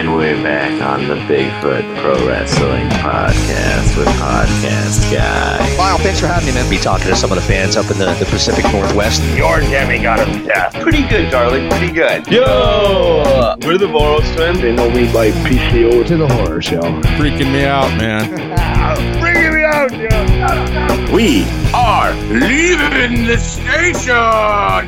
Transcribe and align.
And 0.00 0.14
we're 0.14 0.42
back 0.42 0.80
on 0.80 1.08
the 1.08 1.14
Bigfoot 1.14 1.84
Pro 2.00 2.26
Wrestling 2.26 2.88
Podcast 2.88 3.98
with 3.98 4.08
Podcast 4.16 5.12
Guy. 5.12 5.76
Lyle, 5.76 5.98
thanks 5.98 6.18
for 6.18 6.26
having 6.26 6.46
me, 6.48 6.54
man. 6.54 6.70
Be 6.70 6.78
talking 6.78 7.08
to 7.08 7.14
some 7.14 7.30
of 7.30 7.34
the 7.36 7.42
fans 7.42 7.76
up 7.76 7.90
in 7.90 7.98
the, 7.98 8.06
the 8.14 8.24
Pacific 8.24 8.64
Northwest. 8.72 9.22
Your 9.36 9.60
Jimmy 9.60 9.98
got 9.98 10.26
him 10.26 10.46
death. 10.46 10.72
Pretty 10.80 11.06
good, 11.06 11.30
darling. 11.30 11.68
Pretty 11.68 11.92
good. 11.92 12.26
Yo! 12.28 13.56
We're 13.60 13.76
the 13.76 13.88
Boros 13.88 14.34
twins. 14.34 14.62
They 14.62 14.74
know 14.74 14.88
me 14.88 15.12
by 15.12 15.32
PCO 15.32 16.06
to 16.06 16.16
the 16.16 16.28
horror 16.28 16.62
show. 16.62 16.80
Freaking 17.20 17.52
me 17.52 17.66
out, 17.66 17.94
man. 17.98 18.30
Bringing 19.20 19.52
me 19.52 19.64
out, 19.64 19.92
yo. 19.92 21.14
We 21.14 21.44
are 21.74 22.14
leaving 22.32 23.26
the 23.26 23.36
station. 23.36 24.16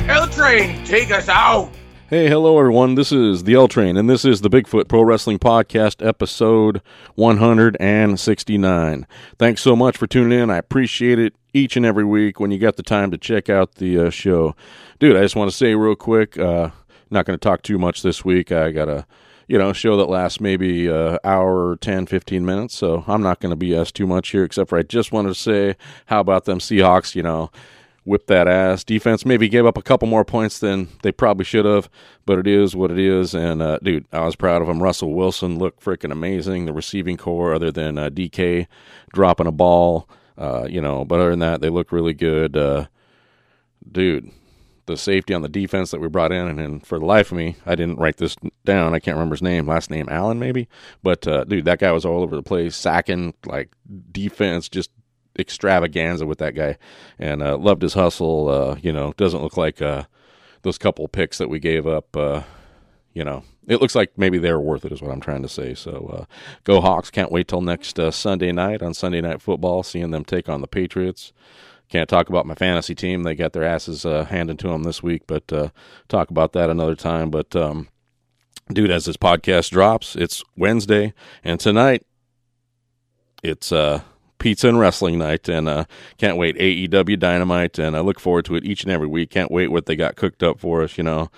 L 0.09 0.27
train, 0.29 0.83
take 0.83 1.11
us 1.11 1.29
out. 1.29 1.69
Hey, 2.13 2.29
hello 2.29 2.59
everyone. 2.59 2.93
This 2.93 3.11
is 3.11 3.45
the 3.45 3.55
L 3.55 3.67
Train, 3.67 3.97
and 3.97 4.07
this 4.07 4.23
is 4.23 4.41
the 4.41 4.49
Bigfoot 4.51 4.87
Pro 4.87 5.01
Wrestling 5.01 5.39
Podcast, 5.39 6.05
episode 6.05 6.79
169. 7.15 9.07
Thanks 9.39 9.61
so 9.63 9.75
much 9.75 9.97
for 9.97 10.05
tuning 10.05 10.39
in. 10.39 10.51
I 10.51 10.57
appreciate 10.57 11.17
it 11.17 11.33
each 11.55 11.75
and 11.75 11.83
every 11.83 12.05
week 12.05 12.39
when 12.39 12.51
you 12.51 12.59
got 12.59 12.75
the 12.75 12.83
time 12.83 13.09
to 13.09 13.17
check 13.17 13.49
out 13.49 13.77
the 13.77 13.97
uh, 13.97 14.09
show. 14.11 14.55
Dude, 14.99 15.17
I 15.17 15.21
just 15.21 15.35
want 15.35 15.49
to 15.49 15.57
say 15.57 15.73
real 15.73 15.95
quick, 15.95 16.37
uh, 16.37 16.69
not 17.09 17.25
going 17.25 17.33
to 17.39 17.43
talk 17.43 17.63
too 17.63 17.79
much 17.79 18.03
this 18.03 18.23
week. 18.23 18.51
I 18.51 18.69
got 18.69 18.89
a 18.89 19.07
you 19.47 19.57
know, 19.57 19.73
show 19.73 19.97
that 19.97 20.05
lasts 20.05 20.39
maybe 20.39 20.87
an 20.87 21.17
hour, 21.23 21.77
10, 21.77 22.05
15 22.05 22.45
minutes. 22.45 22.75
So 22.75 23.03
I'm 23.07 23.21
not 23.21 23.39
going 23.39 23.57
to 23.57 23.65
BS 23.65 23.91
too 23.91 24.07
much 24.07 24.29
here, 24.29 24.43
except 24.43 24.69
for 24.69 24.77
I 24.77 24.83
just 24.83 25.11
wanted 25.11 25.29
to 25.29 25.35
say, 25.35 25.75
how 26.05 26.19
about 26.19 26.45
them 26.45 26.59
Seahawks, 26.59 27.15
you 27.15 27.23
know, 27.23 27.51
whip 28.05 28.27
that 28.27 28.47
ass. 28.47 28.83
Defense 28.83 29.25
maybe 29.25 29.49
gave 29.49 29.65
up 29.65 29.77
a 29.77 29.81
couple 29.81 30.07
more 30.07 30.25
points 30.25 30.59
than 30.59 30.89
they 31.03 31.11
probably 31.11 31.45
should 31.45 31.65
have, 31.65 31.89
but 32.25 32.39
it 32.39 32.47
is 32.47 32.75
what 32.75 32.91
it 32.91 32.99
is. 32.99 33.33
And, 33.33 33.61
uh, 33.61 33.79
dude, 33.81 34.05
I 34.11 34.25
was 34.25 34.35
proud 34.35 34.61
of 34.61 34.69
him. 34.69 34.83
Russell 34.83 35.13
Wilson 35.13 35.57
looked 35.57 35.83
freaking 35.83 36.11
amazing. 36.11 36.65
The 36.65 36.73
receiving 36.73 37.17
core, 37.17 37.53
other 37.53 37.71
than 37.71 37.97
uh, 37.97 38.09
DK 38.09 38.67
dropping 39.13 39.47
a 39.47 39.51
ball, 39.51 40.09
uh, 40.37 40.67
you 40.69 40.81
know, 40.81 41.05
but 41.05 41.19
other 41.19 41.29
than 41.29 41.39
that, 41.39 41.61
they 41.61 41.69
look 41.69 41.91
really 41.91 42.13
good. 42.13 42.57
Uh, 42.57 42.87
dude, 43.89 44.31
the 44.85 44.97
safety 44.97 45.33
on 45.33 45.41
the 45.41 45.49
defense 45.49 45.91
that 45.91 46.01
we 46.01 46.07
brought 46.07 46.31
in, 46.31 46.47
and, 46.47 46.59
and, 46.59 46.85
for 46.85 46.99
the 46.99 47.05
life 47.05 47.31
of 47.31 47.37
me, 47.37 47.55
I 47.65 47.75
didn't 47.75 47.99
write 47.99 48.17
this 48.17 48.35
down. 48.65 48.93
I 48.93 48.99
can't 48.99 49.15
remember 49.15 49.35
his 49.35 49.41
name, 49.41 49.67
last 49.67 49.89
name 49.89 50.07
Allen 50.09 50.39
maybe, 50.39 50.67
but 51.01 51.27
uh, 51.27 51.45
dude, 51.45 51.65
that 51.65 51.79
guy 51.79 51.91
was 51.91 52.05
all 52.05 52.21
over 52.21 52.35
the 52.35 52.43
place, 52.43 52.75
sacking 52.75 53.33
like 53.45 53.71
defense, 54.11 54.67
just 54.67 54.89
extravaganza 55.37 56.25
with 56.25 56.39
that 56.39 56.55
guy, 56.55 56.77
and 57.19 57.41
uh, 57.41 57.57
loved 57.57 57.81
his 57.81 57.93
hustle. 57.93 58.49
Uh, 58.49 58.75
you 58.81 58.91
know, 58.91 59.13
doesn't 59.17 59.41
look 59.41 59.57
like 59.57 59.81
uh, 59.81 60.03
those 60.61 60.77
couple 60.77 61.07
picks 61.07 61.37
that 61.37 61.49
we 61.49 61.59
gave 61.59 61.87
up. 61.87 62.15
Uh, 62.15 62.43
you 63.13 63.23
know, 63.23 63.43
it 63.67 63.81
looks 63.81 63.95
like 63.95 64.17
maybe 64.17 64.37
they're 64.37 64.59
worth 64.59 64.85
it, 64.85 64.91
is 64.91 65.01
what 65.01 65.11
I'm 65.11 65.21
trying 65.21 65.43
to 65.43 65.49
say. 65.49 65.73
So, 65.73 66.17
uh, 66.21 66.25
go 66.63 66.81
Hawks! 66.81 67.09
Can't 67.09 67.31
wait 67.31 67.47
till 67.47 67.61
next 67.61 67.99
Sunday 68.11 68.51
night 68.51 68.81
on 68.81 68.93
Sunday 68.93 69.21
Night 69.21 69.41
Football, 69.41 69.83
seeing 69.83 70.11
them 70.11 70.25
take 70.25 70.49
on 70.49 70.61
the 70.61 70.67
Patriots. 70.67 71.33
Can't 71.89 72.09
talk 72.09 72.29
about 72.29 72.45
my 72.45 72.55
fantasy 72.55 72.95
team; 72.95 73.23
they 73.23 73.35
got 73.35 73.53
their 73.53 73.63
asses 73.63 74.03
handed 74.03 74.57
to 74.59 74.69
them 74.69 74.83
this 74.83 75.03
week. 75.03 75.23
But 75.27 75.47
talk 76.07 76.29
about 76.29 76.53
that 76.53 76.69
another 76.69 76.95
time. 76.95 77.29
But 77.29 77.55
um, 77.55 77.87
dude, 78.71 78.91
as 78.91 79.05
this 79.05 79.17
podcast 79.17 79.69
drops, 79.71 80.15
it's 80.15 80.43
Wednesday, 80.57 81.13
and 81.43 81.59
tonight 81.59 82.05
it's 83.43 83.71
uh 83.71 84.01
pizza 84.43 84.67
and 84.67 84.77
wrestling 84.77 85.19
night, 85.19 85.47
and 85.47 85.69
uh, 85.69 85.85
can't 86.17 86.35
wait. 86.35 86.57
AEW 86.57 87.17
Dynamite, 87.17 87.79
and 87.79 87.95
I 87.95 88.01
look 88.01 88.19
forward 88.19 88.43
to 88.45 88.55
it 88.55 88.65
each 88.65 88.83
and 88.83 88.91
every 88.91 89.07
week. 89.07 89.29
Can't 89.29 89.49
wait 89.49 89.69
what 89.69 89.85
they 89.85 89.95
got 89.95 90.17
cooked 90.17 90.43
up 90.43 90.59
for 90.59 90.83
us. 90.83 90.97
You 90.97 91.05
know, 91.05 91.31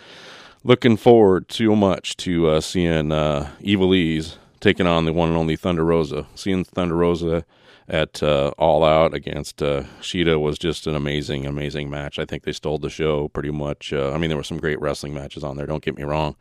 looking 0.64 0.98
forward 0.98 1.48
too 1.48 1.76
much 1.76 2.18
to 2.18 2.48
uh, 2.48 2.62
seeing 2.62 3.12
uh, 3.12 3.52
Ivelisse 3.62 4.38
taking 4.60 4.88
on 4.88 5.06
the 5.06 5.14
one 5.14 5.30
and 5.30 5.38
only 5.38 5.56
Thunder 5.56 5.86
Rosa. 5.86 6.26
Seeing 6.34 6.64
Thunder 6.64 6.96
Rosa 6.96 7.46
at 7.88 8.24
uh, 8.24 8.52
All 8.58 8.84
Out 8.84 9.14
against 9.14 9.62
uh, 9.62 9.84
Shida 10.02 10.42
was 10.42 10.58
just 10.58 10.88
an 10.88 10.96
amazing, 10.96 11.46
amazing 11.46 11.90
match. 11.90 12.18
I 12.18 12.26
think 12.26 12.44
they 12.44 12.52
stole 12.52 12.80
the 12.80 12.90
show 12.90 13.28
pretty 13.28 13.52
much. 13.52 13.94
Uh, 13.94 14.12
I 14.12 14.18
mean, 14.18 14.30
there 14.30 14.38
were 14.38 14.44
some 14.44 14.58
great 14.58 14.80
wrestling 14.82 15.14
matches 15.14 15.44
on 15.44 15.56
there. 15.56 15.68
Don't 15.68 15.84
get 15.84 15.96
me 15.96 16.04
wrong, 16.04 16.36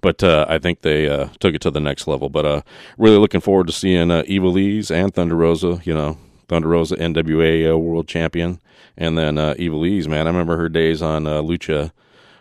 but 0.00 0.22
uh, 0.22 0.46
I 0.48 0.58
think 0.58 0.82
they 0.82 1.08
uh, 1.08 1.28
took 1.40 1.54
it 1.54 1.62
to 1.62 1.70
the 1.70 1.80
next 1.80 2.06
level. 2.06 2.28
But 2.28 2.44
uh, 2.44 2.62
really 2.98 3.16
looking 3.16 3.40
forward 3.40 3.68
to 3.68 3.72
seeing 3.72 4.10
uh, 4.10 4.22
Ivelisse 4.24 4.90
and 4.90 5.14
Thunder 5.14 5.36
Rosa. 5.36 5.80
You 5.84 5.94
know, 5.94 6.18
Thunder 6.48 6.68
Rosa 6.68 6.96
NWA 6.96 7.78
World 7.80 8.06
Champion, 8.06 8.60
and 8.96 9.16
then 9.16 9.38
uh, 9.38 9.54
Ivelisse. 9.54 10.06
Man, 10.06 10.26
I 10.26 10.30
remember 10.30 10.56
her 10.56 10.68
days 10.68 11.00
on 11.00 11.24
Lucha. 11.24 11.92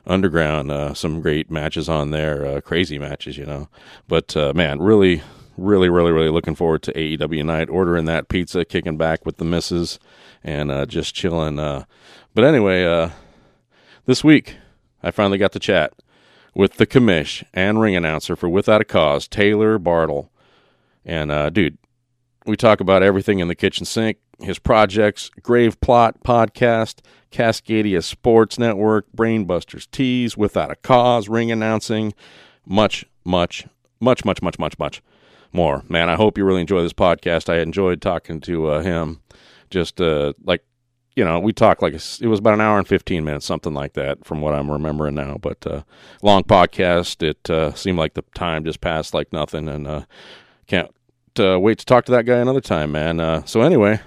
Underground, 0.07 0.97
some 0.97 1.21
great 1.21 1.51
matches 1.51 1.87
on 1.87 2.09
there, 2.09 2.59
crazy 2.61 2.97
matches, 2.97 3.37
you 3.37 3.45
know. 3.45 3.69
But 4.07 4.35
man, 4.55 4.79
really, 4.79 5.21
really, 5.57 5.89
really, 5.89 6.11
really 6.11 6.29
looking 6.29 6.55
forward 6.55 6.81
to 6.83 6.93
AEW 6.93 7.45
night. 7.45 7.69
Ordering 7.69 8.05
that 8.05 8.29
pizza, 8.29 8.65
kicking 8.65 8.97
back 8.97 9.25
with 9.25 9.37
the 9.37 9.45
misses, 9.45 9.99
and 10.43 10.71
uh, 10.71 10.85
just 10.85 11.15
chilling. 11.15 11.59
Uh, 11.59 11.85
but 12.33 12.43
anyway, 12.43 12.85
uh, 12.85 13.09
this 14.05 14.23
week 14.23 14.55
I 15.03 15.11
finally 15.11 15.37
got 15.37 15.51
to 15.53 15.59
chat 15.59 15.93
with 16.53 16.75
the 16.75 16.87
commish 16.87 17.43
and 17.53 17.79
ring 17.79 17.95
announcer 17.95 18.35
for 18.35 18.49
Without 18.49 18.81
a 18.81 18.85
Cause, 18.85 19.27
Taylor 19.27 19.77
Bartle. 19.77 20.31
And 21.05 21.31
uh, 21.31 21.49
dude, 21.49 21.77
we 22.45 22.55
talk 22.55 22.79
about 22.79 23.03
everything 23.03 23.39
in 23.39 23.47
the 23.47 23.55
kitchen 23.55 23.85
sink, 23.85 24.17
his 24.39 24.59
projects, 24.59 25.29
Grave 25.41 25.79
Plot 25.81 26.23
podcast, 26.23 26.99
Cascadia 27.31 28.03
Sports 28.03 28.59
Network, 28.59 29.05
Brainbusters 29.15 29.89
Tees, 29.91 30.35
Without 30.35 30.71
a 30.71 30.75
Cause, 30.75 31.29
ring 31.29 31.51
announcing, 31.51 32.13
much, 32.65 33.05
much, 33.23 33.67
much, 33.99 34.25
much, 34.25 34.41
much, 34.41 34.59
much, 34.59 34.79
much 34.79 35.01
more. 35.53 35.83
Man, 35.89 36.09
I 36.09 36.15
hope 36.15 36.37
you 36.37 36.45
really 36.45 36.61
enjoy 36.61 36.81
this 36.81 36.93
podcast. 36.93 37.49
I 37.49 37.59
enjoyed 37.59 38.01
talking 38.01 38.39
to 38.41 38.67
uh, 38.67 38.81
him. 38.81 39.21
Just 39.69 40.01
uh, 40.01 40.33
like, 40.43 40.63
you 41.15 41.23
know, 41.23 41.39
we 41.39 41.53
talked 41.53 41.81
like 41.81 41.93
it 41.93 42.27
was 42.27 42.39
about 42.39 42.53
an 42.53 42.61
hour 42.61 42.77
and 42.77 42.87
15 42.87 43.23
minutes, 43.23 43.45
something 43.45 43.73
like 43.73 43.93
that, 43.93 44.25
from 44.25 44.41
what 44.41 44.53
I'm 44.53 44.69
remembering 44.69 45.15
now. 45.15 45.37
But 45.41 45.65
uh, 45.65 45.83
long 46.21 46.43
podcast. 46.43 47.21
It 47.23 47.49
uh, 47.49 47.73
seemed 47.73 47.97
like 47.97 48.13
the 48.13 48.23
time 48.33 48.63
just 48.63 48.81
passed 48.81 49.13
like 49.13 49.31
nothing. 49.31 49.67
And 49.69 49.87
uh, 49.87 50.05
can't 50.67 50.93
uh, 51.39 51.59
wait 51.59 51.79
to 51.79 51.85
talk 51.85 52.05
to 52.05 52.11
that 52.13 52.25
guy 52.25 52.37
another 52.37 52.61
time, 52.61 52.91
man. 52.91 53.45
so, 53.45 53.61
anyway, 53.61 53.99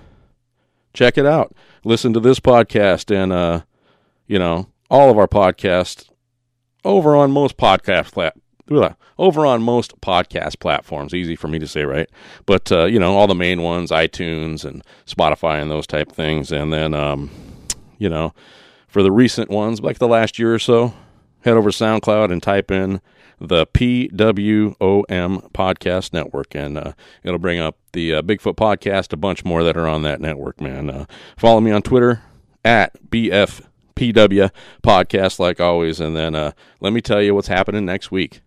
check 0.93 1.19
it 1.19 1.27
out. 1.27 1.55
Listen 1.85 2.13
to 2.13 2.21
this 2.21 2.41
podcast 2.41 3.15
and, 3.15 3.63
you 4.27 4.39
know, 4.39 4.69
all 4.91 5.11
of 5.11 5.19
our 5.19 5.29
podcasts 5.29 6.09
over 6.85 7.17
on 7.17 7.33
most 7.33 7.57
podcast 7.57 8.17
over 9.19 9.47
on 9.47 9.63
most 9.63 10.01
podcast 10.01 10.59
platforms. 10.59 11.15
Easy 11.15 11.37
for 11.37 11.49
me 11.49 11.59
to 11.59 11.69
say, 11.69 11.85
right? 11.85 12.09
But 12.47 12.71
uh, 12.73 12.85
you 12.85 12.99
know, 12.99 13.17
all 13.17 13.27
the 13.27 13.35
main 13.35 13.63
ones, 13.63 13.91
iTunes 13.91 14.65
and 14.65 14.83
Spotify 15.07 15.61
and 15.61 15.71
those 15.71 15.87
type 15.87 16.11
things. 16.13 16.53
And 16.53 16.73
then, 16.73 16.95
um, 16.95 17.31
you 17.99 18.09
know, 18.09 18.35
for 18.89 19.03
the 19.03 19.13
recent 19.13 19.51
ones, 19.51 19.81
like 19.81 19.99
the 19.99 20.09
last 20.09 20.39
year 20.39 20.55
or 20.55 20.59
so, 20.59 20.95
head 21.41 21.57
over 21.57 21.71
to 21.71 21.77
SoundCloud 21.85 22.33
and 22.33 22.43
type 22.43 22.71
in 22.71 23.01
the 23.41 23.67
PWOM 23.67 25.51
Podcast 25.53 26.13
Network, 26.13 26.55
and 26.55 26.79
uh, 26.79 26.93
it'll 27.23 27.39
bring 27.39 27.59
up 27.59 27.77
the 27.93 28.15
uh, 28.15 28.23
Bigfoot 28.23 28.57
Podcast, 28.57 29.13
a 29.13 29.17
bunch 29.17 29.45
more 29.45 29.63
that 29.65 29.77
are 29.77 29.89
on 29.89 30.03
that 30.03 30.21
network. 30.21 30.61
Man, 30.61 30.91
uh, 30.91 31.07
follow 31.37 31.61
me 31.61 31.71
on 31.71 31.83
Twitter 31.83 32.23
at 32.65 32.95
BFPW 33.11 34.51
Podcast, 34.83 35.39
like 35.39 35.61
always. 35.61 36.01
And 36.01 36.17
then 36.17 36.35
uh, 36.35 36.53
let 36.81 36.93
me 36.93 37.01
tell 37.01 37.23
you 37.23 37.35
what's 37.35 37.49
happening 37.49 37.85
next 37.85 38.11
week. 38.11 38.41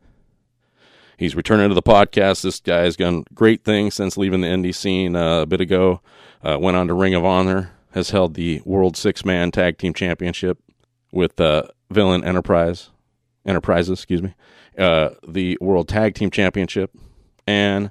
He's 1.17 1.35
returning 1.35 1.69
to 1.69 1.75
the 1.75 1.81
podcast. 1.81 2.43
This 2.43 2.59
guy 2.59 2.81
has 2.81 2.95
done 2.95 3.23
great 3.33 3.63
things 3.63 3.95
since 3.95 4.17
leaving 4.17 4.41
the 4.41 4.47
indie 4.47 4.73
scene 4.73 5.15
uh, 5.15 5.41
a 5.41 5.45
bit 5.47 5.59
ago. 5.59 5.99
Uh, 6.43 6.59
went 6.61 6.77
on 6.77 6.87
to 6.87 6.93
Ring 6.93 7.15
of 7.15 7.25
Honor, 7.25 7.71
has 7.91 8.11
held 8.11 8.35
the 8.35 8.61
World 8.65 8.95
Six 8.95 9.25
Man 9.25 9.49
Tag 9.49 9.79
Team 9.79 9.95
Championship 9.95 10.59
with 11.11 11.41
uh, 11.41 11.63
Villain 11.89 12.23
Enterprise, 12.23 12.91
Enterprises, 13.47 13.97
excuse 13.97 14.21
me, 14.21 14.35
uh, 14.77 15.09
the 15.27 15.57
World 15.59 15.87
Tag 15.87 16.13
Team 16.13 16.29
Championship, 16.29 16.95
and 17.47 17.89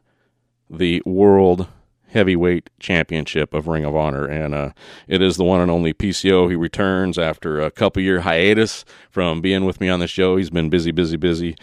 the 0.70 1.02
World 1.04 1.66
Heavyweight 2.10 2.70
Championship 2.78 3.52
of 3.52 3.66
Ring 3.66 3.84
of 3.84 3.96
Honor, 3.96 4.24
and 4.24 4.54
uh, 4.54 4.70
it 5.08 5.20
is 5.20 5.36
the 5.36 5.44
one 5.44 5.60
and 5.60 5.70
only 5.70 5.92
PCO. 5.92 6.48
He 6.48 6.54
returns 6.54 7.18
after 7.18 7.60
a 7.60 7.72
couple 7.72 8.02
year 8.02 8.20
hiatus 8.20 8.84
from 9.10 9.40
being 9.40 9.64
with 9.64 9.80
me 9.80 9.88
on 9.88 9.98
the 9.98 10.06
show. 10.06 10.36
He's 10.36 10.50
been 10.50 10.70
busy, 10.70 10.92
busy, 10.92 11.16
busy 11.16 11.56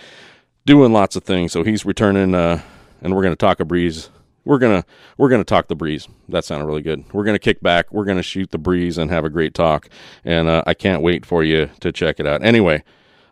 doing 0.66 0.94
lots 0.94 1.16
of 1.16 1.24
things. 1.24 1.52
So 1.52 1.64
he's 1.64 1.86
returning, 1.86 2.36
uh, 2.36 2.62
and 3.02 3.16
we're 3.16 3.24
to 3.24 3.36
talk 3.36 3.60
a 3.60 3.66
breeze. 3.66 4.10
We're 4.46 4.60
gonna 4.60 4.84
we're 5.18 5.30
gonna 5.30 5.46
talk 5.46 5.68
the 5.68 5.76
breeze. 5.76 6.08
That 6.28 6.44
sounded 6.44 6.66
really 6.66 6.82
good. 6.82 7.06
We're 7.14 7.24
gonna 7.24 7.40
kick 7.40 7.62
back. 7.62 7.92
We're 7.94 8.04
gonna 8.06 8.24
shoot 8.24 8.52
the 8.52 8.58
breeze 8.58 8.98
and 8.98 9.10
have 9.10 9.24
a 9.24 9.30
great 9.30 9.54
talk. 9.54 9.88
And 10.26 10.50
uh, 10.50 10.64
I 10.68 10.74
can't 10.74 11.02
wait 11.02 11.26
for 11.26 11.44
you 11.44 11.70
to 11.80 11.92
check 11.94 12.20
it 12.20 12.28
out. 12.28 12.44
Anyway, 12.44 12.84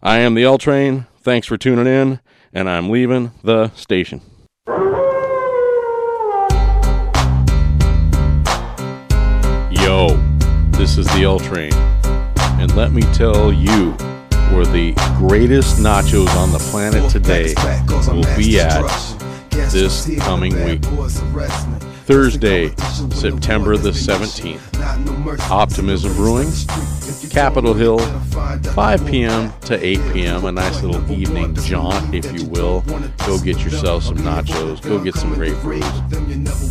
I 0.01 0.19
am 0.19 0.35
the 0.35 0.43
L 0.43 0.57
Train. 0.57 1.07
Thanks 1.19 1.47
for 1.47 1.57
tuning 1.57 1.85
in, 1.85 2.21
and 2.53 2.69
I'm 2.69 2.89
leaving 2.89 3.31
the 3.43 3.69
station. 3.75 4.21
Yo, 9.69 10.15
this 10.71 10.97
is 10.97 11.07
the 11.07 11.23
L 11.23 11.39
Train, 11.39 11.73
and 11.73 12.73
let 12.77 12.93
me 12.93 13.01
tell 13.13 13.51
you 13.51 13.97
where 14.51 14.65
the 14.65 14.93
greatest 15.17 15.77
nachos 15.77 16.27
on 16.35 16.51
the 16.51 16.59
planet 16.59 17.09
today 17.09 17.53
will 18.07 18.37
be 18.37 18.59
at 18.59 18.81
this 19.71 20.09
coming 20.19 20.53
week. 20.65 20.83
Thursday, 22.05 22.69
September 23.11 23.77
the 23.77 23.91
17th. 23.91 24.59
Optimism 25.49 26.13
Brewing, 26.15 26.51
Capitol 27.29 27.73
Hill, 27.73 27.99
5 27.99 29.05
p.m. 29.05 29.53
to 29.61 29.85
8 29.85 29.99
p.m. 30.11 30.45
A 30.45 30.51
nice 30.51 30.81
little 30.83 31.09
evening 31.11 31.55
jaunt, 31.55 32.13
if 32.13 32.31
you 32.37 32.47
will. 32.47 32.81
Go 33.25 33.39
get 33.39 33.59
yourself 33.59 34.03
some 34.03 34.17
nachos. 34.17 34.81
Go 34.81 34.99
get 34.99 35.15
some 35.15 35.33
great 35.33 35.55
brews. 35.61 35.85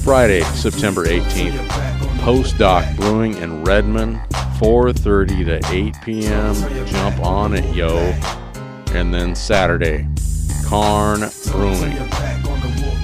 Friday, 0.05 0.43
September 0.43 1.07
18th. 1.07 2.10
Postdoc 2.21 2.97
Brewing 2.97 3.37
in 3.39 3.65
Redmond, 3.65 4.21
4:30 4.59 5.45
to 5.47 5.61
8 5.73 5.97
p.m. 6.05 6.55
Jump 6.87 7.19
on 7.21 7.55
it, 7.55 7.75
yo. 7.75 7.97
And 8.93 9.13
then 9.13 9.35
Saturday, 9.35 10.07
Cairn 10.69 11.31
Brewing 11.47 11.99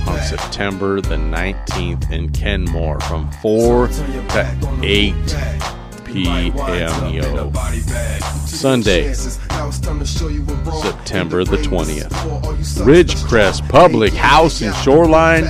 on 0.06 0.20
September 0.22 1.00
the 1.00 1.16
19th 1.16 2.10
in 2.12 2.30
Kenmore 2.32 3.00
from 3.00 3.30
4 3.40 3.88
to 3.88 4.80
8 4.82 5.14
p.m. 6.04 7.14
Yo. 7.14 7.50
Sunday, 8.44 9.14
September 9.14 11.42
the 11.44 11.56
20th. 11.56 12.10
Ridgecrest 12.84 13.66
Public 13.68 14.12
House 14.12 14.60
and 14.60 14.74
Shoreline, 14.76 15.44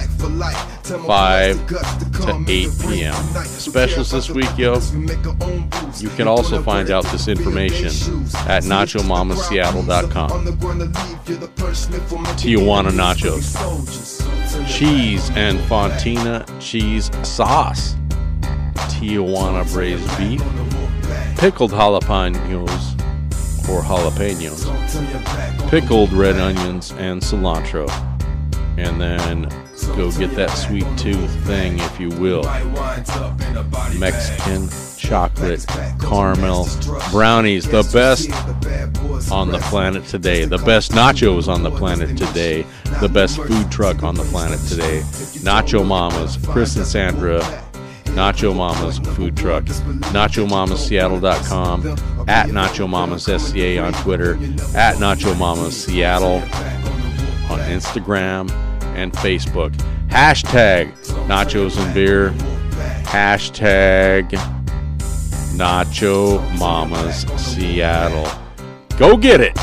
5 0.86 1.66
to 1.66 2.44
8 2.46 2.70
p.m. 2.82 3.14
Specials 3.44 4.12
this 4.12 4.30
week, 4.30 4.48
yo. 4.56 4.78
You 5.98 6.08
can 6.10 6.28
also 6.28 6.62
find 6.62 6.90
out 6.90 7.04
this 7.06 7.26
information 7.26 7.88
at 8.46 8.62
NachoMamaSeattle.com. 8.62 10.46
Tijuana 12.36 12.90
Nachos. 12.92 13.56
Cheese 14.68 15.30
and 15.30 15.58
Fontina 15.60 16.46
cheese 16.60 17.10
sauce. 17.26 17.96
Tijuana 18.88 19.70
braised 19.72 20.06
beef. 20.16 20.42
Pickled 21.36 21.72
jalapenos 21.72 22.94
or 23.68 23.82
jalapenos. 23.82 24.70
Pickled 25.68 26.12
red 26.12 26.36
onions 26.36 26.92
and 26.92 27.20
cilantro. 27.20 27.88
And 28.78 29.00
then 29.00 29.65
go 29.84 30.10
get 30.12 30.34
that 30.36 30.50
sweet 30.50 30.86
tooth 30.96 31.30
thing, 31.46 31.78
if 31.78 32.00
you 32.00 32.08
will. 32.10 32.44
Mexican 33.98 34.68
chocolate 34.96 35.66
caramel 36.00 36.66
brownies, 37.10 37.66
the 37.66 37.82
best 37.92 38.30
on 39.30 39.50
the 39.50 39.58
planet 39.58 40.04
today, 40.04 40.44
the 40.44 40.58
best 40.58 40.92
nachos 40.92 41.48
on 41.48 41.62
the 41.62 41.70
planet 41.70 42.16
today, 42.16 42.64
the 43.00 43.08
best 43.08 43.36
food 43.36 43.70
truck 43.70 44.02
on 44.02 44.14
the 44.14 44.24
planet 44.24 44.58
today. 44.68 45.00
Nacho 45.44 45.86
Mamas, 45.86 46.38
Chris 46.46 46.76
and 46.76 46.86
Sandra, 46.86 47.40
Nacho 48.16 48.56
Mamas 48.56 48.98
food 49.14 49.36
truck, 49.36 49.64
NachoMamasSeattle.com, 49.64 51.86
at 52.28 52.48
Nacho 52.48 52.88
Mamas 52.88 53.24
SCA 53.24 53.78
on 53.78 53.92
Twitter, 54.02 54.32
at 54.74 54.96
Nacho 54.96 55.38
Mamas 55.38 55.84
Seattle 55.84 56.42
on 57.50 57.60
Instagram 57.70 58.50
and 58.96 59.12
Facebook. 59.12 59.72
Hashtag 60.08 60.92
Nachos 61.28 61.78
and 61.78 61.94
Beer. 61.94 62.30
Hashtag 63.04 64.30
Nacho 65.54 66.58
Mamas 66.58 67.26
Seattle. 67.36 68.26
Go 68.98 69.16
get 69.16 69.40
it. 69.40 69.54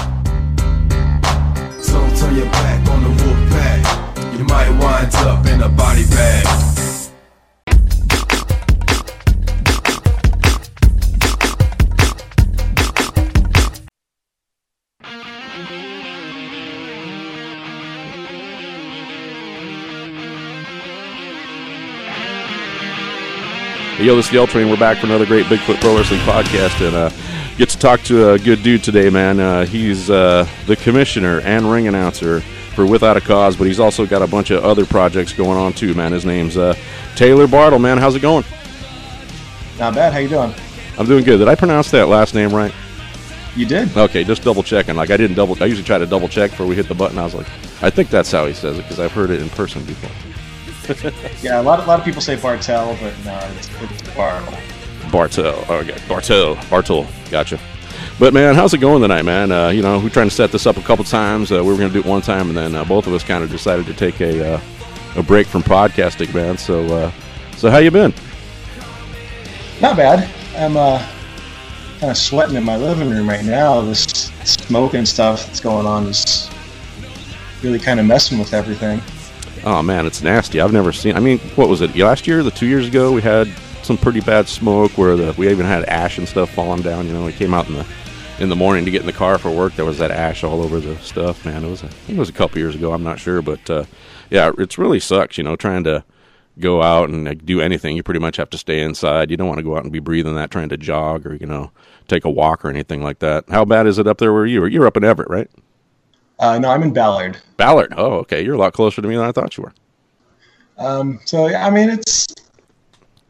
Don't 1.87 2.17
turn 2.17 2.35
your 2.35 2.45
back 2.45 2.87
on 2.89 3.03
the 3.03 3.09
wolf 3.09 3.49
pack. 3.49 4.37
You 4.37 4.45
might 4.45 4.69
wind 4.79 5.15
up 5.15 5.45
in 5.47 5.61
a 5.61 5.69
body 5.69 6.05
bag. 6.05 6.72
Yo, 24.03 24.17
this 24.17 24.25
is 24.25 24.31
the 24.31 24.37
L 24.37 24.47
Train. 24.47 24.69
We're 24.69 24.77
back 24.77 24.97
for 24.97 25.05
another 25.05 25.25
great 25.25 25.45
Bigfoot 25.45 25.79
Pro 25.79 25.95
Wrestling 25.95 26.19
podcast, 26.21 26.85
and 26.85 26.93
uh, 26.93 27.09
get 27.57 27.69
to 27.69 27.79
talk 27.79 28.01
to 28.01 28.31
a 28.31 28.39
good 28.39 28.61
dude 28.61 28.83
today, 28.83 29.09
man. 29.09 29.39
Uh, 29.39 29.65
he's 29.65 30.09
uh, 30.09 30.45
the 30.67 30.75
commissioner 30.75 31.39
and 31.41 31.71
ring 31.71 31.87
announcer 31.87 32.41
for 32.75 32.85
Without 32.85 33.15
a 33.15 33.21
Cause, 33.21 33.55
but 33.55 33.65
he's 33.65 33.79
also 33.79 34.05
got 34.05 34.21
a 34.21 34.27
bunch 34.27 34.51
of 34.51 34.63
other 34.65 34.85
projects 34.85 35.31
going 35.31 35.57
on 35.57 35.71
too, 35.71 35.93
man. 35.93 36.11
His 36.11 36.25
name's 36.25 36.57
uh, 36.57 36.75
Taylor 37.15 37.47
Bartle, 37.47 37.79
man. 37.79 37.97
How's 37.97 38.15
it 38.15 38.21
going? 38.21 38.43
Not 39.79 39.95
bad. 39.95 40.11
How 40.11 40.19
you 40.19 40.27
doing? 40.27 40.53
I'm 40.97 41.05
doing 41.05 41.23
good. 41.23 41.37
Did 41.37 41.47
I 41.47 41.55
pronounce 41.55 41.89
that 41.91 42.09
last 42.09 42.35
name 42.35 42.53
right? 42.53 42.73
You 43.55 43.65
did. 43.65 43.95
Okay, 43.95 44.25
just 44.25 44.43
double 44.43 44.63
checking. 44.63 44.95
Like 44.95 45.11
I 45.11 45.17
didn't 45.17 45.37
double. 45.37 45.55
I 45.63 45.67
usually 45.67 45.85
try 45.85 45.97
to 45.97 46.05
double 46.05 46.27
check 46.27 46.51
before 46.51 46.67
we 46.67 46.75
hit 46.75 46.89
the 46.89 46.95
button. 46.95 47.17
I 47.17 47.23
was 47.23 47.35
like, 47.35 47.47
I 47.81 47.89
think 47.89 48.09
that's 48.09 48.31
how 48.31 48.47
he 48.47 48.53
says 48.53 48.77
it 48.77 48.81
because 48.81 48.99
I've 48.99 49.13
heard 49.13 49.29
it 49.29 49.41
in 49.41 49.49
person 49.49 49.85
before. 49.85 50.32
Yeah, 51.41 51.59
a 51.59 51.63
lot, 51.63 51.79
a 51.79 51.85
lot 51.85 51.99
of 51.99 52.05
people 52.05 52.21
say 52.21 52.35
Bartel, 52.35 52.97
but 53.01 53.13
no, 53.25 53.37
it's, 53.57 53.69
it's 53.81 54.15
Bartle. 54.15 54.57
Bartel. 55.11 55.65
Oh, 55.67 55.75
okay. 55.75 55.97
Bartel. 56.07 56.55
Bartel. 56.69 57.07
Gotcha. 57.29 57.59
But 58.19 58.33
man, 58.33 58.55
how's 58.55 58.73
it 58.73 58.79
going 58.79 59.01
tonight, 59.01 59.23
man? 59.23 59.51
Uh, 59.51 59.69
you 59.69 59.81
know, 59.81 59.99
we're 59.99 60.09
trying 60.09 60.29
to 60.29 60.35
set 60.35 60.51
this 60.51 60.65
up 60.65 60.77
a 60.77 60.81
couple 60.81 61.03
times. 61.03 61.51
Uh, 61.51 61.63
we 61.63 61.71
were 61.71 61.77
going 61.77 61.89
to 61.89 61.93
do 61.93 61.99
it 61.99 62.05
one 62.05 62.21
time, 62.21 62.47
and 62.47 62.57
then 62.57 62.75
uh, 62.75 62.85
both 62.85 63.07
of 63.07 63.13
us 63.13 63.23
kind 63.23 63.43
of 63.43 63.49
decided 63.49 63.85
to 63.87 63.93
take 63.93 64.21
a 64.21 64.55
uh, 64.55 64.61
a 65.15 65.23
break 65.23 65.47
from 65.47 65.63
podcasting, 65.63 66.33
man. 66.33 66.57
So, 66.57 66.85
uh, 66.85 67.11
so 67.57 67.69
how 67.69 67.77
you 67.77 67.91
been? 67.91 68.13
Not 69.81 69.97
bad. 69.97 70.29
I'm 70.55 70.77
uh, 70.77 70.99
kind 71.99 72.11
of 72.11 72.17
sweating 72.17 72.55
in 72.55 72.63
my 72.63 72.77
living 72.77 73.09
room 73.09 73.27
right 73.27 73.43
now. 73.45 73.81
This 73.81 74.03
smoke 74.43 74.93
and 74.93 75.07
stuff 75.07 75.45
that's 75.45 75.59
going 75.59 75.85
on 75.85 76.07
is 76.07 76.49
really 77.61 77.79
kind 77.79 77.99
of 77.99 78.05
messing 78.05 78.39
with 78.39 78.53
everything. 78.53 79.01
Oh 79.65 79.81
man, 79.81 80.05
it's 80.05 80.21
nasty. 80.21 80.59
I've 80.59 80.73
never 80.73 80.91
seen. 80.91 81.15
I 81.15 81.19
mean, 81.19 81.39
what 81.55 81.69
was 81.69 81.81
it? 81.81 81.95
Last 81.95 82.27
year, 82.27 82.43
the 82.43 82.51
two 82.51 82.65
years 82.65 82.87
ago, 82.87 83.11
we 83.11 83.21
had 83.21 83.47
some 83.81 83.97
pretty 83.97 84.21
bad 84.21 84.47
smoke 84.47 84.97
where 84.97 85.15
the 85.15 85.33
we 85.37 85.49
even 85.49 85.65
had 85.65 85.85
ash 85.85 86.17
and 86.17 86.27
stuff 86.27 86.53
falling 86.53 86.81
down. 86.81 87.07
You 87.07 87.13
know, 87.13 87.25
we 87.25 87.31
came 87.31 87.53
out 87.53 87.67
in 87.67 87.75
the 87.75 87.85
in 88.39 88.49
the 88.49 88.55
morning 88.55 88.83
to 88.85 88.91
get 88.91 89.01
in 89.01 89.07
the 89.07 89.13
car 89.13 89.37
for 89.37 89.51
work. 89.51 89.75
There 89.75 89.85
was 89.85 89.99
that 89.99 90.11
ash 90.11 90.43
all 90.43 90.61
over 90.61 90.79
the 90.79 90.97
stuff. 90.97 91.45
Man, 91.45 91.63
it 91.63 91.69
was 91.69 91.83
a, 91.83 91.89
it 92.09 92.17
was 92.17 92.29
a 92.29 92.33
couple 92.33 92.57
years 92.57 92.75
ago. 92.75 92.93
I'm 92.93 93.03
not 93.03 93.19
sure, 93.19 93.41
but 93.41 93.69
uh, 93.69 93.85
yeah, 94.29 94.51
it's 94.57 94.77
really 94.77 94.99
sucks. 94.99 95.37
You 95.37 95.45
know, 95.45 95.55
trying 95.55 95.85
to 95.85 96.03
go 96.59 96.81
out 96.81 97.09
and 97.09 97.25
like, 97.25 97.45
do 97.45 97.61
anything, 97.61 97.95
you 97.95 98.03
pretty 98.03 98.19
much 98.19 98.37
have 98.37 98.49
to 98.51 98.57
stay 98.57 98.81
inside. 98.81 99.31
You 99.31 99.37
don't 99.37 99.47
want 99.47 99.57
to 99.59 99.63
go 99.63 99.75
out 99.75 99.83
and 99.83 99.91
be 99.91 99.99
breathing 99.99 100.35
that, 100.35 100.51
trying 100.51 100.69
to 100.69 100.77
jog 100.77 101.25
or 101.25 101.35
you 101.35 101.45
know 101.45 101.71
take 102.07 102.25
a 102.25 102.29
walk 102.29 102.65
or 102.65 102.69
anything 102.69 103.01
like 103.01 103.19
that. 103.19 103.45
How 103.49 103.65
bad 103.65 103.87
is 103.87 103.97
it 103.97 104.07
up 104.07 104.17
there 104.17 104.33
where 104.33 104.45
you 104.45 104.63
are? 104.63 104.67
You're 104.67 104.87
up 104.87 104.97
in 104.97 105.03
Everett, 105.03 105.29
right? 105.29 105.49
Uh, 106.39 106.59
no, 106.59 106.69
I'm 106.69 106.83
in 106.83 106.93
Ballard. 106.93 107.37
Ballard. 107.57 107.93
Oh, 107.95 108.13
okay. 108.19 108.43
You're 108.43 108.55
a 108.55 108.57
lot 108.57 108.73
closer 108.73 109.01
to 109.01 109.07
me 109.07 109.15
than 109.15 109.25
I 109.25 109.31
thought 109.31 109.55
you 109.57 109.63
were. 109.63 109.73
Um, 110.77 111.19
so 111.25 111.47
yeah, 111.47 111.65
I 111.65 111.69
mean, 111.69 111.89
it's 111.89 112.25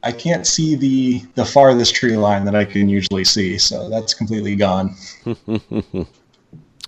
I 0.04 0.12
can't 0.12 0.48
see 0.48 0.76
the 0.76 1.22
the 1.36 1.46
farthest 1.46 1.94
tree 1.96 2.16
line 2.18 2.46
that 2.46 2.56
I 2.56 2.66
can 2.66 2.88
usually 2.90 3.26
see, 3.26 3.58
so 3.58 3.90
that's 3.90 4.14
completely 4.14 4.56
gone. 4.56 4.96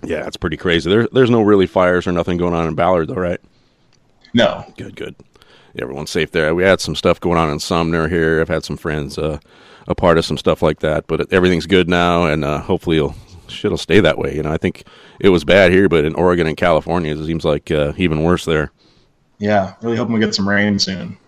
Yeah, 0.02 0.26
it's 0.26 0.36
pretty 0.36 0.56
crazy. 0.56 0.90
There, 0.90 1.08
there's 1.12 1.30
no 1.30 1.42
really 1.42 1.66
fires 1.66 2.06
or 2.06 2.12
nothing 2.12 2.36
going 2.36 2.54
on 2.54 2.66
in 2.68 2.74
Ballard, 2.74 3.08
though, 3.08 3.14
right? 3.14 3.40
No, 4.34 4.64
Good, 4.76 4.96
good. 4.96 5.14
Everyone's 5.78 6.10
safe 6.10 6.30
there. 6.30 6.54
We 6.54 6.62
had 6.62 6.80
some 6.80 6.94
stuff 6.94 7.20
going 7.20 7.38
on 7.38 7.50
in 7.50 7.58
Sumner 7.58 8.08
here. 8.08 8.40
I've 8.40 8.48
had 8.48 8.64
some 8.64 8.76
friends 8.78 9.18
uh, 9.18 9.38
a 9.88 9.94
part 9.94 10.16
of 10.16 10.24
some 10.24 10.38
stuff 10.38 10.62
like 10.62 10.80
that, 10.80 11.06
but 11.06 11.30
everything's 11.32 11.66
good 11.66 11.88
now, 11.88 12.24
and 12.24 12.44
uh, 12.44 12.60
hopefully 12.60 12.96
it'll 12.96 13.14
shit'll 13.48 13.78
stay 13.78 14.00
that 14.00 14.18
way. 14.18 14.34
You 14.34 14.42
know, 14.42 14.52
I 14.52 14.56
think 14.58 14.84
it 15.20 15.28
was 15.30 15.44
bad 15.44 15.72
here, 15.72 15.88
but 15.88 16.04
in 16.04 16.14
Oregon 16.14 16.46
and 16.46 16.56
California, 16.56 17.14
it 17.16 17.24
seems 17.26 17.44
like 17.44 17.70
uh, 17.70 17.92
even 17.96 18.22
worse 18.22 18.44
there. 18.44 18.72
yeah, 19.38 19.74
really 19.82 19.96
hoping 19.96 20.14
we 20.14 20.20
get 20.20 20.34
some 20.34 20.48
rain 20.48 20.78
soon. 20.78 21.18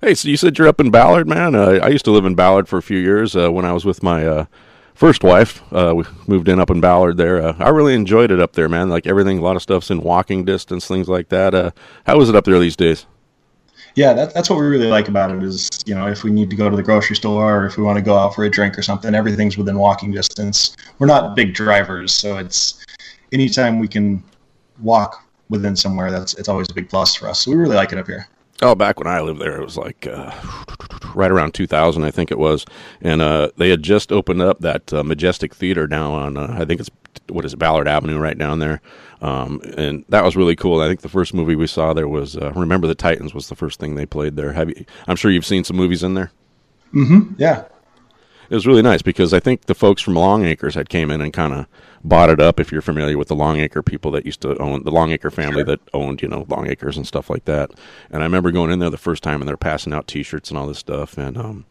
Hey, 0.00 0.14
so 0.14 0.28
you 0.28 0.36
said 0.36 0.58
you're 0.58 0.66
up 0.68 0.80
in 0.80 0.90
Ballard, 0.90 1.28
man. 1.28 1.54
Uh, 1.54 1.78
I 1.82 1.88
used 1.88 2.04
to 2.06 2.10
live 2.10 2.24
in 2.24 2.34
Ballard 2.34 2.68
for 2.68 2.76
a 2.78 2.82
few 2.82 2.98
years 2.98 3.36
uh, 3.36 3.52
when 3.52 3.64
I 3.64 3.72
was 3.72 3.84
with 3.84 4.02
my 4.02 4.26
uh, 4.26 4.46
first 4.94 5.22
wife. 5.22 5.62
Uh, 5.72 5.94
we 5.94 6.04
moved 6.26 6.48
in 6.48 6.58
up 6.58 6.70
in 6.70 6.80
Ballard 6.80 7.16
there. 7.18 7.40
Uh, 7.40 7.54
I 7.60 7.68
really 7.68 7.94
enjoyed 7.94 8.32
it 8.32 8.40
up 8.40 8.54
there, 8.54 8.68
man. 8.68 8.88
Like 8.88 9.06
everything, 9.06 9.38
a 9.38 9.42
lot 9.42 9.54
of 9.54 9.62
stuff's 9.62 9.90
in 9.92 10.00
walking 10.00 10.44
distance, 10.44 10.88
things 10.88 11.08
like 11.08 11.28
that. 11.28 11.54
Uh, 11.54 11.70
how 12.04 12.20
is 12.20 12.28
it 12.28 12.34
up 12.34 12.44
there 12.46 12.58
these 12.58 12.74
days? 12.74 13.06
Yeah, 13.94 14.14
that, 14.14 14.32
that's 14.32 14.48
what 14.48 14.58
we 14.58 14.66
really 14.66 14.86
like 14.86 15.08
about 15.08 15.30
it 15.30 15.42
is, 15.42 15.68
you 15.84 15.94
know, 15.94 16.06
if 16.06 16.24
we 16.24 16.30
need 16.30 16.48
to 16.50 16.56
go 16.56 16.70
to 16.70 16.76
the 16.76 16.82
grocery 16.82 17.16
store 17.16 17.58
or 17.60 17.66
if 17.66 17.76
we 17.76 17.82
want 17.82 17.96
to 17.96 18.02
go 18.02 18.16
out 18.16 18.34
for 18.34 18.44
a 18.44 18.50
drink 18.50 18.78
or 18.78 18.82
something, 18.82 19.14
everything's 19.14 19.58
within 19.58 19.78
walking 19.78 20.12
distance. 20.12 20.76
We're 20.98 21.06
not 21.06 21.36
big 21.36 21.52
drivers, 21.54 22.14
so 22.14 22.38
it's 22.38 22.84
anytime 23.32 23.78
we 23.78 23.88
can 23.88 24.22
walk 24.80 25.22
within 25.50 25.76
somewhere, 25.76 26.10
that's 26.10 26.34
it's 26.34 26.48
always 26.48 26.70
a 26.70 26.74
big 26.74 26.88
plus 26.88 27.14
for 27.14 27.28
us. 27.28 27.40
So 27.40 27.50
we 27.50 27.56
really 27.56 27.76
like 27.76 27.92
it 27.92 27.98
up 27.98 28.06
here. 28.06 28.28
Oh, 28.62 28.74
back 28.74 28.98
when 28.98 29.08
I 29.08 29.20
lived 29.20 29.40
there, 29.40 29.60
it 29.60 29.64
was 29.64 29.76
like 29.76 30.06
uh, 30.06 30.30
right 31.14 31.30
around 31.30 31.52
2000, 31.52 32.04
I 32.04 32.10
think 32.10 32.30
it 32.30 32.38
was, 32.38 32.64
and 33.00 33.20
uh, 33.20 33.50
they 33.56 33.70
had 33.70 33.82
just 33.82 34.12
opened 34.12 34.40
up 34.40 34.60
that 34.60 34.92
uh, 34.92 35.02
Majestic 35.02 35.54
Theater 35.54 35.86
down 35.86 36.12
on, 36.12 36.36
uh, 36.36 36.56
I 36.58 36.64
think 36.64 36.80
it's 36.80 36.90
what 37.28 37.44
is 37.44 37.52
it, 37.52 37.58
Ballard 37.58 37.88
Avenue, 37.88 38.18
right 38.18 38.36
down 38.36 38.58
there. 38.58 38.80
Um, 39.20 39.60
and 39.76 40.04
that 40.08 40.24
was 40.24 40.36
really 40.36 40.56
cool. 40.56 40.80
I 40.80 40.88
think 40.88 41.00
the 41.02 41.08
first 41.08 41.32
movie 41.32 41.54
we 41.54 41.66
saw 41.66 41.92
there 41.92 42.08
was 42.08 42.36
uh, 42.36 42.52
Remember 42.54 42.86
the 42.86 42.94
Titans 42.94 43.32
was 43.34 43.48
the 43.48 43.54
first 43.54 43.78
thing 43.78 43.94
they 43.94 44.06
played 44.06 44.36
there. 44.36 44.52
Have 44.52 44.68
you? 44.70 44.84
I'm 45.06 45.16
sure 45.16 45.30
you've 45.30 45.46
seen 45.46 45.64
some 45.64 45.76
movies 45.76 46.02
in 46.02 46.14
there. 46.14 46.32
Mm-hmm. 46.92 47.34
Yeah. 47.38 47.64
It 48.50 48.54
was 48.54 48.66
really 48.66 48.82
nice 48.82 49.00
because 49.00 49.32
I 49.32 49.40
think 49.40 49.62
the 49.62 49.74
folks 49.74 50.02
from 50.02 50.12
Longacres 50.14 50.74
had 50.74 50.90
came 50.90 51.10
in 51.10 51.22
and 51.22 51.32
kind 51.32 51.54
of 51.54 51.66
bought 52.04 52.28
it 52.28 52.38
up. 52.38 52.60
If 52.60 52.70
you're 52.70 52.82
familiar 52.82 53.16
with 53.16 53.28
the 53.28 53.34
Longacre 53.36 53.82
people 53.82 54.10
that 54.10 54.26
used 54.26 54.42
to 54.42 54.58
own 54.58 54.82
the 54.82 54.90
Longacre 54.90 55.30
family 55.30 55.58
Sure. 55.60 55.64
that 55.64 55.80
owned, 55.94 56.20
you 56.20 56.28
know, 56.28 56.44
Longacres 56.46 56.96
and 56.96 57.06
stuff 57.06 57.30
like 57.30 57.46
that. 57.46 57.70
And 58.10 58.22
I 58.22 58.26
remember 58.26 58.50
going 58.50 58.70
in 58.70 58.78
there 58.78 58.90
the 58.90 58.98
first 58.98 59.22
time 59.22 59.40
and 59.40 59.48
they're 59.48 59.56
passing 59.56 59.94
out 59.94 60.06
T-shirts 60.06 60.50
and 60.50 60.58
all 60.58 60.66
this 60.66 60.78
stuff. 60.78 61.16
And 61.16 61.38
um, 61.38 61.64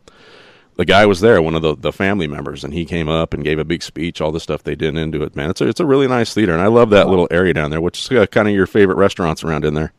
the 0.76 0.86
guy 0.86 1.06
was 1.06 1.20
there, 1.20 1.42
one 1.42 1.56
of 1.56 1.62
the, 1.62 1.76
the 1.76 1.92
family 1.92 2.28
members, 2.28 2.64
and 2.64 2.74
he 2.74 2.86
came 2.86 3.10
up 3.10 3.34
and 3.34 3.44
gave 3.44 3.60
a 3.60 3.66
big 3.66 3.84
speech. 3.84 4.22
All 4.22 4.32
the 4.32 4.40
stuff 4.40 4.64
they 4.64 4.76
did 4.76 4.96
into 4.96 5.24
it, 5.24 5.36
man. 5.36 5.50
It's 5.50 5.62
a, 5.62 5.68
it's 5.68 5.80
a 5.80 5.86
really 5.86 6.08
nice 6.08 6.34
theater, 6.34 6.54
and 6.54 6.62
I 6.62 6.68
love 6.68 6.90
that 6.92 7.08
little 7.08 7.28
area 7.30 7.54
down 7.54 7.72
there. 7.72 7.82
Which 7.82 8.00
is 8.00 8.18
uh, 8.18 8.26
kind 8.28 8.48
of 8.48 8.54
your 8.54 8.68
favorite 8.68 8.96
restaurants 8.96 9.44
around 9.44 9.66
in 9.66 9.74
there? 9.74 9.94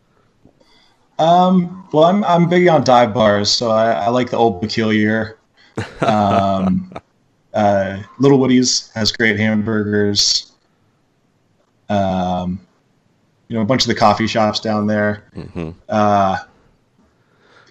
Um, 1.19 1.89
well, 1.93 2.05
I'm 2.05 2.25
I'm 2.25 2.49
big 2.49 2.69
on 2.69 2.85
dive 2.85 3.15
bars, 3.15 3.51
so 3.51 3.71
I, 3.71 3.93
I 3.93 4.09
like 4.09 4.31
the 4.31 4.39
Old 4.39 4.61
Peculiar. 4.61 5.39
Um, 6.01 6.93
uh, 7.55 8.03
Little 8.19 8.39
Woody's 8.39 8.91
has 8.93 9.13
great 9.13 9.39
hamburgers. 9.39 10.53
Um, 11.89 12.61
you 13.49 13.57
know, 13.57 13.63
a 13.63 13.67
bunch 13.67 13.83
of 13.83 13.89
the 13.89 13.95
coffee 13.95 14.27
shops 14.27 14.61
down 14.61 14.87
there. 14.87 15.29
Mm-hmm. 15.37 15.71
Uh, 15.89 16.39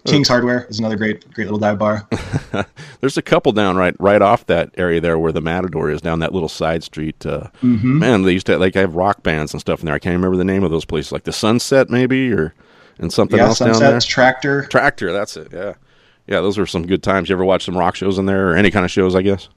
King's 0.06 0.28
Hardware 0.28 0.66
is 0.70 0.80
another 0.80 0.96
great 0.96 1.32
great 1.34 1.46
little 1.46 1.60
dive 1.60 1.78
bar. 1.78 2.08
There's 3.02 3.18
a 3.18 3.22
couple 3.22 3.52
down 3.52 3.76
right 3.78 3.96
right 4.00 4.22
off 4.22 4.46
that 4.48 4.72
area 4.78 5.00
there 5.00 5.20
where 5.20 5.32
the 5.32 5.42
Matador 5.42 5.92
is 5.92 6.02
down 6.02 6.20
that 6.20 6.34
little 6.34 6.50
side 6.50 6.84
street. 6.84 7.24
Uh, 7.26 7.48
Mhm. 7.62 7.84
Man, 8.00 8.24
they 8.24 8.32
used 8.34 8.48
to 8.48 8.58
like 8.58 8.76
I 8.76 8.80
have 8.82 8.96
rock 8.96 9.22
bands 9.24 9.54
and 9.54 9.62
stuff 9.62 9.80
in 9.82 9.86
there. 9.86 9.96
I 9.96 10.00
can't 10.00 10.16
remember 10.16 10.38
the 10.38 10.44
name 10.44 10.64
of 10.64 10.72
those 10.72 10.86
places, 10.86 11.12
like 11.12 11.24
the 11.24 11.34
Sunset 11.34 11.90
maybe 11.90 12.32
or 12.32 12.54
and 13.00 13.12
something 13.14 13.38
yeah, 13.38 13.46
else 13.46 13.60
down 13.60 13.68
there. 13.70 13.76
Sunset's 13.76 14.06
Tractor. 14.06 14.64
Tractor, 14.66 15.12
that's 15.12 15.38
it. 15.38 15.50
Yeah, 15.52 15.74
yeah, 16.28 16.42
those 16.42 16.58
were 16.58 16.66
some 16.66 16.86
good 16.88 17.04
times. 17.04 17.30
You 17.30 17.36
ever 17.36 17.46
watch 17.46 17.66
some 17.66 17.78
rock 17.78 17.96
shows 17.96 18.18
in 18.18 18.26
there 18.26 18.52
or 18.52 18.56
any 18.56 18.72
kind 18.72 18.86
of 18.86 18.92
shows? 18.92 19.16
I 19.16 19.22
guess. 19.22 19.50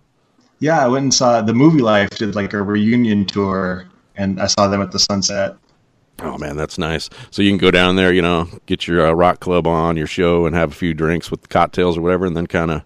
Yeah, 0.60 0.82
I 0.84 0.88
went 0.88 1.02
and 1.04 1.12
saw 1.14 1.40
the 1.42 1.52
Movielife 1.52 2.10
did 2.16 2.34
like 2.34 2.52
a 2.52 2.62
reunion 2.62 3.24
tour, 3.24 3.86
and 4.16 4.40
I 4.40 4.46
saw 4.46 4.68
them 4.68 4.80
at 4.82 4.92
the 4.92 4.98
Sunset. 4.98 5.56
Oh 6.20 6.38
man, 6.38 6.56
that's 6.56 6.78
nice. 6.78 7.10
So 7.30 7.42
you 7.42 7.50
can 7.50 7.58
go 7.58 7.70
down 7.70 7.96
there, 7.96 8.12
you 8.12 8.22
know, 8.22 8.48
get 8.66 8.86
your 8.86 9.06
uh, 9.06 9.12
rock 9.12 9.40
club 9.40 9.66
on, 9.66 9.96
your 9.96 10.06
show, 10.06 10.46
and 10.46 10.54
have 10.54 10.70
a 10.72 10.74
few 10.74 10.94
drinks 10.94 11.30
with 11.30 11.48
cocktails 11.48 11.98
or 11.98 12.02
whatever, 12.02 12.24
and 12.26 12.36
then 12.36 12.46
kind 12.46 12.70
of 12.70 12.82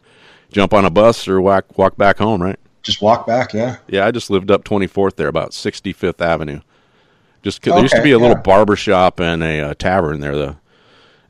jump 0.51 0.73
on 0.73 0.85
a 0.85 0.91
bus 0.91 1.29
or 1.29 1.41
walk 1.41 1.77
walk 1.77 1.97
back 1.97 2.19
home, 2.19 2.43
right? 2.43 2.59
Just 2.83 3.03
walk 3.03 3.27
back, 3.27 3.53
yeah. 3.53 3.77
Yeah, 3.87 4.07
I 4.07 4.11
just 4.13 4.31
lived 4.31 4.51
up 4.51 4.65
24th 4.65 5.17
there, 5.17 5.29
about 5.29 5.51
65th 5.51 6.21
Avenue. 6.23 6.61
Just 7.43 7.61
'cause 7.61 7.75
there 7.75 7.83
used 7.83 7.95
to 7.95 8.03
be 8.03 8.13
a 8.13 8.19
little 8.19 8.37
yeah. 8.37 8.43
barber 8.43 8.77
shop 8.77 9.21
and 9.21 9.43
a 9.43 9.61
uh, 9.61 9.75
tavern 9.75 10.21
there, 10.21 10.35
though. 10.37 10.57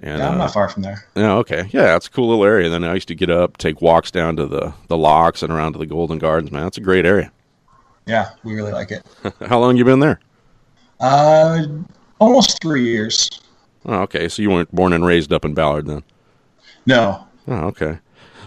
And 0.01 0.19
Yeah, 0.21 0.29
I'm 0.29 0.35
uh, 0.35 0.39
not 0.45 0.53
far 0.53 0.69
from 0.69 0.85
there. 0.85 1.05
yeah, 1.17 1.33
okay, 1.39 1.69
yeah, 1.73 1.97
it's 1.97 2.07
a 2.07 2.11
cool 2.11 2.29
little 2.29 2.45
area. 2.45 2.69
Then 2.71 2.85
I 2.85 2.95
used 2.95 3.09
to 3.09 3.15
get 3.17 3.29
up, 3.29 3.57
take 3.57 3.83
walks 3.83 4.13
down 4.13 4.37
to 4.37 4.47
the 4.47 4.73
the 4.87 4.97
locks 4.97 5.43
and 5.43 5.53
around 5.53 5.73
to 5.73 5.79
the 5.81 5.87
Golden 5.87 6.19
Gardens. 6.19 6.53
Man, 6.53 6.67
it's 6.69 6.79
a 6.79 6.83
great 6.83 7.05
area. 7.05 7.33
Yeah, 8.07 8.31
we 8.45 8.55
really 8.55 8.73
like 8.73 8.93
it. 8.93 9.05
How 9.49 9.59
long 9.59 9.77
you 9.77 9.85
been 9.85 9.99
there? 9.99 10.21
Uh, 11.01 11.65
almost 12.19 12.61
three 12.63 12.85
years. 12.85 13.31
Oh, 13.87 14.01
okay, 14.03 14.29
so 14.29 14.43
you 14.43 14.51
weren't 14.51 14.75
born 14.75 14.93
and 14.93 15.05
raised 15.05 15.33
up 15.33 15.45
in 15.45 15.55
Ballard 15.55 15.87
then. 15.87 16.03
No, 16.87 17.27
Oh, 17.47 17.67
okay. 17.69 17.99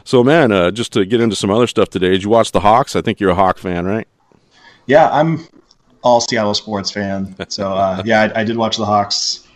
So, 0.03 0.23
man, 0.23 0.51
uh, 0.51 0.71
just 0.71 0.93
to 0.93 1.05
get 1.05 1.21
into 1.21 1.35
some 1.35 1.49
other 1.51 1.67
stuff 1.67 1.89
today, 1.89 2.09
did 2.09 2.23
you 2.23 2.29
watch 2.29 2.51
the 2.51 2.59
Hawks? 2.59 2.95
I 2.95 3.01
think 3.01 3.19
you're 3.19 3.29
a 3.31 3.35
Hawk 3.35 3.57
fan, 3.57 3.85
right? 3.85 4.07
yeah, 4.87 5.09
I'm 5.11 5.47
all 6.03 6.19
Seattle 6.21 6.53
sports 6.55 6.89
fan. 6.91 7.35
So 7.49 7.73
uh, 7.73 8.01
yeah, 8.05 8.31
I, 8.35 8.41
I 8.41 8.43
did 8.43 8.57
watch 8.57 8.77
the 8.77 8.85
Hawks. 8.85 9.47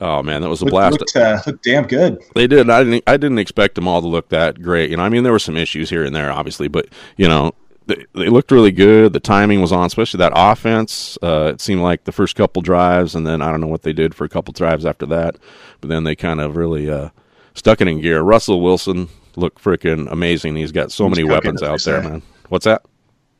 Oh 0.00 0.22
man, 0.22 0.42
that 0.42 0.48
was 0.48 0.62
a 0.62 0.64
Looked, 0.64 0.72
blast. 0.72 0.98
looked, 1.00 1.16
uh, 1.16 1.40
looked 1.46 1.62
damn 1.64 1.86
good. 1.86 2.18
They 2.34 2.46
did. 2.46 2.68
I 2.70 2.82
didn't. 2.84 3.04
I 3.06 3.16
didn't 3.16 3.38
expect 3.38 3.74
them 3.76 3.86
all 3.86 4.00
to 4.00 4.08
look 4.08 4.28
that 4.30 4.62
great. 4.62 4.90
You 4.90 4.96
know, 4.96 5.02
I 5.04 5.08
mean, 5.08 5.22
there 5.22 5.32
were 5.32 5.38
some 5.38 5.56
issues 5.56 5.88
here 5.90 6.04
and 6.04 6.14
there, 6.16 6.32
obviously, 6.32 6.68
but 6.68 6.86
you 7.16 7.28
know, 7.28 7.52
they, 7.90 8.06
they 8.14 8.28
looked 8.28 8.50
really 8.50 8.72
good. 8.72 9.12
The 9.12 9.20
timing 9.20 9.60
was 9.60 9.72
on, 9.72 9.86
especially 9.86 10.18
that 10.18 10.32
offense. 10.34 11.18
Uh, 11.22 11.50
it 11.54 11.60
seemed 11.60 11.82
like 11.82 12.04
the 12.04 12.12
first 12.12 12.36
couple 12.36 12.62
drives, 12.62 13.14
and 13.14 13.26
then 13.26 13.42
I 13.42 13.50
don't 13.50 13.60
know 13.60 13.66
what 13.66 13.82
they 13.82 13.92
did 13.92 14.14
for 14.14 14.24
a 14.24 14.28
couple 14.28 14.52
drives 14.52 14.86
after 14.86 15.06
that, 15.06 15.36
but 15.80 15.88
then 15.88 16.04
they 16.04 16.14
kind 16.16 16.40
of 16.40 16.56
really 16.56 16.88
uh, 16.88 17.10
stuck 17.54 17.80
it 17.80 17.88
in 17.88 18.00
gear. 18.00 18.22
Russell 18.22 18.60
Wilson 18.60 19.08
looked 19.36 19.62
freaking 19.62 20.10
amazing. 20.10 20.56
He's 20.56 20.72
got 20.72 20.92
so 20.92 21.04
He 21.04 21.10
was 21.10 21.18
many 21.18 21.28
cooking, 21.28 21.54
weapons 21.54 21.62
out 21.62 21.82
there, 21.82 22.02
man. 22.02 22.22
What's 22.48 22.64
that? 22.64 22.82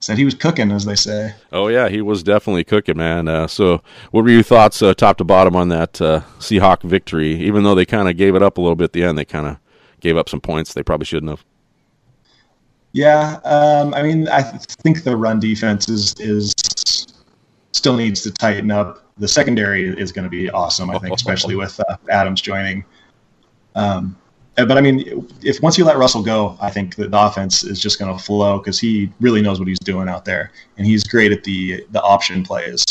Said 0.00 0.16
he 0.16 0.24
was 0.24 0.34
cooking, 0.34 0.72
as 0.72 0.86
they 0.86 0.94
say. 0.94 1.34
Oh 1.52 1.68
yeah, 1.68 1.88
he 1.88 2.00
was 2.00 2.22
definitely 2.22 2.64
cooking, 2.64 2.96
man. 2.96 3.28
Uh, 3.28 3.46
so, 3.46 3.82
what 4.10 4.24
were 4.24 4.30
your 4.30 4.42
thoughts, 4.42 4.80
uh, 4.82 4.94
top 4.94 5.18
to 5.18 5.24
bottom, 5.24 5.54
on 5.54 5.68
that 5.68 6.00
uh, 6.00 6.22
Seahawk 6.38 6.82
victory? 6.82 7.34
Even 7.34 7.64
though 7.64 7.74
they 7.74 7.84
kind 7.84 8.08
of 8.08 8.16
gave 8.16 8.34
it 8.34 8.42
up 8.42 8.56
a 8.56 8.60
little 8.60 8.76
bit 8.76 8.84
at 8.84 8.92
the 8.94 9.04
end, 9.04 9.18
they 9.18 9.26
kind 9.26 9.46
of 9.46 9.58
gave 10.00 10.16
up 10.16 10.28
some 10.28 10.40
points 10.40 10.72
they 10.72 10.82
probably 10.82 11.04
shouldn't 11.04 11.30
have. 11.30 11.44
Yeah, 12.92 13.38
um, 13.44 13.94
I 13.94 14.02
mean, 14.02 14.28
I 14.28 14.42
think 14.42 15.04
the 15.04 15.16
run 15.16 15.38
defense 15.38 15.88
is 15.88 16.14
is 16.18 16.52
still 17.72 17.96
needs 17.96 18.22
to 18.22 18.30
tighten 18.32 18.70
up. 18.70 19.04
The 19.18 19.28
secondary 19.28 19.88
is 19.88 20.12
going 20.12 20.24
to 20.24 20.30
be 20.30 20.50
awesome, 20.50 20.90
I 20.90 20.98
think, 20.98 21.14
especially 21.14 21.54
with 21.54 21.78
uh, 21.88 21.96
Adams 22.08 22.40
joining. 22.40 22.84
Um, 23.74 24.16
but 24.56 24.76
I 24.76 24.80
mean, 24.80 25.28
if 25.42 25.62
once 25.62 25.78
you 25.78 25.84
let 25.84 25.96
Russell 25.96 26.22
go, 26.22 26.58
I 26.60 26.70
think 26.70 26.96
that 26.96 27.10
the 27.10 27.26
offense 27.26 27.62
is 27.62 27.80
just 27.80 27.98
going 27.98 28.16
to 28.16 28.22
flow 28.22 28.58
because 28.58 28.78
he 28.78 29.10
really 29.20 29.40
knows 29.40 29.58
what 29.58 29.68
he's 29.68 29.78
doing 29.78 30.08
out 30.08 30.24
there, 30.24 30.50
and 30.76 30.86
he's 30.86 31.04
great 31.04 31.32
at 31.32 31.44
the 31.44 31.84
the 31.90 32.02
option 32.02 32.42
plays. 32.42 32.84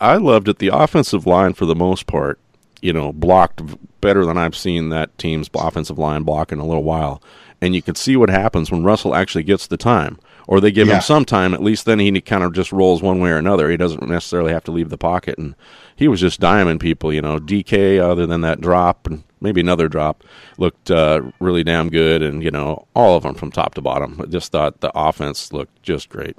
I 0.00 0.16
loved 0.16 0.48
it. 0.48 0.58
The 0.58 0.68
offensive 0.68 1.26
line, 1.26 1.54
for 1.54 1.64
the 1.64 1.74
most 1.74 2.06
part, 2.06 2.38
you 2.82 2.92
know, 2.92 3.12
blocked 3.12 3.62
better 4.00 4.26
than 4.26 4.36
I've 4.36 4.56
seen 4.56 4.90
that 4.90 5.16
team's 5.16 5.48
offensive 5.54 5.98
line 5.98 6.22
block 6.22 6.52
in 6.52 6.58
a 6.58 6.66
little 6.66 6.84
while. 6.84 7.22
And 7.64 7.74
you 7.74 7.80
can 7.82 7.94
see 7.94 8.14
what 8.16 8.28
happens 8.28 8.70
when 8.70 8.82
Russell 8.82 9.14
actually 9.14 9.42
gets 9.44 9.66
the 9.66 9.76
time, 9.78 10.18
or 10.46 10.60
they 10.60 10.70
give 10.70 10.86
Yeah. 10.88 10.96
him 10.96 11.00
some 11.00 11.24
time. 11.24 11.54
At 11.54 11.62
least 11.62 11.86
then 11.86 11.98
he 11.98 12.20
kind 12.20 12.44
of 12.44 12.52
just 12.52 12.72
rolls 12.72 13.00
one 13.02 13.20
way 13.20 13.30
or 13.30 13.38
another. 13.38 13.70
He 13.70 13.76
doesn't 13.78 14.06
necessarily 14.06 14.52
have 14.52 14.64
to 14.64 14.70
leave 14.70 14.90
the 14.90 14.98
pocket. 14.98 15.38
And 15.38 15.54
he 15.96 16.06
was 16.06 16.20
just 16.20 16.40
diamond 16.40 16.80
people. 16.80 17.10
You 17.12 17.22
know, 17.22 17.38
DK, 17.38 17.98
other 17.98 18.26
than 18.26 18.42
that 18.42 18.60
drop 18.60 19.06
and 19.06 19.22
maybe 19.40 19.62
another 19.62 19.88
drop, 19.88 20.22
looked 20.58 20.90
uh, 20.90 21.22
really 21.40 21.64
damn 21.64 21.88
good. 21.88 22.22
And 22.22 22.42
you 22.42 22.50
know, 22.50 22.86
all 22.94 23.16
of 23.16 23.22
them 23.22 23.34
from 23.34 23.50
top 23.50 23.74
to 23.76 23.80
bottom. 23.80 24.20
I 24.22 24.26
just 24.26 24.52
thought 24.52 24.80
the 24.80 24.92
offense 24.94 25.50
looked 25.52 25.82
just 25.82 26.10
great. 26.10 26.36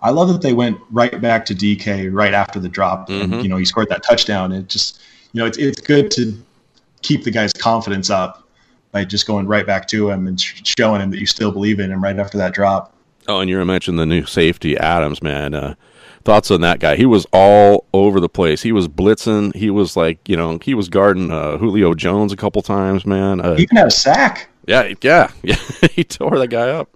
I 0.00 0.10
love 0.10 0.28
that 0.28 0.42
they 0.42 0.52
went 0.52 0.78
right 0.90 1.20
back 1.20 1.44
to 1.46 1.54
DK 1.54 2.08
right 2.12 2.34
after 2.34 2.60
the 2.60 2.68
drop, 2.68 3.08
Mhm. 3.08 3.22
and 3.22 3.42
you 3.42 3.48
know 3.48 3.56
he 3.56 3.64
scored 3.64 3.88
that 3.88 4.02
touchdown. 4.04 4.52
It 4.52 4.68
just 4.68 5.00
you 5.32 5.40
know 5.40 5.46
it's 5.46 5.58
it's 5.58 5.80
good 5.80 6.10
to 6.12 6.32
keep 7.02 7.24
the 7.24 7.30
guy's 7.32 7.52
confidence 7.52 8.10
up 8.10 8.41
by 8.92 9.04
just 9.04 9.26
going 9.26 9.46
right 9.46 9.66
back 9.66 9.88
to 9.88 10.10
him 10.10 10.26
and 10.26 10.40
showing 10.40 11.00
him 11.00 11.10
that 11.10 11.18
you 11.18 11.26
still 11.26 11.50
believe 11.50 11.80
in 11.80 11.90
him 11.90 12.02
right 12.02 12.18
after 12.18 12.38
that 12.38 12.52
drop. 12.54 12.94
Oh, 13.28 13.40
and 13.40 13.48
you 13.48 13.62
mentioned 13.64 13.98
the 13.98 14.06
new 14.06 14.26
safety, 14.26 14.76
Adams, 14.76 15.22
man. 15.22 15.54
Uh, 15.54 15.74
thoughts 16.24 16.50
on 16.50 16.60
that 16.60 16.80
guy? 16.80 16.96
He 16.96 17.06
was 17.06 17.26
all 17.32 17.86
over 17.94 18.20
the 18.20 18.28
place. 18.28 18.62
He 18.62 18.72
was 18.72 18.88
blitzing. 18.88 19.54
He 19.54 19.70
was 19.70 19.96
like, 19.96 20.28
you 20.28 20.36
know, 20.36 20.58
he 20.62 20.74
was 20.74 20.88
guarding 20.88 21.30
uh, 21.30 21.56
Julio 21.56 21.94
Jones 21.94 22.32
a 22.32 22.36
couple 22.36 22.62
times, 22.62 23.06
man. 23.06 23.40
Uh, 23.40 23.54
He 23.56 23.62
even 23.62 23.76
had 23.76 23.86
a 23.86 23.90
sack. 23.90 24.48
yeah, 24.66 24.92
yeah, 25.02 25.30
yeah. 25.42 25.56
he 25.92 26.04
tore 26.04 26.38
that 26.38 26.48
guy 26.48 26.68
up. 26.70 26.90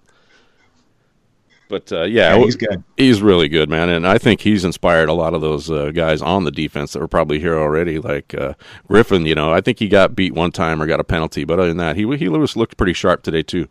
But 1.69 1.91
uh, 1.91 2.03
yeah, 2.03 2.35
Yeah, 2.35 2.43
he's 2.43 2.55
good. 2.55 2.83
He's 2.95 3.21
really 3.21 3.49
good, 3.49 3.69
man, 3.69 3.89
and 3.89 4.07
I 4.07 4.17
think 4.17 4.41
he's 4.41 4.63
inspired 4.63 5.09
a 5.09 5.13
lot 5.13 5.33
of 5.33 5.41
those 5.41 5.69
uh, 5.69 5.91
guys 5.91 6.21
on 6.21 6.43
the 6.43 6.51
defense 6.51 6.93
that 6.93 6.99
were 6.99 7.07
probably 7.07 7.39
here 7.39 7.57
already, 7.57 7.99
like 7.99 8.33
uh, 8.33 8.53
Griffin. 8.87 9.25
You 9.25 9.35
know, 9.35 9.51
I 9.51 9.61
think 9.61 9.79
he 9.79 9.87
got 9.87 10.15
beat 10.15 10.33
one 10.33 10.51
time 10.51 10.81
or 10.81 10.87
got 10.87 10.99
a 10.99 11.03
penalty, 11.03 11.43
but 11.43 11.59
other 11.59 11.67
than 11.67 11.77
that, 11.77 11.95
he 11.95 12.17
he 12.17 12.29
was 12.29 12.55
looked 12.55 12.77
pretty 12.77 12.93
sharp 12.93 13.23
today 13.23 13.43
too. 13.43 13.67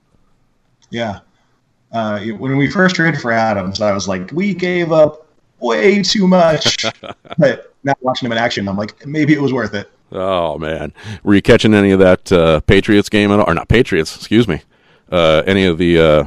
Yeah. 0.90 1.20
Uh, 1.92 2.20
when 2.38 2.56
we 2.56 2.70
first 2.70 2.96
traded 2.96 3.20
for 3.20 3.32
Adams, 3.32 3.80
I 3.80 3.92
was 3.92 4.08
like, 4.08 4.30
we 4.32 4.52
gave 4.52 4.92
up 4.92 5.26
way 5.60 6.02
too 6.02 6.26
much. 6.26 6.84
but 7.38 7.74
now 7.84 7.94
watching 8.00 8.26
him 8.26 8.32
in 8.32 8.38
action, 8.38 8.68
I'm 8.68 8.76
like, 8.76 9.06
maybe 9.06 9.32
it 9.32 9.40
was 9.40 9.52
worth 9.52 9.74
it. 9.74 9.90
Oh 10.12 10.56
man, 10.58 10.92
were 11.24 11.34
you 11.34 11.42
catching 11.42 11.74
any 11.74 11.90
of 11.90 11.98
that 11.98 12.30
uh, 12.30 12.60
Patriots 12.60 13.08
game 13.08 13.32
at 13.32 13.40
all? 13.40 13.50
Or 13.50 13.54
not 13.54 13.68
Patriots? 13.68 14.14
Excuse 14.14 14.46
me. 14.46 14.62
Uh, 15.10 15.42
any 15.46 15.64
of 15.64 15.78
the 15.78 15.98
uh, 15.98 16.24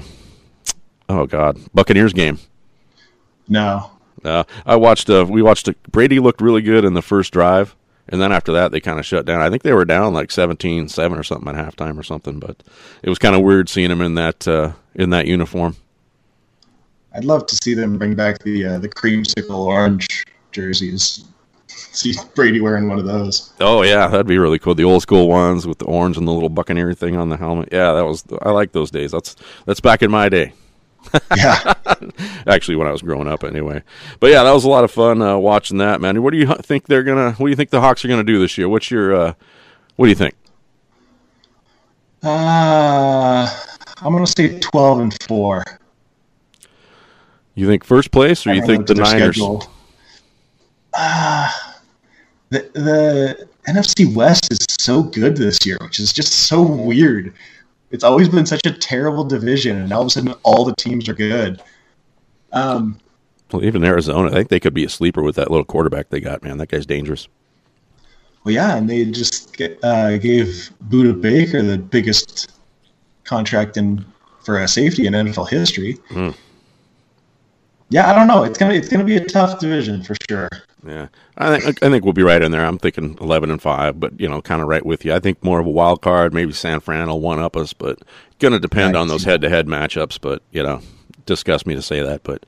oh 1.10 1.25
god 1.25 1.58
Buccaneers 1.74 2.13
game? 2.13 2.39
No. 3.50 3.92
Uh, 4.24 4.44
I 4.66 4.75
watched. 4.75 5.10
Uh, 5.10 5.25
we 5.28 5.42
watched. 5.42 5.68
A, 5.68 5.75
Brady 5.89 6.20
looked 6.20 6.42
really 6.42 6.62
good 6.62 6.86
in 6.86 6.94
the 6.94 7.01
first 7.01 7.34
drive, 7.34 7.75
and 8.08 8.22
then 8.22 8.32
after 8.32 8.51
that 8.54 8.72
they 8.72 8.80
kind 8.80 9.00
of 9.00 9.06
shut 9.06 9.25
down. 9.25 9.42
I 9.42 9.50
think 9.50 9.63
they 9.63 9.74
were 9.74 9.86
down 9.86 10.13
like 10.13 10.30
17-7 10.30 11.18
or 11.18 11.24
something 11.24 11.48
at 11.48 11.56
halftime 11.56 11.98
or 11.98 12.04
something. 12.04 12.39
But 12.39 12.62
it 13.01 13.10
was 13.10 13.20
kind 13.20 13.36
of 13.36 13.42
weird 13.42 13.70
seeing 13.70 13.92
him 13.92 14.01
in 14.01 14.16
that 14.16 14.48
uh, 14.48 14.74
in 14.96 15.10
that 15.12 15.25
uniform. 15.25 15.75
I'd 17.13 17.25
love 17.25 17.48
to 17.48 17.56
see 17.63 17.74
them 17.74 17.98
bring 17.98 18.13
back 18.16 18.39
the 18.44 18.66
uh, 18.66 18.80
the 18.80 18.89
creamsicle 18.89 19.66
orange 19.66 20.25
jerseys. 20.51 21.25
See 21.68 22.13
Brady 22.36 22.60
wearing 22.60 22.89
one 22.89 23.00
of 23.00 23.06
those. 23.06 23.54
Oh 23.60 23.84
yeah, 23.84 24.08
that'd 24.08 24.28
be 24.28 24.38
really 24.38 24.60
cool. 24.60 24.75
The 24.75 24.84
old 24.84 25.01
school 25.01 25.28
ones 25.28 25.66
with 25.66 25.80
the 25.80 25.86
orange 25.86 26.18
and 26.18 26.28
the 26.28 26.32
little 26.32 26.50
Buccaneer 26.50 26.94
thing 26.94 27.16
on 27.16 27.30
the 27.30 27.38
helmet. 27.38 27.70
Yeah, 27.72 27.94
that 27.94 28.06
was. 28.06 28.24
I 28.42 28.51
like 28.51 28.74
those 28.74 28.92
days. 28.92 29.12
That's 29.12 29.36
that's 29.66 29.80
back 29.80 30.04
in 30.04 30.12
my 30.12 30.30
day. 30.30 30.54
Yeah. 31.36 31.74
Actually, 32.48 32.75
when 32.75 32.88
I 32.88 32.91
was 32.91 33.01
growing 33.01 33.27
up, 33.27 33.44
anyway. 33.44 33.84
But 34.20 34.32
yeah, 34.32 34.44
that 34.44 34.51
was 34.51 34.63
a 34.63 34.70
lot 34.70 34.84
of 34.84 34.91
fun 34.91 35.22
uh, 35.22 35.38
watching 35.38 35.77
that, 35.77 36.01
man. 36.01 36.22
What 36.22 36.32
do 36.32 36.38
you 36.38 36.53
think 36.62 36.88
they're 36.88 37.03
gonna? 37.03 37.32
What 37.34 37.48
do 37.48 37.50
you 37.50 37.56
think 37.56 37.70
the 37.70 37.82
Hawks 37.82 38.03
are 38.06 38.08
gonna 38.08 38.24
do 38.24 38.39
this 38.39 38.58
year? 38.58 38.70
What's 38.70 38.91
your? 38.91 39.15
Uh, 39.15 39.34
what 39.96 40.06
do 40.06 40.10
you 40.10 40.15
think? 40.15 40.36
Uh, 42.24 43.50
I'm 44.01 44.13
gonna 44.13 44.27
say 44.27 44.60
12 44.60 45.00
and 45.00 45.24
four. 45.24 45.63
You 47.56 47.68
think 47.68 47.84
first 47.84 48.12
place, 48.12 48.46
or 48.46 48.53
you 48.53 48.65
think 48.65 48.88
the 48.88 48.96
Niners? 48.96 49.36
schedule. 49.36 49.70
Uh, 50.94 51.50
the 52.50 52.70
the 52.74 53.48
NFC 53.68 54.13
West 54.15 54.51
is 54.51 54.65
so 54.79 55.03
good 55.03 55.38
this 55.38 55.65
year, 55.65 55.77
which 55.82 56.00
is 56.00 56.13
just 56.13 56.48
so 56.48 56.62
weird. 56.62 57.34
It's 57.91 58.03
always 58.03 58.29
been 58.29 58.46
such 58.46 58.65
a 58.65 58.72
terrible 58.72 59.24
division, 59.24 59.77
and 59.77 59.91
all 59.91 60.01
of 60.01 60.08
a 60.08 60.10
sudden, 60.12 60.34
all 60.43 60.63
the 60.63 60.75
teams 60.75 61.10
are 61.10 61.13
good. 61.13 61.62
Um, 62.53 63.00
Well, 63.51 63.63
even 63.63 63.84
Arizona, 63.84 64.29
I 64.29 64.34
think 64.34 64.50
they 64.50 64.60
could 64.60 64.74
be 64.75 64.86
a 64.86 64.89
sleeper 64.89 65.24
with 65.24 65.36
that 65.36 65.50
little 65.50 65.65
quarterback 65.65 66.10
they 66.10 66.19
got. 66.19 66.43
Man, 66.43 66.58
that 66.60 66.69
guy's 66.69 66.86
dangerous. 66.86 67.27
well, 68.43 68.53
yeah, 68.53 68.77
and 68.77 68.89
they 68.89 69.05
just 69.05 69.58
get, 69.58 69.84
uh, 69.84 70.17
gave 70.17 70.69
Budda 70.88 71.19
Baker 71.19 71.62
the 71.62 71.77
biggest 71.77 72.51
contract 73.24 73.75
in 73.77 74.05
for 74.43 74.58
a 74.60 74.67
safety 74.67 75.05
in 75.05 75.13
NFL 75.13 75.50
history. 75.50 75.98
Hmm. 76.10 76.29
Yeah, 77.89 78.10
I 78.10 78.13
don't 78.13 78.27
know. 78.27 78.43
It's 78.43 78.58
gonna 78.58 78.74
it's 78.74 78.88
gonna 78.88 79.03
be 79.03 79.17
a 79.17 79.25
tough 79.25 79.60
division 79.60 80.03
for 80.03 80.15
sure. 80.29 80.50
Yeah, 80.86 81.08
I 81.38 81.58
think 81.58 81.84
I 81.84 81.89
think 81.89 82.05
we'll 82.05 82.13
be 82.13 82.24
right 82.24 82.41
in 82.41 82.51
there. 82.51 82.63
I'm 82.63 82.77
thinking 82.77 83.17
11 83.19 83.51
and 83.51 83.62
five, 83.62 84.00
but 84.00 84.19
you 84.19 84.29
know, 84.29 84.41
kind 84.41 84.62
of 84.62 84.67
right 84.67 84.86
with 84.86 85.03
you. 85.03 85.13
I 85.13 85.19
think 85.19 85.43
more 85.43 85.60
of 85.60 85.65
a 85.65 85.72
wild 85.72 86.01
card. 86.01 86.34
Maybe 86.34 86.53
San 86.53 86.79
Fran 86.79 87.08
will 87.08 87.19
one 87.19 87.39
up 87.39 87.58
us, 87.58 87.74
but 87.74 88.00
going 88.39 88.53
to 88.53 88.60
depend 88.60 88.96
on 88.96 89.08
those 89.08 89.25
head 89.25 89.41
to 89.41 89.50
head 89.50 89.67
matchups. 89.67 90.19
But 90.22 90.41
you 90.51 90.63
know, 90.63 90.81
disgust 91.25 91.67
me 91.67 91.75
to 91.75 91.81
say 91.81 92.01
that, 92.01 92.24
but 92.24 92.46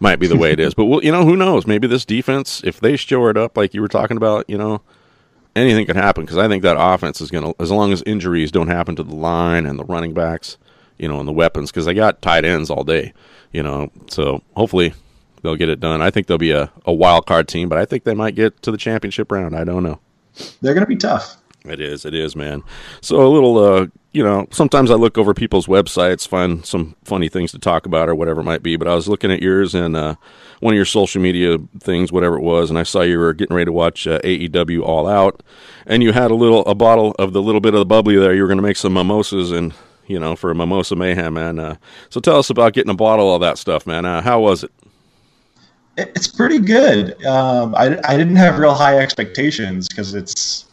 might 0.00 0.18
be 0.18 0.26
the 0.26 0.36
way 0.36 0.52
it 0.52 0.60
is. 0.60 0.74
But 0.74 0.86
well, 0.86 1.02
you 1.02 1.12
know, 1.12 1.24
who 1.24 1.36
knows? 1.36 1.66
Maybe 1.66 1.86
this 1.86 2.04
defense, 2.04 2.62
if 2.64 2.80
they 2.80 2.96
shore 2.96 3.30
it 3.30 3.36
up 3.36 3.56
like 3.56 3.74
you 3.74 3.82
were 3.82 3.88
talking 3.88 4.16
about, 4.16 4.48
you 4.48 4.58
know, 4.58 4.80
anything 5.54 5.86
could 5.86 5.96
happen. 5.96 6.24
Because 6.24 6.38
I 6.38 6.48
think 6.48 6.62
that 6.62 6.76
offense 6.78 7.20
is 7.20 7.30
going 7.30 7.44
to, 7.44 7.62
as 7.62 7.70
long 7.70 7.92
as 7.92 8.02
injuries 8.02 8.50
don't 8.50 8.68
happen 8.68 8.96
to 8.96 9.02
the 9.02 9.14
line 9.14 9.66
and 9.66 9.78
the 9.78 9.84
running 9.84 10.14
backs, 10.14 10.56
you 10.98 11.08
know, 11.08 11.18
and 11.18 11.28
the 11.28 11.32
weapons, 11.32 11.70
because 11.70 11.86
they 11.86 11.94
got 11.94 12.22
tight 12.22 12.44
ends 12.44 12.70
all 12.70 12.84
day, 12.84 13.12
you 13.52 13.62
know. 13.62 13.90
So 14.08 14.42
hopefully 14.56 14.94
they'll 15.42 15.56
get 15.56 15.68
it 15.68 15.80
done. 15.80 16.02
I 16.02 16.10
think 16.10 16.26
they'll 16.26 16.38
be 16.38 16.52
a, 16.52 16.70
a 16.84 16.92
wild 16.92 17.26
card 17.26 17.48
team, 17.48 17.68
but 17.68 17.78
I 17.78 17.84
think 17.84 18.04
they 18.04 18.14
might 18.14 18.34
get 18.34 18.62
to 18.62 18.70
the 18.70 18.78
championship 18.78 19.30
round. 19.30 19.56
I 19.56 19.64
don't 19.64 19.82
know. 19.82 20.00
They're 20.60 20.74
gonna 20.74 20.86
be 20.86 20.96
tough. 20.96 21.36
It 21.64 21.80
is, 21.80 22.04
it 22.04 22.14
is, 22.14 22.36
man. 22.36 22.62
So 23.00 23.26
a 23.26 23.28
little, 23.28 23.56
uh, 23.56 23.86
you 24.12 24.22
know, 24.22 24.46
sometimes 24.50 24.90
I 24.90 24.96
look 24.96 25.16
over 25.16 25.32
people's 25.32 25.66
websites, 25.66 26.28
find 26.28 26.64
some 26.64 26.94
funny 27.04 27.30
things 27.30 27.52
to 27.52 27.58
talk 27.58 27.86
about 27.86 28.10
or 28.10 28.14
whatever 28.14 28.42
it 28.42 28.44
might 28.44 28.62
be. 28.62 28.76
But 28.76 28.86
I 28.86 28.94
was 28.94 29.08
looking 29.08 29.32
at 29.32 29.40
yours 29.40 29.74
and 29.74 29.96
uh, 29.96 30.16
one 30.60 30.74
of 30.74 30.76
your 30.76 30.84
social 30.84 31.22
media 31.22 31.56
things, 31.80 32.12
whatever 32.12 32.36
it 32.36 32.42
was, 32.42 32.68
and 32.68 32.78
I 32.78 32.82
saw 32.82 33.00
you 33.00 33.18
were 33.18 33.32
getting 33.32 33.56
ready 33.56 33.64
to 33.64 33.72
watch 33.72 34.06
uh, 34.06 34.20
AEW 34.20 34.82
All 34.82 35.08
Out, 35.08 35.42
and 35.86 36.02
you 36.02 36.12
had 36.12 36.30
a 36.30 36.34
little 36.34 36.66
a 36.66 36.74
bottle 36.74 37.14
of 37.18 37.32
the 37.32 37.40
little 37.40 37.62
bit 37.62 37.72
of 37.72 37.80
the 37.80 37.86
bubbly 37.86 38.16
there. 38.16 38.34
You 38.34 38.42
were 38.42 38.48
going 38.48 38.58
to 38.58 38.62
make 38.62 38.76
some 38.76 38.92
mimosas 38.92 39.50
and. 39.50 39.72
You 40.06 40.18
know, 40.20 40.36
for 40.36 40.50
a 40.50 40.54
mimosa 40.54 40.96
mayhem, 40.96 41.34
man. 41.34 41.58
Uh, 41.58 41.76
so 42.10 42.20
tell 42.20 42.36
us 42.38 42.50
about 42.50 42.74
getting 42.74 42.90
a 42.90 42.94
bottle 42.94 43.34
of 43.34 43.40
that 43.40 43.56
stuff, 43.58 43.86
man. 43.86 44.04
Uh, 44.04 44.20
how 44.20 44.40
was 44.40 44.62
it? 44.64 44.70
It- 45.96 46.12
It's 46.14 46.26
pretty 46.28 46.58
good. 46.58 47.24
Um, 47.24 47.74
I, 47.74 47.98
I 48.06 48.16
didn't 48.16 48.36
have 48.36 48.58
real 48.58 48.74
high 48.74 48.98
expectations 48.98 49.88
because 49.88 50.14
it's 50.14 50.66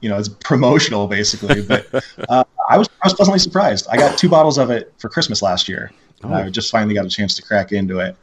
you 0.00 0.08
know 0.08 0.18
it's 0.18 0.28
promotional 0.28 1.06
basically, 1.06 1.62
but 1.68 1.86
uh, 2.28 2.44
I 2.68 2.76
was 2.78 2.88
I 3.02 3.06
was 3.06 3.14
pleasantly 3.14 3.38
surprised. 3.38 3.86
I 3.90 3.96
got 3.96 4.18
two 4.18 4.28
bottles 4.28 4.58
of 4.58 4.70
it 4.70 4.92
for 4.98 5.08
Christmas 5.08 5.42
last 5.42 5.68
year, 5.68 5.92
and 6.22 6.34
I 6.34 6.42
Oh. 6.46 6.50
just 6.50 6.70
finally 6.72 6.94
got 6.94 7.04
a 7.06 7.10
chance 7.10 7.36
to 7.36 7.42
crack 7.42 7.70
into 7.72 8.00
it. 8.00 8.16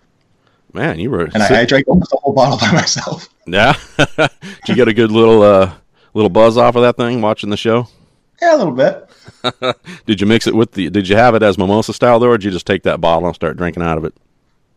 Man, 0.73 0.99
you 0.99 1.09
were. 1.09 1.29
And 1.33 1.41
I, 1.41 1.61
I 1.61 1.65
drank 1.65 1.87
almost 1.87 2.11
the 2.11 2.17
whole 2.17 2.33
bottle 2.33 2.57
by 2.59 2.71
myself. 2.73 3.29
yeah. 3.47 3.73
Did 4.17 4.29
you 4.67 4.75
get 4.75 4.87
a 4.89 4.93
good 4.93 5.11
little 5.11 5.41
uh, 5.41 5.73
little 6.13 6.29
buzz 6.29 6.57
off 6.57 6.75
of 6.75 6.81
that 6.81 6.97
thing 6.97 7.21
watching 7.21 7.49
the 7.49 7.57
show? 7.57 7.87
Yeah, 8.41 8.55
a 8.55 8.57
little 8.57 8.73
bit. 8.73 9.09
Did 10.05 10.21
you 10.21 10.27
mix 10.27 10.47
it 10.47 10.55
with 10.55 10.71
the? 10.73 10.89
Did 10.89 11.07
you 11.07 11.15
have 11.15 11.35
it 11.35 11.43
as 11.43 11.57
mimosa 11.57 11.93
style 11.93 12.19
though, 12.19 12.29
or 12.29 12.37
did 12.37 12.45
you 12.45 12.51
just 12.51 12.65
take 12.65 12.83
that 12.83 12.99
bottle 13.01 13.27
and 13.27 13.35
start 13.35 13.57
drinking 13.57 13.83
out 13.83 13.97
of 13.97 14.05
it? 14.05 14.13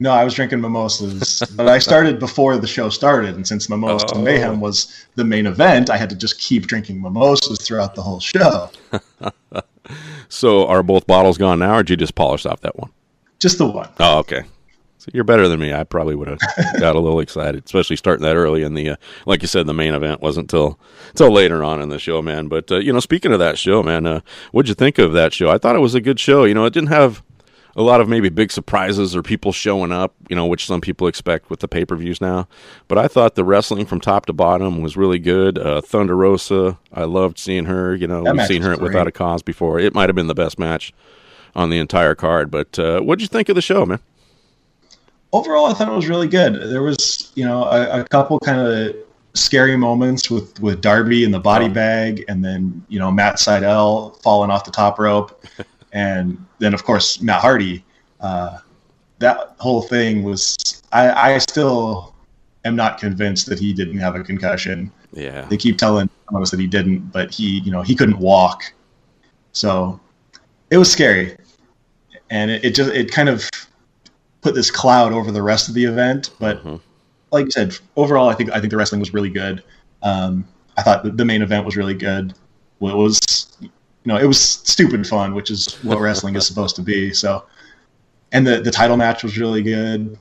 No, 0.00 0.10
I 0.10 0.24
was 0.24 0.34
drinking 0.34 0.60
mimosas, 0.60 1.42
but 1.56 1.68
I 1.68 1.78
started 1.78 2.18
before 2.18 2.56
the 2.56 2.66
show 2.66 2.88
started, 2.88 3.36
and 3.36 3.46
since 3.46 3.68
Mimosa 3.68 4.06
Oh. 4.14 4.20
Mayhem 4.20 4.60
was 4.60 5.06
the 5.14 5.24
main 5.24 5.46
event, 5.46 5.90
I 5.90 5.96
had 5.96 6.10
to 6.10 6.16
just 6.16 6.40
keep 6.40 6.66
drinking 6.66 7.00
mimosas 7.00 7.60
throughout 7.60 7.94
the 7.94 8.02
whole 8.02 8.20
show. 8.20 8.70
So 10.28 10.66
are 10.66 10.82
both 10.82 11.06
bottles 11.06 11.36
gone 11.36 11.58
now, 11.58 11.74
or 11.74 11.82
did 11.82 11.90
you 11.90 11.96
just 11.96 12.14
polish 12.14 12.46
off 12.46 12.60
that 12.60 12.78
one? 12.78 12.90
Just 13.38 13.58
the 13.58 13.66
one. 13.66 13.88
Oh, 14.00 14.18
okay. 14.20 14.42
So 15.02 15.10
you're 15.12 15.24
better 15.24 15.48
than 15.48 15.58
me. 15.58 15.72
I 15.72 15.82
probably 15.82 16.14
would 16.14 16.28
have 16.28 16.38
got 16.78 16.94
a 16.94 17.00
little 17.00 17.18
excited, 17.18 17.64
especially 17.64 17.96
starting 17.96 18.22
that 18.22 18.36
early 18.36 18.62
in 18.62 18.74
the, 18.74 18.90
uh, 18.90 18.96
like 19.26 19.42
you 19.42 19.48
said, 19.48 19.66
the 19.66 19.74
main 19.74 19.94
event 19.94 20.20
wasn't 20.20 20.48
till 20.48 20.78
till 21.16 21.32
later 21.32 21.64
on 21.64 21.82
in 21.82 21.88
the 21.88 21.98
show, 21.98 22.22
man. 22.22 22.46
But 22.46 22.70
uh, 22.70 22.76
you 22.76 22.92
know, 22.92 23.00
speaking 23.00 23.32
of 23.32 23.40
that 23.40 23.58
show, 23.58 23.82
man, 23.82 24.06
uh, 24.06 24.20
what'd 24.52 24.68
you 24.68 24.76
think 24.76 24.98
of 24.98 25.12
that 25.14 25.32
show? 25.32 25.50
I 25.50 25.58
thought 25.58 25.74
it 25.74 25.80
was 25.80 25.96
a 25.96 26.00
good 26.00 26.20
show. 26.20 26.44
You 26.44 26.54
know, 26.54 26.66
it 26.66 26.72
didn't 26.72 26.90
have 26.90 27.20
a 27.74 27.82
lot 27.82 28.00
of 28.00 28.08
maybe 28.08 28.28
big 28.28 28.52
surprises 28.52 29.16
or 29.16 29.24
people 29.24 29.50
showing 29.50 29.90
up, 29.90 30.14
you 30.28 30.36
know, 30.36 30.46
which 30.46 30.66
some 30.66 30.80
people 30.80 31.08
expect 31.08 31.50
with 31.50 31.58
the 31.58 31.66
pay 31.66 31.84
per 31.84 31.96
views 31.96 32.20
now. 32.20 32.46
But 32.86 32.98
I 32.98 33.08
thought 33.08 33.34
the 33.34 33.42
wrestling 33.42 33.86
from 33.86 34.00
top 34.00 34.26
to 34.26 34.32
bottom 34.32 34.82
was 34.82 34.96
really 34.96 35.18
good. 35.18 35.58
Uh, 35.58 35.80
Thunder 35.80 36.14
Rosa, 36.14 36.78
I 36.92 37.04
loved 37.06 37.40
seeing 37.40 37.64
her. 37.64 37.92
You 37.96 38.06
know, 38.06 38.22
That 38.22 38.36
we've 38.36 38.46
seen 38.46 38.62
her 38.62 38.76
Without 38.76 39.08
a 39.08 39.12
Cause 39.12 39.42
before. 39.42 39.80
It 39.80 39.94
might 39.94 40.08
have 40.08 40.14
been 40.14 40.28
the 40.28 40.34
best 40.34 40.60
match 40.60 40.92
on 41.56 41.70
the 41.70 41.78
entire 41.78 42.14
card. 42.14 42.52
But 42.52 42.78
uh, 42.78 43.00
what'd 43.00 43.20
you 43.20 43.26
think 43.26 43.48
of 43.48 43.56
the 43.56 43.62
show, 43.62 43.84
man? 43.84 43.98
Overall, 45.32 45.66
I 45.66 45.72
thought 45.72 45.88
it 45.88 45.94
was 45.94 46.08
really 46.08 46.28
good. 46.28 46.54
There 46.70 46.82
was, 46.82 47.32
you 47.34 47.44
know, 47.44 47.64
a, 47.64 48.00
a 48.00 48.04
couple 48.04 48.38
kind 48.40 48.60
of 48.60 48.96
scary 49.34 49.76
moments 49.76 50.30
with 50.30 50.60
with 50.60 50.80
Darby 50.80 51.24
in 51.24 51.30
the 51.30 51.40
body 51.40 51.68
bag, 51.68 52.24
and 52.28 52.44
then 52.44 52.84
you 52.88 52.98
know 52.98 53.10
Matt 53.10 53.36
Sydal 53.36 54.20
falling 54.22 54.50
off 54.50 54.64
the 54.64 54.70
top 54.70 54.98
rope, 54.98 55.44
and 55.92 56.44
then 56.58 56.74
of 56.74 56.84
course 56.84 57.20
Matt 57.20 57.40
Hardy. 57.40 57.84
Uh, 58.20 58.58
that 59.18 59.54
whole 59.58 59.82
thing 59.82 60.22
was. 60.22 60.56
I, 60.92 61.34
I 61.34 61.38
still 61.38 62.14
am 62.64 62.76
not 62.76 62.98
convinced 62.98 63.46
that 63.46 63.58
he 63.58 63.72
didn't 63.72 63.98
have 63.98 64.14
a 64.14 64.22
concussion. 64.22 64.92
Yeah. 65.12 65.42
They 65.46 65.56
keep 65.56 65.78
telling 65.78 66.08
us 66.34 66.50
that 66.50 66.60
he 66.60 66.66
didn't, 66.66 67.10
but 67.12 67.32
he, 67.32 67.60
you 67.60 67.70
know, 67.70 67.82
he 67.82 67.94
couldn't 67.94 68.18
walk. 68.18 68.72
So 69.52 70.00
it 70.70 70.78
was 70.78 70.90
scary, 70.90 71.36
and 72.30 72.50
it, 72.50 72.64
it 72.64 72.74
just 72.74 72.90
it 72.90 73.10
kind 73.10 73.28
of 73.28 73.48
put 74.42 74.54
this 74.54 74.70
cloud 74.70 75.12
over 75.12 75.30
the 75.32 75.42
rest 75.42 75.68
of 75.68 75.74
the 75.74 75.84
event. 75.84 76.30
But 76.38 76.62
Mhm. 76.64 76.80
like 77.30 77.46
you 77.46 77.50
said, 77.50 77.74
overall, 77.96 78.28
I 78.28 78.34
think 78.34 78.50
I 78.52 78.60
think 78.60 78.70
the 78.70 78.76
wrestling 78.76 79.00
was 79.00 79.14
really 79.14 79.30
good. 79.30 79.62
Um, 80.02 80.44
I 80.76 80.82
thought 80.82 81.02
the, 81.04 81.10
the 81.10 81.24
main 81.24 81.42
event 81.42 81.64
was 81.64 81.76
really 81.76 81.94
good. 81.94 82.34
Well, 82.80 82.92
it 82.94 82.96
was, 82.98 83.20
you 83.60 83.70
know, 84.04 84.16
it 84.18 84.26
was 84.26 84.40
stupid 84.40 85.06
fun, 85.06 85.34
which 85.34 85.50
is 85.50 85.74
what 85.82 86.00
wrestling 86.00 86.34
is 86.36 86.46
supposed 86.50 86.76
to 86.76 86.82
be. 86.82 87.12
So, 87.14 87.44
and 88.32 88.46
the 88.46 88.60
the 88.60 88.70
title 88.70 88.96
match 88.96 89.22
was 89.22 89.38
really 89.38 89.62
good. 89.62 90.18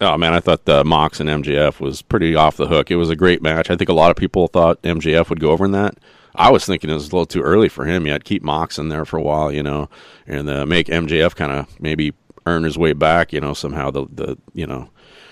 Oh 0.00 0.18
man, 0.18 0.34
I 0.34 0.40
thought 0.40 0.64
the 0.64 0.82
Mox 0.84 1.20
and 1.20 1.30
MJF 1.30 1.78
was 1.78 2.02
pretty 2.02 2.34
off 2.34 2.56
the 2.56 2.66
hook. 2.66 2.90
It 2.90 2.96
was 2.96 3.10
a 3.10 3.14
great 3.16 3.40
match. 3.40 3.70
I 3.70 3.76
think 3.76 3.88
a 3.88 3.92
lot 3.94 4.10
of 4.10 4.16
people 4.16 4.48
thought 4.48 4.82
MJF 4.82 5.28
would 5.28 5.38
go 5.38 5.50
over 5.52 5.64
in 5.64 5.70
that. 5.72 5.94
I 6.34 6.50
was 6.50 6.64
thinking 6.64 6.88
it 6.90 6.94
was 6.94 7.04
a 7.04 7.12
little 7.14 7.26
too 7.26 7.42
early 7.42 7.68
for 7.68 7.84
him 7.84 8.06
yet. 8.06 8.24
Keep 8.24 8.42
Mox 8.42 8.78
in 8.78 8.88
there 8.88 9.04
for 9.04 9.18
a 9.18 9.22
while, 9.22 9.52
you 9.52 9.62
know, 9.62 9.88
and 10.26 10.48
uh, 10.48 10.64
make 10.66 10.86
MJF 10.88 11.36
kind 11.36 11.52
of 11.52 11.66
maybe 11.78 12.14
earn 12.46 12.64
his 12.64 12.78
way 12.78 12.92
back, 12.92 13.32
you 13.32 13.40
know, 13.40 13.54
somehow. 13.54 13.90
The 13.90 14.06
the 14.12 14.38
you 14.54 14.66
know, 14.66 14.88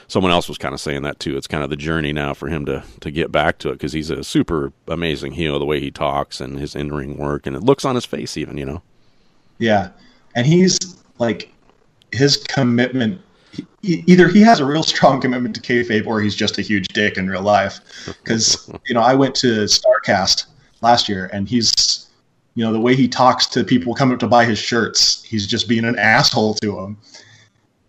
someone 0.08 0.32
else 0.32 0.48
was 0.48 0.58
kind 0.58 0.74
of 0.74 0.80
saying 0.80 1.02
that 1.02 1.20
too. 1.20 1.36
It's 1.36 1.46
kind 1.46 1.64
of 1.64 1.70
the 1.70 1.76
journey 1.76 2.12
now 2.12 2.34
for 2.34 2.48
him 2.48 2.64
to 2.66 2.82
to 3.00 3.10
get 3.10 3.32
back 3.32 3.58
to 3.58 3.70
it 3.70 3.72
because 3.72 3.92
he's 3.92 4.10
a 4.10 4.24
super 4.24 4.72
amazing 4.88 5.32
heel. 5.32 5.58
The 5.58 5.64
way 5.64 5.80
he 5.80 5.90
talks 5.90 6.40
and 6.40 6.58
his 6.58 6.74
in 6.74 6.92
ring 6.92 7.16
work 7.16 7.46
and 7.46 7.56
it 7.56 7.62
looks 7.62 7.84
on 7.84 7.94
his 7.94 8.04
face, 8.04 8.36
even 8.36 8.56
you 8.56 8.64
know. 8.64 8.82
Yeah, 9.58 9.90
and 10.34 10.46
he's 10.46 10.78
like 11.18 11.52
his 12.12 12.36
commitment. 12.36 13.20
He, 13.82 14.04
either 14.06 14.28
he 14.28 14.40
has 14.42 14.60
a 14.60 14.64
real 14.64 14.82
strong 14.82 15.20
commitment 15.20 15.54
to 15.56 15.60
kayfabe, 15.60 16.06
or 16.06 16.20
he's 16.20 16.34
just 16.34 16.58
a 16.58 16.62
huge 16.62 16.88
dick 16.88 17.16
in 17.16 17.28
real 17.28 17.42
life. 17.42 17.80
Because 18.06 18.70
you 18.86 18.94
know, 18.94 19.00
I 19.00 19.14
went 19.14 19.34
to 19.36 19.64
Starcast 19.64 20.46
last 20.82 21.08
year, 21.08 21.30
and 21.32 21.48
he's, 21.48 22.06
you 22.54 22.64
know, 22.64 22.72
the 22.72 22.80
way 22.80 22.94
he 22.94 23.08
talks 23.08 23.46
to 23.46 23.64
people 23.64 23.94
coming 23.94 24.14
up 24.14 24.20
to 24.20 24.28
buy 24.28 24.44
his 24.44 24.58
shirts, 24.58 25.22
he's 25.22 25.46
just 25.46 25.68
being 25.68 25.84
an 25.84 25.98
asshole 25.98 26.54
to 26.54 26.72
them. 26.72 26.98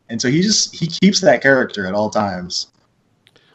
And 0.10 0.21
so 0.21 0.30
he 0.30 0.41
just 0.41 0.76
he 0.76 0.88
keeps 0.88 1.21
that 1.21 1.41
character 1.41 1.86
at 1.88 1.93
all 1.93 2.10
times. 2.10 2.67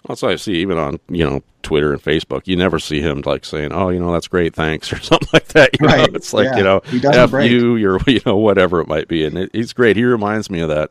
That's 0.09 0.23
what 0.23 0.33
I 0.33 0.37
see 0.37 0.55
even 0.55 0.79
on 0.79 0.99
you 1.09 1.29
know 1.29 1.42
Twitter 1.62 1.92
and 1.92 2.03
Facebook. 2.03 2.47
You 2.47 2.57
never 2.57 2.79
see 2.79 3.01
him 3.01 3.23
like 3.27 3.45
saying, 3.45 3.73
"Oh, 3.73 3.90
you 3.90 4.01
know 4.01 4.12
that's 4.12 4.29
great, 4.29 4.55
thanks" 4.55 4.92
or 4.92 5.01
something 5.01 5.29
like 5.33 5.49
that. 5.49 5.71
You 5.79 5.87
know, 5.87 5.95
Right, 5.95 6.14
it's 6.14 6.33
like 6.33 6.47
yeah. 6.47 6.57
you 6.57 6.64
know, 6.64 6.81
f 7.11 7.31
break. 7.31 7.51
you, 7.51 7.77
you're 7.77 8.01
you 8.07 8.21
know 8.25 8.37
whatever 8.37 8.81
it 8.81 8.88
might 8.88 9.09
be, 9.09 9.25
and 9.25 9.37
it, 9.37 9.51
he's 9.53 9.73
great. 9.73 9.97
He 9.97 10.05
reminds 10.05 10.51
me 10.51 10.61
of 10.61 10.69
that 10.71 10.90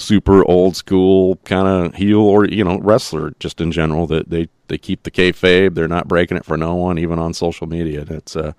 super 0.00 0.44
old 0.48 0.76
school 0.76 1.36
kind 1.44 1.68
of 1.68 1.94
heel 1.94 2.20
or 2.20 2.46
you 2.46 2.64
know 2.64 2.78
wrestler 2.80 3.32
just 3.38 3.60
in 3.60 3.70
general 3.72 4.06
that 4.08 4.30
they 4.30 4.48
they 4.68 4.78
keep 4.78 5.02
the 5.02 5.10
kayfabe. 5.10 5.74
They're 5.74 5.88
not 5.88 6.08
breaking 6.08 6.36
it 6.36 6.44
for 6.44 6.56
no 6.56 6.74
one, 6.74 6.98
even 6.98 7.18
on 7.18 7.34
social 7.34 7.66
media. 7.66 8.00
And 8.02 8.10
it's 8.12 8.36
uh, 8.36 8.52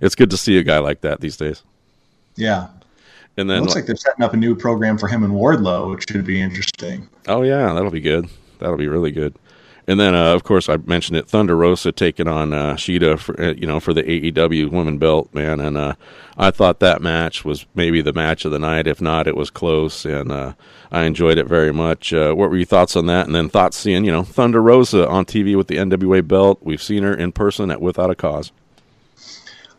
it's 0.00 0.14
good 0.14 0.30
to 0.30 0.36
see 0.36 0.58
a 0.58 0.62
guy 0.62 0.78
like 0.78 1.00
that 1.02 1.20
these 1.20 1.36
days. 1.36 1.62
Yeah, 2.36 2.68
And 3.36 3.48
It 3.50 3.54
then, 3.54 3.60
looks 3.60 3.74
like 3.74 3.86
they're 3.86 3.96
setting 3.96 4.24
up 4.24 4.34
a 4.34 4.36
new 4.36 4.54
program 4.56 4.98
for 4.98 5.08
him 5.08 5.22
and 5.24 5.34
Wardlow, 5.34 5.90
which 5.90 6.04
should 6.10 6.24
be 6.24 6.40
interesting. 6.40 7.08
oh 7.28 7.42
yeah, 7.42 7.72
that'll 7.74 7.90
be 7.90 8.00
good. 8.00 8.28
That'll 8.58 8.76
be 8.76 8.88
really 8.88 9.10
good. 9.12 9.34
And 9.88 9.98
then, 9.98 10.14
uh, 10.14 10.32
of 10.32 10.44
course, 10.44 10.68
I 10.68 10.76
mentioned 10.76 11.16
it. 11.16 11.28
Thunder 11.28 11.56
Rosa 11.56 11.90
taking 11.90 12.28
on 12.28 12.52
uh, 12.52 12.74
Shida, 12.74 13.18
for, 13.18 13.40
uh, 13.40 13.52
you 13.54 13.66
know, 13.66 13.80
for 13.80 13.92
the 13.92 14.04
AEW 14.04 14.70
Women 14.70 14.98
Belt, 14.98 15.32
man. 15.34 15.58
And 15.58 15.76
uh, 15.76 15.94
I 16.36 16.52
thought 16.52 16.78
that 16.80 17.02
match 17.02 17.44
was 17.44 17.66
maybe 17.74 18.00
the 18.00 18.12
match 18.12 18.44
of 18.44 18.52
the 18.52 18.60
night. 18.60 18.86
If 18.86 19.00
not, 19.00 19.26
it 19.26 19.36
was 19.36 19.50
close, 19.50 20.04
and 20.04 20.30
uh, 20.30 20.52
I 20.92 21.02
enjoyed 21.02 21.36
it 21.36 21.46
very 21.46 21.72
much. 21.72 22.12
Uh, 22.12 22.32
what 22.32 22.50
were 22.50 22.56
your 22.56 22.66
thoughts 22.66 22.94
on 22.94 23.06
that? 23.06 23.26
And 23.26 23.34
then 23.34 23.48
thoughts 23.48 23.76
seeing, 23.76 24.04
you 24.04 24.12
know, 24.12 24.22
Thunder 24.22 24.62
Rosa 24.62 25.08
on 25.08 25.24
TV 25.24 25.56
with 25.56 25.66
the 25.66 25.76
NWA 25.76 26.26
belt. 26.26 26.60
We've 26.62 26.82
seen 26.82 27.02
her 27.02 27.14
in 27.14 27.32
person 27.32 27.70
at 27.70 27.80
Without 27.80 28.10
a 28.10 28.14
Cause. 28.14 28.52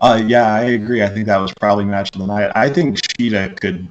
Uh, 0.01 0.21
yeah, 0.27 0.53
I 0.53 0.63
agree. 0.63 1.01
I 1.01 1.07
think 1.07 1.27
that 1.27 1.37
was 1.37 1.53
probably 1.53 1.85
match 1.85 2.13
of 2.13 2.19
the 2.19 2.27
night. 2.27 2.51
I 2.55 2.69
think 2.69 2.97
Shida 2.97 3.57
could 3.57 3.87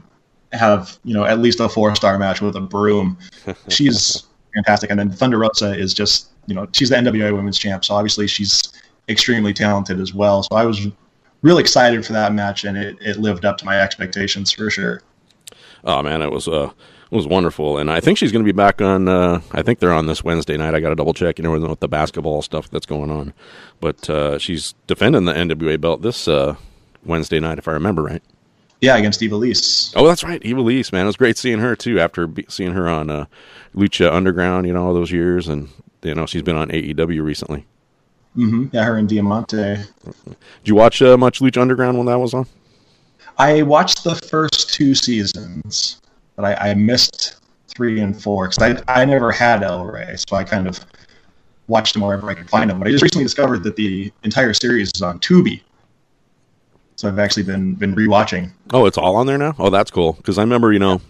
have, 0.53 0.99
you 1.05 1.15
know, 1.15 1.25
at 1.25 1.39
least 1.39 1.59
a 1.61 1.71
four 1.71 1.95
star 1.97 2.19
match 2.19 2.43
with 2.43 2.55
a 2.55 2.61
broom. 2.61 3.17
She's 3.69 4.25
fantastic. 4.55 4.91
And 4.91 4.99
then 4.99 5.11
Thunder 5.11 5.39
Rosa 5.39 5.77
is 5.77 5.95
just, 5.95 6.31
you 6.47 6.55
know, 6.55 6.69
she's 6.73 6.89
the 6.89 6.97
NWA 6.97 7.35
Women's 7.35 7.59
Champ, 7.59 7.85
so 7.85 7.95
obviously 7.95 8.27
she's 8.27 8.73
extremely 9.09 9.53
talented 9.53 10.01
as 10.01 10.15
well. 10.15 10.43
So 10.43 10.57
I 10.57 10.65
was 10.65 10.87
really 11.43 11.61
excited 11.61 12.05
for 12.07 12.13
that 12.13 12.33
match, 12.33 12.65
and 12.65 12.77
it, 12.77 12.97
it 13.01 13.19
lived 13.19 13.45
up 13.45 13.59
to 13.59 13.65
my 13.65 13.81
expectations 13.81 14.53
for 14.53 14.71
sure. 14.71 15.03
Oh 15.85 16.03
man, 16.03 16.23
it 16.23 16.31
was 16.31 16.49
uh, 16.49 16.71
it 17.11 17.17
was 17.17 17.27
wonderful, 17.27 17.79
and 17.79 17.91
I 17.91 18.01
think 18.01 18.19
she's 18.19 18.33
going 18.33 18.45
to 18.45 18.51
be 18.51 18.57
back 18.57 18.81
on. 18.81 19.09
Uh, 19.09 19.41
I 19.53 19.63
think 19.63 19.81
they're 19.81 19.93
on 19.93 20.07
this 20.07 20.25
Wednesday 20.25 20.57
night. 20.57 20.75
I 20.75 20.81
got 20.81 20.91
to 20.91 20.95
double 20.95 21.13
check, 21.13 21.39
you 21.39 21.43
know, 21.43 21.51
with 21.51 21.81
the 21.81 21.89
basketball 21.89 22.43
stuff 22.43 22.71
that's 22.71 22.87
going 22.87 23.11
on. 23.11 23.35
But 23.81 24.09
uh, 24.09 24.39
she's 24.39 24.75
defending 24.87 25.25
the 25.25 25.33
NWA 25.33 25.81
belt 25.81 26.03
this 26.03 26.29
uh, 26.29 26.57
Wednesday 27.05 27.41
night, 27.41 27.59
if 27.59 27.69
I 27.69 27.73
remember 27.73 28.03
right. 28.03 28.23
Yeah, 28.83 28.97
against 28.97 29.21
Ivelisse. 29.21 29.93
Oh, 29.95 30.07
that's 30.07 30.25
right, 30.25 30.43
Ivelisse, 30.43 30.93
man. 30.93 31.05
It 31.05 31.07
was 31.07 31.17
great 31.17 31.39
seeing 31.39 31.61
her 31.61 31.77
too 31.77 32.01
after 32.01 32.29
seeing 32.49 32.73
her 32.73 32.89
on 32.89 33.09
uh, 33.09 33.27
Lucha 33.77 34.13
Underground, 34.13 34.67
you 34.67 34.73
know, 34.73 34.85
all 34.85 34.93
those 34.93 35.13
years, 35.13 35.47
and 35.47 35.69
you 36.03 36.15
know 36.17 36.27
she's 36.27 36.43
been 36.43 36.57
on 36.57 36.69
AEW 36.69 37.23
recently. 37.23 37.65
hmm 38.35 38.67
Yeah, 38.73 38.83
her 38.85 38.99
and 38.99 39.09
Diamante. 39.09 39.77
Did 40.05 40.37
you 40.65 40.75
watch 40.75 41.01
uh, 41.01 41.17
much 41.17 41.39
Lucha 41.39 41.63
Underground 41.63 41.97
when 41.97 42.07
that 42.07 42.19
was 42.19 42.35
on? 42.35 42.47
I 43.39 43.63
watched 43.63 44.03
the 44.03 44.17
first 44.17 44.75
two 44.75 44.97
seasons, 44.97 46.01
but 46.35 46.45
I, 46.45 46.71
I 46.71 46.75
missed 46.75 47.37
three 47.69 48.01
and 48.01 48.21
four 48.21 48.49
because 48.49 48.83
I, 48.89 49.03
I 49.03 49.05
never 49.05 49.31
had 49.31 49.63
El 49.63 49.85
Rey, 49.85 50.17
so 50.17 50.37
I 50.37 50.43
kind 50.43 50.67
of 50.67 50.81
watched 51.69 51.93
them 51.93 52.03
wherever 52.03 52.29
I 52.29 52.35
could 52.35 52.51
find 52.51 52.69
them. 52.69 52.81
But 52.81 52.89
I 52.89 52.91
just 52.91 53.03
recently 53.05 53.25
discovered 53.25 53.63
that 53.63 53.77
the 53.77 54.13
entire 54.25 54.53
series 54.53 54.91
is 54.93 55.03
on 55.03 55.21
Tubi, 55.21 55.63
so 56.97 57.09
I've 57.09 57.19
actually 57.19 57.45
been 57.45 57.75
been 57.75 57.95
rewatching. 57.95 58.51
Oh, 58.73 58.87
it's 58.87 58.99
all 58.99 59.17
on 59.17 59.27
there 59.27 59.39
now. 59.39 59.55
Oh, 59.59 59.71
that's 59.71 59.91
cool. 59.91 60.15
Because 60.15 60.39
I 60.39 60.43
remember, 60.43 60.73
you 60.73 60.79
know, 60.79 61.01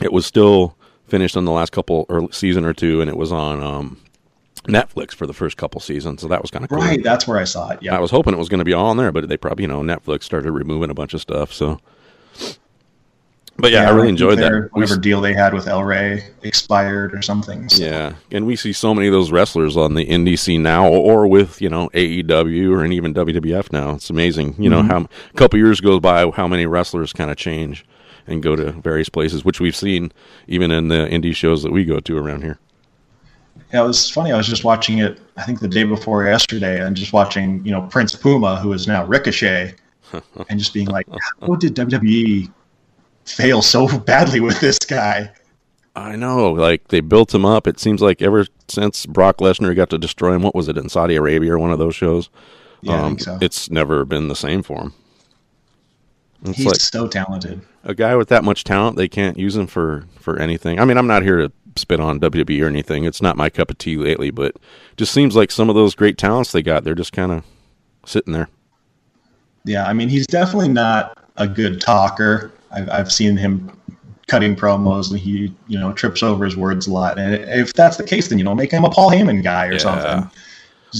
it 0.00 0.12
was 0.12 0.26
still 0.26 0.76
finished 1.06 1.36
on 1.36 1.44
the 1.44 1.52
last 1.52 1.72
couple 1.72 2.06
or 2.08 2.30
season 2.32 2.64
or 2.64 2.72
two, 2.72 3.00
and 3.00 3.10
it 3.10 3.16
was 3.16 3.32
on 3.32 3.62
um, 3.62 4.00
Netflix 4.64 5.14
for 5.14 5.26
the 5.26 5.34
first 5.34 5.56
couple 5.56 5.80
seasons. 5.80 6.22
So 6.22 6.28
that 6.28 6.40
was 6.40 6.50
kind 6.50 6.64
of 6.64 6.70
cool. 6.70 6.78
Right, 6.78 7.02
that's 7.02 7.26
where 7.26 7.38
I 7.38 7.44
saw 7.44 7.70
it. 7.70 7.82
Yeah, 7.82 7.96
I 7.96 8.00
was 8.00 8.10
hoping 8.10 8.32
it 8.32 8.38
was 8.38 8.48
going 8.48 8.60
to 8.60 8.64
be 8.64 8.72
all 8.72 8.86
on 8.86 8.96
there, 8.96 9.12
but 9.12 9.28
they 9.28 9.36
probably, 9.36 9.62
you 9.62 9.68
know, 9.68 9.80
Netflix 9.80 10.24
started 10.24 10.52
removing 10.52 10.90
a 10.90 10.94
bunch 10.94 11.14
of 11.14 11.20
stuff. 11.20 11.52
So, 11.52 11.80
but 13.58 13.70
yeah, 13.70 13.88
I 13.88 13.90
really 13.90 14.08
enjoyed 14.08 14.38
that. 14.38 14.70
Whatever 14.72 14.96
deal 14.96 15.20
they 15.20 15.34
had 15.34 15.52
with 15.52 15.68
El 15.68 15.84
Rey 15.84 16.24
expired 16.42 17.14
or 17.14 17.22
something. 17.22 17.68
so- 17.68 17.84
yeah, 17.84 18.14
and 18.30 18.46
we 18.46 18.56
see 18.56 18.72
so 18.72 18.94
many 18.94 19.06
of 19.08 19.12
those 19.12 19.30
wrestlers 19.30 19.76
on 19.76 19.94
the 19.94 20.36
scene 20.36 20.62
now, 20.62 20.88
or 20.88 21.26
with 21.26 21.60
you 21.60 21.68
know 21.68 21.88
AEW 21.90 22.72
or 22.74 22.84
and 22.84 22.92
even 22.92 23.14
WWF 23.14 23.72
now. 23.72 23.90
It's 23.92 24.10
amazing, 24.10 24.54
you 24.58 24.70
know, 24.70 24.80
mm-hmm. 24.80 24.90
how 24.90 24.98
a 25.00 25.36
couple 25.36 25.58
years 25.58 25.80
goes 25.80 26.00
by, 26.00 26.28
how 26.30 26.48
many 26.48 26.66
wrestlers 26.66 27.12
kind 27.12 27.30
of 27.30 27.36
change 27.36 27.84
and 28.26 28.42
go 28.42 28.56
to 28.56 28.72
various 28.72 29.08
places, 29.08 29.44
which 29.44 29.60
we've 29.60 29.76
seen 29.76 30.12
even 30.46 30.70
in 30.70 30.88
the 30.88 31.08
indie 31.10 31.34
shows 31.34 31.62
that 31.62 31.72
we 31.72 31.84
go 31.84 32.00
to 32.00 32.16
around 32.16 32.42
here. 32.42 32.58
Yeah, 33.72 33.84
it 33.84 33.86
was 33.86 34.08
funny. 34.08 34.32
I 34.32 34.36
was 34.36 34.46
just 34.46 34.64
watching 34.64 34.98
it. 34.98 35.20
I 35.36 35.42
think 35.42 35.60
the 35.60 35.68
day 35.68 35.84
before 35.84 36.24
yesterday, 36.24 36.80
and 36.80 36.96
just 36.96 37.12
watching, 37.12 37.64
you 37.64 37.70
know, 37.70 37.82
Prince 37.82 38.14
Puma, 38.14 38.56
who 38.56 38.72
is 38.72 38.86
now 38.86 39.04
Ricochet, 39.04 39.74
and 40.48 40.58
just 40.58 40.74
being 40.74 40.88
like, 40.88 41.06
"How 41.40 41.54
did 41.54 41.74
WWE 41.74 42.50
fail 43.24 43.62
so 43.62 43.98
badly 43.98 44.40
with 44.40 44.60
this 44.60 44.78
guy?" 44.78 45.30
I 45.94 46.16
know, 46.16 46.52
like 46.52 46.88
they 46.88 47.00
built 47.00 47.34
him 47.34 47.44
up. 47.44 47.66
It 47.66 47.78
seems 47.78 48.00
like 48.00 48.22
ever 48.22 48.46
since 48.68 49.04
Brock 49.04 49.38
Lesnar 49.38 49.76
got 49.76 49.90
to 49.90 49.98
destroy 49.98 50.34
him, 50.34 50.42
what 50.42 50.54
was 50.54 50.68
it 50.68 50.78
in 50.78 50.88
Saudi 50.88 51.16
Arabia 51.16 51.52
or 51.52 51.58
one 51.58 51.72
of 51.72 51.78
those 51.78 51.94
shows? 51.94 52.30
Yeah, 52.80 53.02
um, 53.02 53.18
so. 53.18 53.38
It's 53.40 53.70
never 53.70 54.04
been 54.04 54.28
the 54.28 54.34
same 54.34 54.62
for 54.62 54.80
him. 54.80 54.94
It's 56.44 56.56
He's 56.56 56.66
like 56.66 56.80
so 56.80 57.06
talented. 57.06 57.60
a 57.84 57.94
guy 57.94 58.16
with 58.16 58.28
that 58.28 58.42
much 58.42 58.64
talent, 58.64 58.96
they 58.96 59.08
can't 59.08 59.38
use 59.38 59.54
him 59.56 59.66
for 59.66 60.06
for 60.18 60.38
anything. 60.38 60.80
I 60.80 60.84
mean, 60.84 60.96
I'm 60.96 61.06
not 61.06 61.22
here 61.22 61.36
to 61.36 61.52
spit 61.76 62.00
on 62.00 62.20
WWE 62.20 62.62
or 62.64 62.66
anything. 62.66 63.04
It's 63.04 63.22
not 63.22 63.36
my 63.36 63.50
cup 63.50 63.70
of 63.70 63.78
tea 63.78 63.96
lately, 63.96 64.30
but 64.30 64.56
just 64.96 65.12
seems 65.12 65.36
like 65.36 65.50
some 65.50 65.68
of 65.68 65.74
those 65.74 65.94
great 65.94 66.18
talents 66.18 66.52
they 66.52 66.62
got, 66.62 66.84
they're 66.84 66.94
just 66.94 67.12
kind 67.12 67.32
of 67.32 67.44
sitting 68.04 68.32
there. 68.32 68.48
Yeah, 69.64 69.86
I 69.86 69.92
mean, 69.92 70.08
he's 70.08 70.26
definitely 70.26 70.68
not 70.68 71.18
a 71.36 71.46
good 71.46 71.80
talker. 71.80 72.52
I've, 72.72 72.88
I've 72.90 73.12
seen 73.12 73.36
him 73.36 73.70
cutting 74.28 74.56
promos, 74.56 75.10
and 75.10 75.18
he, 75.18 75.54
you 75.68 75.78
know, 75.78 75.92
trips 75.92 76.22
over 76.22 76.44
his 76.44 76.56
words 76.56 76.86
a 76.86 76.92
lot. 76.92 77.18
And 77.18 77.34
if 77.34 77.72
that's 77.74 77.96
the 77.96 78.04
case, 78.04 78.28
then 78.28 78.38
you 78.38 78.44
know, 78.44 78.54
make 78.54 78.70
him 78.72 78.84
a 78.84 78.90
Paul 78.90 79.10
Heyman 79.10 79.42
guy 79.42 79.66
or 79.66 79.72
Yeah. 79.72 79.78
something. 79.78 80.30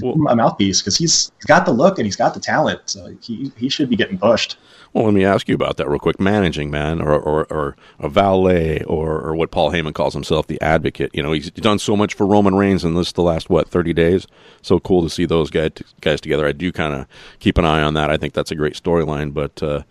Well- 0.02 0.14
a 0.28 0.34
mouthpiece 0.34 0.80
because 0.80 0.96
he's 0.96 1.30
he's 1.36 1.44
got 1.44 1.66
the 1.66 1.72
look 1.72 1.98
and 1.98 2.06
he's 2.06 2.16
got 2.16 2.32
the 2.32 2.40
talent, 2.40 2.80
so 2.86 3.14
he 3.20 3.52
he 3.58 3.68
should 3.68 3.90
be 3.90 3.96
getting 3.96 4.16
pushed. 4.18 4.56
Well, 4.94 5.04
let 5.04 5.12
me 5.12 5.22
ask 5.22 5.48
you 5.48 5.54
about 5.54 5.76
that 5.76 5.86
real 5.86 5.98
quick. 5.98 6.18
Managing 6.18 6.70
man, 6.70 7.02
or 7.02 7.12
or, 7.12 7.44
or 7.52 7.76
a 7.98 8.08
valet, 8.08 8.82
or 8.84 9.20
or 9.20 9.34
what 9.34 9.50
Paul 9.50 9.70
Heyman 9.70 9.92
calls 9.92 10.14
himself, 10.14 10.46
the 10.46 10.58
advocate. 10.62 11.10
You 11.12 11.22
know, 11.22 11.32
he's 11.32 11.50
done 11.50 11.78
so 11.78 11.94
much 11.94 12.14
for 12.14 12.26
Roman 12.26 12.54
Reigns 12.54 12.86
in 12.86 12.94
this 12.94 13.12
the 13.12 13.20
last 13.22 13.50
what 13.50 13.68
thirty 13.68 13.92
days. 13.92 14.26
So 14.62 14.80
cool 14.80 15.02
to 15.02 15.10
see 15.10 15.26
those 15.26 15.50
guys 15.50 15.72
guys 16.00 16.22
together. 16.22 16.46
I 16.46 16.52
do 16.52 16.72
kind 16.72 16.94
of 16.94 17.06
keep 17.38 17.58
an 17.58 17.66
eye 17.66 17.82
on 17.82 17.92
that. 17.92 18.10
I 18.10 18.16
think 18.16 18.32
that's 18.32 18.50
a 18.50 18.54
great 18.56 18.82
storyline. 18.82 19.34
But 19.34 19.62
uh, 19.62 19.82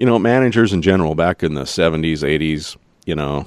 you 0.00 0.06
know, 0.06 0.18
managers 0.18 0.72
in 0.72 0.80
general, 0.80 1.14
back 1.14 1.42
in 1.42 1.52
the 1.52 1.66
seventies, 1.66 2.24
eighties, 2.24 2.74
you 3.04 3.14
know, 3.14 3.44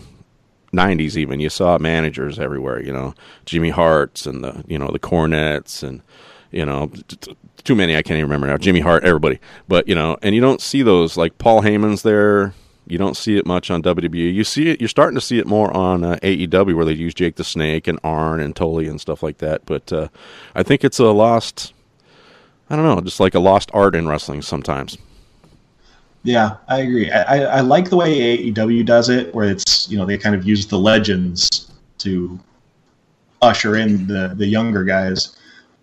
nineties 0.71 1.17
even, 1.17 1.39
you 1.39 1.49
saw 1.49 1.79
managers 1.79 2.37
everywhere. 2.37 2.79
You 2.79 2.93
know, 2.93 3.15
Jimmy 3.47 3.71
Hart's 3.71 4.27
and 4.27 4.43
the 4.43 4.63
you 4.67 4.77
know 4.77 4.89
the 4.91 4.99
Cornettes 4.99 5.81
and 5.81 6.03
you 6.51 6.63
know 6.63 6.91
t- 7.07 7.35
too 7.63 7.73
many 7.73 7.97
I 7.97 8.03
can't 8.03 8.19
even 8.19 8.29
remember 8.29 8.45
now. 8.45 8.57
Jimmy 8.57 8.81
Hart, 8.81 9.03
everybody, 9.03 9.39
but 9.67 9.87
you 9.87 9.95
know, 9.95 10.15
and 10.21 10.35
you 10.35 10.41
don't 10.41 10.61
see 10.61 10.83
those 10.83 11.17
like 11.17 11.39
Paul 11.39 11.63
Heyman's 11.63 12.03
there. 12.03 12.53
You 12.85 12.99
don't 12.99 13.17
see 13.17 13.35
it 13.35 13.47
much 13.47 13.71
on 13.71 13.81
WWE. 13.81 14.31
You 14.31 14.43
see 14.43 14.69
it. 14.69 14.79
You're 14.79 14.89
starting 14.89 15.15
to 15.15 15.25
see 15.25 15.39
it 15.39 15.47
more 15.47 15.75
on 15.75 16.03
uh, 16.03 16.17
AEW 16.21 16.75
where 16.75 16.85
they 16.85 16.93
use 16.93 17.15
Jake 17.15 17.35
the 17.35 17.43
Snake 17.43 17.87
and 17.87 17.99
Arn 18.03 18.39
and 18.39 18.55
Tully 18.55 18.87
and 18.87 19.01
stuff 19.01 19.23
like 19.23 19.39
that. 19.39 19.65
But 19.65 19.91
uh, 19.91 20.09
I 20.53 20.61
think 20.61 20.83
it's 20.83 20.99
a 20.99 21.05
lost. 21.05 21.73
I 22.69 22.75
don't 22.75 22.85
know, 22.85 23.01
just 23.01 23.19
like 23.19 23.33
a 23.33 23.39
lost 23.39 23.71
art 23.73 23.95
in 23.95 24.07
wrestling 24.07 24.43
sometimes. 24.43 24.99
Yeah, 26.23 26.55
I 26.69 26.79
agree. 26.79 27.11
I, 27.11 27.57
I, 27.57 27.59
like 27.59 27.89
the 27.89 27.97
way 27.97 28.37
AEW 28.37 28.85
does 28.85 29.09
it, 29.09 29.35
where 29.35 29.49
it's 29.49 29.89
you 29.89 29.97
know 29.97 30.05
they 30.05 30.17
kind 30.17 30.33
of 30.35 30.47
use 30.47 30.65
the 30.65 30.79
legends 30.79 31.69
to 31.99 32.39
usher 33.41 33.75
in 33.75 34.07
the 34.07 34.33
the 34.35 34.47
younger 34.47 34.85
guys. 34.85 35.35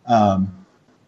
Um, 0.06 0.54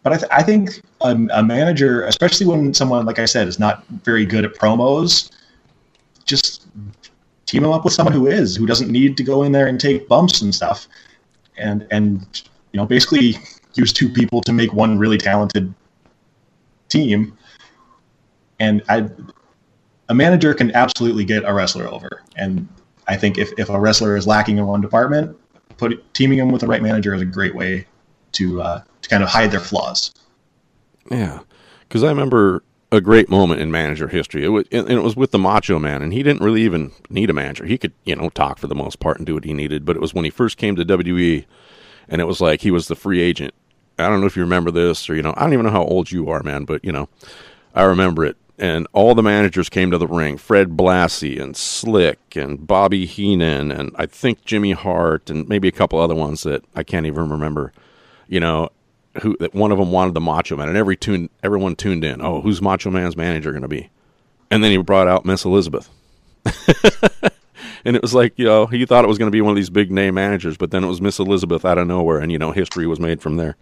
but 0.03 0.13
I, 0.13 0.17
th- 0.17 0.31
I 0.31 0.43
think 0.43 0.81
a, 1.01 1.17
a 1.31 1.43
manager, 1.43 2.05
especially 2.05 2.45
when 2.45 2.73
someone 2.75 3.05
like 3.05 3.17
I 3.17 3.25
said 3.25 3.47
is 3.47 3.57
not 3.57 3.85
very 3.87 4.25
good 4.25 4.45
at 4.45 4.53
promos, 4.53 5.31
just 6.25 6.67
team 7.47 7.63
him 7.63 7.71
up 7.71 7.83
with 7.83 7.93
someone 7.93 8.13
who 8.13 8.27
is 8.27 8.55
who 8.55 8.67
doesn't 8.67 8.91
need 8.91 9.17
to 9.17 9.23
go 9.23 9.41
in 9.43 9.51
there 9.51 9.65
and 9.65 9.79
take 9.79 10.07
bumps 10.07 10.41
and 10.41 10.53
stuff, 10.53 10.87
and 11.57 11.87
and 11.89 12.43
you 12.71 12.77
know 12.77 12.85
basically 12.85 13.35
use 13.73 13.91
two 13.91 14.09
people 14.09 14.41
to 14.41 14.53
make 14.53 14.73
one 14.73 14.99
really 14.99 15.17
talented 15.17 15.73
team 16.87 17.35
and 18.63 18.81
I, 18.87 19.09
a 20.07 20.13
manager 20.13 20.53
can 20.53 20.73
absolutely 20.73 21.25
get 21.25 21.43
a 21.43 21.53
wrestler 21.53 21.85
over. 21.85 22.23
And 22.37 22.67
I 23.07 23.17
think 23.17 23.37
if, 23.37 23.51
if 23.57 23.67
a 23.67 23.77
wrestler 23.77 24.15
is 24.15 24.25
lacking 24.25 24.57
in 24.57 24.65
one 24.65 24.79
department, 24.79 25.37
put 25.75 26.13
teaming 26.13 26.37
them 26.37 26.49
with 26.49 26.61
the 26.61 26.67
right 26.67 26.81
manager 26.81 27.13
is 27.13 27.21
a 27.21 27.25
great 27.25 27.53
way 27.53 27.85
to 28.33 28.61
uh, 28.61 28.81
to 29.01 29.09
kind 29.09 29.21
of 29.21 29.27
hide 29.27 29.51
their 29.51 29.59
flaws. 29.59 30.13
Yeah, 31.11 31.41
because 31.81 32.03
I 32.03 32.07
remember 32.07 32.63
a 32.91 33.01
great 33.01 33.29
moment 33.29 33.59
in 33.59 33.69
manager 33.69 34.07
history. 34.07 34.45
It 34.45 34.49
was, 34.49 34.65
and 34.71 34.89
it 34.89 35.03
was 35.03 35.17
with 35.17 35.31
the 35.31 35.39
Macho 35.39 35.77
Man, 35.77 36.01
and 36.01 36.13
he 36.13 36.23
didn't 36.23 36.41
really 36.41 36.61
even 36.61 36.91
need 37.09 37.29
a 37.29 37.33
manager. 37.33 37.65
He 37.65 37.77
could, 37.77 37.91
you 38.05 38.15
know, 38.15 38.29
talk 38.29 38.59
for 38.59 38.67
the 38.67 38.75
most 38.75 38.99
part 38.99 39.17
and 39.17 39.25
do 39.25 39.33
what 39.33 39.43
he 39.43 39.53
needed. 39.53 39.83
But 39.83 39.97
it 39.97 40.01
was 40.01 40.13
when 40.13 40.23
he 40.23 40.31
first 40.31 40.57
came 40.57 40.77
to 40.77 40.85
WWE, 40.85 41.45
and 42.07 42.21
it 42.21 42.25
was 42.25 42.39
like 42.39 42.61
he 42.61 42.71
was 42.71 42.87
the 42.87 42.95
free 42.95 43.21
agent. 43.21 43.53
I 43.99 44.07
don't 44.07 44.21
know 44.21 44.27
if 44.27 44.37
you 44.37 44.43
remember 44.43 44.71
this, 44.71 45.09
or 45.09 45.15
you 45.15 45.21
know, 45.21 45.33
I 45.35 45.41
don't 45.41 45.53
even 45.53 45.65
know 45.65 45.71
how 45.71 45.83
old 45.83 46.11
you 46.11 46.29
are, 46.29 46.41
man, 46.43 46.63
but 46.63 46.85
you 46.85 46.93
know, 46.93 47.09
I 47.75 47.83
remember 47.83 48.25
it. 48.25 48.37
And 48.57 48.87
all 48.93 49.15
the 49.15 49.23
managers 49.23 49.67
came 49.69 49.89
to 49.91 49.97
the 49.97 50.07
ring: 50.07 50.37
Fred 50.37 50.77
Blassie 50.77 51.41
and 51.41 51.57
Slick 51.57 52.35
and 52.35 52.65
Bobby 52.65 53.05
Heenan, 53.05 53.71
and 53.71 53.91
I 53.95 54.05
think 54.05 54.45
Jimmy 54.45 54.71
Hart, 54.71 55.29
and 55.29 55.49
maybe 55.49 55.67
a 55.67 55.71
couple 55.71 55.99
other 55.99 56.15
ones 56.15 56.43
that 56.43 56.63
I 56.75 56.83
can't 56.83 57.05
even 57.05 57.29
remember. 57.29 57.73
You 58.27 58.39
know, 58.39 58.69
who 59.21 59.35
that 59.39 59.53
one 59.53 59.71
of 59.71 59.77
them 59.77 59.91
wanted 59.91 60.13
the 60.13 60.21
Macho 60.21 60.55
Man, 60.55 60.67
and 60.67 60.77
every 60.77 60.95
tune 60.95 61.29
everyone 61.43 61.75
tuned 61.75 62.03
in. 62.03 62.21
Oh, 62.21 62.41
who's 62.41 62.61
Macho 62.61 62.89
Man's 62.89 63.17
manager 63.17 63.51
going 63.51 63.63
to 63.63 63.67
be? 63.67 63.89
And 64.51 64.63
then 64.63 64.71
he 64.71 64.77
brought 64.77 65.07
out 65.07 65.25
Miss 65.25 65.45
Elizabeth, 65.45 65.89
and 67.85 67.95
it 67.95 68.01
was 68.01 68.13
like 68.13 68.33
you 68.37 68.45
know 68.45 68.67
he 68.67 68.85
thought 68.85 69.03
it 69.03 69.07
was 69.07 69.17
going 69.17 69.31
to 69.31 69.35
be 69.35 69.41
one 69.41 69.51
of 69.51 69.55
these 69.55 69.69
big 69.71 69.91
name 69.91 70.15
managers, 70.15 70.57
but 70.57 70.71
then 70.71 70.83
it 70.83 70.87
was 70.87 71.01
Miss 71.01 71.19
Elizabeth 71.19 71.65
out 71.65 71.77
of 71.77 71.87
nowhere, 71.87 72.19
and 72.19 72.31
you 72.31 72.37
know 72.37 72.51
history 72.51 72.85
was 72.85 72.99
made 72.99 73.21
from 73.21 73.37
there. 73.37 73.55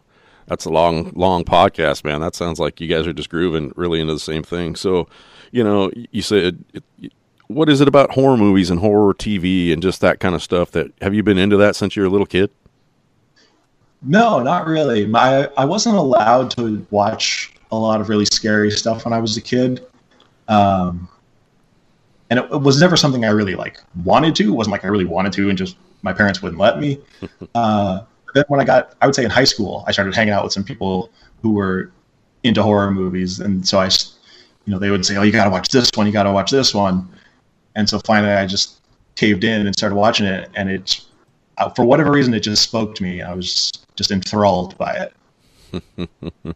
that's 0.47 0.65
a 0.65 0.69
long, 0.69 1.11
long 1.15 1.43
podcast, 1.43 2.03
man. 2.03 2.21
That 2.21 2.35
sounds 2.35 2.59
like 2.59 2.81
you 2.81 2.87
guys 2.87 3.05
are 3.05 3.13
just 3.13 3.29
grooving 3.29 3.71
really 3.75 4.01
into 4.01 4.13
the 4.13 4.19
same 4.19 4.41
thing. 4.41 4.75
So, 4.75 5.07
you 5.51 5.63
know, 5.63 5.91
you 6.11 6.23
said, 6.23 6.63
what 7.47 7.69
is 7.69 7.81
it 7.81 7.87
about 7.87 8.11
horror 8.11 8.37
movies 8.37 8.71
and 8.71 8.79
horror 8.79 9.13
TV 9.13 9.71
and 9.71 9.81
just 9.81 10.01
that 10.01 10.19
kind 10.19 10.33
of 10.33 10.41
stuff 10.41 10.71
that 10.71 10.91
have 11.01 11.13
you 11.13 11.21
been 11.21 11.37
into 11.37 11.57
that 11.57 11.75
since 11.75 11.95
you 11.95 12.01
were 12.01 12.07
a 12.07 12.11
little 12.11 12.25
kid? 12.25 12.49
No, 14.01 14.41
not 14.41 14.65
really. 14.65 15.05
My 15.05 15.49
I 15.57 15.65
wasn't 15.65 15.97
allowed 15.97 16.51
to 16.51 16.85
watch 16.89 17.53
a 17.71 17.77
lot 17.77 18.01
of 18.01 18.09
really 18.09 18.25
scary 18.25 18.71
stuff 18.71 19.05
when 19.05 19.13
I 19.13 19.19
was 19.19 19.37
a 19.37 19.41
kid. 19.41 19.85
Um, 20.47 21.07
and 22.29 22.39
it, 22.39 22.45
it 22.51 22.61
was 22.61 22.79
never 22.79 22.95
something 22.95 23.25
I 23.25 23.29
really 23.29 23.55
like 23.55 23.81
wanted 24.03 24.35
to. 24.37 24.49
It 24.49 24.55
wasn't 24.55 24.71
like 24.71 24.85
I 24.85 24.87
really 24.87 25.05
wanted 25.05 25.33
to, 25.33 25.49
and 25.49 25.57
just 25.57 25.77
my 26.01 26.13
parents 26.13 26.41
wouldn't 26.41 26.59
let 26.61 26.79
me. 26.79 26.99
Uh, 27.55 28.01
then 28.35 28.43
when 28.47 28.59
I 28.59 28.63
got, 28.63 28.95
I 29.01 29.07
would 29.07 29.15
say 29.15 29.23
in 29.23 29.31
high 29.31 29.43
school, 29.43 29.83
I 29.87 29.91
started 29.91 30.15
hanging 30.15 30.33
out 30.33 30.43
with 30.43 30.53
some 30.53 30.63
people 30.63 31.09
who 31.41 31.53
were 31.53 31.91
into 32.43 32.61
horror 32.61 32.91
movies, 32.91 33.39
and 33.39 33.67
so 33.67 33.79
I, 33.79 33.85
you 34.65 34.71
know, 34.71 34.77
they 34.77 34.91
would 34.91 35.05
say, 35.05 35.17
"Oh, 35.17 35.23
you 35.23 35.31
got 35.31 35.45
to 35.45 35.49
watch 35.49 35.69
this 35.69 35.89
one. 35.95 36.05
You 36.05 36.13
got 36.13 36.23
to 36.23 36.31
watch 36.31 36.51
this 36.51 36.73
one," 36.73 37.07
and 37.75 37.89
so 37.89 37.99
finally, 37.99 38.31
I 38.33 38.45
just 38.45 38.81
caved 39.15 39.43
in 39.43 39.65
and 39.65 39.75
started 39.75 39.95
watching 39.95 40.27
it, 40.27 40.49
and 40.55 40.69
it, 40.69 41.01
uh, 41.57 41.69
for 41.69 41.83
whatever 41.83 42.11
reason, 42.11 42.33
it 42.33 42.41
just 42.41 42.61
spoke 42.61 42.93
to 42.95 43.03
me. 43.03 43.21
I 43.21 43.33
was 43.33 43.71
just 43.95 44.11
enthralled 44.11 44.77
by 44.77 45.09
it. 45.73 46.55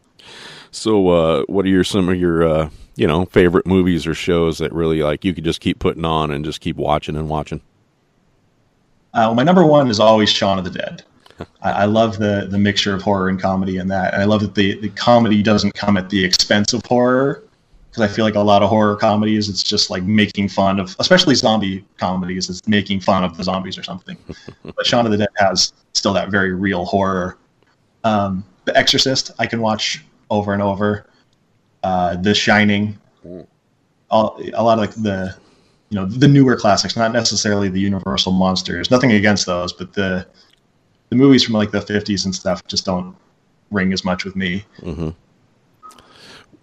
So, 0.74 1.08
uh, 1.08 1.44
what 1.46 1.64
are 1.64 1.68
your 1.68 1.84
some 1.84 2.08
of 2.08 2.16
your 2.16 2.46
uh, 2.46 2.68
you 2.96 3.06
know 3.06 3.26
favorite 3.26 3.64
movies 3.64 4.06
or 4.06 4.14
shows 4.14 4.58
that 4.58 4.72
really 4.72 5.02
like 5.02 5.24
you 5.24 5.32
could 5.32 5.44
just 5.44 5.60
keep 5.60 5.78
putting 5.78 6.04
on 6.04 6.32
and 6.32 6.44
just 6.44 6.60
keep 6.60 6.76
watching 6.76 7.16
and 7.16 7.28
watching? 7.28 7.60
Uh, 9.14 9.30
well, 9.30 9.34
my 9.34 9.44
number 9.44 9.64
one 9.64 9.88
is 9.88 10.00
always 10.00 10.30
Shaun 10.30 10.58
of 10.58 10.64
the 10.64 10.70
Dead. 10.70 11.04
I, 11.62 11.70
I 11.70 11.84
love 11.84 12.18
the 12.18 12.48
the 12.50 12.58
mixture 12.58 12.92
of 12.92 13.02
horror 13.02 13.28
and 13.28 13.40
comedy 13.40 13.76
in 13.76 13.86
that, 13.88 14.14
and 14.14 14.22
I 14.22 14.24
love 14.24 14.40
that 14.40 14.56
the 14.56 14.80
the 14.80 14.88
comedy 14.90 15.42
doesn't 15.44 15.74
come 15.74 15.96
at 15.96 16.10
the 16.10 16.24
expense 16.24 16.72
of 16.72 16.84
horror. 16.84 17.44
Because 17.90 18.10
I 18.10 18.12
feel 18.12 18.24
like 18.24 18.34
a 18.34 18.40
lot 18.40 18.60
of 18.60 18.68
horror 18.68 18.96
comedies, 18.96 19.48
it's 19.48 19.62
just 19.62 19.88
like 19.88 20.02
making 20.02 20.48
fun 20.48 20.80
of, 20.80 20.96
especially 20.98 21.36
zombie 21.36 21.84
comedies, 21.96 22.50
it's 22.50 22.66
making 22.66 22.98
fun 22.98 23.22
of 23.22 23.36
the 23.36 23.44
zombies 23.44 23.78
or 23.78 23.84
something. 23.84 24.16
but 24.64 24.84
Shaun 24.84 25.06
of 25.06 25.12
the 25.12 25.18
Dead 25.18 25.28
has 25.36 25.72
still 25.92 26.12
that 26.14 26.28
very 26.28 26.52
real 26.52 26.84
horror. 26.86 27.38
Um, 28.02 28.44
the 28.64 28.76
Exorcist, 28.76 29.30
I 29.38 29.46
can 29.46 29.60
watch 29.60 30.02
over 30.34 30.52
and 30.52 30.62
over. 30.62 31.06
Uh, 31.82 32.16
the 32.16 32.34
Shining, 32.34 32.98
all, 34.10 34.40
a 34.54 34.62
lot 34.62 34.78
of 34.78 34.80
like 34.80 34.94
the 34.94 35.36
you 35.90 35.96
know 35.96 36.06
the 36.06 36.28
newer 36.28 36.56
classics, 36.56 36.96
not 36.96 37.12
necessarily 37.12 37.68
the 37.68 37.80
Universal 37.80 38.32
monsters. 38.32 38.90
Nothing 38.90 39.12
against 39.12 39.46
those, 39.46 39.72
but 39.72 39.92
the 39.92 40.26
the 41.10 41.16
movies 41.16 41.44
from 41.44 41.54
like 41.54 41.70
the 41.70 41.80
fifties 41.80 42.24
and 42.24 42.34
stuff 42.34 42.66
just 42.66 42.84
don't 42.84 43.14
ring 43.70 43.92
as 43.92 44.04
much 44.04 44.24
with 44.24 44.34
me. 44.34 44.64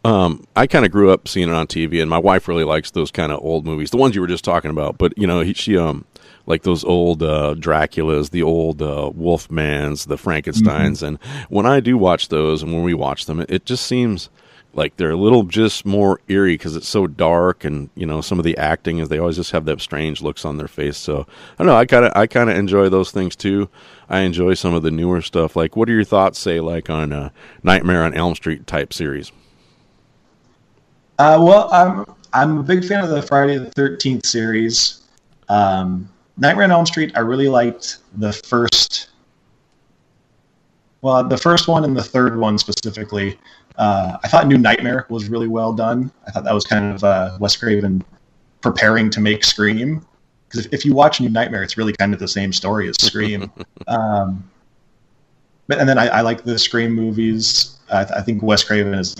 Um, 0.03 0.47
I 0.55 0.65
kind 0.65 0.83
of 0.83 0.91
grew 0.91 1.11
up 1.11 1.27
seeing 1.27 1.47
it 1.47 1.53
on 1.53 1.67
TV, 1.67 2.01
and 2.01 2.09
my 2.09 2.17
wife 2.17 2.47
really 2.47 2.63
likes 2.63 2.89
those 2.91 3.11
kind 3.11 3.31
of 3.31 3.39
old 3.41 3.65
movies, 3.65 3.91
the 3.91 3.97
ones 3.97 4.15
you 4.15 4.21
were 4.21 4.27
just 4.27 4.43
talking 4.43 4.71
about. 4.71 4.97
But 4.97 5.15
you 5.15 5.27
know, 5.27 5.41
he, 5.41 5.53
she 5.53 5.77
um 5.77 6.05
like 6.45 6.63
those 6.63 6.83
old 6.83 7.23
uh, 7.23 7.55
Draculas, 7.57 8.31
the 8.31 8.43
old 8.43 8.81
uh, 8.81 9.11
Wolfmans, 9.15 10.07
the 10.07 10.17
Frankenstein's, 10.17 11.03
and 11.03 11.17
when 11.49 11.65
I 11.65 11.79
do 11.79 11.97
watch 11.97 12.29
those, 12.29 12.63
and 12.63 12.73
when 12.73 12.83
we 12.83 12.93
watch 12.93 13.25
them, 13.25 13.39
it, 13.39 13.51
it 13.51 13.65
just 13.65 13.85
seems 13.85 14.29
like 14.73 14.95
they're 14.95 15.11
a 15.11 15.17
little 15.17 15.43
just 15.43 15.85
more 15.85 16.21
eerie 16.27 16.53
because 16.53 16.75
it's 16.75 16.87
so 16.87 17.07
dark, 17.07 17.63
and 17.63 17.89
you 17.95 18.05
know, 18.05 18.21
some 18.21 18.39
of 18.39 18.45
the 18.45 18.57
acting 18.57 18.99
is 18.99 19.09
they 19.09 19.19
always 19.19 19.35
just 19.35 19.51
have 19.51 19.65
that 19.65 19.81
strange 19.81 20.21
looks 20.21 20.45
on 20.45 20.57
their 20.57 20.67
face. 20.67 20.97
So 20.97 21.21
I 21.53 21.57
don't 21.57 21.67
know, 21.67 21.75
I 21.75 21.85
kind 21.85 22.05
of 22.05 22.13
I 22.15 22.27
kind 22.27 22.49
of 22.49 22.57
enjoy 22.57 22.89
those 22.89 23.11
things 23.11 23.35
too. 23.35 23.69
I 24.09 24.21
enjoy 24.21 24.53
some 24.55 24.73
of 24.73 24.83
the 24.83 24.91
newer 24.91 25.21
stuff. 25.21 25.55
Like, 25.55 25.75
what 25.75 25.89
are 25.89 25.93
your 25.93 26.03
thoughts, 26.03 26.39
say, 26.39 26.59
like 26.59 26.89
on 26.89 27.11
a 27.11 27.31
Nightmare 27.63 28.03
on 28.03 28.13
Elm 28.13 28.35
Street 28.35 28.67
type 28.67 28.93
series? 28.93 29.31
Uh, 31.19 31.37
well, 31.41 31.69
I'm 31.71 32.05
I'm 32.33 32.57
a 32.59 32.63
big 32.63 32.85
fan 32.85 33.03
of 33.03 33.09
the 33.09 33.21
Friday 33.21 33.57
the 33.57 33.71
Thirteenth 33.71 34.25
series. 34.25 35.01
Um, 35.49 36.09
Nightmare 36.41 36.63
on 36.65 36.71
Elm 36.71 36.87
Street, 36.87 37.11
I 37.15 37.19
really 37.19 37.47
liked 37.47 37.99
the 38.17 38.33
first. 38.33 39.09
Well, 41.03 41.23
the 41.23 41.37
first 41.37 41.67
one 41.67 41.83
and 41.83 41.95
the 41.95 42.03
third 42.03 42.37
one 42.37 42.57
specifically. 42.57 43.39
Uh, 43.77 44.17
I 44.23 44.27
thought 44.27 44.47
New 44.47 44.57
Nightmare 44.57 45.05
was 45.09 45.29
really 45.29 45.47
well 45.47 45.71
done. 45.71 46.11
I 46.27 46.31
thought 46.31 46.43
that 46.43 46.53
was 46.53 46.65
kind 46.65 46.95
of 46.95 47.03
uh, 47.03 47.37
Wes 47.39 47.55
Craven 47.55 48.03
preparing 48.61 49.11
to 49.11 49.21
make 49.21 49.43
Scream. 49.43 50.03
Because 50.47 50.65
if, 50.65 50.73
if 50.73 50.85
you 50.85 50.95
watch 50.95 51.21
New 51.21 51.29
Nightmare, 51.29 51.61
it's 51.61 51.77
really 51.77 51.93
kind 51.93 52.11
of 52.11 52.19
the 52.19 52.27
same 52.27 52.51
story 52.51 52.89
as 52.89 52.95
Scream. 52.99 53.51
um, 53.87 54.43
but 55.67 55.77
and 55.77 55.87
then 55.87 55.99
I, 55.99 56.07
I 56.07 56.21
like 56.21 56.43
the 56.43 56.57
Scream 56.57 56.91
movies. 56.91 57.77
I, 57.91 58.01
I 58.01 58.21
think 58.21 58.41
Wes 58.41 58.63
Craven 58.63 58.95
is 58.95 59.15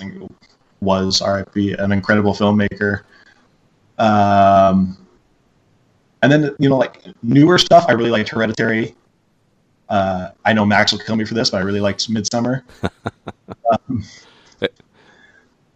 was 0.82 1.22
RIP 1.22 1.78
an 1.80 1.92
incredible 1.92 2.34
filmmaker. 2.34 3.04
Um, 4.00 4.98
and 6.22 6.32
then 6.32 6.56
you 6.60 6.70
know 6.70 6.78
like 6.78 7.04
newer 7.24 7.58
stuff, 7.58 7.86
I 7.88 7.94
really 7.94 8.12
liked 8.12 8.30
Hereditary. 8.30 8.96
Uh, 9.90 10.30
I 10.46 10.54
know 10.54 10.66
Max 10.66 10.92
will 10.92 11.00
kill 11.00 11.16
me 11.18 11.26
for 11.26 11.34
this, 11.34 11.50
but 11.50 11.58
I 11.58 11.62
really 11.62 11.82
liked 11.82 12.10
Midsommar. 12.10 12.64
um, 13.90 14.04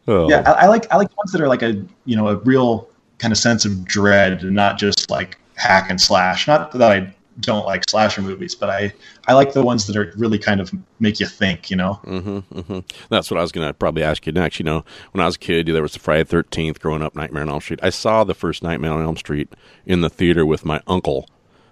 Oh. 0.07 0.29
yeah, 0.29 0.41
I, 0.45 0.65
I 0.65 0.67
like 0.67 0.91
I 0.91 0.97
like 0.97 1.15
ones 1.17 1.31
that 1.31 1.41
are 1.41 1.47
like 1.47 1.63
a 1.63 1.83
you 2.05 2.15
know 2.15 2.27
a 2.27 2.35
real 2.37 2.87
kind 3.17 3.31
of 3.31 3.37
sense 3.37 3.65
of 3.65 3.85
dread 3.85 4.43
and 4.43 4.53
not 4.53 4.77
just 4.77 5.09
like 5.09 5.39
hack 5.55 5.89
and 5.89 5.99
slash. 5.99 6.47
Not 6.47 6.71
that 6.73 6.91
I 6.91 7.13
don't 7.39 7.65
like 7.65 7.87
slasher 7.89 8.21
movies, 8.21 8.55
but 8.55 8.69
I 8.69 8.93
I 9.27 9.33
like 9.33 9.53
the 9.53 9.63
ones 9.63 9.87
that 9.87 9.95
are 9.95 10.13
really 10.17 10.39
kind 10.39 10.61
of 10.61 10.71
make 10.99 11.19
you 11.19 11.25
think. 11.25 11.69
You 11.69 11.75
know. 11.75 11.93
hmm 11.95 12.39
hmm 12.39 12.79
That's 13.09 13.29
what 13.29 13.37
I 13.37 13.41
was 13.41 13.51
going 13.51 13.67
to 13.67 13.73
probably 13.73 14.03
ask 14.03 14.25
you 14.25 14.31
next. 14.31 14.59
You 14.59 14.65
know, 14.65 14.85
when 15.11 15.21
I 15.21 15.25
was 15.25 15.35
a 15.35 15.39
kid, 15.39 15.67
there 15.67 15.81
was 15.81 15.93
the 15.93 15.99
Friday 15.99 16.23
Thirteenth 16.23 16.79
growing 16.79 17.01
up, 17.01 17.15
Nightmare 17.15 17.43
on 17.43 17.49
Elm 17.49 17.61
Street. 17.61 17.79
I 17.83 17.89
saw 17.89 18.23
the 18.23 18.33
first 18.33 18.63
Nightmare 18.63 18.91
on 18.91 19.03
Elm 19.03 19.17
Street 19.17 19.53
in 19.85 20.01
the 20.01 20.09
theater 20.09 20.45
with 20.45 20.65
my 20.65 20.81
uncle, 20.87 21.27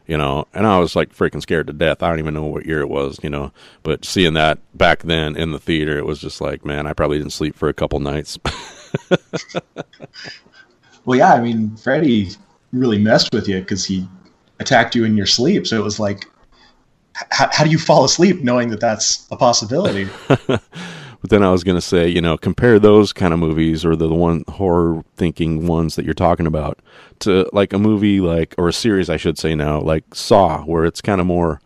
you 0.05 0.17
know, 0.17 0.47
and 0.53 0.67
I 0.67 0.79
was 0.79 0.95
like 0.95 1.15
freaking 1.15 1.41
scared 1.41 1.67
to 1.67 1.73
death. 1.73 2.03
I 2.03 2.09
don't 2.09 2.19
even 2.19 2.33
know 2.33 2.45
what 2.45 2.65
year 2.65 2.81
it 2.81 2.89
was, 2.89 3.19
you 3.23 3.29
know, 3.29 3.51
but 3.83 4.05
seeing 4.05 4.33
that 4.33 4.59
back 4.77 5.03
then 5.03 5.35
in 5.35 5.51
the 5.51 5.59
theater, 5.59 5.97
it 5.97 6.05
was 6.05 6.19
just 6.19 6.41
like, 6.41 6.65
man, 6.65 6.87
I 6.87 6.93
probably 6.93 7.19
didn't 7.19 7.33
sleep 7.33 7.55
for 7.55 7.69
a 7.69 7.73
couple 7.73 7.99
nights. 7.99 8.37
well, 11.05 11.17
yeah, 11.17 11.33
I 11.33 11.41
mean, 11.41 11.75
Freddy 11.77 12.29
really 12.73 12.97
messed 12.97 13.33
with 13.33 13.47
you 13.47 13.59
because 13.59 13.85
he 13.85 14.07
attacked 14.59 14.95
you 14.95 15.03
in 15.03 15.17
your 15.17 15.25
sleep. 15.25 15.67
So 15.67 15.77
it 15.77 15.83
was 15.83 15.99
like, 15.99 16.29
how, 17.31 17.49
how 17.51 17.63
do 17.63 17.69
you 17.69 17.77
fall 17.77 18.05
asleep 18.05 18.43
knowing 18.43 18.69
that 18.69 18.79
that's 18.79 19.27
a 19.31 19.35
possibility? 19.35 20.09
But 21.23 21.29
then 21.29 21.41
I 21.41 21.51
was 21.51 21.63
going 21.63 21.77
to 21.77 21.81
say, 21.81 22.09
you 22.09 22.19
know, 22.19 22.37
compare 22.37 22.79
those 22.79 23.13
kind 23.13 23.33
of 23.33 23.39
movies 23.39 23.85
or 23.85 23.95
the, 23.95 24.09
the 24.09 24.13
one 24.13 24.43
horror 24.49 25.05
thinking 25.15 25.67
ones 25.67 25.95
that 25.95 26.03
you're 26.03 26.13
talking 26.13 26.45
about 26.45 26.79
to 27.19 27.49
like 27.53 27.71
a 27.71 27.79
movie 27.79 28.19
like, 28.19 28.53
or 28.57 28.67
a 28.67 28.73
series, 28.73 29.09
I 29.09 29.15
should 29.15 29.37
say 29.37 29.55
now, 29.55 29.79
like 29.79 30.03
Saw, 30.13 30.63
where 30.63 30.83
it's 30.83 30.99
kind 30.99 31.21
of 31.21 31.27
more, 31.27 31.61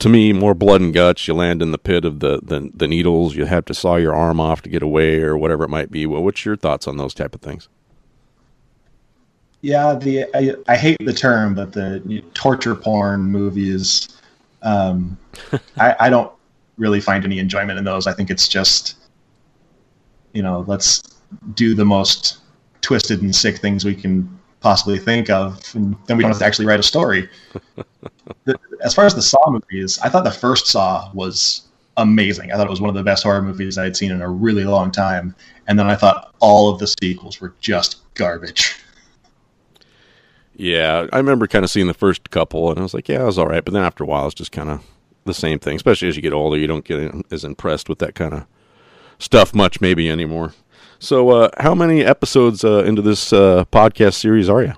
to 0.00 0.08
me, 0.08 0.32
more 0.32 0.54
blood 0.54 0.80
and 0.80 0.92
guts. 0.92 1.28
You 1.28 1.34
land 1.34 1.62
in 1.62 1.70
the 1.70 1.78
pit 1.78 2.04
of 2.04 2.18
the, 2.18 2.40
the, 2.42 2.68
the 2.74 2.88
needles. 2.88 3.36
You 3.36 3.44
have 3.44 3.66
to 3.66 3.74
saw 3.74 3.94
your 3.94 4.16
arm 4.16 4.40
off 4.40 4.62
to 4.62 4.68
get 4.68 4.82
away 4.82 5.20
or 5.20 5.38
whatever 5.38 5.62
it 5.62 5.70
might 5.70 5.92
be. 5.92 6.04
Well, 6.04 6.24
what's 6.24 6.44
your 6.44 6.56
thoughts 6.56 6.88
on 6.88 6.96
those 6.96 7.14
type 7.14 7.36
of 7.36 7.42
things? 7.42 7.68
Yeah, 9.62 9.94
the 9.94 10.24
I, 10.34 10.54
I 10.72 10.76
hate 10.76 10.96
the 11.04 11.12
term, 11.12 11.54
but 11.54 11.72
the 11.72 12.24
torture 12.34 12.74
porn 12.74 13.22
movies, 13.22 14.08
um, 14.62 15.18
I, 15.78 15.96
I 16.00 16.10
don't 16.10 16.32
really 16.78 17.00
find 17.00 17.24
any 17.24 17.38
enjoyment 17.38 17.78
in 17.78 17.84
those. 17.84 18.06
I 18.06 18.12
think 18.12 18.30
it's 18.30 18.48
just, 18.48 18.96
you 20.32 20.42
know, 20.42 20.64
let's 20.66 21.02
do 21.54 21.74
the 21.74 21.84
most 21.84 22.38
twisted 22.80 23.22
and 23.22 23.36
sick 23.36 23.58
things 23.58 23.84
we 23.84 23.94
can 23.94 24.40
possibly 24.60 24.98
think 24.98 25.28
of, 25.28 25.62
and 25.74 25.94
then 26.06 26.16
we 26.16 26.22
don't 26.22 26.32
have 26.32 26.38
to 26.38 26.44
actually 26.44 26.66
write 26.66 26.80
a 26.80 26.84
story. 26.84 27.28
the, 28.44 28.58
as 28.82 28.94
far 28.94 29.04
as 29.04 29.14
the 29.14 29.22
Saw 29.22 29.50
movies, 29.50 29.98
I 30.00 30.08
thought 30.08 30.24
the 30.24 30.30
first 30.30 30.66
Saw 30.68 31.10
was 31.12 31.68
amazing. 31.98 32.50
I 32.50 32.56
thought 32.56 32.66
it 32.66 32.70
was 32.70 32.80
one 32.80 32.88
of 32.88 32.96
the 32.96 33.02
best 33.02 33.24
horror 33.24 33.42
movies 33.42 33.76
I 33.76 33.84
had 33.84 33.96
seen 33.96 34.10
in 34.10 34.22
a 34.22 34.28
really 34.28 34.64
long 34.64 34.90
time, 34.90 35.34
and 35.66 35.78
then 35.78 35.86
I 35.86 35.96
thought 35.96 36.34
all 36.40 36.70
of 36.70 36.78
the 36.78 36.86
sequels 36.86 37.40
were 37.40 37.54
just 37.60 37.98
garbage. 38.14 38.76
Yeah, 40.60 41.06
I 41.10 41.16
remember 41.16 41.46
kind 41.46 41.64
of 41.64 41.70
seeing 41.70 41.86
the 41.86 41.94
first 41.94 42.28
couple, 42.28 42.68
and 42.68 42.78
I 42.78 42.82
was 42.82 42.92
like, 42.92 43.08
yeah, 43.08 43.22
it 43.22 43.24
was 43.24 43.38
all 43.38 43.46
right. 43.46 43.64
But 43.64 43.72
then 43.72 43.82
after 43.82 44.04
a 44.04 44.06
while, 44.06 44.26
it's 44.26 44.34
just 44.34 44.52
kind 44.52 44.68
of 44.68 44.84
the 45.24 45.32
same 45.32 45.58
thing. 45.58 45.74
Especially 45.74 46.06
as 46.06 46.16
you 46.16 46.22
get 46.22 46.34
older, 46.34 46.58
you 46.58 46.66
don't 46.66 46.84
get 46.84 47.14
as 47.30 47.44
impressed 47.44 47.88
with 47.88 47.98
that 48.00 48.14
kind 48.14 48.34
of 48.34 48.44
stuff 49.18 49.54
much, 49.54 49.80
maybe 49.80 50.10
anymore. 50.10 50.52
So, 50.98 51.30
uh, 51.30 51.48
how 51.60 51.74
many 51.74 52.04
episodes 52.04 52.62
uh, 52.62 52.84
into 52.84 53.00
this 53.00 53.32
uh, 53.32 53.64
podcast 53.72 54.16
series 54.16 54.50
are 54.50 54.62
you? 54.62 54.74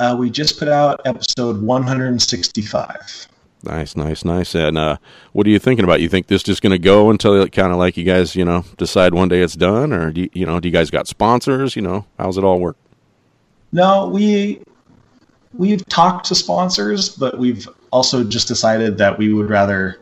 Uh, 0.00 0.16
we 0.18 0.28
just 0.28 0.58
put 0.58 0.66
out 0.66 1.00
episode 1.04 1.62
165. 1.62 3.28
Nice, 3.62 3.94
nice, 3.94 4.24
nice. 4.24 4.56
And 4.56 4.76
uh, 4.76 4.96
what 5.34 5.46
are 5.46 5.50
you 5.50 5.60
thinking 5.60 5.84
about? 5.84 6.00
You 6.00 6.08
think 6.08 6.26
this 6.26 6.42
just 6.42 6.62
going 6.62 6.72
to 6.72 6.78
go 6.78 7.10
until 7.10 7.46
kind 7.46 7.70
of 7.70 7.78
like 7.78 7.96
you 7.96 8.02
guys, 8.02 8.34
you 8.34 8.44
know, 8.44 8.64
decide 8.76 9.14
one 9.14 9.28
day 9.28 9.40
it's 9.40 9.54
done, 9.54 9.92
or 9.92 10.10
do 10.10 10.22
you, 10.22 10.30
you 10.32 10.46
know, 10.46 10.58
do 10.58 10.66
you 10.66 10.72
guys 10.72 10.90
got 10.90 11.06
sponsors? 11.06 11.76
You 11.76 11.82
know, 11.82 12.06
how's 12.18 12.36
it 12.38 12.42
all 12.42 12.58
work? 12.58 12.76
No, 13.72 14.08
we 14.08 14.60
we've 15.54 15.86
talked 15.88 16.26
to 16.26 16.34
sponsors, 16.34 17.08
but 17.08 17.38
we've 17.38 17.68
also 17.90 18.24
just 18.24 18.48
decided 18.48 18.96
that 18.98 19.16
we 19.18 19.32
would 19.32 19.48
rather 19.48 20.00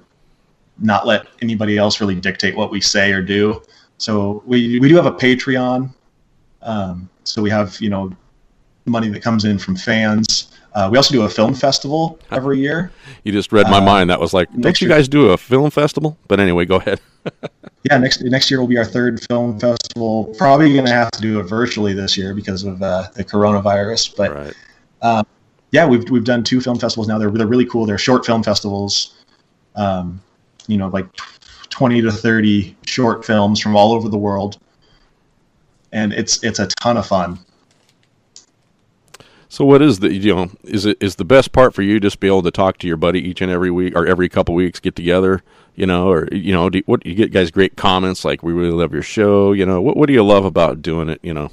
not 0.78 1.06
let 1.06 1.26
anybody 1.42 1.76
else 1.76 2.00
really 2.00 2.14
dictate 2.14 2.56
what 2.56 2.70
we 2.70 2.80
say 2.80 3.12
or 3.12 3.22
do. 3.22 3.62
So 3.98 4.42
we 4.46 4.78
we 4.78 4.88
do 4.88 4.96
have 4.96 5.06
a 5.06 5.12
Patreon. 5.12 5.92
Um, 6.62 7.08
so 7.24 7.42
we 7.42 7.50
have 7.50 7.80
you 7.80 7.90
know 7.90 8.12
money 8.86 9.08
that 9.08 9.22
comes 9.22 9.44
in 9.44 9.58
from 9.58 9.76
fans. 9.76 10.52
Uh, 10.74 10.88
we 10.90 10.96
also 10.96 11.12
do 11.12 11.22
a 11.22 11.28
film 11.28 11.54
festival 11.54 12.18
every 12.30 12.58
year. 12.58 12.92
You 13.24 13.32
just 13.32 13.52
read 13.52 13.68
my 13.68 13.78
uh, 13.78 13.82
mind. 13.82 14.08
That 14.08 14.20
was 14.20 14.32
like, 14.32 14.48
don't 14.58 14.80
you 14.80 14.88
guys 14.88 15.06
do 15.06 15.30
a 15.30 15.36
film 15.36 15.70
festival? 15.70 16.16
But 16.28 16.40
anyway, 16.40 16.64
go 16.64 16.76
ahead. 16.76 17.00
yeah, 17.82 17.98
next 17.98 18.22
next 18.22 18.50
year 18.50 18.60
will 18.60 18.68
be 18.68 18.78
our 18.78 18.84
third 18.84 19.20
film 19.26 19.58
festival. 19.58 20.34
Probably 20.38 20.72
going 20.72 20.86
to 20.86 20.92
have 20.92 21.10
to 21.10 21.20
do 21.20 21.40
it 21.40 21.42
virtually 21.42 21.92
this 21.92 22.16
year 22.16 22.32
because 22.32 22.64
of 22.64 22.80
uh, 22.80 23.08
the 23.14 23.24
coronavirus. 23.24 24.16
But 24.16 24.34
right. 24.34 24.54
Um, 25.02 25.26
yeah, 25.70 25.86
we've 25.86 26.08
we've 26.10 26.24
done 26.24 26.44
two 26.44 26.60
film 26.60 26.78
festivals 26.78 27.08
now. 27.08 27.18
They're 27.18 27.30
they're 27.30 27.46
really 27.46 27.66
cool. 27.66 27.86
They're 27.86 27.98
short 27.98 28.24
film 28.24 28.42
festivals. 28.42 29.14
Um, 29.74 30.20
you 30.66 30.76
know, 30.76 30.88
like 30.88 31.06
twenty 31.68 32.00
to 32.02 32.10
thirty 32.10 32.76
short 32.86 33.24
films 33.24 33.60
from 33.60 33.76
all 33.76 33.92
over 33.92 34.08
the 34.08 34.18
world, 34.18 34.58
and 35.92 36.12
it's 36.12 36.42
it's 36.42 36.58
a 36.58 36.66
ton 36.66 36.96
of 36.96 37.06
fun. 37.06 37.38
So, 39.50 39.64
what 39.64 39.82
is 39.82 40.00
the 40.00 40.12
you 40.12 40.34
know 40.34 40.50
is 40.64 40.86
it 40.86 40.96
is 41.00 41.16
the 41.16 41.24
best 41.24 41.52
part 41.52 41.74
for 41.74 41.82
you 41.82 42.00
just 42.00 42.20
be 42.20 42.26
able 42.26 42.42
to 42.42 42.50
talk 42.50 42.78
to 42.78 42.86
your 42.86 42.96
buddy 42.96 43.20
each 43.20 43.40
and 43.40 43.50
every 43.50 43.70
week 43.70 43.94
or 43.96 44.06
every 44.06 44.28
couple 44.28 44.54
weeks, 44.54 44.80
get 44.80 44.96
together, 44.96 45.42
you 45.74 45.86
know, 45.86 46.10
or 46.10 46.28
you 46.32 46.52
know, 46.52 46.70
do, 46.70 46.82
what 46.86 47.04
you 47.04 47.14
get 47.14 47.32
guys 47.32 47.50
great 47.50 47.76
comments 47.76 48.24
like 48.24 48.42
we 48.42 48.52
really 48.52 48.70
love 48.70 48.92
your 48.92 49.02
show, 49.02 49.52
you 49.52 49.66
know, 49.66 49.80
what 49.80 49.96
what 49.96 50.06
do 50.06 50.12
you 50.12 50.24
love 50.24 50.44
about 50.44 50.80
doing 50.82 51.08
it, 51.08 51.20
you 51.22 51.34
know? 51.34 51.50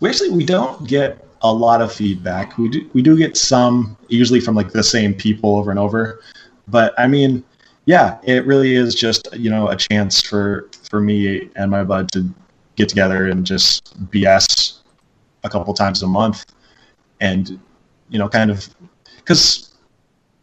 We 0.00 0.10
actually 0.10 0.30
we 0.30 0.44
don't 0.44 0.86
get 0.86 1.25
a 1.42 1.52
lot 1.52 1.80
of 1.80 1.92
feedback. 1.92 2.56
We 2.58 2.68
do 2.68 2.88
we 2.92 3.02
do 3.02 3.16
get 3.16 3.36
some 3.36 3.96
usually 4.08 4.40
from 4.40 4.54
like 4.54 4.72
the 4.72 4.82
same 4.82 5.14
people 5.14 5.56
over 5.56 5.70
and 5.70 5.78
over, 5.78 6.20
but 6.68 6.94
I 6.98 7.06
mean, 7.06 7.44
yeah, 7.84 8.18
it 8.24 8.46
really 8.46 8.74
is 8.74 8.94
just 8.94 9.28
you 9.36 9.50
know 9.50 9.68
a 9.68 9.76
chance 9.76 10.22
for 10.22 10.68
for 10.88 11.00
me 11.00 11.48
and 11.56 11.70
my 11.70 11.84
bud 11.84 12.10
to 12.12 12.28
get 12.76 12.88
together 12.88 13.28
and 13.28 13.46
just 13.46 13.98
BS 14.10 14.78
a 15.44 15.48
couple 15.48 15.72
times 15.74 16.02
a 16.02 16.06
month, 16.06 16.46
and 17.20 17.60
you 18.08 18.18
know 18.18 18.28
kind 18.28 18.50
of 18.50 18.68
because 19.16 19.74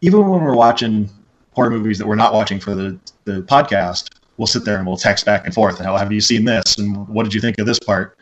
even 0.02 0.28
when 0.28 0.44
we're 0.44 0.56
watching 0.56 1.10
horror 1.54 1.70
movies 1.70 1.98
that 1.98 2.08
we're 2.08 2.16
not 2.16 2.34
watching 2.34 2.60
for 2.60 2.76
the 2.76 3.00
the 3.26 3.42
podcast, 3.44 4.10
we'll 4.38 4.48
sit 4.48 4.66
there 4.66 4.78
and 4.78 4.86
we'll 4.86 4.98
text 4.98 5.26
back 5.26 5.46
and 5.46 5.54
forth 5.54 5.78
and 5.78 5.86
how 5.86 5.98
have 5.98 6.12
you 6.12 6.22
seen 6.22 6.46
this 6.46 6.78
and 6.78 7.08
what 7.08 7.24
did 7.24 7.34
you 7.34 7.42
think 7.42 7.58
of 7.60 7.66
this 7.66 7.80
part. 7.80 8.18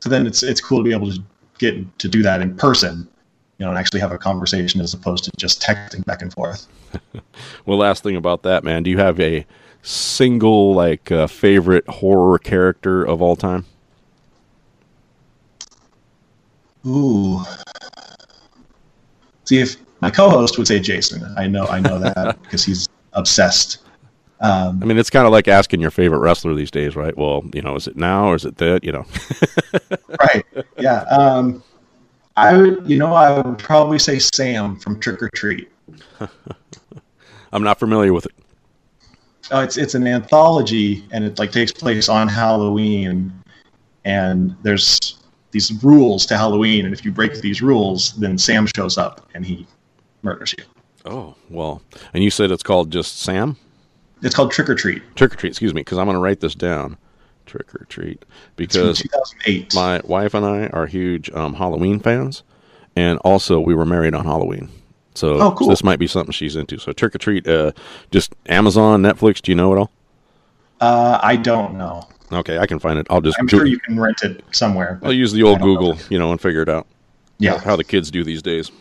So 0.00 0.10
then 0.10 0.26
it's 0.26 0.42
it's 0.42 0.60
cool 0.60 0.78
to 0.78 0.84
be 0.84 0.92
able 0.92 1.10
to 1.10 1.22
get 1.72 1.98
to 1.98 2.08
do 2.08 2.22
that 2.22 2.40
in 2.40 2.56
person, 2.56 3.08
you 3.58 3.64
know, 3.64 3.70
and 3.70 3.78
actually 3.78 4.00
have 4.00 4.12
a 4.12 4.18
conversation 4.18 4.80
as 4.80 4.94
opposed 4.94 5.24
to 5.24 5.30
just 5.36 5.62
texting 5.62 6.04
back 6.04 6.22
and 6.22 6.32
forth. 6.32 6.66
well, 7.66 7.78
last 7.78 8.02
thing 8.02 8.16
about 8.16 8.42
that, 8.42 8.64
man, 8.64 8.82
do 8.82 8.90
you 8.90 8.98
have 8.98 9.18
a 9.20 9.46
single 9.82 10.74
like 10.74 11.10
uh, 11.10 11.26
favorite 11.26 11.86
horror 11.88 12.38
character 12.38 13.04
of 13.04 13.22
all 13.22 13.36
time? 13.36 13.64
Ooh. 16.86 17.40
See 19.44 19.58
if 19.58 19.76
my 20.00 20.10
co-host 20.10 20.58
would 20.58 20.66
say 20.66 20.80
Jason. 20.80 21.22
I 21.36 21.46
know 21.46 21.66
I 21.66 21.80
know 21.80 21.98
that 21.98 22.38
because 22.42 22.64
he's 22.64 22.88
obsessed. 23.12 23.78
Um, 24.44 24.82
I 24.82 24.84
mean, 24.84 24.98
it's 24.98 25.08
kind 25.08 25.24
of 25.24 25.32
like 25.32 25.48
asking 25.48 25.80
your 25.80 25.90
favorite 25.90 26.18
wrestler 26.18 26.54
these 26.54 26.70
days, 26.70 26.96
right? 26.96 27.16
Well, 27.16 27.44
you 27.54 27.62
know, 27.62 27.76
is 27.76 27.86
it 27.86 27.96
now 27.96 28.26
or 28.26 28.34
is 28.34 28.44
it 28.44 28.58
that? 28.58 28.84
You 28.84 28.92
know. 28.92 29.06
right. 30.20 30.44
Yeah. 30.78 31.00
Um, 31.04 31.62
I 32.36 32.54
would, 32.54 32.88
you 32.88 32.98
know, 32.98 33.14
I 33.14 33.40
would 33.40 33.58
probably 33.58 33.98
say 33.98 34.18
Sam 34.18 34.76
from 34.76 35.00
Trick 35.00 35.22
or 35.22 35.30
Treat. 35.30 35.70
I'm 37.52 37.62
not 37.62 37.78
familiar 37.78 38.12
with 38.12 38.26
it. 38.26 38.32
Oh, 39.50 39.60
it's 39.60 39.78
it's 39.78 39.94
an 39.94 40.06
anthology, 40.06 41.06
and 41.10 41.24
it 41.24 41.38
like 41.38 41.50
takes 41.50 41.72
place 41.72 42.10
on 42.10 42.28
Halloween, 42.28 43.32
and 44.04 44.54
there's 44.62 45.22
these 45.52 45.72
rules 45.82 46.26
to 46.26 46.36
Halloween, 46.36 46.84
and 46.84 46.92
if 46.92 47.02
you 47.02 47.12
break 47.12 47.32
these 47.40 47.62
rules, 47.62 48.12
then 48.14 48.36
Sam 48.36 48.66
shows 48.66 48.98
up 48.98 49.26
and 49.34 49.46
he 49.46 49.66
murders 50.22 50.54
you. 50.58 50.64
Oh 51.06 51.34
well, 51.48 51.80
and 52.12 52.22
you 52.22 52.30
said 52.30 52.50
it's 52.50 52.62
called 52.62 52.90
just 52.90 53.20
Sam. 53.20 53.56
It's 54.24 54.34
called 54.34 54.50
Trick 54.50 54.70
or 54.70 54.74
Treat. 54.74 55.02
Trick 55.16 55.34
or 55.34 55.36
Treat, 55.36 55.50
excuse 55.50 55.74
me, 55.74 55.82
because 55.82 55.98
I'm 55.98 56.06
going 56.06 56.16
to 56.16 56.20
write 56.20 56.40
this 56.40 56.54
down. 56.54 56.96
Trick 57.46 57.74
or 57.74 57.84
Treat, 57.90 58.24
because 58.56 58.98
2008. 59.00 59.74
My 59.74 60.00
wife 60.04 60.32
and 60.32 60.46
I 60.46 60.68
are 60.68 60.86
huge 60.86 61.30
um, 61.32 61.54
Halloween 61.54 62.00
fans, 62.00 62.42
and 62.96 63.18
also 63.18 63.60
we 63.60 63.74
were 63.74 63.84
married 63.84 64.14
on 64.14 64.24
Halloween. 64.24 64.70
So, 65.14 65.40
oh, 65.40 65.52
cool. 65.52 65.66
so 65.66 65.72
this 65.72 65.84
might 65.84 65.98
be 65.98 66.06
something 66.06 66.32
she's 66.32 66.56
into. 66.56 66.78
So 66.78 66.92
Trick 66.92 67.14
or 67.14 67.18
Treat, 67.18 67.46
uh, 67.46 67.72
just 68.10 68.34
Amazon, 68.46 69.02
Netflix. 69.02 69.42
Do 69.42 69.52
you 69.52 69.56
know 69.56 69.74
it 69.74 69.78
all? 69.78 69.90
Uh, 70.80 71.20
I 71.22 71.36
don't 71.36 71.76
know. 71.76 72.08
Okay, 72.32 72.58
I 72.58 72.66
can 72.66 72.78
find 72.78 72.98
it. 72.98 73.06
I'll 73.10 73.20
just. 73.20 73.38
I'm 73.38 73.46
sure 73.46 73.66
you 73.66 73.78
can 73.78 74.00
rent 74.00 74.22
it 74.22 74.42
somewhere. 74.50 74.98
I'll 75.02 75.12
use 75.12 75.32
the 75.32 75.42
old 75.42 75.60
Google, 75.60 75.98
you 76.08 76.18
know, 76.18 76.32
and 76.32 76.40
figure 76.40 76.62
it 76.62 76.68
out. 76.68 76.86
Yeah, 77.38 77.58
how 77.58 77.76
the 77.76 77.84
kids 77.84 78.10
do 78.10 78.24
these 78.24 78.42
days. 78.42 78.72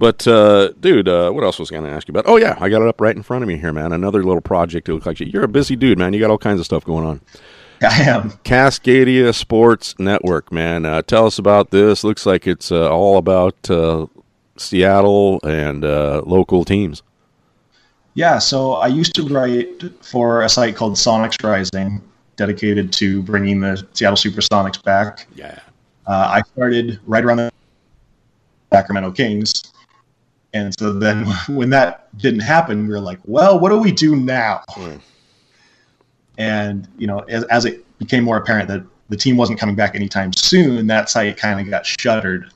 But 0.00 0.26
uh, 0.26 0.72
dude, 0.80 1.08
uh, 1.08 1.30
what 1.30 1.44
else 1.44 1.58
was 1.58 1.70
I 1.70 1.74
going 1.74 1.84
to 1.84 1.90
ask 1.90 2.08
you 2.08 2.12
about? 2.12 2.24
Oh 2.26 2.38
yeah, 2.38 2.56
I 2.58 2.70
got 2.70 2.80
it 2.80 2.88
up 2.88 3.02
right 3.02 3.14
in 3.14 3.22
front 3.22 3.44
of 3.44 3.48
me 3.48 3.58
here, 3.58 3.70
man. 3.70 3.92
Another 3.92 4.22
little 4.24 4.40
project. 4.40 4.88
It 4.88 4.94
looks 4.94 5.04
like 5.04 5.20
you're 5.20 5.44
a 5.44 5.48
busy 5.48 5.76
dude, 5.76 5.98
man. 5.98 6.14
You 6.14 6.20
got 6.20 6.30
all 6.30 6.38
kinds 6.38 6.58
of 6.58 6.64
stuff 6.64 6.86
going 6.86 7.04
on. 7.04 7.20
I 7.82 8.04
am. 8.04 8.30
Cascadia 8.42 9.34
Sports 9.34 9.94
Network, 9.98 10.50
man. 10.50 10.86
Uh, 10.86 11.02
tell 11.02 11.26
us 11.26 11.38
about 11.38 11.70
this. 11.70 12.02
Looks 12.02 12.24
like 12.24 12.46
it's 12.46 12.72
uh, 12.72 12.90
all 12.90 13.18
about 13.18 13.70
uh, 13.70 14.06
Seattle 14.56 15.38
and 15.42 15.84
uh, 15.84 16.22
local 16.24 16.64
teams. 16.64 17.02
Yeah, 18.14 18.38
so 18.38 18.72
I 18.72 18.86
used 18.86 19.14
to 19.16 19.28
write 19.28 19.84
for 20.02 20.40
a 20.40 20.48
site 20.48 20.76
called 20.76 20.94
Sonics 20.94 21.44
Rising, 21.44 22.00
dedicated 22.36 22.90
to 22.94 23.22
bringing 23.22 23.60
the 23.60 23.86
Seattle 23.92 24.16
Supersonics 24.16 24.82
back. 24.82 25.26
Yeah. 25.34 25.60
I 26.06 26.40
started 26.54 26.98
right 27.06 27.22
around 27.22 27.36
the 27.36 27.52
Sacramento 28.72 29.12
Kings. 29.12 29.62
And 30.52 30.76
so 30.78 30.92
then 30.92 31.26
when 31.48 31.70
that 31.70 32.16
didn't 32.18 32.40
happen, 32.40 32.86
we 32.86 32.92
were 32.92 33.00
like, 33.00 33.20
well, 33.24 33.58
what 33.58 33.70
do 33.70 33.78
we 33.78 33.92
do 33.92 34.16
now? 34.16 34.62
Mm. 34.70 35.00
And, 36.38 36.88
you 36.98 37.06
know, 37.06 37.20
as, 37.20 37.44
as 37.44 37.64
it 37.64 37.84
became 37.98 38.24
more 38.24 38.38
apparent 38.38 38.68
that 38.68 38.82
the 39.08 39.16
team 39.16 39.36
wasn't 39.36 39.58
coming 39.58 39.74
back 39.74 39.94
anytime 39.94 40.32
soon, 40.32 40.86
that 40.86 41.10
site 41.10 41.36
kind 41.36 41.60
of 41.60 41.68
got 41.68 41.84
shuttered. 41.84 42.50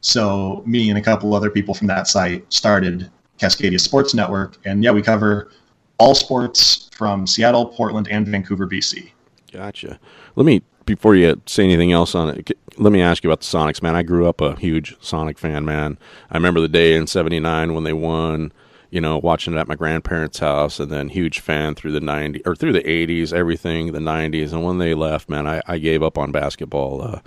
So 0.00 0.62
me 0.66 0.90
and 0.90 0.98
a 0.98 1.02
couple 1.02 1.34
other 1.34 1.50
people 1.50 1.74
from 1.74 1.86
that 1.86 2.08
site 2.08 2.52
started 2.52 3.10
Cascadia 3.38 3.80
Sports 3.80 4.14
Network. 4.14 4.58
And 4.64 4.84
yeah, 4.84 4.90
we 4.90 5.02
cover 5.02 5.50
all 5.98 6.14
sports 6.14 6.90
from 6.94 7.26
Seattle, 7.26 7.66
Portland, 7.66 8.08
and 8.08 8.26
Vancouver, 8.26 8.66
BC. 8.66 9.10
Gotcha. 9.52 9.98
Let 10.34 10.44
me 10.44 10.62
before 10.84 11.16
you 11.16 11.40
say 11.46 11.64
anything 11.64 11.92
else 11.92 12.14
on 12.14 12.28
it. 12.28 12.52
Let 12.78 12.92
me 12.92 13.00
ask 13.00 13.24
you 13.24 13.30
about 13.30 13.40
the 13.40 13.46
Sonics, 13.46 13.82
man. 13.82 13.96
I 13.96 14.02
grew 14.02 14.28
up 14.28 14.40
a 14.40 14.54
huge 14.56 14.96
Sonic 15.00 15.38
fan, 15.38 15.64
man. 15.64 15.98
I 16.30 16.36
remember 16.36 16.60
the 16.60 16.68
day 16.68 16.94
in 16.94 17.06
'79 17.06 17.74
when 17.74 17.84
they 17.84 17.92
won. 17.92 18.52
You 18.88 19.00
know, 19.00 19.18
watching 19.18 19.54
it 19.54 19.58
at 19.58 19.66
my 19.66 19.74
grandparents' 19.74 20.38
house, 20.38 20.78
and 20.78 20.90
then 20.90 21.08
huge 21.08 21.40
fan 21.40 21.74
through 21.74 21.92
the 21.92 22.00
'90s 22.00 22.42
or 22.46 22.54
through 22.54 22.72
the 22.72 22.82
'80s, 22.82 23.32
everything 23.32 23.92
the 23.92 23.98
'90s, 23.98 24.52
and 24.52 24.64
when 24.64 24.78
they 24.78 24.94
left, 24.94 25.28
man, 25.28 25.46
I, 25.46 25.60
I 25.66 25.78
gave 25.78 26.02
up 26.02 26.16
on 26.16 26.30
basketball. 26.32 27.02
Uh, 27.02 27.20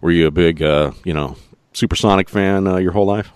were 0.00 0.10
you 0.10 0.26
a 0.26 0.32
big, 0.32 0.60
uh, 0.62 0.90
you 1.04 1.14
know, 1.14 1.36
Supersonic 1.72 2.28
fan 2.28 2.66
uh, 2.66 2.76
your 2.76 2.92
whole 2.92 3.06
life? 3.06 3.30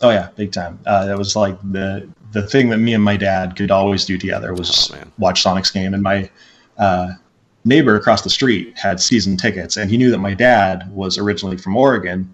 Oh 0.00 0.10
yeah, 0.10 0.30
big 0.36 0.52
time. 0.52 0.78
Uh, 0.86 1.04
that 1.06 1.18
was 1.18 1.36
like 1.36 1.58
the 1.70 2.08
the 2.32 2.46
thing 2.46 2.70
that 2.70 2.78
me 2.78 2.94
and 2.94 3.04
my 3.04 3.16
dad 3.16 3.56
could 3.56 3.70
always 3.70 4.04
do 4.04 4.16
together 4.16 4.54
was 4.54 4.90
Oh, 4.94 4.98
watch 5.18 5.42
Sonic's 5.42 5.70
game. 5.70 5.92
And 5.94 6.02
my 6.02 6.30
uh, 6.78 7.12
neighbor 7.64 7.96
across 7.96 8.22
the 8.22 8.30
street 8.30 8.76
had 8.78 9.00
season 9.00 9.36
tickets, 9.36 9.76
and 9.76 9.90
he 9.90 9.96
knew 9.96 10.10
that 10.10 10.18
my 10.18 10.34
dad 10.34 10.90
was 10.92 11.18
originally 11.18 11.56
from 11.56 11.76
Oregon. 11.76 12.32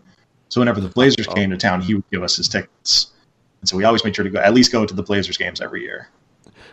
So 0.48 0.60
whenever 0.60 0.80
the 0.80 0.88
Blazers 0.88 1.26
Oh. 1.28 1.34
came 1.34 1.50
to 1.50 1.56
town, 1.56 1.80
he 1.80 1.94
would 1.94 2.04
give 2.12 2.22
us 2.22 2.36
his 2.36 2.48
tickets. 2.48 3.12
And 3.60 3.68
so 3.68 3.76
we 3.76 3.84
always 3.84 4.04
made 4.04 4.14
sure 4.14 4.24
to 4.24 4.30
go 4.30 4.38
at 4.38 4.54
least 4.54 4.70
go 4.70 4.86
to 4.86 4.94
the 4.94 5.02
Blazers 5.02 5.36
games 5.36 5.60
every 5.60 5.82
year. 5.82 6.08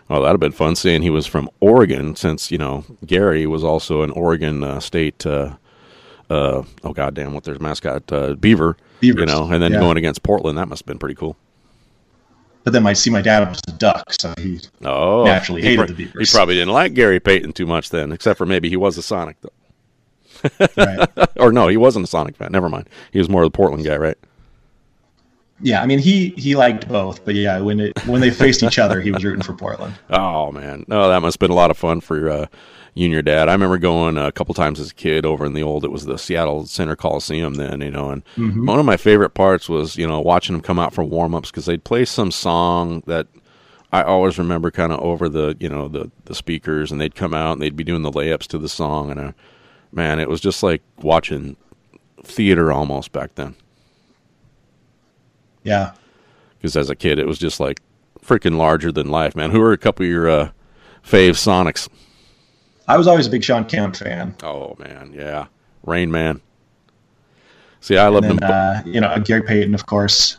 Oh, 0.09 0.21
that'd 0.21 0.33
have 0.33 0.39
been 0.39 0.51
fun 0.51 0.75
seeing 0.75 1.01
he 1.01 1.09
was 1.09 1.25
from 1.25 1.49
Oregon, 1.59 2.15
since 2.15 2.51
you 2.51 2.57
know 2.57 2.83
Gary 3.05 3.47
was 3.47 3.63
also 3.63 4.01
an 4.03 4.11
Oregon 4.11 4.63
uh, 4.63 4.79
State. 4.79 5.25
Uh, 5.25 5.55
uh, 6.29 6.63
oh 6.83 6.93
goddamn, 6.93 7.33
what 7.33 7.43
their 7.43 7.57
mascot 7.59 8.11
uh, 8.11 8.33
Beaver, 8.33 8.77
you 9.01 9.13
know, 9.13 9.49
and 9.51 9.61
then 9.61 9.73
yeah. 9.73 9.79
going 9.79 9.97
against 9.97 10.23
Portland, 10.23 10.57
that 10.57 10.67
must 10.67 10.81
have 10.81 10.87
been 10.87 10.99
pretty 10.99 11.15
cool. 11.15 11.37
But 12.63 12.71
then 12.73 12.83
my 12.83 12.93
see 12.93 13.09
my 13.09 13.21
dad 13.21 13.47
was 13.49 13.59
a 13.67 13.71
Duck, 13.73 14.13
so 14.13 14.33
he 14.37 14.59
Oh, 14.83 15.25
Naturally 15.25 15.61
he 15.61 15.67
hated 15.69 15.77
pro- 15.79 15.87
the 15.87 15.93
Beavers. 15.93 16.31
He 16.31 16.35
probably 16.35 16.55
didn't 16.55 16.73
like 16.73 16.93
Gary 16.93 17.19
Payton 17.19 17.53
too 17.53 17.65
much 17.65 17.89
then, 17.89 18.11
except 18.11 18.37
for 18.37 18.45
maybe 18.45 18.69
he 18.69 18.77
was 18.77 18.97
a 18.97 19.01
Sonic 19.03 19.37
though. 19.41 20.67
right. 20.77 21.09
or 21.37 21.51
no, 21.51 21.67
he 21.67 21.77
wasn't 21.77 22.05
a 22.05 22.07
Sonic 22.07 22.35
fan. 22.37 22.51
Never 22.51 22.69
mind. 22.69 22.89
He 23.11 23.19
was 23.19 23.29
more 23.29 23.43
of 23.43 23.51
the 23.51 23.55
Portland 23.55 23.85
guy, 23.85 23.97
right? 23.97 24.17
yeah. 25.61 25.81
I 25.81 25.85
mean 25.85 25.99
he 25.99 26.29
he 26.29 26.55
liked 26.55 26.87
both, 26.87 27.23
but 27.25 27.35
yeah, 27.35 27.59
when 27.59 27.79
it 27.79 27.97
when 28.07 28.21
they 28.21 28.31
faced 28.31 28.63
each 28.63 28.79
other, 28.79 29.01
he 29.01 29.11
was 29.11 29.23
rooting 29.23 29.43
for 29.43 29.53
Portland. 29.53 29.93
Oh 30.09 30.51
man, 30.51 30.85
no, 30.87 31.09
that 31.09 31.21
must 31.21 31.35
have 31.35 31.39
been 31.39 31.51
a 31.51 31.55
lot 31.55 31.71
of 31.71 31.77
fun 31.77 31.99
for 32.01 32.29
uh, 32.29 32.45
you 32.95 33.05
and 33.05 33.13
your 33.13 33.21
dad. 33.21 33.49
I 33.49 33.53
remember 33.53 33.77
going 33.77 34.17
a 34.17 34.31
couple 34.31 34.53
times 34.53 34.79
as 34.79 34.91
a 34.91 34.93
kid 34.93 35.25
over 35.25 35.45
in 35.45 35.53
the 35.53 35.63
old. 35.63 35.83
It 35.83 35.91
was 35.91 36.05
the 36.05 36.17
Seattle 36.17 36.65
Center 36.65 36.95
Coliseum 36.95 37.55
then, 37.55 37.81
you 37.81 37.91
know. 37.91 38.09
And 38.11 38.23
Mm-hmm. 38.35 38.65
one 38.65 38.79
of 38.79 38.85
my 38.85 38.97
favorite 38.97 39.31
parts 39.31 39.67
was 39.69 39.97
you 39.97 40.07
know 40.07 40.19
watching 40.21 40.53
them 40.55 40.61
come 40.61 40.79
out 40.79 40.93
for 40.93 41.03
warm 41.03 41.33
ups 41.35 41.49
because 41.51 41.65
they'd 41.65 41.83
play 41.83 42.05
some 42.05 42.31
song 42.31 43.01
that 43.07 43.27
I 43.91 44.03
always 44.03 44.37
remember 44.37 44.71
kind 44.71 44.91
of 44.91 44.99
over 44.99 45.27
the 45.29 45.55
you 45.59 45.69
know 45.69 45.87
the 45.87 46.11
the 46.25 46.35
speakers, 46.35 46.91
and 46.91 46.99
they'd 47.01 47.15
come 47.15 47.33
out 47.33 47.53
and 47.53 47.61
they'd 47.61 47.75
be 47.75 47.83
doing 47.83 48.01
the 48.03 48.11
layups 48.11 48.47
to 48.47 48.57
the 48.57 48.69
song, 48.69 49.09
and 49.11 49.19
uh, 49.19 49.31
man, 49.91 50.19
it 50.19 50.29
was 50.29 50.41
just 50.41 50.61
like 50.63 50.81
watching 51.01 51.55
theater 52.23 52.71
almost 52.71 53.11
back 53.11 53.35
then. 53.35 53.55
Yeah. 55.63 55.93
Because 56.57 56.75
as 56.77 56.89
a 56.89 56.95
kid, 56.95 57.19
it 57.19 57.27
was 57.27 57.39
just 57.39 57.59
like 57.59 57.81
freaking 58.23 58.57
larger 58.57 58.91
than 58.91 59.09
life, 59.09 59.35
man. 59.35 59.51
Who 59.51 59.61
are 59.61 59.73
a 59.73 59.77
couple 59.77 60.05
of 60.05 60.09
your 60.09 60.29
uh, 60.29 60.51
fave 61.05 61.31
Sonics? 61.31 61.89
I 62.87 62.97
was 62.97 63.07
always 63.07 63.27
a 63.27 63.29
big 63.29 63.43
Shawn 63.43 63.65
Kemp 63.65 63.95
fan. 63.95 64.35
Oh 64.43 64.75
man, 64.79 65.13
yeah, 65.13 65.47
Reign 65.83 66.11
Man. 66.11 66.41
See, 67.79 67.97
I 67.97 68.07
love 68.07 68.23
them. 68.23 68.39
uh, 68.41 68.81
you 68.85 69.01
know, 69.01 69.13
Gary 69.23 69.43
Payton, 69.43 69.73
of 69.75 69.85
course. 69.85 70.37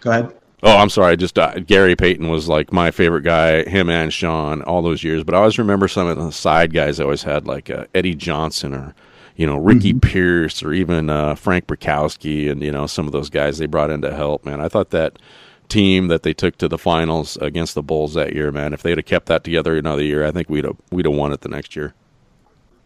Go 0.00 0.10
ahead. 0.10 0.34
oh, 0.62 0.76
I'm 0.76 0.90
sorry. 0.90 1.16
Just 1.16 1.38
uh, 1.38 1.58
Gary 1.60 1.96
Payton 1.96 2.28
was 2.28 2.46
like 2.48 2.72
my 2.72 2.90
favorite 2.90 3.22
guy. 3.22 3.62
Him 3.64 3.88
and 3.88 4.12
Shawn, 4.12 4.62
all 4.62 4.82
those 4.82 5.02
years. 5.02 5.24
But 5.24 5.34
I 5.34 5.38
always 5.38 5.58
remember 5.58 5.88
some 5.88 6.06
of 6.08 6.18
the 6.18 6.30
side 6.30 6.72
guys. 6.72 7.00
I 7.00 7.04
always 7.04 7.22
had 7.22 7.46
like 7.46 7.70
uh, 7.70 7.86
Eddie 7.94 8.14
Johnson 8.14 8.74
or 8.74 8.94
you 9.36 9.46
know 9.46 9.56
Ricky 9.56 9.94
Pierce 9.94 10.62
or 10.62 10.72
even 10.72 11.08
uh, 11.10 11.34
Frank 11.34 11.66
Brickowski 11.66 12.50
and 12.50 12.62
you 12.62 12.70
know 12.70 12.86
some 12.86 13.06
of 13.06 13.12
those 13.12 13.30
guys 13.30 13.58
they 13.58 13.66
brought 13.66 13.90
in 13.90 14.02
to 14.02 14.14
help. 14.14 14.44
Man, 14.44 14.60
I 14.60 14.68
thought 14.68 14.90
that 14.90 15.18
team 15.68 16.08
that 16.08 16.22
they 16.22 16.32
took 16.34 16.56
to 16.58 16.68
the 16.68 16.78
finals 16.78 17.36
against 17.38 17.74
the 17.74 17.82
Bulls 17.82 18.14
that 18.14 18.34
year, 18.34 18.50
man. 18.52 18.72
If 18.72 18.82
they'd 18.82 18.96
have 18.98 19.06
kept 19.06 19.26
that 19.26 19.44
together 19.44 19.76
another 19.76 20.02
year, 20.02 20.24
I 20.26 20.30
think 20.30 20.48
we'd 20.48 20.64
have 20.64 20.76
we'd 20.90 21.06
have 21.06 21.14
won 21.14 21.32
it 21.32 21.40
the 21.42 21.48
next 21.48 21.74
year. 21.76 21.94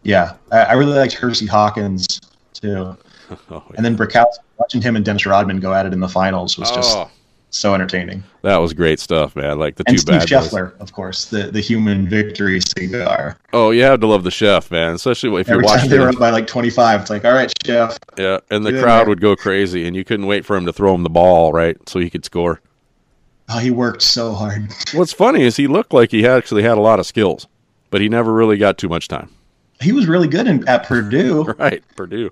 Yeah, 0.03 0.33
I, 0.51 0.59
I 0.63 0.73
really 0.73 0.93
liked 0.97 1.13
Hersey 1.13 1.45
Hawkins 1.45 2.19
too, 2.53 2.97
Oh, 3.51 3.63
and 3.75 3.85
then 3.85 3.95
Brickowski. 3.97 4.37
Watching 4.57 4.81
him 4.81 4.95
and 4.95 5.03
Dennis 5.03 5.25
Rodman 5.25 5.59
go 5.59 5.73
at 5.73 5.85
it 5.87 5.93
in 5.93 5.99
the 5.99 6.07
finals 6.09 6.55
was 6.57 6.69
just 6.69 6.95
Oh. 6.95 7.09
so 7.49 7.73
entertaining. 7.73 8.23
that 8.43 8.57
was 8.57 8.73
great 8.73 8.99
stuff, 8.99 9.35
man. 9.35 9.57
Like 9.57 9.75
the 9.75 9.83
And 9.87 9.95
two 9.97 10.01
Steve 10.01 10.19
bad. 10.19 10.27
Scheffler, 10.27 10.79
of 10.79 10.93
course, 10.93 11.25
the 11.25 11.49
the 11.51 11.61
human 11.61 12.07
victory 12.07 12.59
cigar. 12.77 13.37
Oh, 13.53 13.71
you 13.71 13.81
have 13.83 13.99
to 14.01 14.07
love 14.07 14.23
the 14.23 14.29
chef, 14.31 14.69
man. 14.69 14.93
Especially 14.95 15.29
if 15.41 15.47
you're 15.47 15.55
Every 15.55 15.65
time 15.65 15.75
watching. 15.77 15.89
they 15.89 15.97
were 15.99 16.09
it. 16.09 16.15
up 16.15 16.19
by 16.19 16.29
like 16.29 16.45
twenty 16.47 16.69
five, 16.69 17.01
it's 17.01 17.09
like, 17.09 17.25
all 17.25 17.33
right, 17.33 17.51
chef. 17.65 17.97
Yeah, 18.17 18.39
and 18.51 18.63
the 18.65 18.79
crowd 18.81 19.07
would 19.07 19.19
go 19.21 19.35
crazy, 19.35 19.87
and 19.87 19.95
you 19.95 20.03
couldn't 20.03 20.27
wait 20.27 20.45
for 20.45 20.55
him 20.55 20.65
to 20.67 20.73
throw 20.73 20.93
him 20.93 21.01
the 21.03 21.09
ball, 21.09 21.51
right, 21.53 21.77
so 21.89 21.99
he 21.99 22.09
could 22.09 22.23
score. 22.25 22.59
Oh, 23.49 23.59
he 23.59 23.71
worked 23.71 24.01
so 24.01 24.33
hard. 24.33 24.71
What's 24.93 25.13
funny 25.13 25.43
is 25.43 25.57
he 25.57 25.67
looked 25.67 25.93
like 25.93 26.11
he 26.11 26.25
actually 26.25 26.63
had 26.63 26.77
a 26.77 26.81
lot 26.81 26.99
of 26.99 27.05
skills, 27.05 27.47
but 27.89 28.01
he 28.01 28.09
never 28.09 28.33
really 28.33 28.57
got 28.57 28.77
too 28.77 28.89
much 28.89 29.07
time. 29.07 29.29
He 29.81 29.91
was 29.91 30.05
really 30.07 30.27
good 30.27 30.47
in, 30.47 30.67
at 30.67 30.83
Purdue. 30.85 31.43
Right, 31.57 31.83
Purdue. 31.95 32.31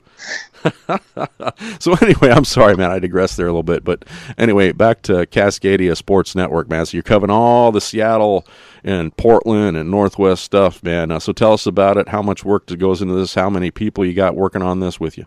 so 1.80 1.94
anyway, 1.96 2.30
I'm 2.30 2.46
sorry, 2.46 2.76
man. 2.78 2.92
I 2.92 3.00
digressed 3.00 3.38
there 3.38 3.48
a 3.48 3.52
little 3.52 3.64
bit, 3.64 3.84
but 3.84 4.06
anyway, 4.38 4.72
back 4.72 5.02
to 5.04 5.26
Cascadia 5.26 5.98
Sports 5.98 6.36
Network, 6.36 6.70
man. 6.70 6.86
So 6.86 6.96
you're 6.96 7.04
covering 7.04 7.32
all 7.32 7.72
the 7.72 7.82
Seattle 7.82 8.46
and 8.84 9.16
Portland 9.18 9.78
and 9.78 9.90
Northwest 9.90 10.44
stuff, 10.44 10.84
man. 10.84 11.12
Uh, 11.12 11.20
so 11.20 11.34
tell 11.34 11.54
us 11.54 11.66
about 11.66 11.98
it. 11.98 12.10
How 12.10 12.22
much 12.22 12.46
work 12.46 12.68
goes 12.78 13.02
into 13.02 13.16
this? 13.16 13.34
How 13.34 13.50
many 13.50 13.72
people 13.72 14.06
you 14.06 14.14
got 14.14 14.36
working 14.36 14.62
on 14.62 14.80
this 14.80 15.00
with 15.00 15.18
you? 15.18 15.26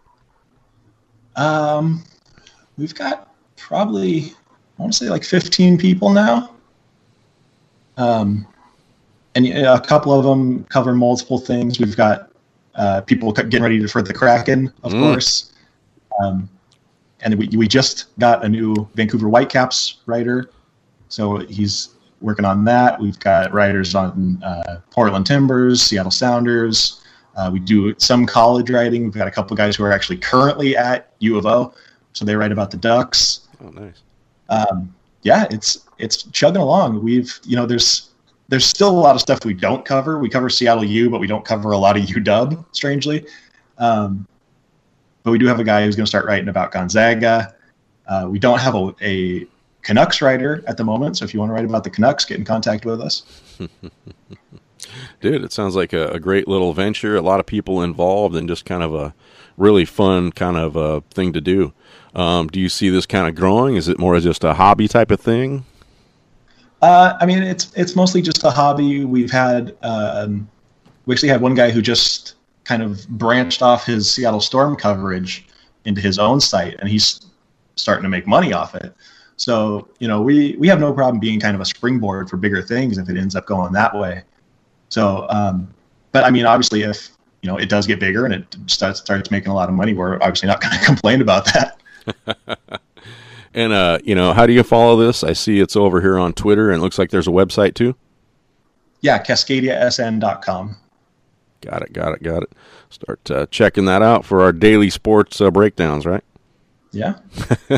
Um, 1.34 2.04
we've 2.76 2.94
got 2.94 3.34
probably 3.56 4.32
I 4.78 4.82
want 4.82 4.92
to 4.92 4.98
say 4.98 5.10
like 5.10 5.24
15 5.24 5.78
people 5.78 6.10
now. 6.10 6.50
Um, 7.96 8.46
and 9.34 9.46
a 9.46 9.80
couple 9.80 10.12
of 10.12 10.24
them 10.24 10.64
cover 10.64 10.92
multiple 10.94 11.38
things. 11.38 11.78
We've 11.78 11.96
got 11.96 12.30
uh, 12.74 13.02
people 13.02 13.32
getting 13.32 13.62
ready 13.62 13.86
for 13.86 14.02
the 14.02 14.12
Kraken, 14.14 14.72
of 14.82 14.92
Mm. 14.92 15.00
course. 15.00 15.52
Um, 16.22 16.48
and 17.20 17.38
we 17.38 17.48
we 17.56 17.68
just 17.68 18.06
got 18.18 18.44
a 18.44 18.48
new 18.48 18.74
Vancouver 18.94 19.28
Whitecaps 19.28 19.98
writer, 20.06 20.50
so 21.08 21.38
he's 21.38 21.90
working 22.20 22.44
on 22.44 22.64
that. 22.64 23.00
We've 23.00 23.18
got 23.20 23.52
writers 23.52 23.94
on 23.94 24.42
uh, 24.42 24.80
Portland 24.90 25.26
Timbers, 25.26 25.82
Seattle 25.82 26.10
Sounders. 26.10 27.00
Uh, 27.36 27.50
we 27.52 27.60
do 27.60 27.94
some 27.98 28.26
college 28.26 28.70
writing. 28.70 29.04
We've 29.04 29.14
got 29.14 29.28
a 29.28 29.30
couple 29.30 29.56
guys 29.56 29.76
who 29.76 29.84
are 29.84 29.92
actually 29.92 30.18
currently 30.18 30.76
at 30.76 31.12
U 31.20 31.38
of 31.38 31.46
O, 31.46 31.72
so 32.12 32.24
they 32.24 32.34
write 32.36 32.52
about 32.52 32.70
the 32.70 32.76
Ducks. 32.76 33.40
Oh, 33.64 33.68
nice. 33.70 34.02
Um, 34.52 34.94
yeah, 35.22 35.46
it's 35.50 35.86
it's 35.98 36.24
chugging 36.24 36.60
along. 36.60 37.02
We've 37.02 37.40
you 37.44 37.56
know 37.56 37.66
there's 37.66 38.10
there's 38.48 38.66
still 38.66 38.90
a 38.90 39.00
lot 39.00 39.14
of 39.14 39.20
stuff 39.20 39.44
we 39.44 39.54
don't 39.54 39.84
cover. 39.84 40.18
We 40.18 40.28
cover 40.28 40.50
Seattle 40.50 40.84
U, 40.84 41.08
but 41.08 41.20
we 41.20 41.26
don't 41.26 41.44
cover 41.44 41.72
a 41.72 41.78
lot 41.78 41.96
of 41.96 42.02
UW, 42.06 42.64
strangely. 42.72 43.26
Um, 43.78 44.26
but 45.22 45.30
we 45.30 45.38
do 45.38 45.46
have 45.46 45.60
a 45.60 45.64
guy 45.64 45.84
who's 45.84 45.96
going 45.96 46.04
to 46.04 46.08
start 46.08 46.26
writing 46.26 46.48
about 46.48 46.72
Gonzaga. 46.72 47.54
Uh, 48.06 48.26
we 48.28 48.38
don't 48.38 48.58
have 48.58 48.74
a, 48.74 48.94
a 49.00 49.46
Canucks 49.82 50.20
writer 50.20 50.62
at 50.66 50.76
the 50.76 50.84
moment, 50.84 51.16
so 51.16 51.24
if 51.24 51.32
you 51.32 51.40
want 51.40 51.50
to 51.50 51.54
write 51.54 51.64
about 51.64 51.84
the 51.84 51.90
Canucks, 51.90 52.24
get 52.24 52.36
in 52.36 52.44
contact 52.44 52.84
with 52.84 53.00
us. 53.00 53.22
Dude, 55.20 55.44
it 55.44 55.52
sounds 55.52 55.76
like 55.76 55.92
a, 55.92 56.08
a 56.08 56.20
great 56.20 56.48
little 56.48 56.74
venture. 56.74 57.16
A 57.16 57.22
lot 57.22 57.40
of 57.40 57.46
people 57.46 57.82
involved, 57.82 58.34
and 58.36 58.48
just 58.48 58.64
kind 58.64 58.82
of 58.82 58.94
a 58.94 59.14
really 59.56 59.84
fun 59.84 60.32
kind 60.32 60.56
of 60.56 60.76
uh, 60.76 61.00
thing 61.10 61.32
to 61.32 61.40
do. 61.40 61.72
Um, 62.14 62.48
do 62.48 62.60
you 62.60 62.68
see 62.68 62.90
this 62.90 63.06
kind 63.06 63.26
of 63.26 63.34
growing? 63.34 63.76
Is 63.76 63.88
it 63.88 63.98
more 63.98 64.18
just 64.20 64.44
a 64.44 64.54
hobby 64.54 64.88
type 64.88 65.10
of 65.10 65.20
thing? 65.20 65.64
Uh, 66.82 67.16
I 67.20 67.26
mean, 67.26 67.42
it's 67.42 67.72
it's 67.74 67.94
mostly 67.94 68.22
just 68.22 68.44
a 68.44 68.50
hobby. 68.50 69.04
We've 69.04 69.30
had 69.30 69.76
um, 69.82 70.48
we 71.06 71.14
actually 71.14 71.30
had 71.30 71.40
one 71.40 71.54
guy 71.54 71.70
who 71.70 71.80
just 71.80 72.34
kind 72.64 72.82
of 72.82 73.08
branched 73.08 73.62
off 73.62 73.86
his 73.86 74.10
Seattle 74.12 74.40
Storm 74.40 74.76
coverage 74.76 75.46
into 75.84 76.00
his 76.00 76.18
own 76.18 76.40
site, 76.40 76.74
and 76.80 76.88
he's 76.88 77.26
starting 77.76 78.02
to 78.02 78.08
make 78.08 78.26
money 78.26 78.52
off 78.52 78.74
it. 78.74 78.94
So 79.36 79.88
you 80.00 80.08
know, 80.08 80.20
we 80.20 80.56
we 80.58 80.68
have 80.68 80.80
no 80.80 80.92
problem 80.92 81.20
being 81.20 81.40
kind 81.40 81.54
of 81.54 81.60
a 81.60 81.64
springboard 81.64 82.28
for 82.28 82.36
bigger 82.36 82.62
things 82.62 82.98
if 82.98 83.08
it 83.08 83.16
ends 83.16 83.36
up 83.36 83.46
going 83.46 83.72
that 83.72 83.96
way. 83.96 84.22
So, 84.88 85.26
um, 85.30 85.72
but 86.10 86.24
I 86.24 86.30
mean, 86.30 86.46
obviously, 86.46 86.82
if 86.82 87.10
you 87.42 87.50
know, 87.50 87.56
it 87.56 87.68
does 87.68 87.86
get 87.86 88.00
bigger 88.00 88.24
and 88.24 88.34
it 88.34 88.56
starts 88.66 89.00
starts 89.00 89.30
making 89.30 89.50
a 89.50 89.54
lot 89.54 89.68
of 89.68 89.74
money. 89.74 89.94
We're 89.94 90.16
obviously 90.16 90.48
not 90.48 90.60
going 90.60 90.76
to 90.78 90.84
complain 90.84 91.22
about 91.22 91.44
that. 91.46 91.80
and 93.54 93.72
uh, 93.72 93.98
you 94.04 94.14
know, 94.14 94.32
how 94.32 94.46
do 94.46 94.52
you 94.52 94.62
follow 94.62 94.96
this? 94.96 95.24
I 95.24 95.32
see 95.32 95.60
it's 95.60 95.76
over 95.76 96.00
here 96.00 96.18
on 96.18 96.32
Twitter, 96.32 96.70
and 96.70 96.80
it 96.80 96.82
looks 96.82 96.98
like 96.98 97.10
there's 97.10 97.28
a 97.28 97.32
website 97.32 97.74
too. 97.74 97.96
Yeah, 99.00 99.22
CascadiaSN.com. 99.22 100.76
Got 101.60 101.82
it, 101.82 101.92
got 101.92 102.12
it, 102.14 102.22
got 102.22 102.42
it. 102.42 102.52
Start 102.90 103.30
uh, 103.30 103.46
checking 103.46 103.84
that 103.86 104.02
out 104.02 104.24
for 104.24 104.42
our 104.42 104.52
daily 104.52 104.90
sports 104.90 105.40
uh, 105.40 105.50
breakdowns, 105.50 106.06
right? 106.06 106.24
Yeah. 106.92 107.14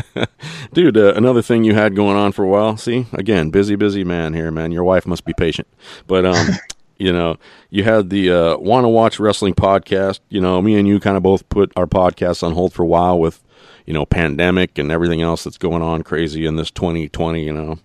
Dude, 0.73 0.97
uh, 0.97 1.13
another 1.13 1.41
thing 1.41 1.63
you 1.63 1.73
had 1.73 1.95
going 1.95 2.17
on 2.17 2.31
for 2.33 2.43
a 2.43 2.47
while. 2.47 2.77
See, 2.77 3.07
again, 3.13 3.49
busy, 3.49 3.75
busy 3.75 4.03
man 4.03 4.33
here, 4.33 4.51
man. 4.51 4.71
Your 4.71 4.83
wife 4.83 5.07
must 5.07 5.23
be 5.23 5.33
patient. 5.33 5.67
But, 6.05 6.25
um, 6.25 6.47
you 6.97 7.13
know, 7.13 7.37
you 7.69 7.83
had 7.83 8.09
the 8.09 8.31
uh, 8.31 8.57
Want 8.57 8.83
to 8.83 8.89
Watch 8.89 9.19
Wrestling 9.19 9.53
podcast. 9.53 10.19
You 10.29 10.41
know, 10.41 10.61
me 10.61 10.75
and 10.75 10.87
you 10.87 10.99
kind 10.99 11.15
of 11.15 11.23
both 11.23 11.47
put 11.47 11.71
our 11.77 11.87
podcasts 11.87 12.43
on 12.43 12.53
hold 12.53 12.73
for 12.73 12.83
a 12.83 12.87
while 12.87 13.17
with, 13.17 13.41
you 13.85 13.93
know, 13.93 14.05
pandemic 14.05 14.77
and 14.77 14.91
everything 14.91 15.21
else 15.21 15.43
that's 15.43 15.57
going 15.57 15.81
on 15.81 16.03
crazy 16.03 16.45
in 16.45 16.55
this 16.55 16.71
2020, 16.71 17.43
you 17.43 17.53
know. 17.53 17.79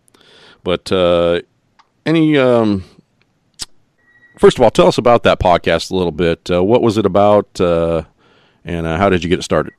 But, 0.62 0.90
uh, 0.92 1.40
any, 2.06 2.36
um, 2.36 2.84
first 4.38 4.58
of 4.58 4.62
all, 4.62 4.70
tell 4.70 4.86
us 4.86 4.98
about 4.98 5.22
that 5.24 5.38
podcast 5.38 5.90
a 5.90 5.96
little 5.96 6.12
bit. 6.12 6.50
Uh, 6.50 6.64
what 6.64 6.82
was 6.82 6.96
it 6.98 7.06
about, 7.06 7.60
uh, 7.60 8.02
and 8.64 8.86
uh, 8.86 8.96
how 8.96 9.08
did 9.08 9.22
you 9.22 9.28
get 9.28 9.38
it 9.38 9.42
started? 9.42 9.72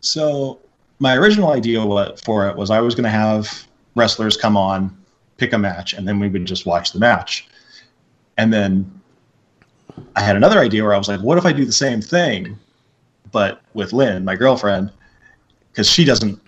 So 0.00 0.58
my 0.98 1.16
original 1.16 1.52
idea 1.52 1.80
for 2.24 2.48
it 2.48 2.56
was 2.56 2.70
I 2.70 2.80
was 2.80 2.94
going 2.94 3.04
to 3.04 3.10
have 3.10 3.66
wrestlers 3.94 4.36
come 4.36 4.56
on, 4.56 4.96
pick 5.36 5.52
a 5.52 5.58
match, 5.58 5.94
and 5.94 6.06
then 6.06 6.18
we 6.18 6.28
would 6.28 6.44
just 6.44 6.66
watch 6.66 6.92
the 6.92 6.98
match. 6.98 7.46
And 8.38 8.52
then 8.52 9.00
I 10.16 10.22
had 10.22 10.36
another 10.36 10.58
idea 10.58 10.82
where 10.82 10.94
I 10.94 10.98
was 10.98 11.08
like, 11.08 11.20
what 11.20 11.38
if 11.38 11.44
I 11.46 11.52
do 11.52 11.64
the 11.64 11.72
same 11.72 12.00
thing, 12.00 12.58
but 13.30 13.62
with 13.74 13.92
Lynn, 13.92 14.24
my 14.24 14.36
girlfriend, 14.36 14.90
because 15.72 15.88
she 15.88 16.04
doesn't 16.04 16.40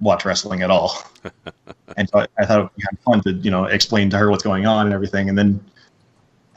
watch 0.00 0.24
wrestling 0.24 0.62
at 0.62 0.70
all. 0.70 1.02
and 1.96 2.08
so 2.08 2.20
I, 2.20 2.26
I 2.38 2.46
thought 2.46 2.58
it 2.58 2.62
would 2.62 2.76
be 2.76 2.82
kind 2.82 2.96
of 2.96 3.00
fun 3.00 3.20
to, 3.22 3.32
you 3.42 3.50
know, 3.50 3.66
explain 3.66 4.10
to 4.10 4.18
her 4.18 4.30
what's 4.30 4.42
going 4.42 4.66
on 4.66 4.86
and 4.86 4.94
everything. 4.94 5.28
And 5.28 5.36
then 5.36 5.62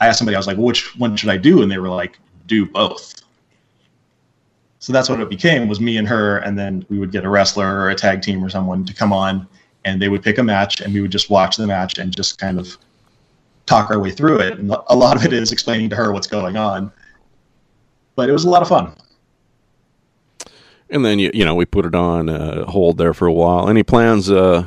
I 0.00 0.08
asked 0.08 0.18
somebody, 0.18 0.36
I 0.36 0.38
was 0.38 0.46
like, 0.46 0.56
well, 0.56 0.66
which 0.66 0.96
one 0.96 1.16
should 1.16 1.28
I 1.28 1.36
do? 1.36 1.62
And 1.62 1.70
they 1.70 1.78
were 1.78 1.88
like, 1.88 2.18
do 2.46 2.66
both. 2.66 3.22
So 4.78 4.92
that's 4.92 5.08
what 5.08 5.20
it 5.20 5.30
became 5.30 5.68
was 5.68 5.80
me 5.80 5.96
and 5.96 6.06
her, 6.06 6.38
and 6.38 6.58
then 6.58 6.84
we 6.90 6.98
would 6.98 7.10
get 7.10 7.24
a 7.24 7.28
wrestler 7.30 7.66
or 7.66 7.88
a 7.88 7.94
tag 7.94 8.20
team 8.20 8.44
or 8.44 8.50
someone 8.50 8.84
to 8.84 8.92
come 8.92 9.14
on, 9.14 9.46
and 9.86 10.00
they 10.00 10.10
would 10.10 10.22
pick 10.22 10.36
a 10.36 10.42
match, 10.42 10.82
and 10.82 10.92
we 10.92 11.00
would 11.00 11.10
just 11.10 11.30
watch 11.30 11.56
the 11.56 11.66
match 11.66 11.96
and 11.96 12.14
just 12.14 12.38
kind 12.38 12.58
of 12.58 12.76
talk 13.64 13.90
our 13.90 13.98
way 13.98 14.10
through 14.10 14.40
it. 14.40 14.58
And 14.58 14.70
a 14.88 14.94
lot 14.94 15.16
of 15.16 15.24
it 15.24 15.32
is 15.32 15.52
explaining 15.52 15.88
to 15.88 15.96
her 15.96 16.12
what's 16.12 16.26
going 16.26 16.58
on. 16.58 16.92
But 18.14 18.28
it 18.28 18.32
was 18.32 18.44
a 18.44 18.50
lot 18.50 18.60
of 18.60 18.68
fun. 18.68 18.94
And 20.90 21.04
then 21.04 21.18
you 21.18 21.30
you 21.34 21.44
know 21.44 21.54
we 21.54 21.64
put 21.64 21.86
it 21.86 21.94
on 21.94 22.28
uh, 22.28 22.64
hold 22.66 22.98
there 22.98 23.14
for 23.14 23.26
a 23.26 23.32
while. 23.32 23.68
Any 23.68 23.82
plans 23.82 24.30
uh, 24.30 24.66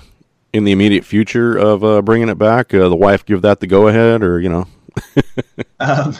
in 0.54 0.64
the 0.64 0.72
immediate 0.72 1.06
future 1.06 1.58
of 1.58 1.84
uh, 1.84 2.02
bringing 2.02 2.30
it 2.30 2.38
back? 2.38 2.74
Uh, 2.74 2.90
the 2.90 2.96
wife 2.96 3.26
give 3.26 3.42
that 3.44 3.60
the 3.60 3.68
go 3.68 3.88
ahead, 3.88 4.24
or 4.24 4.40
you 4.40 4.50
know? 4.50 4.68
um, 5.80 6.16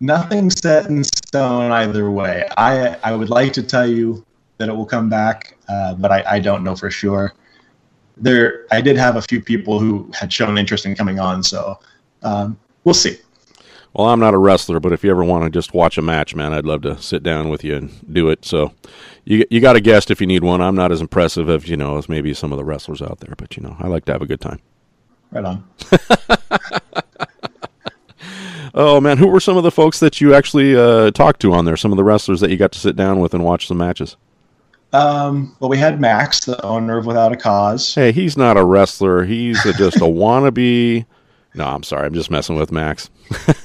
nothing 0.00 0.50
set 0.50 0.86
in 0.86 1.02
stone 1.04 1.72
either 1.72 2.10
way. 2.10 2.48
I 2.56 2.96
I 3.02 3.14
would 3.14 3.30
like 3.30 3.52
to 3.54 3.62
tell 3.62 3.86
you 3.86 4.24
that 4.58 4.68
it 4.68 4.72
will 4.72 4.86
come 4.86 5.08
back, 5.08 5.56
uh, 5.68 5.94
but 5.94 6.12
I, 6.12 6.24
I 6.26 6.40
don't 6.40 6.62
know 6.62 6.76
for 6.76 6.90
sure. 6.90 7.34
There, 8.16 8.66
I 8.70 8.80
did 8.80 8.96
have 8.96 9.16
a 9.16 9.22
few 9.22 9.40
people 9.40 9.80
who 9.80 10.08
had 10.14 10.32
shown 10.32 10.56
interest 10.56 10.86
in 10.86 10.94
coming 10.94 11.18
on, 11.18 11.42
so 11.42 11.80
um, 12.22 12.56
we'll 12.84 12.94
see. 12.94 13.18
Well, 13.94 14.08
I'm 14.08 14.18
not 14.20 14.34
a 14.34 14.38
wrestler, 14.38 14.80
but 14.80 14.92
if 14.92 15.04
you 15.04 15.10
ever 15.10 15.22
want 15.22 15.44
to 15.44 15.50
just 15.50 15.72
watch 15.72 15.96
a 15.96 16.02
match, 16.02 16.34
man, 16.34 16.52
I'd 16.52 16.66
love 16.66 16.82
to 16.82 17.00
sit 17.00 17.22
down 17.22 17.48
with 17.48 17.62
you 17.62 17.76
and 17.76 18.12
do 18.12 18.28
it. 18.28 18.44
So, 18.44 18.72
you 19.24 19.44
you 19.50 19.60
got 19.60 19.76
a 19.76 19.80
guest 19.80 20.10
if 20.10 20.20
you 20.20 20.26
need 20.26 20.42
one. 20.42 20.60
I'm 20.60 20.74
not 20.74 20.90
as 20.90 21.00
impressive 21.00 21.48
as 21.48 21.68
you 21.68 21.76
know 21.76 21.96
as 21.96 22.08
maybe 22.08 22.34
some 22.34 22.52
of 22.52 22.58
the 22.58 22.64
wrestlers 22.64 23.00
out 23.00 23.20
there, 23.20 23.34
but 23.36 23.56
you 23.56 23.62
know, 23.62 23.76
I 23.78 23.86
like 23.86 24.04
to 24.06 24.12
have 24.12 24.22
a 24.22 24.26
good 24.26 24.40
time. 24.40 24.60
Right 25.30 25.44
on. 25.44 25.68
Oh 28.76 29.00
man, 29.00 29.18
who 29.18 29.28
were 29.28 29.38
some 29.38 29.56
of 29.56 29.62
the 29.62 29.70
folks 29.70 30.00
that 30.00 30.20
you 30.20 30.34
actually 30.34 30.74
uh, 30.76 31.12
talked 31.12 31.40
to 31.42 31.52
on 31.52 31.64
there? 31.64 31.76
Some 31.76 31.92
of 31.92 31.96
the 31.96 32.02
wrestlers 32.02 32.40
that 32.40 32.50
you 32.50 32.56
got 32.56 32.72
to 32.72 32.78
sit 32.78 32.96
down 32.96 33.20
with 33.20 33.32
and 33.32 33.44
watch 33.44 33.68
some 33.68 33.78
matches. 33.78 34.16
Um, 34.92 35.56
well, 35.60 35.70
we 35.70 35.78
had 35.78 36.00
Max, 36.00 36.44
the 36.44 36.60
owner 36.64 36.98
of 36.98 37.06
Without 37.06 37.32
a 37.32 37.36
Cause. 37.36 37.94
Hey, 37.94 38.10
he's 38.10 38.36
not 38.36 38.56
a 38.56 38.64
wrestler. 38.64 39.24
He's 39.24 39.64
a, 39.64 39.72
just 39.72 39.98
a 39.98 40.00
wannabe. 40.00 41.06
No, 41.54 41.64
I'm 41.64 41.82
sorry. 41.82 42.06
I'm 42.06 42.14
just 42.14 42.30
messing 42.30 42.56
with 42.56 42.72
Max. 42.72 43.10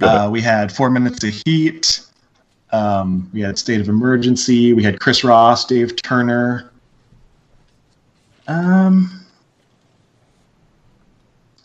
uh, 0.00 0.28
we 0.30 0.40
had 0.40 0.70
Four 0.70 0.90
Minutes 0.90 1.24
of 1.24 1.34
Heat. 1.44 2.00
Um, 2.70 3.30
we 3.32 3.40
had 3.40 3.58
State 3.58 3.80
of 3.80 3.88
Emergency. 3.88 4.72
We 4.72 4.82
had 4.82 5.00
Chris 5.00 5.24
Ross, 5.24 5.64
Dave 5.64 5.94
Turner. 6.02 6.70
Um, 8.46 9.24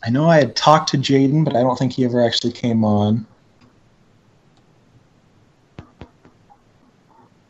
I 0.04 0.10
know 0.10 0.30
I 0.30 0.38
had 0.38 0.56
talked 0.56 0.90
to 0.90 0.98
Jaden, 0.98 1.44
but 1.44 1.56
I 1.56 1.62
don't 1.62 1.78
think 1.78 1.94
he 1.94 2.06
ever 2.06 2.24
actually 2.24 2.54
came 2.54 2.84
on. 2.84 3.26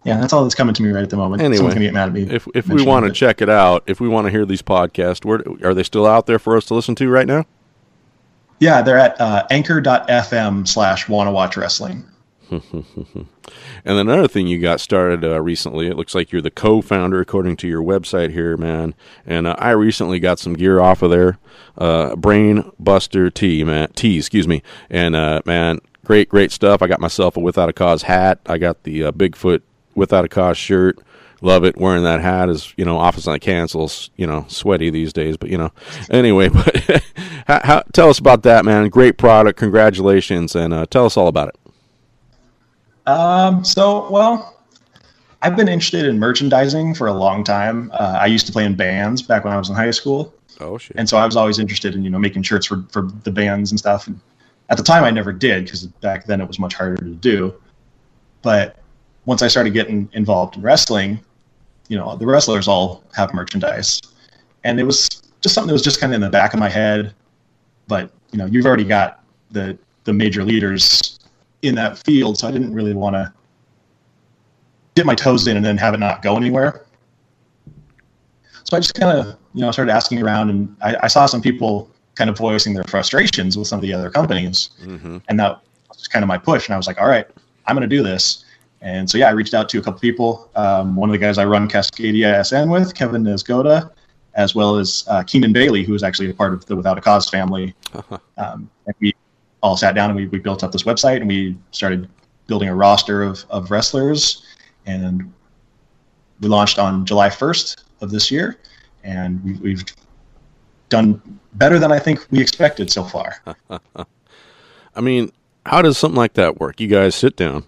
Yeah, 0.09 0.19
that's 0.19 0.33
all 0.33 0.41
that's 0.41 0.55
coming 0.55 0.73
to 0.73 0.81
me 0.81 0.89
right 0.89 1.03
at 1.03 1.11
the 1.11 1.17
moment. 1.17 1.41
Anyway, 1.41 1.57
Someone 1.57 1.73
can 1.73 1.83
get 1.83 1.93
mad 1.93 2.07
at 2.07 2.13
me. 2.13 2.23
If 2.23 2.47
if 2.55 2.67
we 2.67 2.83
want 2.83 3.05
to 3.05 3.11
check 3.11 3.41
it 3.41 3.49
out, 3.49 3.83
if 3.85 3.99
we 4.01 4.07
want 4.07 4.25
to 4.25 4.31
hear 4.31 4.43
these 4.43 4.63
podcasts, 4.63 5.23
where 5.23 5.43
are 5.63 5.75
they 5.75 5.83
still 5.83 6.07
out 6.07 6.25
there 6.25 6.39
for 6.39 6.57
us 6.57 6.65
to 6.65 6.73
listen 6.73 6.95
to 6.95 7.09
right 7.09 7.27
now? 7.27 7.45
Yeah, 8.59 8.81
they're 8.81 8.97
at 8.97 9.21
uh, 9.21 9.45
anchor.fm 9.51 10.67
slash 10.67 11.07
wanna 11.07 11.31
watch 11.31 11.55
wrestling. 11.55 12.05
and 12.49 13.27
then 13.85 13.99
another 14.09 14.27
thing 14.27 14.47
you 14.47 14.59
got 14.59 14.81
started 14.81 15.23
uh, 15.23 15.39
recently, 15.39 15.87
it 15.87 15.95
looks 15.95 16.15
like 16.15 16.31
you're 16.31 16.41
the 16.41 16.49
co-founder 16.49 17.21
according 17.21 17.55
to 17.57 17.67
your 17.67 17.83
website 17.83 18.31
here, 18.31 18.57
man. 18.57 18.95
And 19.27 19.45
uh, 19.45 19.55
I 19.59 19.69
recently 19.71 20.19
got 20.19 20.39
some 20.39 20.55
gear 20.55 20.79
off 20.79 21.03
of 21.03 21.11
there, 21.11 21.37
uh, 21.77 22.15
Brain 22.15 22.71
Buster 22.79 23.29
T, 23.29 23.63
man, 23.63 23.91
T, 23.93 24.17
excuse 24.17 24.47
me. 24.47 24.63
And 24.89 25.15
uh, 25.15 25.41
man, 25.45 25.79
great, 26.03 26.27
great 26.27 26.51
stuff. 26.51 26.81
I 26.81 26.87
got 26.87 26.99
myself 26.99 27.37
a 27.37 27.39
Without 27.39 27.69
a 27.69 27.73
Cause 27.73 28.01
hat. 28.01 28.39
I 28.47 28.57
got 28.57 28.81
the 28.81 29.03
uh, 29.05 29.11
Bigfoot 29.11 29.61
Without 29.99 30.25
a 30.25 30.29
Cause 30.29 30.57
shirt. 30.57 30.99
Love 31.41 31.63
it. 31.63 31.77
Wearing 31.77 32.03
that 32.03 32.19
hat 32.19 32.49
is, 32.49 32.73
you 32.75 32.83
know, 32.83 32.97
office 32.97 33.25
on 33.25 33.39
cancels, 33.39 34.09
you 34.17 34.27
know, 34.27 34.45
sweaty 34.49 34.89
these 34.89 35.13
days, 35.13 35.37
but 35.37 35.49
you 35.49 35.57
know, 35.57 35.71
anyway, 36.09 36.49
but 36.53 37.03
how, 37.47 37.61
how, 37.63 37.83
tell 37.93 38.09
us 38.09 38.19
about 38.19 38.43
that, 38.43 38.65
man. 38.65 38.89
Great 38.89 39.17
product. 39.17 39.57
Congratulations. 39.57 40.55
And 40.55 40.73
uh, 40.73 40.85
tell 40.87 41.05
us 41.05 41.15
all 41.15 41.27
about 41.27 41.49
it. 41.49 41.55
Um, 43.09 43.63
so, 43.63 44.09
well, 44.09 44.59
I've 45.41 45.55
been 45.55 45.69
interested 45.69 46.05
in 46.05 46.19
merchandising 46.19 46.95
for 46.95 47.07
a 47.07 47.13
long 47.13 47.43
time. 47.43 47.91
Uh, 47.93 48.17
I 48.19 48.25
used 48.25 48.45
to 48.47 48.51
play 48.51 48.65
in 48.65 48.75
bands 48.75 49.21
back 49.21 49.45
when 49.45 49.53
I 49.53 49.57
was 49.57 49.69
in 49.69 49.75
high 49.75 49.91
school. 49.91 50.33
Oh 50.59 50.77
shit! 50.77 50.97
And 50.97 51.07
so 51.07 51.17
I 51.17 51.25
was 51.25 51.37
always 51.37 51.59
interested 51.59 51.95
in 51.95 52.03
you 52.03 52.09
know 52.09 52.19
making 52.19 52.43
shirts 52.43 52.65
for 52.65 52.83
for 52.89 53.03
the 53.23 53.31
bands 53.31 53.71
and 53.71 53.79
stuff. 53.79 54.07
And 54.07 54.19
at 54.69 54.77
the 54.77 54.83
time, 54.83 55.05
I 55.05 55.11
never 55.11 55.31
did 55.31 55.63
because 55.63 55.85
back 55.85 56.25
then 56.25 56.41
it 56.41 56.47
was 56.47 56.59
much 56.59 56.73
harder 56.73 56.97
to 56.97 57.15
do. 57.15 57.53
But 58.41 58.77
once 59.29 59.43
I 59.43 59.47
started 59.47 59.73
getting 59.73 60.09
involved 60.13 60.55
in 60.55 60.63
wrestling, 60.63 61.19
you 61.87 61.95
know, 61.95 62.15
the 62.15 62.25
wrestlers 62.25 62.67
all 62.67 63.03
have 63.15 63.31
merchandise, 63.31 64.01
and 64.63 64.79
it 64.79 64.83
was 64.83 65.07
just 65.41 65.53
something 65.53 65.67
that 65.67 65.73
was 65.73 65.83
just 65.83 65.99
kind 65.99 66.11
of 66.11 66.15
in 66.15 66.21
the 66.21 66.31
back 66.31 66.55
of 66.55 66.59
my 66.59 66.67
head. 66.67 67.13
But 67.87 68.09
you 68.31 68.39
know, 68.39 68.47
you've 68.47 68.65
already 68.65 68.85
got 68.85 69.23
the 69.51 69.77
the 70.05 70.13
major 70.13 70.43
leaders 70.43 71.19
in 71.61 71.75
that 71.75 71.99
field, 71.99 72.39
so 72.39 72.47
I 72.47 72.51
didn't 72.51 72.73
really 72.73 72.95
want 72.95 73.17
to 73.17 73.31
dip 74.95 75.05
my 75.05 75.13
toes 75.13 75.45
in 75.47 75.57
and 75.57 75.63
then 75.63 75.77
have 75.77 75.93
it 75.93 75.99
not 75.99 76.23
go 76.23 76.35
anywhere. 76.35 76.87
So 78.63 78.77
I 78.77 78.79
just 78.79 78.95
kind 78.95 79.15
of, 79.15 79.37
you 79.53 79.61
know, 79.61 79.69
started 79.69 79.91
asking 79.91 80.23
around, 80.23 80.49
and 80.49 80.75
I, 80.81 80.95
I, 81.03 81.07
saw 81.07 81.27
some 81.27 81.41
people 81.41 81.89
kind 82.15 82.31
of 82.31 82.37
voicing 82.37 82.73
their 82.73 82.83
frustrations 82.85 83.57
with 83.57 83.67
some 83.67 83.77
of 83.77 83.83
the 83.83 83.93
other 83.93 84.09
companies, 84.09 84.71
mm-hmm. 84.81 85.17
and 85.27 85.39
that 85.39 85.61
was 85.87 86.07
kind 86.07 86.23
of 86.23 86.27
my 86.27 86.37
push. 86.39 86.67
And 86.67 86.73
I 86.73 86.77
was 86.77 86.87
like, 86.87 86.99
all 86.99 87.07
right, 87.07 87.27
I'm 87.67 87.75
going 87.75 87.87
to 87.87 87.95
do 87.95 88.01
this. 88.01 88.45
And 88.81 89.09
so 89.09 89.17
yeah, 89.17 89.27
I 89.27 89.31
reached 89.31 89.53
out 89.53 89.67
to 89.69 89.79
a 89.79 89.81
couple 89.81 89.99
people. 89.99 90.49
Um, 90.55 90.95
one 90.95 91.09
of 91.09 91.13
the 91.13 91.17
guys 91.17 91.37
I 91.37 91.45
run 91.45 91.67
Cascadia 91.67 92.45
SN 92.45 92.69
with, 92.69 92.95
Kevin 92.95 93.23
Nesgoda, 93.23 93.91
as 94.35 94.55
well 94.55 94.77
as 94.77 95.03
uh, 95.07 95.23
Keenan 95.23 95.51
Bailey, 95.51 95.83
who 95.83 95.93
is 95.93 96.03
actually 96.03 96.29
a 96.29 96.33
part 96.33 96.53
of 96.53 96.65
the 96.65 96.75
Without 96.75 96.97
a 96.97 97.01
Cause 97.01 97.29
family. 97.29 97.75
Um, 98.37 98.69
and 98.85 98.95
we 99.01 99.13
all 99.61 99.75
sat 99.75 99.95
down 99.95 100.09
and 100.09 100.17
we, 100.17 100.27
we 100.27 100.39
built 100.39 100.63
up 100.63 100.71
this 100.71 100.83
website 100.83 101.17
and 101.17 101.27
we 101.27 101.57
started 101.71 102.07
building 102.47 102.69
a 102.69 102.75
roster 102.75 103.21
of, 103.21 103.45
of 103.49 103.69
wrestlers 103.69 104.45
and 104.85 105.31
we 106.39 106.47
launched 106.47 106.79
on 106.79 107.05
July 107.05 107.29
1st 107.29 107.83
of 108.01 108.11
this 108.11 108.31
year 108.31 108.59
and 109.03 109.43
we, 109.43 109.53
we've 109.55 109.83
done 110.89 111.21
better 111.53 111.79
than 111.79 111.91
I 111.91 111.99
think 111.99 112.25
we 112.31 112.39
expected 112.39 112.91
so 112.91 113.03
far. 113.03 113.35
I 114.95 115.01
mean, 115.01 115.31
how 115.65 115.81
does 115.81 115.97
something 115.97 116.17
like 116.17 116.33
that 116.33 116.59
work? 116.59 116.79
You 116.79 116.87
guys 116.87 117.15
sit 117.15 117.35
down. 117.35 117.63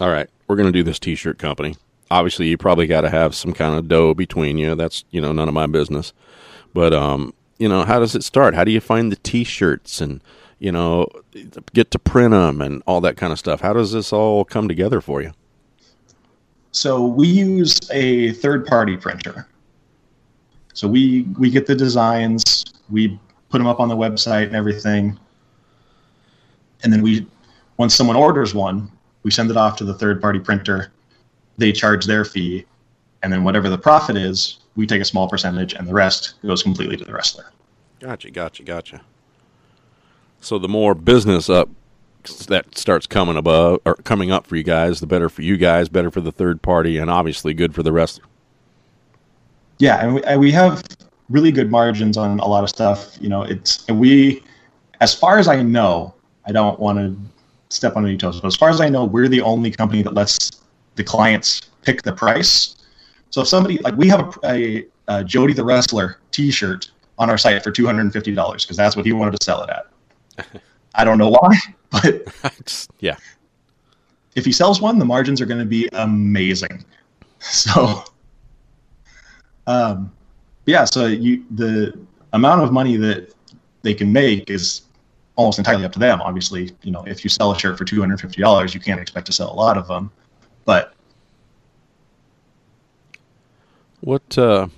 All 0.00 0.10
right, 0.10 0.28
we're 0.46 0.56
going 0.56 0.72
to 0.72 0.72
do 0.72 0.82
this 0.82 0.98
t-shirt 0.98 1.38
company. 1.38 1.76
Obviously, 2.10 2.48
you 2.48 2.58
probably 2.58 2.86
got 2.86 3.00
to 3.02 3.10
have 3.10 3.34
some 3.34 3.52
kind 3.52 3.74
of 3.74 3.88
dough 3.88 4.14
between 4.14 4.58
you. 4.58 4.74
That's, 4.74 5.04
you 5.10 5.20
know, 5.20 5.32
none 5.32 5.48
of 5.48 5.54
my 5.54 5.66
business. 5.66 6.12
But 6.72 6.92
um, 6.92 7.32
you 7.58 7.68
know, 7.68 7.84
how 7.84 7.98
does 7.98 8.14
it 8.14 8.24
start? 8.24 8.54
How 8.54 8.64
do 8.64 8.72
you 8.72 8.80
find 8.80 9.10
the 9.10 9.16
t-shirts 9.16 10.00
and 10.00 10.20
you 10.58 10.72
know, 10.72 11.06
get 11.72 11.90
to 11.90 11.98
print 11.98 12.30
them 12.30 12.60
and 12.60 12.82
all 12.86 13.00
that 13.02 13.18
kind 13.18 13.32
of 13.32 13.38
stuff. 13.38 13.60
How 13.60 13.74
does 13.74 13.92
this 13.92 14.12
all 14.12 14.46
come 14.46 14.66
together 14.66 15.02
for 15.02 15.20
you? 15.20 15.32
So 16.72 17.06
we 17.06 17.28
use 17.28 17.78
a 17.90 18.32
third-party 18.32 18.96
printer. 18.96 19.46
So 20.72 20.88
we 20.88 21.22
we 21.38 21.50
get 21.50 21.66
the 21.66 21.74
designs, 21.74 22.64
we 22.90 23.20
put 23.50 23.58
them 23.58 23.66
up 23.66 23.78
on 23.78 23.88
the 23.88 23.96
website 23.96 24.46
and 24.46 24.56
everything, 24.56 25.18
and 26.82 26.92
then 26.92 27.00
we, 27.00 27.26
once 27.76 27.94
someone 27.94 28.16
orders 28.16 28.54
one, 28.54 28.90
we 29.24 29.32
send 29.32 29.50
it 29.50 29.56
off 29.56 29.76
to 29.78 29.84
the 29.84 29.94
third-party 29.94 30.38
printer. 30.38 30.92
They 31.58 31.72
charge 31.72 32.06
their 32.06 32.24
fee, 32.24 32.64
and 33.22 33.32
then 33.32 33.42
whatever 33.42 33.68
the 33.68 33.78
profit 33.78 34.16
is, 34.16 34.58
we 34.76 34.86
take 34.86 35.00
a 35.00 35.04
small 35.04 35.28
percentage, 35.28 35.74
and 35.74 35.88
the 35.88 35.92
rest 35.92 36.34
goes 36.42 36.62
completely 36.62 36.96
to 36.96 37.04
the 37.04 37.12
wrestler. 37.12 37.50
Gotcha, 38.00 38.30
gotcha, 38.30 38.62
gotcha. 38.62 39.00
So 40.40 40.58
the 40.58 40.68
more 40.68 40.94
business 40.94 41.48
up 41.48 41.68
that 42.48 42.76
starts 42.76 43.06
coming 43.06 43.36
above 43.36 43.80
or 43.84 43.96
coming 43.96 44.30
up 44.30 44.46
for 44.46 44.56
you 44.56 44.62
guys, 44.62 45.00
the 45.00 45.06
better 45.06 45.28
for 45.28 45.42
you 45.42 45.56
guys, 45.56 45.88
better 45.88 46.10
for 46.10 46.20
the 46.20 46.32
third 46.32 46.62
party, 46.62 46.98
and 46.98 47.10
obviously 47.10 47.54
good 47.54 47.74
for 47.74 47.82
the 47.82 47.92
wrestler. 47.92 48.24
Yeah, 49.78 50.04
and 50.04 50.14
we, 50.14 50.22
and 50.24 50.40
we 50.40 50.50
have 50.52 50.82
really 51.30 51.50
good 51.50 51.70
margins 51.70 52.16
on 52.16 52.40
a 52.40 52.46
lot 52.46 52.62
of 52.62 52.70
stuff. 52.70 53.16
You 53.20 53.28
know, 53.28 53.42
it's 53.42 53.86
we, 53.88 54.42
as 55.00 55.14
far 55.14 55.38
as 55.38 55.48
I 55.48 55.62
know, 55.62 56.14
I 56.46 56.52
don't 56.52 56.78
want 56.78 56.98
to 56.98 57.16
step 57.74 57.96
on 57.96 58.06
any 58.06 58.16
toes, 58.16 58.40
but 58.40 58.46
as 58.48 58.56
far 58.56 58.70
as 58.70 58.80
I 58.80 58.88
know, 58.88 59.04
we're 59.04 59.28
the 59.28 59.40
only 59.40 59.70
company 59.70 60.02
that 60.02 60.14
lets 60.14 60.62
the 60.94 61.04
clients 61.04 61.62
pick 61.82 62.02
the 62.02 62.12
price. 62.12 62.76
So 63.30 63.42
if 63.42 63.48
somebody 63.48 63.78
like 63.78 63.96
we 63.96 64.08
have 64.08 64.38
a, 64.44 64.48
a, 64.48 64.86
a 65.08 65.24
Jody 65.24 65.52
the 65.52 65.64
Wrestler 65.64 66.18
T-shirt 66.30 66.90
on 67.18 67.30
our 67.30 67.38
site 67.38 67.62
for 67.62 67.70
two 67.70 67.86
hundred 67.86 68.02
and 68.02 68.12
fifty 68.12 68.34
dollars 68.34 68.64
because 68.64 68.76
that's 68.76 68.96
what 68.96 69.04
he 69.04 69.12
wanted 69.12 69.38
to 69.38 69.44
sell 69.44 69.62
it 69.64 69.70
at. 69.70 70.62
I 70.94 71.04
don't 71.04 71.18
know 71.18 71.30
why, 71.30 71.58
but 71.90 72.26
Just- 72.64 72.90
yeah, 73.00 73.16
if 74.36 74.44
he 74.44 74.52
sells 74.52 74.80
one, 74.80 74.98
the 74.98 75.04
margins 75.04 75.40
are 75.40 75.46
going 75.46 75.60
to 75.60 75.66
be 75.66 75.88
amazing. 75.92 76.84
So, 77.40 78.04
um, 79.66 80.12
yeah, 80.66 80.84
so 80.84 81.06
you 81.06 81.44
the 81.50 81.98
amount 82.32 82.62
of 82.62 82.72
money 82.72 82.96
that 82.96 83.34
they 83.82 83.94
can 83.94 84.12
make 84.12 84.50
is 84.50 84.82
almost 85.36 85.58
entirely 85.58 85.84
up 85.84 85.92
to 85.92 85.98
them. 85.98 86.20
Obviously, 86.22 86.70
you 86.82 86.90
know, 86.92 87.04
if 87.06 87.24
you 87.24 87.30
sell 87.30 87.52
a 87.52 87.58
shirt 87.58 87.76
for 87.78 87.84
two 87.84 88.00
hundred 88.00 88.20
fifty 88.20 88.40
dollars, 88.40 88.74
you 88.74 88.80
can't 88.80 89.00
expect 89.00 89.26
to 89.26 89.32
sell 89.32 89.52
a 89.52 89.54
lot 89.54 89.76
of 89.76 89.88
them. 89.88 90.10
But 90.64 90.94
what 94.00 94.36
uh, 94.38 94.68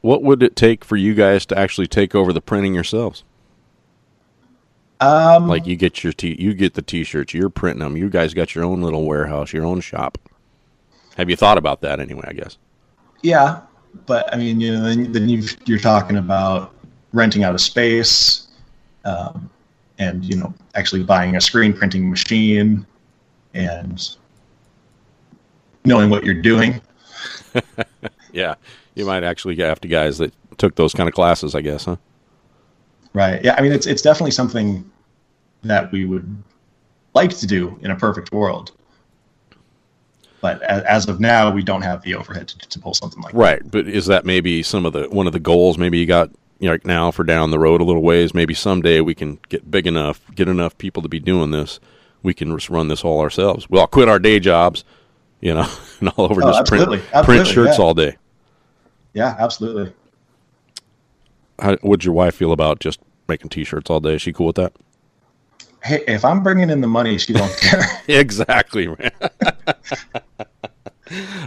what 0.00 0.22
would 0.22 0.42
it 0.42 0.56
take 0.56 0.84
for 0.84 0.96
you 0.96 1.14
guys 1.14 1.46
to 1.46 1.58
actually 1.58 1.86
take 1.86 2.14
over 2.14 2.32
the 2.32 2.40
printing 2.40 2.74
yourselves? 2.74 3.24
um, 5.00 5.46
Like 5.46 5.66
you 5.66 5.76
get 5.76 6.02
your 6.02 6.12
t 6.12 6.36
you 6.38 6.54
get 6.54 6.74
the 6.74 6.82
t-shirts, 6.82 7.34
you're 7.34 7.50
printing 7.50 7.80
them. 7.80 7.96
You 7.96 8.08
guys 8.10 8.34
got 8.34 8.54
your 8.54 8.64
own 8.64 8.82
little 8.82 9.04
warehouse, 9.06 9.52
your 9.52 9.64
own 9.66 9.80
shop. 9.80 10.18
Have 11.16 11.30
you 11.30 11.36
thought 11.36 11.58
about 11.58 11.80
that 11.82 12.00
anyway? 12.00 12.24
I 12.28 12.32
guess. 12.32 12.58
yeah, 13.22 13.62
but 14.06 14.32
I 14.32 14.36
mean, 14.36 14.60
you 14.60 14.72
know, 14.72 14.82
then, 14.84 15.12
then 15.12 15.28
you've, 15.28 15.56
you're 15.66 15.78
talking 15.78 16.18
about 16.18 16.74
renting 17.12 17.42
out 17.44 17.54
a 17.54 17.58
space, 17.58 18.48
um, 19.04 19.50
and 19.98 20.24
you 20.24 20.36
know, 20.36 20.52
actually 20.74 21.02
buying 21.02 21.36
a 21.36 21.40
screen 21.40 21.72
printing 21.72 22.10
machine, 22.10 22.86
and 23.54 24.16
knowing 25.84 26.10
what 26.10 26.24
you're 26.24 26.34
doing. 26.34 26.80
Yeah, 28.36 28.56
you 28.94 29.06
might 29.06 29.24
actually 29.24 29.56
have 29.56 29.80
to 29.80 29.88
guys 29.88 30.18
that 30.18 30.32
took 30.58 30.74
those 30.74 30.92
kind 30.92 31.08
of 31.08 31.14
classes. 31.14 31.54
I 31.54 31.62
guess, 31.62 31.86
huh? 31.86 31.96
Right. 33.14 33.42
Yeah. 33.42 33.54
I 33.56 33.62
mean, 33.62 33.72
it's 33.72 33.86
it's 33.86 34.02
definitely 34.02 34.32
something 34.32 34.88
that 35.62 35.90
we 35.90 36.04
would 36.04 36.42
like 37.14 37.30
to 37.30 37.46
do 37.46 37.78
in 37.80 37.90
a 37.90 37.96
perfect 37.96 38.32
world. 38.32 38.72
But 40.42 40.62
as, 40.62 41.08
of 41.08 41.18
now, 41.18 41.50
we 41.50 41.62
don't 41.62 41.80
have 41.80 42.02
the 42.02 42.14
overhead 42.14 42.46
to, 42.48 42.58
to 42.68 42.78
pull 42.78 42.92
something 42.92 43.20
like 43.22 43.32
that 43.32 43.38
Right, 43.38 43.62
but 43.68 43.88
is 43.88 44.06
that 44.06 44.26
maybe 44.26 44.62
some 44.62 44.84
of 44.84 44.92
the 44.92 45.08
one 45.08 45.26
of 45.26 45.32
the 45.32 45.40
goals? 45.40 45.78
Maybe 45.78 45.98
you 45.98 46.06
got 46.06 46.30
you 46.58 46.66
know, 46.66 46.72
like 46.72 46.86
now 46.86 47.10
for 47.10 47.24
down 47.24 47.50
the 47.50 47.58
road 47.58 47.80
a 47.80 47.84
little 47.84 48.02
ways. 48.02 48.34
Maybe 48.34 48.54
someday 48.54 49.00
we 49.00 49.14
can 49.14 49.38
get 49.48 49.70
big 49.70 49.86
enough, 49.86 50.20
get 50.34 50.48
enough 50.48 50.76
people 50.78 51.02
to 51.02 51.08
be 51.08 51.20
doing 51.20 51.50
this. 51.50 51.80
We 52.22 52.34
can 52.34 52.50
just 52.54 52.70
run 52.70 52.88
this 52.88 53.04
all 53.04 53.20
ourselves. 53.20 53.68
We'll 53.68 53.86
quit 53.86 54.08
our 54.08 54.18
day 54.18 54.40
jobs, 54.40 54.84
you 55.40 55.54
know, 55.54 55.68
and 56.00 56.08
all 56.10 56.24
over 56.30 56.42
Oh, 56.42 56.52
just 56.52 56.66
print 56.66 56.82
absolutely. 56.82 57.24
print 57.24 57.46
shirts 57.46 57.78
yeah. 57.78 57.84
all 57.84 57.94
day. 57.94 58.16
Yeah, 59.12 59.36
absolutely. 59.38 59.92
How 61.58 61.76
would 61.82 62.04
your 62.04 62.14
wife 62.14 62.34
feel 62.34 62.52
about 62.52 62.80
just 62.80 63.00
making 63.28 63.48
t-shirts 63.48 63.88
all 63.90 64.00
day? 64.00 64.14
Is 64.14 64.22
she 64.22 64.32
cool 64.32 64.48
with 64.48 64.56
that? 64.56 64.74
Hey, 65.82 66.02
if 66.06 66.24
I'm 66.24 66.42
bringing 66.42 66.68
in 66.68 66.80
the 66.80 66.86
money, 66.86 67.16
she 67.16 67.32
don't 67.32 67.56
care. 67.58 67.82
exactly, 68.08 68.88
man. 68.88 69.10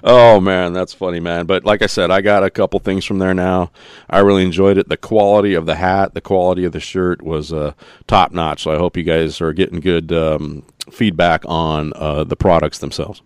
oh 0.03 0.39
man, 0.39 0.73
that's 0.73 0.93
funny, 0.93 1.19
man. 1.19 1.45
But 1.45 1.65
like 1.65 1.81
I 1.81 1.87
said, 1.87 2.11
I 2.11 2.21
got 2.21 2.43
a 2.43 2.49
couple 2.49 2.79
things 2.79 3.05
from 3.05 3.19
there 3.19 3.33
now. 3.33 3.71
I 4.09 4.19
really 4.19 4.43
enjoyed 4.43 4.77
it. 4.77 4.89
The 4.89 4.97
quality 4.97 5.53
of 5.53 5.65
the 5.65 5.75
hat, 5.75 6.13
the 6.13 6.21
quality 6.21 6.65
of 6.65 6.71
the 6.71 6.79
shirt 6.79 7.21
was 7.21 7.51
uh, 7.51 7.73
top 8.07 8.31
notch. 8.31 8.63
So 8.63 8.71
I 8.71 8.77
hope 8.77 8.95
you 8.95 9.03
guys 9.03 9.41
are 9.41 9.53
getting 9.53 9.79
good 9.79 10.11
um, 10.11 10.63
feedback 10.91 11.43
on 11.45 11.93
uh, 11.95 12.23
the 12.23 12.35
products 12.35 12.79
themselves. 12.79 13.21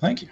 Thank 0.00 0.22
you. 0.22 0.28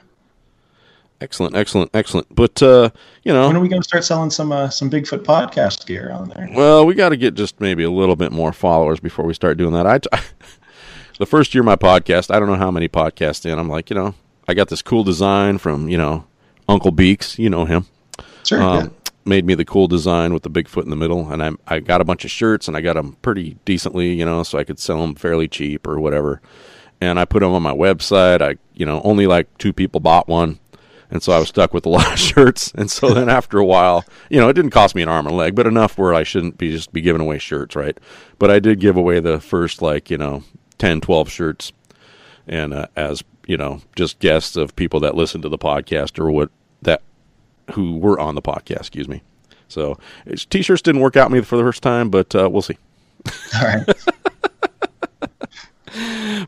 Excellent, 1.20 1.54
excellent, 1.54 1.90
excellent. 1.94 2.34
But 2.34 2.60
uh, 2.62 2.90
you 3.22 3.32
know, 3.32 3.46
When 3.46 3.56
are 3.56 3.60
we 3.60 3.68
going 3.68 3.80
to 3.80 3.88
start 3.88 4.04
selling 4.04 4.30
some 4.30 4.50
uh, 4.50 4.70
some 4.70 4.90
Bigfoot 4.90 5.24
podcast 5.24 5.86
gear 5.86 6.10
on 6.10 6.28
there? 6.30 6.48
Well, 6.52 6.84
we 6.84 6.94
got 6.94 7.10
to 7.10 7.16
get 7.16 7.34
just 7.34 7.60
maybe 7.60 7.84
a 7.84 7.90
little 7.90 8.16
bit 8.16 8.32
more 8.32 8.52
followers 8.52 8.98
before 8.98 9.24
we 9.24 9.32
start 9.32 9.56
doing 9.56 9.72
that. 9.72 9.86
I, 9.86 9.98
the 11.18 11.26
first 11.26 11.54
year 11.54 11.62
of 11.62 11.66
my 11.66 11.76
podcast, 11.76 12.34
I 12.34 12.40
don't 12.40 12.48
know 12.48 12.56
how 12.56 12.72
many 12.72 12.88
podcasts 12.88 13.46
in. 13.46 13.56
I'm 13.56 13.68
like, 13.68 13.88
you 13.88 13.94
know, 13.94 14.14
I 14.49 14.55
got 14.55 14.68
this 14.68 14.82
cool 14.82 15.05
design 15.05 15.59
from 15.59 15.88
you 15.88 15.97
know 15.97 16.24
Uncle 16.68 16.90
Beaks, 16.90 17.38
you 17.38 17.51
know 17.51 17.64
him. 17.64 17.86
Sure. 18.45 18.62
Um, 18.62 18.84
yeah. 18.84 18.88
Made 19.24 19.45
me 19.45 19.55
the 19.55 19.64
cool 19.64 19.86
design 19.86 20.34
with 20.34 20.43
the 20.43 20.51
Bigfoot 20.51 20.82
in 20.82 20.90
the 20.90 20.97
middle, 20.97 21.30
and 21.30 21.43
I 21.43 21.53
I 21.66 21.78
got 21.78 22.01
a 22.01 22.05
bunch 22.05 22.24
of 22.24 22.30
shirts 22.30 22.66
and 22.66 22.76
I 22.76 22.80
got 22.80 22.95
them 22.95 23.16
pretty 23.22 23.57
decently, 23.64 24.12
you 24.12 24.24
know, 24.24 24.43
so 24.43 24.59
I 24.59 24.64
could 24.64 24.80
sell 24.80 25.01
them 25.01 25.14
fairly 25.14 25.47
cheap 25.47 25.86
or 25.86 26.01
whatever. 26.01 26.40
And 27.01 27.18
I 27.18 27.24
put 27.24 27.40
them 27.40 27.53
on 27.53 27.62
my 27.62 27.72
website. 27.72 28.43
I 28.43 28.57
you 28.74 28.84
know 28.84 29.01
only 29.03 29.26
like 29.26 29.57
two 29.59 29.72
people 29.72 30.01
bought 30.01 30.28
one. 30.28 30.59
And 31.12 31.22
so 31.22 31.30
I 31.30 31.38
was 31.38 31.49
stuck 31.49 31.74
with 31.74 31.84
a 31.84 31.88
lot 31.90 32.11
of 32.11 32.18
shirts. 32.18 32.72
And 32.74 32.90
so 32.90 33.12
then 33.12 33.28
after 33.28 33.59
a 33.59 33.64
while, 33.64 34.05
you 34.30 34.40
know, 34.40 34.49
it 34.49 34.55
didn't 34.55 34.70
cost 34.70 34.95
me 34.95 35.03
an 35.03 35.11
arm 35.11 35.26
and 35.26 35.34
a 35.34 35.36
leg, 35.36 35.55
but 35.55 35.66
enough 35.66 35.99
where 35.99 36.14
I 36.14 36.22
shouldn't 36.22 36.57
be 36.57 36.70
just 36.70 36.93
be 36.93 37.03
giving 37.03 37.20
away 37.20 37.38
shirts, 37.38 37.76
right? 37.76 37.97
But 38.38 38.51
I 38.51 38.59
did 38.59 38.80
give 38.80 38.97
away 38.97 39.20
the 39.20 39.38
first 39.38 39.82
like, 39.82 40.11
you 40.11 40.16
know, 40.16 40.43
10, 40.78 41.03
12 41.03 41.30
shirts 41.30 41.72
and 42.47 42.72
uh, 42.72 42.86
as, 42.97 43.22
you 43.47 43.57
know, 43.57 43.80
just 43.97 44.18
guests 44.18 44.57
of 44.57 44.74
people 44.76 45.01
that 45.01 45.14
listen 45.14 45.43
to 45.43 45.49
the 45.49 45.59
podcast 45.59 46.18
or 46.18 46.30
what 46.30 46.51
that 46.82 47.03
who 47.72 47.97
were 47.99 48.18
on 48.18 48.34
the 48.34 48.43
podcast, 48.43 48.80
excuse 48.80 49.09
me. 49.09 49.22
So 49.68 49.99
t-shirts 50.51 50.82
didn't 50.82 51.01
work 51.01 51.16
out 51.16 51.30
me 51.30 51.40
for 51.40 51.57
the 51.57 51.62
first 51.62 51.82
time, 51.82 52.11
but 52.11 52.34
uh, 52.34 52.49
we'll 52.51 52.62
see. 52.62 52.76
All 53.55 53.64
right. 53.64 53.88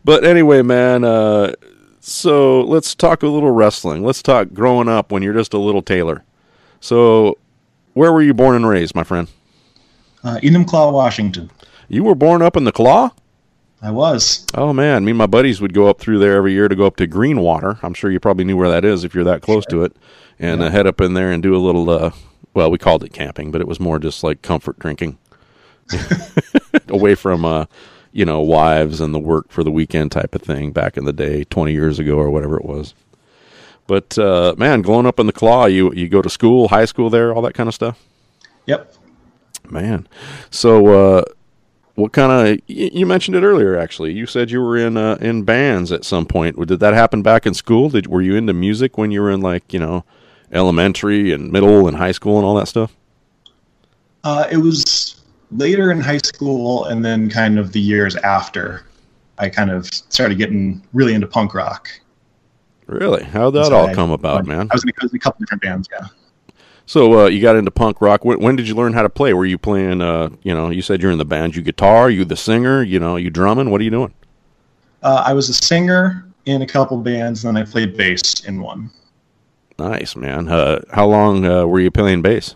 But 0.05 0.25
anyway, 0.25 0.63
man, 0.63 1.03
uh, 1.03 1.55
so 2.01 2.61
let's 2.61 2.95
talk 2.95 3.23
a 3.23 3.29
little 3.29 3.51
wrestling. 3.51 4.05
Let's 4.05 4.23
talk 4.23 4.53
growing 4.53 4.89
up 4.89 5.11
when 5.11 5.23
you're 5.23 5.35
just 5.35 5.55
a 5.55 5.59
little 5.59 5.83
Taylor. 5.83 6.23
So, 6.81 7.39
where 7.95 8.13
were 8.13 8.23
you 8.23 8.35
born 8.35 8.57
and 8.57 8.69
raised, 8.69 8.95
my 8.95 9.05
friend? 9.05 9.29
Uh, 10.23 10.39
Enumclaw, 10.43 10.93
Washington. 10.93 11.51
You 11.89 12.05
were 12.05 12.15
born 12.15 12.43
up 12.43 12.57
in 12.57 12.65
the 12.65 12.73
Claw? 12.73 13.13
I 13.85 13.91
was. 13.91 14.47
Oh 14.55 14.73
man, 14.73 15.05
me 15.05 15.11
and 15.11 15.19
my 15.19 15.27
buddies 15.27 15.61
would 15.61 15.75
go 15.75 15.89
up 15.89 15.99
through 15.99 16.19
there 16.19 16.37
every 16.37 16.55
year 16.55 16.69
to 16.69 16.75
go 16.75 16.87
up 16.87 16.97
to 16.97 17.07
Greenwater. 17.07 17.79
I'm 17.83 17.93
sure 17.93 18.11
you 18.11 18.19
probably 18.19 18.45
knew 18.45 18.57
where 18.57 18.71
that 18.71 18.83
is 18.83 19.05
if 19.05 19.15
you're 19.15 19.25
that 19.25 19.43
close 19.43 19.67
to 19.67 19.85
it, 19.85 19.95
and 20.39 20.63
uh, 20.63 20.71
head 20.71 20.87
up 20.87 21.03
in 21.03 21.13
there 21.13 21.31
and 21.31 21.43
do 21.43 21.55
a 21.55 21.59
little. 21.59 21.91
Uh, 21.91 22.13
well, 22.55 22.71
we 22.71 22.79
called 22.79 23.05
it 23.05 23.13
camping, 23.13 23.51
but 23.51 23.61
it 23.61 23.69
was 23.69 23.79
more 23.79 23.99
just 23.99 24.25
like 24.25 24.41
comfort 24.41 24.79
drinking, 24.79 25.19
away 26.89 27.15
from 27.15 27.45
uh, 27.45 27.67
you 28.11 28.25
know 28.25 28.41
wives 28.41 29.03
and 29.03 29.15
the 29.15 29.19
work 29.19 29.51
for 29.51 29.63
the 29.63 29.71
weekend 29.71 30.13
type 30.13 30.35
of 30.35 30.41
thing 30.41 30.73
back 30.73 30.97
in 30.97 31.05
the 31.05 31.13
day, 31.13 31.45
20 31.45 31.71
years 31.73 31.99
ago 31.99 32.17
or 32.17 32.31
whatever 32.31 32.57
it 32.57 32.65
was. 32.65 32.95
But 33.87 34.17
uh, 34.17 34.55
man, 34.57 34.81
growing 34.81 35.05
up 35.05 35.21
in 35.21 35.27
the 35.27 35.33
Claw, 35.33 35.67
you 35.67 35.93
you 35.93 36.09
go 36.09 36.23
to 36.23 36.31
school, 36.31 36.69
high 36.69 36.87
school 36.87 37.11
there, 37.11 37.35
all 37.35 37.43
that 37.43 37.53
kind 37.53 37.69
of 37.69 37.75
stuff. 37.75 38.03
Yep. 38.65 38.95
Man, 39.69 40.09
so 40.49 40.87
uh, 40.87 41.25
what 41.95 42.13
kind 42.13 42.49
of? 42.49 42.61
You 42.67 43.07
mentioned 43.07 43.37
it 43.37 43.43
earlier. 43.43 43.79
Actually, 43.79 44.13
you 44.13 44.27
said 44.27 44.51
you 44.51 44.61
were 44.61 44.77
in 44.77 44.97
uh, 44.97 45.17
in 45.21 45.45
bands 45.45 45.93
at 45.93 46.05
some 46.05 46.27
point. 46.27 46.59
Did 46.67 46.81
that 46.81 46.95
happen 46.95 47.23
back 47.23 47.47
in 47.47 47.55
school? 47.55 47.89
Did 47.89 48.09
were 48.09 48.23
you 48.23 48.35
into 48.35 48.53
music 48.53 48.99
when 48.99 49.11
you 49.11 49.21
were 49.23 49.31
in 49.31 49.41
like 49.41 49.73
you 49.73 49.79
know 49.79 50.05
elementary 50.53 51.33
and 51.33 51.53
middle 51.53 51.87
and 51.87 51.97
high 51.97 52.13
school 52.13 52.37
and 52.37 52.45
all 52.45 52.55
that 52.57 52.69
stuff? 52.69 52.97
Uh, 54.25 54.47
it 54.51 54.57
was 54.57 55.23
later 55.53 55.91
in 55.93 56.01
high 56.01 56.19
school, 56.19 56.87
and 56.87 57.05
then 57.05 57.31
kind 57.31 57.59
of 57.59 57.73
the 57.73 57.81
years 57.81 58.17
after, 58.17 58.87
I 59.39 59.49
kind 59.49 59.71
of 59.71 59.87
started 59.87 60.39
getting 60.39 60.83
really 60.93 61.15
into 61.15 61.27
punk 61.27 61.55
rock. 61.55 61.89
Really? 62.87 63.23
How'd 63.23 63.55
that 63.55 63.73
all 63.73 63.87
I- 63.87 63.95
come 63.95 64.11
about, 64.11 64.47
man? 64.47 64.69
I 64.73 64.75
a, 64.85 64.93
I 65.01 65.03
was 65.03 65.13
in 65.13 65.17
a 65.17 65.21
couple 65.21 65.41
different 65.41 65.63
bands. 65.63 65.89
Yeah. 65.93 66.07
So 66.87 67.21
uh, 67.21 67.27
you 67.29 67.41
got 67.41 67.57
into 67.57 67.71
punk 67.71 68.01
rock. 68.01 68.25
When, 68.25 68.41
when 68.41 68.57
did 68.57 68.69
you 68.69 68.75
learn 68.75 68.93
how 68.93 69.03
to 69.03 69.09
play? 69.09 69.33
Were 69.33 69.47
you 69.47 69.59
playing? 69.59 70.03
Uh, 70.03 70.31
you 70.43 70.55
know, 70.55 70.71
you 70.71 70.83
said 70.83 71.01
you're 71.01 71.13
in 71.13 71.19
the 71.19 71.25
band. 71.25 71.57
You 71.57 71.63
guitar? 71.63 72.11
You 72.11 72.25
the 72.25 72.37
singer? 72.37 72.83
You 72.83 73.01
know, 73.01 73.17
you 73.17 73.31
drumming? 73.31 73.71
What 73.71 73.81
are 73.81 73.85
you 73.85 73.91
doing? 73.91 74.13
Uh, 75.03 75.23
I 75.27 75.33
was 75.33 75.49
a 75.49 75.55
singer 75.55 76.27
in 76.47 76.63
a 76.63 76.67
couple 76.67 76.99
bands, 76.99 77.45
and 77.45 77.57
then 77.57 77.63
I 77.63 77.67
played 77.71 77.97
bass 77.97 78.45
in 78.45 78.61
one. 78.61 78.91
Nice 79.79 80.15
man. 80.15 80.49
Uh, 80.49 80.83
how 80.93 81.07
long 81.07 81.45
uh, 81.45 81.67
were 81.67 81.81
you 81.81 81.91
playing 81.91 82.23
bass? 82.23 82.55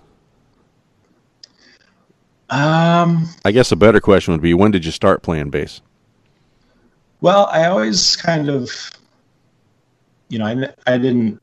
Um, 2.51 3.29
I 3.45 3.53
guess 3.53 3.73
a 3.73 3.77
better 3.77 4.01
question 4.01 4.33
would 4.33 4.41
be 4.41 4.55
when 4.55 4.71
did 4.71 4.85
you 4.85 4.93
start 4.93 5.23
playing 5.23 5.51
bass? 5.51 5.83
Well, 7.21 7.47
I 7.47 7.67
always 7.67 8.17
kind 8.17 8.49
of, 8.49 8.71
you 10.29 10.39
know, 10.39 10.47
I, 10.47 10.93
I 10.93 10.97
didn't 10.97 11.43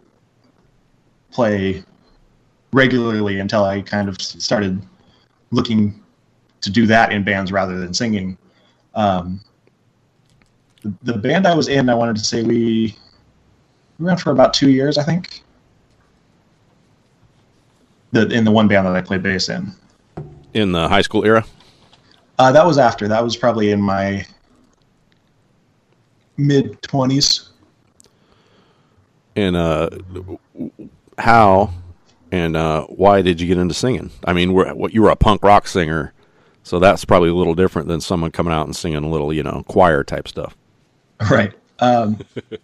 play 1.32 1.84
regularly 2.76 3.40
until 3.40 3.64
I 3.64 3.82
kind 3.82 4.10
of 4.10 4.22
started 4.22 4.86
looking 5.52 6.04
to 6.60 6.70
do 6.70 6.86
that 6.88 7.14
in 7.14 7.24
bands 7.24 7.50
rather 7.52 7.80
than 7.80 7.94
singing. 7.94 8.38
Um, 8.96 9.40
the, 10.82 10.94
the 11.04 11.18
band 11.18 11.48
I 11.48 11.56
was 11.56 11.70
in, 11.70 11.90
I 11.90 11.96
wanted 11.96 12.18
to 12.18 12.24
say 12.24 12.44
we, 12.44 12.96
we 13.98 14.06
ran 14.06 14.18
for 14.18 14.32
about 14.32 14.54
two 14.54 14.70
years, 14.70 14.98
I 14.98 15.04
think. 15.04 15.42
The, 18.12 18.28
in 18.28 18.44
the 18.44 18.52
one 18.52 18.68
band 18.68 18.86
that 18.88 18.96
I 18.96 19.02
played 19.02 19.24
bass 19.24 19.48
in. 19.48 19.72
In 20.54 20.74
the 20.74 20.90
high 20.90 21.02
school 21.02 21.24
era? 21.26 21.46
Uh, 22.38 22.52
that 22.52 22.66
was 22.66 22.78
after. 22.78 23.08
That 23.08 23.24
was 23.24 23.38
probably 23.38 23.72
in 23.72 23.82
my 23.82 24.26
mid 26.36 26.82
20s. 26.82 27.50
And 29.38 29.56
uh, 29.56 29.90
how 31.18 31.74
and 32.36 32.58
uh, 32.58 32.86
why 32.88 33.22
did 33.22 33.40
you 33.40 33.48
get 33.48 33.58
into 33.58 33.74
singing? 33.74 34.12
I 34.26 34.34
mean, 34.34 34.54
what 34.54 34.94
you 34.94 35.02
were 35.02 35.10
a 35.10 35.16
punk 35.16 35.42
rock 35.42 35.68
singer, 35.68 36.14
so 36.64 36.80
that's 36.80 37.06
probably 37.06 37.30
a 37.30 37.34
little 37.34 37.56
different 37.56 37.88
than 37.88 38.02
someone 38.02 38.32
coming 38.32 38.54
out 38.54 38.66
and 38.66 38.76
singing 38.76 39.04
a 39.04 39.10
little, 39.10 39.32
you 39.32 39.42
know, 39.42 39.64
choir 39.68 40.04
type 40.04 40.28
stuff. 40.28 40.56
Right. 41.32 41.54
Um, 41.80 42.20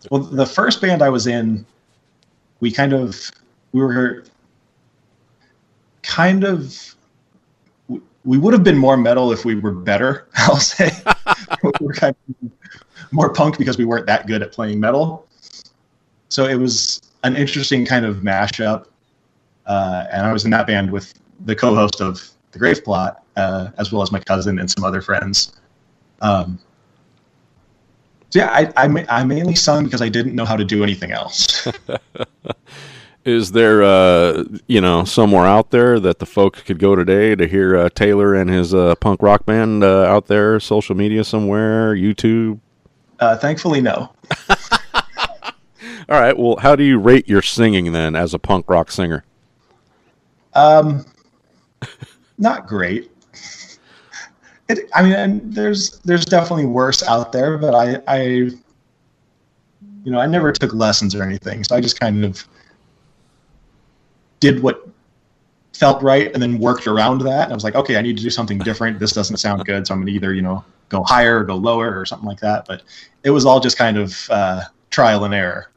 well, 0.09 0.21
the 0.21 0.45
first 0.45 0.81
band 0.81 1.01
I 1.01 1.07
was 1.07 1.25
in, 1.25 1.65
we 2.59 2.69
kind 2.69 2.91
of 2.91 3.31
we 3.71 3.79
were 3.79 4.25
kind 6.03 6.43
of 6.43 6.95
we 8.25 8.37
would 8.37 8.53
have 8.53 8.63
been 8.63 8.77
more 8.77 8.97
metal 8.97 9.31
if 9.31 9.45
we 9.45 9.55
were 9.55 9.71
better. 9.71 10.27
I'll 10.35 10.57
say 10.57 10.91
we 11.63 11.71
were 11.79 11.93
kind 11.93 12.13
of 12.41 12.51
more 13.13 13.31
punk 13.31 13.57
because 13.57 13.77
we 13.77 13.85
weren't 13.85 14.05
that 14.07 14.27
good 14.27 14.41
at 14.41 14.51
playing 14.51 14.81
metal. 14.81 15.25
So 16.27 16.45
it 16.45 16.55
was 16.55 17.01
an 17.23 17.37
interesting 17.37 17.85
kind 17.85 18.05
of 18.05 18.17
mashup. 18.17 18.87
Uh, 19.65 20.05
and 20.11 20.25
I 20.25 20.33
was 20.33 20.45
in 20.45 20.51
that 20.51 20.67
band 20.67 20.91
with 20.91 21.13
the 21.45 21.55
co-host 21.55 22.01
of 22.01 22.27
the 22.51 22.59
Grave 22.59 22.83
Plot, 22.83 23.23
uh, 23.35 23.69
as 23.77 23.91
well 23.91 24.01
as 24.01 24.11
my 24.11 24.19
cousin 24.19 24.59
and 24.59 24.69
some 24.69 24.83
other 24.83 25.01
friends. 25.01 25.53
Um, 26.21 26.59
so 28.29 28.39
yeah, 28.39 28.49
I, 28.49 28.87
I, 28.87 29.05
I 29.09 29.23
mainly 29.23 29.55
sung 29.55 29.83
because 29.83 30.01
I 30.01 30.09
didn't 30.09 30.35
know 30.35 30.45
how 30.45 30.55
to 30.55 30.63
do 30.63 30.83
anything 30.83 31.11
else. 31.11 31.67
Is 33.25 33.51
there, 33.51 33.83
uh, 33.83 34.45
you 34.67 34.81
know, 34.81 35.03
somewhere 35.03 35.45
out 35.45 35.69
there 35.69 35.99
that 35.99 36.17
the 36.17 36.25
folks 36.25 36.61
could 36.63 36.79
go 36.79 36.95
today 36.95 37.35
to 37.35 37.47
hear 37.47 37.77
uh, 37.77 37.89
Taylor 37.89 38.33
and 38.33 38.49
his 38.49 38.73
uh, 38.73 38.95
punk 38.95 39.21
rock 39.21 39.45
band 39.45 39.83
uh, 39.83 40.03
out 40.03 40.25
there, 40.25 40.59
social 40.59 40.95
media 40.95 41.23
somewhere, 41.23 41.93
YouTube? 41.93 42.59
Uh, 43.19 43.37
thankfully, 43.37 43.79
no. 43.79 44.11
All 46.09 46.19
right. 46.19 46.35
Well, 46.37 46.57
how 46.57 46.75
do 46.75 46.83
you 46.83 46.97
rate 46.97 47.27
your 47.29 47.43
singing 47.43 47.91
then 47.91 48.15
as 48.15 48.33
a 48.33 48.39
punk 48.39 48.67
rock 48.67 48.89
singer? 48.91 49.23
Um, 50.53 51.05
not 52.37 52.67
great. 52.67 53.11
It, 54.69 54.89
I 54.93 55.03
mean, 55.03 55.13
and 55.13 55.53
there's 55.53 55.99
there's 55.99 56.25
definitely 56.25 56.65
worse 56.65 57.03
out 57.03 57.31
there, 57.31 57.57
but 57.57 57.75
I, 57.75 58.01
I, 58.07 58.21
you 58.21 58.61
know, 60.05 60.19
I 60.19 60.25
never 60.25 60.51
took 60.51 60.73
lessons 60.73 61.13
or 61.13 61.23
anything, 61.23 61.63
so 61.63 61.75
I 61.75 61.81
just 61.81 61.99
kind 61.99 62.23
of 62.23 62.45
did 64.39 64.61
what 64.63 64.87
felt 65.73 66.01
right 66.03 66.31
and 66.33 66.41
then 66.41 66.59
worked 66.59 66.87
around 66.87 67.21
that. 67.21 67.45
And 67.45 67.53
I 67.53 67.55
was 67.55 67.63
like, 67.63 67.75
okay, 67.75 67.97
I 67.97 68.01
need 68.01 68.17
to 68.17 68.23
do 68.23 68.29
something 68.29 68.59
different. 68.59 68.99
This 68.99 69.11
doesn't 69.13 69.37
sound 69.37 69.65
good, 69.65 69.87
so 69.87 69.93
I'm 69.93 70.01
gonna 70.01 70.11
either 70.11 70.33
you 70.33 70.41
know 70.41 70.63
go 70.89 71.03
higher 71.03 71.39
or 71.39 71.43
go 71.43 71.55
lower 71.55 71.97
or 71.97 72.05
something 72.05 72.27
like 72.27 72.39
that. 72.41 72.65
But 72.65 72.83
it 73.23 73.31
was 73.31 73.45
all 73.45 73.59
just 73.59 73.77
kind 73.77 73.97
of 73.97 74.29
uh, 74.29 74.61
trial 74.89 75.23
and 75.25 75.33
error. 75.33 75.69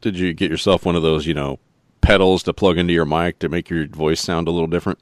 Did 0.00 0.18
you 0.18 0.32
get 0.32 0.50
yourself 0.50 0.86
one 0.86 0.96
of 0.96 1.02
those, 1.02 1.26
you 1.26 1.34
know, 1.34 1.58
pedals 2.00 2.42
to 2.44 2.52
plug 2.52 2.78
into 2.78 2.92
your 2.92 3.04
mic 3.04 3.38
to 3.40 3.48
make 3.48 3.70
your 3.70 3.86
voice 3.86 4.20
sound 4.20 4.48
a 4.48 4.50
little 4.50 4.66
different? 4.66 4.98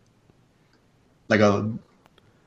Like 1.28 1.40
a 1.40 1.70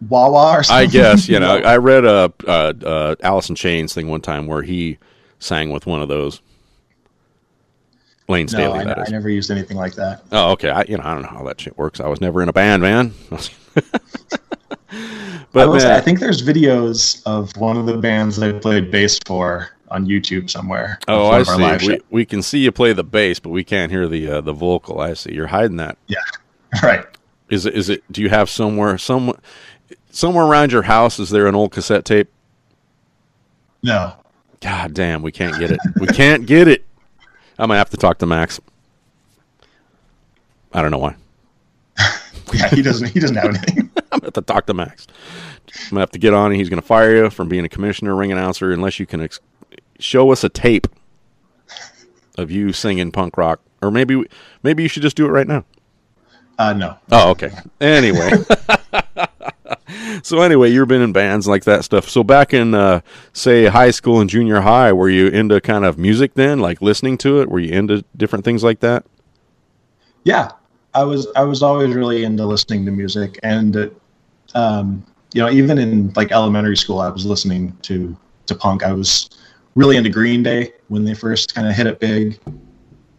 wah 0.10 0.30
wah 0.30 0.56
or 0.56 0.64
something? 0.64 0.90
I 0.90 0.92
guess, 0.92 1.28
you 1.30 1.40
know, 1.42 1.58
I 1.58 1.78
read 1.78 2.06
a, 2.06 2.34
a, 2.48 3.18
a 3.22 3.44
in 3.50 3.56
Chains 3.56 3.94
thing 3.94 4.08
one 4.08 4.22
time 4.22 4.48
where 4.48 4.62
he 4.62 4.98
sang 5.40 5.72
with 5.72 5.86
one 5.86 6.02
of 6.02 6.10
those. 6.10 6.42
Layne 8.28 8.48
Staley, 8.48 8.86
no, 8.86 8.94
I, 8.94 9.04
I 9.04 9.10
never 9.10 9.30
used 9.30 9.52
anything 9.52 9.76
like 9.76 9.94
that. 9.96 10.24
Oh, 10.32 10.52
okay. 10.52 10.70
I, 10.70 10.84
you 10.84 10.96
know, 10.96 11.04
I 11.04 11.14
don't 11.14 11.24
know 11.24 11.30
how 11.30 11.44
that 11.44 11.60
shit 11.60 11.78
works. 11.78 12.00
I 12.00 12.08
was 12.08 12.22
never 12.22 12.42
in 12.42 12.48
a 12.48 12.54
band, 12.54 12.82
man. 12.82 13.14
I, 14.94 15.42
but 15.52 15.80
say, 15.82 15.96
I 15.96 16.00
think 16.00 16.20
there's 16.20 16.42
videos 16.42 17.22
of 17.26 17.56
one 17.58 17.76
of 17.76 17.86
the 17.86 17.98
bands 17.98 18.38
that 18.38 18.56
I 18.56 18.58
played 18.58 18.90
bass 18.90 19.20
for 19.26 19.72
on 19.92 20.06
YouTube 20.08 20.50
somewhere. 20.50 20.98
oh, 21.08 21.30
I 21.30 21.44
see. 21.78 21.88
We, 21.88 22.00
we 22.10 22.26
can 22.26 22.42
see 22.42 22.60
you 22.60 22.72
play 22.72 22.94
the 22.94 23.04
bass, 23.04 23.40
but 23.40 23.50
we 23.50 23.64
can't 23.64 23.92
hear 23.92 24.08
the 24.08 24.28
uh, 24.30 24.42
the 24.42 24.54
vocal. 24.54 25.00
I 25.00 25.14
see. 25.14 25.34
You're 25.34 25.48
hiding 25.48 25.78
that. 25.78 25.98
Yeah. 26.08 26.18
Right. 26.82 27.06
Is 27.50 27.66
it? 27.66 27.74
Is 27.76 27.90
it? 27.90 28.02
Do 28.10 28.22
you 28.22 28.30
have 28.30 28.50
somewhere 28.50 28.98
some 28.98 29.38
somewhere 30.10 30.46
around 30.46 30.72
your 30.72 30.84
house? 30.84 31.20
Is 31.20 31.30
there 31.30 31.48
an 31.48 31.54
old 31.56 31.74
cassette 31.74 32.06
tape? 32.06 32.30
No. 33.84 34.14
God 34.62 34.94
damn, 34.94 35.22
we 35.22 35.34
can't 35.34 35.60
get 35.60 35.70
it. 35.72 35.80
we 36.00 36.08
can't 36.08 36.46
get 36.46 36.70
it. 36.70 36.86
I'm 37.60 37.68
gonna 37.68 37.78
have 37.78 37.90
to 37.90 37.98
talk 37.98 38.20
to 38.20 38.26
Max. 38.26 38.62
I 40.72 40.82
don't 40.82 40.92
know 40.92 40.98
why. 40.98 41.16
Yeah, 42.54 42.68
he 42.68 42.82
doesn't. 42.82 43.08
He 43.10 43.20
doesn't 43.22 43.38
have 43.38 43.46
anything. 43.46 43.90
I'm 44.12 44.20
gonna 44.20 44.26
have 44.26 44.34
to 44.34 44.42
talk 44.42 44.66
to 44.68 44.74
Max. 44.74 45.08
I'm 45.86 45.90
gonna 45.92 46.00
have 46.02 46.12
to 46.12 46.20
get 46.20 46.34
on, 46.34 46.48
and 46.52 46.56
he's 46.60 46.68
gonna 46.70 46.82
fire 46.82 47.16
you 47.16 47.30
from 47.30 47.48
being 47.48 47.64
a 47.64 47.70
commissioner, 47.70 48.14
ring 48.14 48.32
announcer, 48.32 48.72
unless 48.74 49.00
you 49.00 49.06
can 49.06 49.22
ex- 49.22 49.40
show 50.02 50.32
us 50.32 50.44
a 50.44 50.50
tape 50.50 50.88
of 52.38 52.52
you 52.52 52.74
singing 52.74 53.12
punk 53.12 53.38
rock, 53.38 53.62
or 53.82 53.92
maybe 53.92 54.24
maybe 54.64 54.84
you 54.84 54.90
should 54.90 55.04
just 55.04 55.16
do 55.16 55.26
it 55.26 55.30
right 55.30 55.48
now. 55.48 55.66
Uh, 56.58 56.74
no. 56.74 56.98
Oh, 57.12 57.32
okay. 57.32 57.52
Anyway. 57.80 58.32
so 60.24 60.42
anyway, 60.42 60.70
you've 60.70 60.88
been 60.88 61.02
in 61.02 61.12
bands 61.12 61.48
like 61.48 61.64
that 61.64 61.84
stuff. 61.84 62.08
So 62.08 62.24
back 62.24 62.54
in 62.54 62.74
uh, 62.74 63.02
say 63.34 63.66
high 63.66 63.92
school 63.92 64.20
and 64.20 64.30
junior 64.30 64.62
high, 64.62 64.94
were 64.94 65.10
you 65.10 65.28
into 65.28 65.60
kind 65.62 65.86
of 65.86 65.98
music 65.98 66.36
then, 66.36 66.60
like 66.60 66.82
listening 66.82 67.18
to 67.20 67.42
it? 67.42 67.50
Were 67.50 67.60
you 67.60 67.74
into 67.74 68.04
different 68.16 68.46
things 68.46 68.64
like 68.64 68.80
that? 68.82 69.06
Yeah, 70.24 70.52
I 70.94 71.04
was. 71.04 71.28
I 71.36 71.44
was 71.44 71.64
always 71.64 71.96
really 71.96 72.24
into 72.24 72.46
listening 72.46 72.86
to 72.86 72.92
music, 72.92 73.40
and 73.42 73.76
uh, 73.76 73.90
um, 74.54 75.04
you 75.34 75.42
know, 75.42 75.50
even 75.50 75.78
in 75.80 76.14
like 76.14 76.32
elementary 76.32 76.78
school, 76.78 77.00
I 77.00 77.10
was 77.10 77.26
listening 77.26 77.76
to 77.84 78.16
to 78.46 78.56
punk. 78.56 78.84
I 78.84 78.94
was 78.94 79.30
really 79.76 79.98
into 79.98 80.10
Green 80.10 80.44
Day 80.44 80.74
when 80.88 81.06
they 81.06 81.14
first 81.14 81.54
kind 81.54 81.68
of 81.68 81.74
hit 81.74 81.88
it 81.88 82.00
big. 82.00 82.40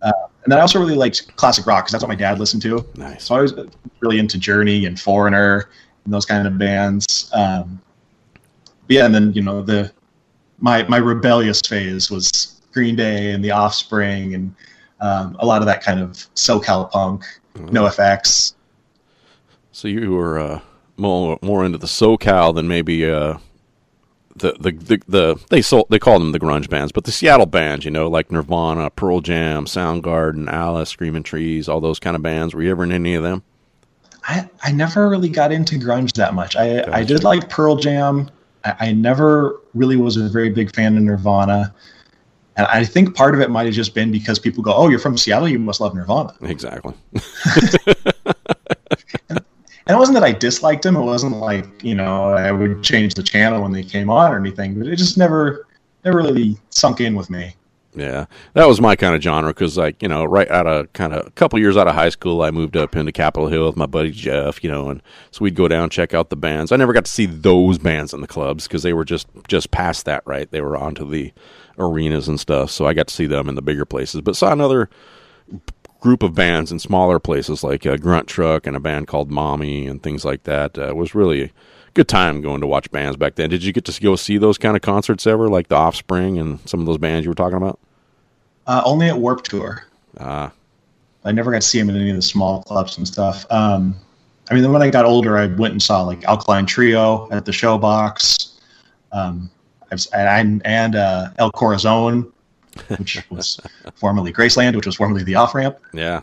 Uh, 0.02 0.12
and 0.44 0.50
then 0.50 0.58
I 0.58 0.62
also 0.62 0.80
really 0.80 0.96
liked 0.96 1.34
classic 1.36 1.66
rock 1.66 1.84
because 1.84 1.92
that's 1.92 2.02
what 2.02 2.08
my 2.08 2.14
dad 2.14 2.38
listened 2.38 2.62
to. 2.62 2.84
Nice. 2.96 3.24
So 3.24 3.34
I 3.34 3.40
was 3.40 3.54
really 4.00 4.18
into 4.18 4.38
Journey 4.38 4.86
and 4.86 4.98
Foreigner 4.98 5.68
and 6.04 6.12
those 6.12 6.26
kind 6.26 6.46
of 6.46 6.58
bands. 6.58 7.30
Um, 7.32 7.80
yeah, 8.88 9.06
and 9.06 9.14
then 9.14 9.32
you 9.32 9.42
know 9.42 9.62
the 9.62 9.92
my 10.58 10.82
my 10.84 10.98
rebellious 10.98 11.60
phase 11.60 12.10
was 12.10 12.60
Green 12.72 12.96
Day 12.96 13.32
and 13.32 13.44
The 13.44 13.52
Offspring 13.52 14.34
and 14.34 14.54
um, 15.00 15.36
a 15.40 15.46
lot 15.46 15.62
of 15.62 15.66
that 15.66 15.82
kind 15.82 16.00
of 16.00 16.12
SoCal 16.34 16.90
punk, 16.90 17.24
NOFX. 17.54 18.54
So 19.72 19.88
you 19.88 20.12
were 20.12 20.38
uh, 20.38 20.60
more 20.96 21.38
more 21.42 21.64
into 21.64 21.78
the 21.78 21.86
SoCal 21.86 22.54
than 22.54 22.68
maybe 22.68 23.08
uh, 23.08 23.38
the, 24.36 24.52
the 24.52 24.72
the 24.72 25.02
the 25.08 25.44
they 25.50 25.62
sold 25.62 25.86
they 25.90 25.98
call 25.98 26.18
them 26.18 26.32
the 26.32 26.40
grunge 26.40 26.68
bands, 26.68 26.92
but 26.92 27.04
the 27.04 27.12
Seattle 27.12 27.46
bands, 27.46 27.84
you 27.84 27.90
know, 27.90 28.08
like 28.08 28.30
Nirvana, 28.30 28.90
Pearl 28.90 29.20
Jam, 29.20 29.66
Soundgarden, 29.66 30.48
Alice, 30.48 30.90
Screaming 30.90 31.22
Trees, 31.22 31.68
all 31.68 31.80
those 31.80 31.98
kind 31.98 32.16
of 32.16 32.22
bands. 32.22 32.54
Were 32.54 32.62
you 32.62 32.70
ever 32.70 32.84
in 32.84 32.92
any 32.92 33.14
of 33.14 33.22
them? 33.22 33.42
I, 34.24 34.48
I 34.62 34.72
never 34.72 35.08
really 35.08 35.28
got 35.28 35.50
into 35.50 35.76
grunge 35.76 36.12
that 36.14 36.34
much. 36.34 36.54
I, 36.54 36.84
I 36.92 37.02
did 37.02 37.24
like 37.24 37.48
Pearl 37.48 37.76
Jam. 37.76 38.30
I, 38.64 38.74
I 38.78 38.92
never 38.92 39.60
really 39.74 39.96
was 39.96 40.16
a 40.16 40.28
very 40.28 40.50
big 40.50 40.74
fan 40.74 40.96
of 40.96 41.02
Nirvana. 41.02 41.74
And 42.56 42.66
I 42.68 42.84
think 42.84 43.16
part 43.16 43.34
of 43.34 43.40
it 43.40 43.50
might 43.50 43.66
have 43.66 43.74
just 43.74 43.94
been 43.94 44.12
because 44.12 44.38
people 44.38 44.62
go, 44.62 44.72
oh, 44.74 44.88
you're 44.88 45.00
from 45.00 45.18
Seattle, 45.18 45.48
you 45.48 45.58
must 45.58 45.80
love 45.80 45.94
Nirvana. 45.94 46.34
Exactly. 46.42 46.94
And 49.28 49.40
it 49.88 49.96
wasn't 49.96 50.14
that 50.14 50.24
I 50.24 50.32
disliked 50.32 50.82
them. 50.82 50.96
It 50.96 51.02
wasn't 51.02 51.36
like, 51.36 51.82
you 51.82 51.94
know, 51.94 52.30
I 52.30 52.52
would 52.52 52.82
change 52.82 53.14
the 53.14 53.22
channel 53.22 53.62
when 53.62 53.72
they 53.72 53.82
came 53.82 54.10
on 54.10 54.32
or 54.32 54.38
anything, 54.38 54.78
but 54.78 54.86
it 54.86 54.96
just 54.96 55.18
never, 55.18 55.66
never 56.04 56.18
really 56.18 56.56
sunk 56.70 57.00
in 57.00 57.14
with 57.14 57.30
me. 57.30 57.54
Yeah, 57.94 58.24
that 58.54 58.66
was 58.66 58.80
my 58.80 58.96
kind 58.96 59.14
of 59.14 59.20
genre 59.20 59.50
because, 59.50 59.76
like, 59.76 60.02
you 60.02 60.08
know, 60.08 60.24
right 60.24 60.50
out 60.50 60.66
of 60.66 60.90
kind 60.94 61.12
of 61.12 61.26
a 61.26 61.30
couple 61.32 61.58
years 61.58 61.76
out 61.76 61.88
of 61.88 61.94
high 61.94 62.08
school, 62.08 62.40
I 62.40 62.50
moved 62.50 62.74
up 62.74 62.96
into 62.96 63.12
Capitol 63.12 63.48
Hill 63.48 63.66
with 63.66 63.76
my 63.76 63.84
buddy 63.84 64.10
Jeff, 64.10 64.64
you 64.64 64.70
know, 64.70 64.88
and 64.88 65.02
so 65.30 65.42
we'd 65.42 65.54
go 65.54 65.68
down 65.68 65.90
check 65.90 66.14
out 66.14 66.30
the 66.30 66.36
bands. 66.36 66.72
I 66.72 66.76
never 66.76 66.94
got 66.94 67.04
to 67.04 67.10
see 67.10 67.26
those 67.26 67.76
bands 67.76 68.14
in 68.14 68.22
the 68.22 68.26
clubs 68.26 68.66
because 68.66 68.82
they 68.82 68.94
were 68.94 69.04
just 69.04 69.26
just 69.46 69.72
past 69.72 70.06
that, 70.06 70.22
right? 70.24 70.50
They 70.50 70.62
were 70.62 70.74
onto 70.74 71.06
the 71.06 71.34
arenas 71.78 72.28
and 72.28 72.40
stuff, 72.40 72.70
so 72.70 72.86
I 72.86 72.94
got 72.94 73.08
to 73.08 73.14
see 73.14 73.26
them 73.26 73.46
in 73.46 73.56
the 73.56 73.62
bigger 73.62 73.84
places. 73.84 74.22
But 74.22 74.36
saw 74.36 74.52
another 74.52 74.88
group 76.02 76.24
of 76.24 76.34
bands 76.34 76.72
in 76.72 76.80
smaller 76.80 77.20
places 77.20 77.62
like 77.62 77.86
uh, 77.86 77.96
Grunt 77.96 78.26
Truck 78.26 78.66
and 78.66 78.76
a 78.76 78.80
band 78.80 79.06
called 79.06 79.30
Mommy 79.30 79.86
and 79.86 80.02
things 80.02 80.24
like 80.24 80.42
that. 80.42 80.76
Uh, 80.76 80.88
it 80.88 80.96
was 80.96 81.14
really 81.14 81.44
a 81.44 81.50
good 81.94 82.08
time 82.08 82.42
going 82.42 82.60
to 82.60 82.66
watch 82.66 82.90
bands 82.90 83.16
back 83.16 83.36
then. 83.36 83.48
Did 83.48 83.62
you 83.62 83.72
get 83.72 83.84
to 83.84 84.00
go 84.00 84.16
see 84.16 84.36
those 84.36 84.58
kind 84.58 84.74
of 84.74 84.82
concerts 84.82 85.28
ever, 85.28 85.48
like 85.48 85.68
the 85.68 85.76
Offspring 85.76 86.38
and 86.38 86.58
some 86.68 86.80
of 86.80 86.86
those 86.86 86.98
bands 86.98 87.24
you 87.24 87.30
were 87.30 87.36
talking 87.36 87.56
about? 87.56 87.78
Uh, 88.66 88.82
only 88.84 89.08
at 89.08 89.16
Warped 89.16 89.48
Tour. 89.48 89.84
Ah, 90.18 90.50
I 91.24 91.30
never 91.30 91.52
got 91.52 91.62
to 91.62 91.66
see 91.66 91.78
them 91.78 91.88
in 91.88 91.96
any 91.96 92.10
of 92.10 92.16
the 92.16 92.22
small 92.22 92.64
clubs 92.64 92.98
and 92.98 93.06
stuff. 93.06 93.46
Um, 93.50 93.94
I 94.50 94.54
mean, 94.54 94.64
then 94.64 94.72
when 94.72 94.82
I 94.82 94.90
got 94.90 95.04
older, 95.04 95.38
I 95.38 95.46
went 95.46 95.70
and 95.70 95.82
saw 95.82 96.02
like 96.02 96.24
Alkaline 96.24 96.66
Trio 96.66 97.28
at 97.30 97.44
the 97.44 97.52
Showbox, 97.52 98.58
um, 99.12 99.48
I've, 99.92 100.04
and, 100.12 100.60
and 100.64 100.96
uh, 100.96 101.30
El 101.38 101.52
Corazon, 101.52 102.32
which 102.98 103.22
was 103.30 103.60
formerly 103.94 104.32
Graceland, 104.32 104.76
which 104.76 104.86
was 104.86 104.96
formerly 104.96 105.24
the 105.24 105.34
Off 105.34 105.54
Ramp. 105.54 105.78
yeah. 105.92 106.22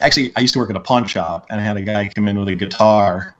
Actually, 0.00 0.32
I 0.34 0.40
used 0.40 0.52
to 0.54 0.58
work 0.58 0.70
at 0.70 0.74
a 0.74 0.80
pawn 0.80 1.06
shop, 1.06 1.46
and 1.48 1.60
I 1.60 1.64
had 1.64 1.76
a 1.76 1.82
guy 1.82 2.08
come 2.08 2.26
in 2.26 2.36
with 2.36 2.48
a 2.48 2.56
guitar, 2.56 3.36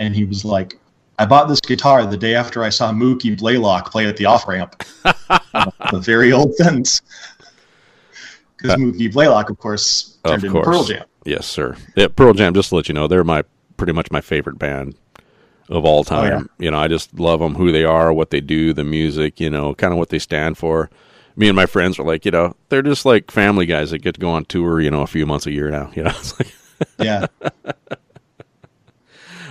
and 0.00 0.16
he 0.16 0.24
was 0.24 0.44
like, 0.44 0.76
"I 1.20 1.26
bought 1.26 1.46
this 1.46 1.60
guitar 1.60 2.04
the 2.04 2.16
day 2.16 2.34
after 2.34 2.64
I 2.64 2.68
saw 2.68 2.90
Mookie 2.90 3.38
Blaylock 3.38 3.92
play 3.92 4.06
at 4.06 4.16
the 4.16 4.24
Off 4.24 4.48
Ramp." 4.48 4.82
a 5.04 6.00
very 6.00 6.32
old 6.32 6.54
sentence. 6.56 7.02
Because 8.56 8.72
uh, 8.72 8.76
Mookie 8.78 9.12
Blaylock, 9.12 9.50
of 9.50 9.58
course, 9.58 10.18
turned 10.24 10.38
Of 10.38 10.44
into 10.44 10.52
course. 10.52 10.66
Pearl 10.66 10.84
Jam. 10.84 11.04
Yes, 11.24 11.46
sir. 11.46 11.76
Yeah, 11.96 12.08
Pearl 12.08 12.32
Jam. 12.32 12.54
Just 12.54 12.70
to 12.70 12.76
let 12.76 12.88
you 12.88 12.94
know, 12.94 13.06
they're 13.06 13.22
my 13.22 13.44
pretty 13.76 13.92
much 13.92 14.10
my 14.10 14.20
favorite 14.20 14.58
band 14.58 14.96
of 15.68 15.84
all 15.84 16.00
oh, 16.00 16.02
time. 16.02 16.48
yeah. 16.58 16.64
You 16.64 16.70
know, 16.72 16.78
I 16.78 16.88
just 16.88 17.18
love 17.18 17.40
them, 17.40 17.54
who 17.54 17.70
they 17.70 17.84
are, 17.84 18.12
what 18.12 18.30
they 18.30 18.40
do, 18.40 18.72
the 18.72 18.84
music. 18.84 19.38
You 19.38 19.50
know, 19.50 19.74
kind 19.74 19.92
of 19.92 19.98
what 19.98 20.08
they 20.08 20.18
stand 20.18 20.58
for. 20.58 20.90
Me 21.36 21.48
and 21.48 21.56
my 21.56 21.66
friends 21.66 21.98
are 21.98 22.02
like, 22.04 22.24
you 22.24 22.30
know, 22.30 22.54
they're 22.68 22.82
just 22.82 23.04
like 23.04 23.30
family 23.30 23.66
guys 23.66 23.90
that 23.90 23.98
get 24.00 24.14
to 24.14 24.20
go 24.20 24.30
on 24.30 24.44
tour. 24.46 24.80
You 24.80 24.90
know, 24.90 25.02
a 25.02 25.06
few 25.06 25.26
months 25.26 25.46
a 25.46 25.52
year 25.52 25.70
now. 25.70 25.90
You 25.96 26.04
know, 26.04 26.10
it's 26.10 26.38
like, 26.38 26.52
Yeah. 26.98 27.26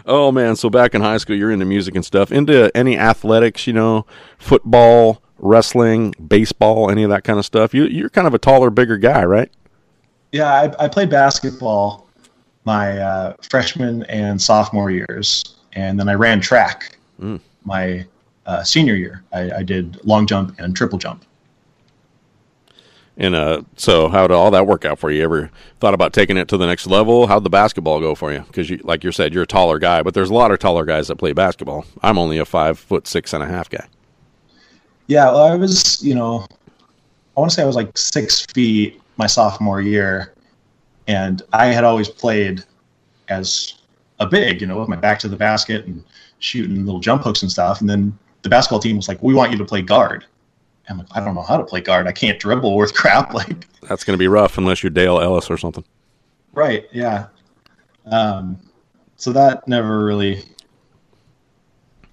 oh 0.05 0.31
man. 0.31 0.55
So 0.55 0.69
back 0.69 0.93
in 0.95 1.01
high 1.01 1.17
school, 1.17 1.35
you're 1.35 1.51
into 1.51 1.65
music 1.65 1.95
and 1.95 2.05
stuff. 2.05 2.31
Into 2.31 2.75
any 2.75 2.97
athletics? 2.97 3.67
You 3.67 3.73
know, 3.73 4.05
football, 4.37 5.21
wrestling, 5.37 6.13
baseball, 6.27 6.89
any 6.89 7.03
of 7.03 7.09
that 7.09 7.23
kind 7.23 7.39
of 7.39 7.45
stuff. 7.45 7.73
You, 7.73 7.85
you're 7.85 8.09
kind 8.09 8.27
of 8.27 8.33
a 8.33 8.39
taller, 8.39 8.69
bigger 8.69 8.97
guy, 8.97 9.23
right? 9.23 9.51
Yeah, 10.31 10.51
I, 10.51 10.85
I 10.85 10.87
played 10.87 11.09
basketball 11.09 12.07
my 12.65 12.97
uh, 12.99 13.33
freshman 13.49 14.03
and 14.03 14.39
sophomore 14.39 14.91
years, 14.91 15.55
and 15.73 15.99
then 15.99 16.07
I 16.09 16.13
ran 16.13 16.39
track 16.41 16.95
Mm. 17.19 17.39
my 17.65 18.05
uh, 18.45 18.63
senior 18.63 18.95
year. 18.95 19.23
I, 19.33 19.51
I 19.57 19.63
did 19.63 19.99
long 20.05 20.25
jump 20.25 20.57
and 20.59 20.73
triple 20.75 20.97
jump. 20.97 21.25
And 23.21 23.35
uh, 23.35 23.63
so, 23.75 24.07
how 24.07 24.27
did 24.27 24.33
all 24.33 24.49
that 24.51 24.65
work 24.65 24.85
out 24.85 24.97
for 24.97 25.11
you? 25.11 25.21
Ever 25.23 25.51
thought 25.81 25.93
about 25.93 26.13
taking 26.13 26.37
it 26.37 26.47
to 26.47 26.57
the 26.57 26.65
next 26.65 26.87
level? 26.87 27.27
How'd 27.27 27.43
the 27.43 27.49
basketball 27.49 27.99
go 27.99 28.15
for 28.15 28.31
you? 28.31 28.39
Because, 28.39 28.69
you, 28.69 28.79
like 28.85 29.03
you 29.03 29.11
said, 29.11 29.33
you're 29.33 29.43
a 29.43 29.47
taller 29.47 29.77
guy, 29.77 30.01
but 30.01 30.13
there's 30.13 30.29
a 30.29 30.33
lot 30.33 30.51
of 30.51 30.59
taller 30.59 30.85
guys 30.85 31.09
that 31.09 31.17
play 31.17 31.33
basketball. 31.33 31.85
I'm 32.01 32.17
only 32.17 32.37
a 32.37 32.45
five 32.45 32.79
foot 32.79 33.07
six 33.07 33.33
and 33.33 33.43
a 33.43 33.45
half 33.45 33.69
guy. 33.69 33.85
Yeah, 35.07 35.25
well, 35.25 35.43
I 35.43 35.55
was, 35.55 36.01
you 36.01 36.15
know, 36.15 36.47
I 37.35 37.39
want 37.41 37.51
to 37.51 37.55
say 37.55 37.61
I 37.61 37.65
was 37.65 37.75
like 37.75 37.97
six 37.97 38.45
feet 38.45 39.01
my 39.17 39.27
sophomore 39.27 39.81
year, 39.81 40.33
and 41.07 41.41
I 41.51 41.67
had 41.67 41.83
always 41.83 42.07
played 42.07 42.63
as 43.27 43.79
a 44.21 44.27
big, 44.27 44.61
you 44.61 44.67
know, 44.67 44.79
with 44.79 44.87
my 44.87 44.95
back 44.95 45.19
to 45.19 45.27
the 45.27 45.35
basket 45.35 45.85
and 45.85 46.05
shooting 46.39 46.85
little 46.85 47.01
jump 47.01 47.23
hooks 47.23 47.41
and 47.41 47.51
stuff. 47.51 47.81
And 47.81 47.89
then 47.89 48.17
the 48.43 48.49
basketball 48.49 48.79
team 48.79 48.95
was 48.95 49.09
like, 49.09 49.21
"We 49.21 49.33
want 49.33 49.51
you 49.51 49.57
to 49.57 49.65
play 49.65 49.81
guard." 49.81 50.25
I'm 50.89 50.97
like, 50.97 51.07
"I 51.11 51.23
don't 51.23 51.35
know 51.35 51.41
how 51.41 51.57
to 51.57 51.63
play 51.63 51.81
guard. 51.81 52.07
I 52.07 52.11
can't 52.11 52.39
dribble 52.39 52.75
worth 52.75 52.93
crap." 52.93 53.33
Like, 53.39 53.67
That's 53.81 54.03
going 54.03 54.15
to 54.15 54.19
be 54.19 54.27
rough 54.27 54.57
unless 54.57 54.83
you're 54.83 54.89
Dale 54.89 55.19
Ellis 55.19 55.49
or 55.49 55.57
something. 55.57 55.83
right? 56.53 56.85
Yeah. 56.91 57.27
Um, 58.05 58.59
so 59.17 59.31
that 59.33 59.67
never 59.67 60.05
really 60.05 60.43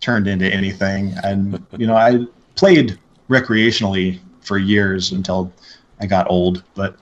turned 0.00 0.26
into 0.28 0.46
anything, 0.52 1.14
and 1.24 1.64
you 1.76 1.86
know, 1.86 1.96
I 1.96 2.26
played 2.54 2.98
recreationally 3.28 4.20
for 4.40 4.58
years 4.58 5.12
until 5.12 5.52
I 6.00 6.06
got 6.06 6.30
old. 6.30 6.62
But 6.74 6.96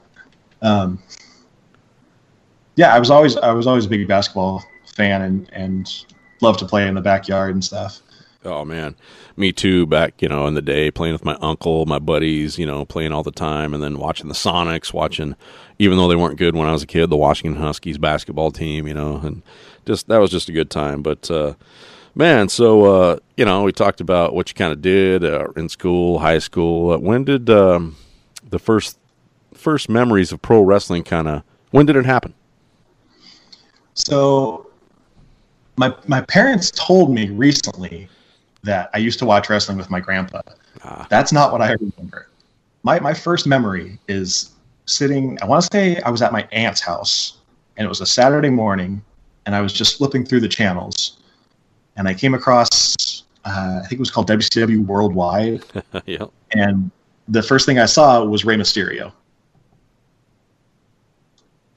um, 0.62 0.98
yeah, 2.76 2.94
I 2.94 2.98
was 2.98 3.10
always 3.10 3.36
I 3.36 3.52
was 3.52 3.66
always 3.66 3.86
a 3.86 3.88
big 3.88 4.06
basketball 4.08 4.62
fan 4.94 5.22
and 5.22 5.50
and 5.52 6.04
loved 6.40 6.58
to 6.60 6.66
play 6.66 6.86
in 6.86 6.94
the 6.94 7.00
backyard 7.00 7.54
and 7.54 7.64
stuff. 7.64 8.00
Oh 8.44 8.64
man, 8.64 8.94
me 9.36 9.52
too. 9.52 9.86
Back 9.86 10.20
you 10.20 10.28
know 10.28 10.46
in 10.46 10.54
the 10.54 10.62
day, 10.62 10.90
playing 10.90 11.14
with 11.14 11.24
my 11.24 11.36
uncle, 11.40 11.86
my 11.86 11.98
buddies, 11.98 12.58
you 12.58 12.66
know, 12.66 12.84
playing 12.84 13.12
all 13.12 13.22
the 13.22 13.30
time, 13.30 13.72
and 13.72 13.82
then 13.82 13.98
watching 13.98 14.28
the 14.28 14.34
Sonics, 14.34 14.92
watching 14.92 15.34
even 15.78 15.96
though 15.96 16.08
they 16.08 16.16
weren't 16.16 16.38
good 16.38 16.54
when 16.54 16.68
I 16.68 16.72
was 16.72 16.82
a 16.82 16.86
kid, 16.86 17.08
the 17.08 17.16
Washington 17.16 17.60
Huskies 17.60 17.96
basketball 17.96 18.50
team, 18.50 18.86
you 18.86 18.94
know, 18.94 19.16
and 19.16 19.42
just 19.86 20.08
that 20.08 20.18
was 20.18 20.30
just 20.30 20.48
a 20.48 20.52
good 20.52 20.70
time. 20.70 21.02
But 21.02 21.30
uh, 21.30 21.54
man, 22.14 22.50
so 22.50 22.84
uh, 22.84 23.18
you 23.36 23.46
know, 23.46 23.62
we 23.62 23.72
talked 23.72 24.02
about 24.02 24.34
what 24.34 24.50
you 24.50 24.54
kind 24.54 24.72
of 24.72 24.82
did 24.82 25.24
uh, 25.24 25.48
in 25.56 25.70
school, 25.70 26.18
high 26.18 26.38
school. 26.38 26.92
Uh, 26.92 26.98
when 26.98 27.24
did 27.24 27.48
um, 27.48 27.96
the 28.48 28.58
first 28.58 28.98
first 29.54 29.88
memories 29.88 30.32
of 30.32 30.42
pro 30.42 30.60
wrestling 30.60 31.02
kind 31.02 31.28
of? 31.28 31.42
When 31.70 31.86
did 31.86 31.96
it 31.96 32.04
happen? 32.04 32.34
So 33.94 34.70
my 35.76 35.94
my 36.06 36.20
parents 36.20 36.70
told 36.72 37.10
me 37.10 37.30
recently 37.30 38.08
that 38.64 38.90
I 38.94 38.98
used 38.98 39.18
to 39.20 39.26
watch 39.26 39.48
wrestling 39.48 39.78
with 39.78 39.90
my 39.90 40.00
grandpa. 40.00 40.40
That's 41.08 41.32
not 41.32 41.52
what 41.52 41.62
I 41.62 41.72
remember. 41.72 42.28
My 42.82 42.98
my 43.00 43.14
first 43.14 43.46
memory 43.46 43.98
is 44.08 44.50
sitting. 44.86 45.38
I 45.40 45.46
want 45.46 45.62
to 45.62 45.68
say 45.72 46.00
I 46.00 46.10
was 46.10 46.22
at 46.22 46.32
my 46.32 46.46
aunt's 46.52 46.80
house, 46.80 47.38
and 47.76 47.84
it 47.84 47.88
was 47.88 48.00
a 48.00 48.06
Saturday 48.06 48.50
morning, 48.50 49.02
and 49.46 49.54
I 49.54 49.60
was 49.60 49.72
just 49.72 49.98
flipping 49.98 50.24
through 50.24 50.40
the 50.40 50.48
channels, 50.48 51.18
and 51.96 52.08
I 52.08 52.14
came 52.14 52.34
across. 52.34 53.22
Uh, 53.44 53.80
I 53.82 53.86
think 53.86 53.92
it 53.92 54.00
was 54.00 54.10
called 54.10 54.28
WCW 54.28 54.84
Worldwide, 54.84 55.64
yeah. 56.06 56.26
and 56.52 56.90
the 57.28 57.42
first 57.42 57.66
thing 57.66 57.78
I 57.78 57.86
saw 57.86 58.24
was 58.24 58.44
Rey 58.44 58.56
Mysterio. 58.56 59.12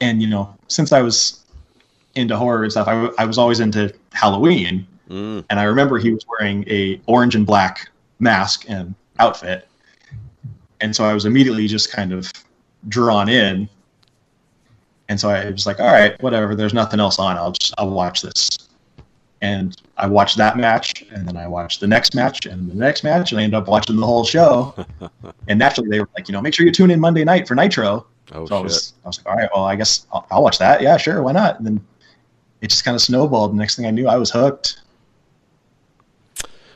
And 0.00 0.22
you 0.22 0.28
know, 0.28 0.54
since 0.68 0.92
I 0.92 1.02
was 1.02 1.44
into 2.14 2.36
horror 2.36 2.62
and 2.62 2.72
stuff, 2.72 2.88
I, 2.88 2.92
w- 2.92 3.14
I 3.18 3.24
was 3.24 3.38
always 3.38 3.60
into 3.60 3.92
Halloween, 4.12 4.86
Mm. 5.08 5.44
and 5.48 5.58
I 5.58 5.64
remember 5.64 5.98
he 5.98 6.12
was 6.12 6.24
wearing 6.28 6.64
a 6.68 7.00
orange 7.06 7.34
and 7.34 7.46
black 7.46 7.88
mask 8.18 8.66
and 8.68 8.94
outfit, 9.18 9.66
and 10.80 10.94
so 10.94 11.04
I 11.04 11.14
was 11.14 11.24
immediately 11.24 11.66
just 11.66 11.90
kind 11.90 12.12
of 12.12 12.30
drawn 12.88 13.28
in. 13.28 13.68
And 15.08 15.18
so 15.18 15.30
I 15.30 15.50
was 15.50 15.66
like, 15.66 15.80
all 15.80 15.86
right, 15.86 16.20
whatever. 16.22 16.54
There's 16.54 16.74
nothing 16.74 17.00
else 17.00 17.18
on. 17.18 17.36
I'll 17.36 17.52
just 17.52 17.74
I'll 17.78 17.90
watch 17.90 18.20
this. 18.20 18.50
And 19.40 19.80
I 19.96 20.06
watched 20.06 20.36
that 20.36 20.56
match, 20.56 21.04
and 21.12 21.26
then 21.26 21.36
I 21.36 21.46
watched 21.46 21.80
the 21.80 21.86
next 21.86 22.14
match, 22.14 22.44
and 22.44 22.68
the 22.70 22.74
next 22.74 23.04
match, 23.04 23.30
and 23.30 23.40
I 23.40 23.44
ended 23.44 23.56
up 23.56 23.68
watching 23.68 23.96
the 23.96 24.04
whole 24.04 24.24
show. 24.24 24.74
and 25.48 25.58
naturally, 25.58 25.88
they 25.88 26.00
were 26.00 26.08
like, 26.16 26.28
you 26.28 26.32
know, 26.32 26.42
make 26.42 26.54
sure 26.54 26.66
you 26.66 26.72
tune 26.72 26.90
in 26.90 27.00
Monday 27.00 27.24
night 27.24 27.46
for 27.46 27.54
Nitro. 27.54 28.04
Oh 28.32 28.46
so 28.46 28.56
I 28.56 28.60
was, 28.60 28.94
I 29.04 29.08
was 29.08 29.18
like, 29.18 29.26
all 29.26 29.36
right, 29.36 29.48
well, 29.54 29.64
I 29.64 29.76
guess 29.76 30.06
I'll, 30.12 30.26
I'll 30.30 30.42
watch 30.42 30.58
that. 30.58 30.82
Yeah, 30.82 30.96
sure, 30.96 31.22
why 31.22 31.32
not? 31.32 31.56
And 31.58 31.66
then 31.66 31.80
it 32.60 32.70
just 32.70 32.84
kind 32.84 32.94
of 32.94 33.00
snowballed. 33.00 33.52
The 33.52 33.56
next 33.56 33.76
thing 33.76 33.86
I 33.86 33.90
knew, 33.90 34.08
I 34.08 34.16
was 34.16 34.30
hooked. 34.30 34.80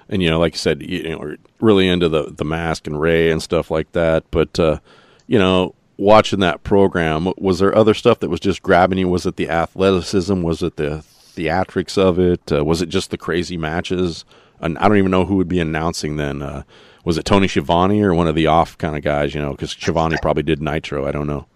And 0.08 0.22
you 0.22 0.28
know, 0.30 0.38
like 0.38 0.54
you 0.54 0.58
said, 0.58 0.82
you 0.82 1.08
know, 1.10 1.18
we're 1.18 1.36
really 1.60 1.88
into 1.88 2.08
the 2.08 2.24
the 2.24 2.44
mask 2.44 2.86
and 2.86 3.00
Rey 3.00 3.30
and 3.30 3.42
stuff 3.42 3.70
like 3.70 3.92
that. 3.92 4.24
But 4.30 4.58
uh, 4.58 4.78
you 5.26 5.38
know, 5.38 5.74
watching 5.96 6.40
that 6.40 6.62
program, 6.64 7.32
was 7.38 7.58
there 7.60 7.74
other 7.76 7.94
stuff 7.94 8.20
that 8.20 8.28
was 8.28 8.40
just 8.40 8.62
grabbing 8.62 8.98
you? 8.98 9.08
Was 9.08 9.26
it 9.26 9.36
the 9.36 9.48
athleticism? 9.48 10.42
Was 10.42 10.62
it 10.62 10.76
the 10.76 11.04
theatrics 11.36 11.96
of 11.96 12.18
it? 12.18 12.52
Uh, 12.52 12.64
was 12.64 12.82
it 12.82 12.88
just 12.88 13.10
the 13.10 13.18
crazy 13.18 13.56
matches? 13.56 14.24
And 14.60 14.78
I 14.78 14.86
don't 14.88 14.98
even 14.98 15.10
know 15.10 15.24
who 15.24 15.36
would 15.36 15.48
be 15.48 15.60
announcing 15.60 16.16
then. 16.16 16.42
Uh, 16.42 16.62
was 17.04 17.18
it 17.18 17.24
Tony 17.24 17.48
Schiavone 17.48 18.00
or 18.02 18.14
one 18.14 18.28
of 18.28 18.34
the 18.36 18.46
off 18.46 18.78
kind 18.78 18.96
of 18.96 19.02
guys? 19.02 19.34
You 19.34 19.40
know, 19.40 19.50
because 19.52 19.70
Schiavone 19.70 20.16
probably 20.22 20.44
did 20.44 20.62
Nitro. 20.62 21.06
I 21.06 21.10
don't 21.12 21.26
know. 21.26 21.46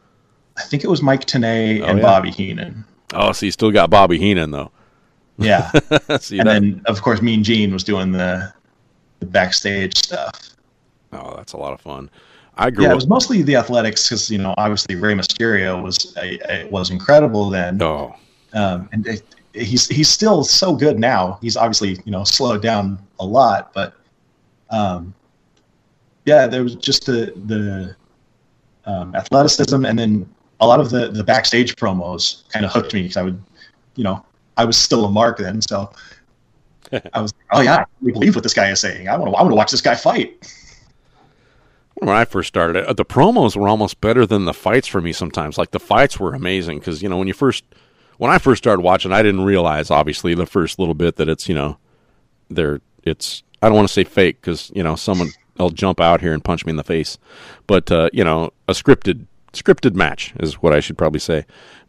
I 0.57 0.63
think 0.63 0.83
it 0.83 0.89
was 0.89 1.03
Mike 1.03 1.27
Tenay 1.27 1.83
Oh, 1.83 1.85
and 1.85 1.99
yeah. 1.99 2.03
Bobby 2.05 2.31
Heenan. 2.31 2.85
Oh, 3.15 3.31
so 3.33 3.47
you 3.47 3.53
still 3.53 3.71
got 3.71 3.91
Bobby 3.91 4.19
Heenan 4.19 4.51
though. 4.51 4.73
Yeah. 5.39 5.71
See 6.21 6.39
and 6.39 6.49
that? 6.49 6.61
then, 6.61 6.83
of 6.87 7.03
course, 7.03 7.23
Mean 7.23 7.43
Gene 7.45 7.73
was 7.73 7.85
doing 7.85 8.13
the, 8.13 8.53
the 9.21 9.27
backstage 9.27 9.97
stuff. 9.97 10.51
oh, 11.13 11.35
that's 11.37 11.53
a 11.53 11.57
lot 11.57 11.73
of 11.73 11.81
fun. 11.81 12.11
I 12.57 12.71
grew 12.71 12.85
Yeah, 12.85 12.93
it 12.93 12.95
was 12.95 13.07
mostly 13.07 13.43
the 13.43 13.57
athletics 13.57 14.09
because 14.09 14.31
you 14.31 14.39
know 14.39 14.55
obviously 14.57 14.95
Rey 14.95 15.15
Mysterio 15.15 15.83
was 15.83 16.17
was 16.71 16.91
incredible 16.91 17.51
then, 17.51 17.81
oh, 17.83 18.15
um, 18.55 18.89
and 18.93 19.07
it, 19.07 19.23
he's 19.53 19.87
he's 19.89 20.09
still 20.09 20.43
so 20.43 20.75
good 20.75 20.99
now. 20.99 21.39
He's 21.43 21.57
obviously 21.57 22.01
you 22.05 22.13
know 22.13 22.25
slowed 22.25 22.63
down 22.63 22.99
a 23.21 23.27
lot, 23.27 23.75
but 23.75 23.95
um, 24.71 25.15
yeah, 26.25 26.47
there 26.47 26.63
was 26.63 26.77
just 26.77 27.07
the 27.07 27.33
the 27.45 27.95
um, 28.91 29.15
athleticism, 29.15 29.85
and 29.85 29.99
then 29.99 30.29
a 30.61 30.67
lot 30.67 30.81
of 30.81 30.91
the 30.91 31.09
the 31.09 31.25
backstage 31.25 31.77
promos 31.77 32.49
kind 32.51 32.65
of 32.65 32.73
hooked 32.73 32.95
me 32.95 33.03
because 33.03 33.17
I 33.17 33.23
would, 33.23 33.43
you 33.97 34.05
know, 34.05 34.25
I 34.57 34.65
was 34.65 34.77
still 34.77 35.05
a 35.05 35.11
mark 35.11 35.39
then, 35.39 35.61
so 35.61 35.93
I 37.13 37.21
was, 37.21 37.35
oh 37.53 37.61
yeah, 37.61 37.85
I 38.03 38.11
believe 38.11 38.35
what 38.35 38.43
this 38.43 38.55
guy 38.55 38.71
is 38.71 38.81
saying. 38.81 39.09
I 39.09 39.17
want 39.17 39.33
to, 39.33 39.37
I 39.37 39.43
want 39.43 39.53
to 39.53 39.57
watch 39.57 39.71
this 39.71 39.81
guy 39.81 39.95
fight. 39.95 40.53
When 41.95 42.11
I 42.11 42.25
first 42.27 42.49
started, 42.49 42.87
uh, 42.87 42.93
the 42.93 43.05
promos 43.05 43.57
were 43.57 43.69
almost 43.69 44.01
better 44.01 44.27
than 44.27 44.45
the 44.45 44.53
fights 44.53 44.87
for 44.87 45.01
me 45.01 45.13
sometimes. 45.13 45.57
Like 45.57 45.71
the 45.71 45.81
fights 45.81 46.21
were 46.21 46.35
amazing 46.35 46.79
because 46.79 47.03
you 47.03 47.09
know 47.09 47.17
when 47.17 47.29
you 47.29 47.35
first, 47.35 47.65
when 48.19 48.31
I 48.31 48.39
first 48.39 48.63
started 48.63 48.83
watching, 48.83 49.13
I 49.13 49.23
didn't 49.23 49.45
realize 49.45 49.91
obviously 49.91 50.35
the 50.35 50.47
first 50.47 50.79
little 50.79 50.95
bit 50.95 51.17
that 51.17 51.29
it's 51.29 51.49
you 51.49 51.55
know, 51.55 51.79
they're 52.51 52.81
it's 53.03 53.43
I 53.63 53.69
don't 53.69 53.77
want 53.77 53.89
to 53.89 53.95
say 53.95 54.05
fake 54.05 54.41
because 54.41 54.71
you 54.75 54.83
know 54.83 54.95
someone 54.95 55.31
will 55.59 55.71
jump 55.71 56.01
out 56.01 56.21
here 56.21 56.35
and 56.35 56.45
punch 56.45 56.67
me 56.67 56.71
in 56.71 56.77
the 56.77 56.85
face, 56.85 57.19
but 57.67 57.91
uh, 57.91 58.11
you 58.13 58.25
know 58.25 58.53
a 58.69 58.73
scripted 58.73 59.27
scripted 59.53 59.95
match 59.95 60.35
is 60.39 60.61
what 60.63 60.73
I 60.73 60.81
should 60.81 60.99
probably 60.99 61.21
say. 61.21 61.47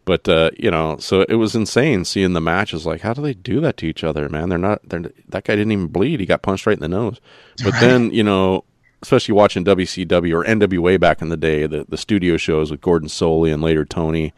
But 0.08 0.26
uh, 0.26 0.50
you 0.58 0.70
know, 0.70 0.96
so 0.98 1.20
it 1.28 1.34
was 1.34 1.54
insane 1.54 2.06
seeing 2.06 2.32
the 2.32 2.40
matches. 2.40 2.86
Like, 2.86 3.02
how 3.02 3.12
do 3.12 3.20
they 3.20 3.34
do 3.34 3.60
that 3.60 3.76
to 3.76 3.86
each 3.86 4.02
other, 4.02 4.26
man? 4.30 4.48
They're 4.48 4.56
not. 4.56 4.80
They're 4.88 5.02
that 5.28 5.44
guy 5.44 5.54
didn't 5.54 5.72
even 5.72 5.88
bleed. 5.88 6.18
He 6.18 6.24
got 6.24 6.40
punched 6.40 6.66
right 6.66 6.76
in 6.76 6.80
the 6.80 6.88
nose. 6.88 7.20
But 7.62 7.74
Right. 7.74 7.80
then 7.80 8.10
you 8.10 8.22
know, 8.22 8.64
especially 9.02 9.34
watching 9.34 9.64
WCW 9.66 10.32
or 10.34 10.44
NWA 10.44 10.98
back 10.98 11.20
in 11.20 11.28
the 11.28 11.36
day, 11.36 11.66
the 11.66 11.84
the 11.86 11.98
studio 11.98 12.38
shows 12.38 12.70
with 12.70 12.80
Gordon 12.80 13.08
Solie 13.10 13.52
and 13.52 13.62
later 13.62 13.84
Tony. 13.84 14.32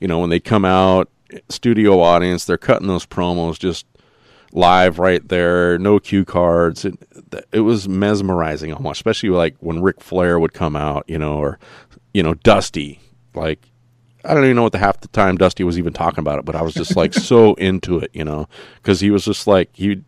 You 0.00 0.08
know, 0.08 0.20
when 0.20 0.30
they 0.30 0.40
come 0.40 0.64
out, 0.64 1.10
studio 1.50 2.00
audience, 2.00 2.46
they're 2.46 2.56
cutting 2.56 2.88
those 2.88 3.04
promos 3.04 3.58
just 3.58 3.84
live 4.52 4.98
right 4.98 5.28
there, 5.28 5.78
no 5.78 5.98
cue 5.98 6.24
cards. 6.24 6.86
It 6.86 6.94
it 7.52 7.60
was 7.60 7.90
mesmerizing 7.90 8.72
almost, 8.72 8.96
especially 8.98 9.28
like 9.28 9.54
when 9.60 9.82
Ric 9.82 10.00
Flair 10.00 10.40
would 10.40 10.54
come 10.54 10.76
out, 10.76 11.04
you 11.08 11.18
know, 11.18 11.36
or 11.36 11.58
you 12.14 12.22
know 12.22 12.32
Dusty. 12.34 13.00
Like 13.34 13.60
I 14.24 14.34
don't 14.34 14.44
even 14.44 14.56
know 14.56 14.62
what 14.62 14.72
the 14.72 14.78
half 14.78 15.00
the 15.00 15.08
time 15.08 15.36
Dusty 15.36 15.64
was 15.64 15.78
even 15.78 15.92
talking 15.92 16.20
about 16.20 16.38
it, 16.38 16.44
but 16.44 16.56
I 16.56 16.62
was 16.62 16.74
just 16.74 16.96
like 16.96 17.14
so 17.14 17.54
into 17.58 17.98
it, 17.98 18.10
you 18.12 18.24
know, 18.24 18.48
because 18.76 19.00
he 19.00 19.10
was 19.10 19.24
just 19.24 19.46
like 19.46 19.70
he. 19.72 20.02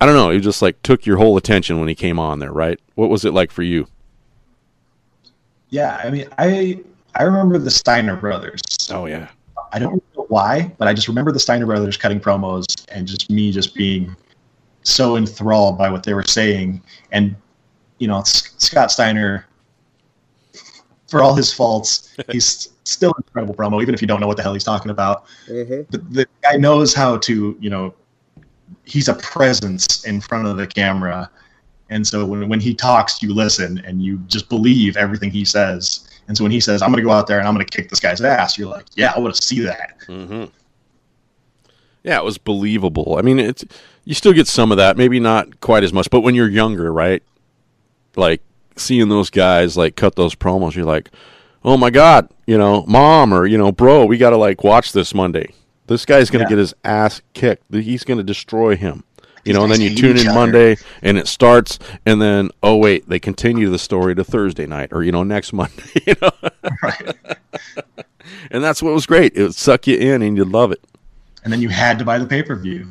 I 0.00 0.06
don't 0.06 0.14
know. 0.14 0.30
He 0.30 0.38
just 0.38 0.62
like 0.62 0.80
took 0.82 1.06
your 1.06 1.16
whole 1.16 1.36
attention 1.36 1.80
when 1.80 1.88
he 1.88 1.94
came 1.94 2.20
on 2.20 2.38
there, 2.38 2.52
right? 2.52 2.78
What 2.94 3.10
was 3.10 3.24
it 3.24 3.34
like 3.34 3.50
for 3.50 3.64
you? 3.64 3.88
Yeah, 5.70 6.00
I 6.02 6.10
mean, 6.10 6.28
I 6.38 6.80
I 7.16 7.24
remember 7.24 7.58
the 7.58 7.70
Steiner 7.70 8.16
brothers. 8.16 8.60
Oh 8.90 9.06
yeah, 9.06 9.28
I 9.72 9.78
don't 9.78 10.02
know 10.16 10.26
why, 10.28 10.72
but 10.78 10.88
I 10.88 10.94
just 10.94 11.08
remember 11.08 11.32
the 11.32 11.40
Steiner 11.40 11.66
brothers 11.66 11.96
cutting 11.96 12.20
promos 12.20 12.64
and 12.88 13.06
just 13.06 13.28
me 13.28 13.50
just 13.50 13.74
being 13.74 14.14
so 14.82 15.16
enthralled 15.16 15.76
by 15.76 15.90
what 15.90 16.04
they 16.04 16.14
were 16.14 16.22
saying. 16.22 16.80
And 17.12 17.34
you 17.98 18.06
know, 18.06 18.22
Scott 18.24 18.92
Steiner, 18.92 19.46
for 21.08 21.22
all 21.22 21.34
his 21.34 21.52
faults, 21.52 22.14
he's 22.30 22.68
still 22.84 23.10
an 23.16 23.24
incredible 23.26 23.54
promo, 23.54 23.82
even 23.82 23.94
if 23.94 24.00
you 24.00 24.06
don't 24.06 24.20
know 24.20 24.26
what 24.26 24.36
the 24.36 24.42
hell 24.42 24.52
he's 24.52 24.64
talking 24.64 24.90
about. 24.90 25.24
But 25.90 26.12
the 26.12 26.26
guy 26.42 26.56
knows 26.56 26.94
how 26.94 27.16
to, 27.18 27.56
you 27.58 27.70
know, 27.70 27.94
he's 28.84 29.08
a 29.08 29.14
presence 29.14 30.04
in 30.04 30.20
front 30.20 30.46
of 30.46 30.56
the 30.56 30.66
camera. 30.66 31.30
And 31.90 32.06
so 32.06 32.24
when, 32.26 32.48
when 32.48 32.60
he 32.60 32.74
talks, 32.74 33.22
you 33.22 33.32
listen 33.34 33.82
and 33.86 34.02
you 34.02 34.18
just 34.26 34.48
believe 34.48 34.96
everything 34.96 35.30
he 35.30 35.44
says. 35.44 36.08
And 36.28 36.36
so 36.36 36.44
when 36.44 36.50
he 36.52 36.60
says, 36.60 36.82
I'm 36.82 36.90
going 36.90 37.02
to 37.02 37.06
go 37.08 37.12
out 37.12 37.26
there 37.26 37.38
and 37.38 37.48
I'm 37.48 37.54
going 37.54 37.64
to 37.64 37.76
kick 37.76 37.88
this 37.88 38.00
guy's 38.00 38.20
ass, 38.20 38.58
you're 38.58 38.68
like, 38.68 38.84
yeah, 38.94 39.12
I 39.16 39.18
want 39.18 39.34
to 39.34 39.42
see 39.42 39.60
that. 39.60 39.96
hmm 40.06 40.44
Yeah, 42.02 42.18
it 42.18 42.24
was 42.24 42.36
believable. 42.36 43.16
I 43.18 43.22
mean, 43.22 43.38
it's 43.38 43.64
you 44.04 44.14
still 44.14 44.34
get 44.34 44.46
some 44.46 44.70
of 44.70 44.76
that, 44.76 44.98
maybe 44.98 45.20
not 45.20 45.60
quite 45.60 45.84
as 45.84 45.92
much, 45.92 46.10
but 46.10 46.20
when 46.20 46.34
you're 46.34 46.48
younger, 46.48 46.92
right? 46.92 47.22
Like 48.16 48.42
seeing 48.80 49.08
those 49.08 49.30
guys 49.30 49.76
like 49.76 49.96
cut 49.96 50.16
those 50.16 50.34
promos, 50.34 50.74
you're 50.74 50.84
like, 50.84 51.10
"Oh 51.64 51.76
my 51.76 51.90
god, 51.90 52.28
you 52.46 52.56
know, 52.58 52.84
mom 52.86 53.32
or 53.34 53.46
you 53.46 53.58
know, 53.58 53.72
bro, 53.72 54.04
we 54.04 54.18
got 54.18 54.30
to 54.30 54.36
like 54.36 54.64
watch 54.64 54.92
this 54.92 55.14
Monday. 55.14 55.52
This 55.86 56.04
guy's 56.04 56.30
going 56.30 56.44
to 56.44 56.46
Yeah. 56.46 56.56
get 56.56 56.58
his 56.58 56.74
ass 56.84 57.22
kicked. 57.34 57.64
He's 57.74 58.04
going 58.04 58.18
to 58.18 58.24
destroy 58.24 58.76
him." 58.76 59.04
You 59.44 59.52
These 59.52 59.56
know, 59.56 59.64
and 59.64 59.72
then 59.72 59.80
you 59.80 59.94
tune 59.94 60.18
in 60.18 60.26
other. 60.28 60.34
Monday 60.38 60.76
and 61.00 61.16
it 61.16 61.26
starts 61.26 61.78
and 62.04 62.20
then 62.20 62.50
oh 62.62 62.76
wait, 62.76 63.08
they 63.08 63.18
continue 63.18 63.70
the 63.70 63.78
story 63.78 64.14
to 64.14 64.22
Thursday 64.24 64.66
night 64.66 64.88
or 64.92 65.02
you 65.02 65.12
know, 65.12 65.22
next 65.22 65.52
Monday, 65.54 65.84
you 66.06 66.14
know. 66.20 66.30
Right. 66.82 67.16
and 68.50 68.62
that's 68.62 68.82
what 68.82 68.92
was 68.92 69.06
great. 69.06 69.34
It 69.36 69.42
would 69.42 69.54
suck 69.54 69.86
you 69.86 69.96
in 69.96 70.22
and 70.22 70.36
you'd 70.36 70.48
love 70.48 70.72
it. 70.72 70.80
And 71.44 71.52
then 71.52 71.62
you 71.62 71.68
had 71.70 71.98
to 72.00 72.04
buy 72.04 72.18
the 72.18 72.26
pay 72.26 72.42
per 72.42 72.56
view. 72.56 72.88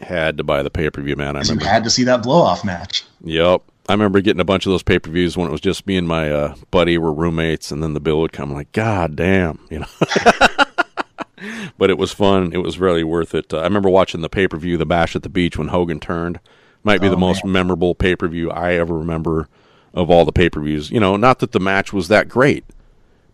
Had 0.00 0.36
to 0.38 0.44
buy 0.44 0.62
the 0.62 0.70
pay-per-view, 0.70 1.16
man. 1.16 1.34
I 1.34 1.40
You 1.40 1.48
remember 1.50 1.64
had 1.66 1.82
to 1.82 1.90
see 1.90 2.04
that 2.04 2.22
blow 2.22 2.40
off 2.40 2.64
match. 2.64 3.02
Yep. 3.24 3.62
I 3.88 3.92
remember 3.92 4.20
getting 4.20 4.40
a 4.40 4.44
bunch 4.44 4.66
of 4.66 4.70
those 4.72 4.82
pay 4.82 4.98
per 4.98 5.10
views 5.10 5.36
when 5.36 5.48
it 5.48 5.52
was 5.52 5.60
just 5.62 5.86
me 5.86 5.96
and 5.96 6.06
my 6.06 6.30
uh, 6.30 6.54
buddy 6.70 6.98
were 6.98 7.12
roommates, 7.12 7.70
and 7.70 7.82
then 7.82 7.94
the 7.94 8.00
bill 8.00 8.20
would 8.20 8.32
come. 8.32 8.52
Like, 8.52 8.70
God 8.72 9.16
damn, 9.16 9.58
you 9.70 9.78
know. 9.80 9.86
but 11.78 11.88
it 11.90 11.98
was 11.98 12.12
fun. 12.12 12.52
It 12.52 12.58
was 12.58 12.78
really 12.78 13.04
worth 13.04 13.34
it. 13.34 13.52
Uh, 13.54 13.58
I 13.60 13.64
remember 13.64 13.88
watching 13.88 14.20
the 14.20 14.28
pay 14.28 14.46
per 14.48 14.56
view, 14.58 14.76
the 14.76 14.86
Bash 14.86 15.14
at 15.16 15.22
the 15.22 15.28
Beach, 15.28 15.56
when 15.56 15.68
Hogan 15.68 16.00
turned. 16.00 16.40
Might 16.84 17.00
be 17.00 17.08
Oh, 17.08 17.10
the 17.10 17.16
most 17.16 17.44
man. 17.44 17.52
memorable 17.52 17.94
pay 17.94 18.14
per 18.14 18.28
view 18.28 18.50
I 18.50 18.74
ever 18.74 18.96
remember 18.98 19.48
of 19.94 20.10
all 20.10 20.24
the 20.24 20.32
pay 20.32 20.48
per 20.50 20.60
views. 20.60 20.90
You 20.90 21.00
know, 21.00 21.16
not 21.16 21.38
that 21.40 21.52
the 21.52 21.60
match 21.60 21.92
was 21.92 22.08
that 22.08 22.28
great, 22.28 22.64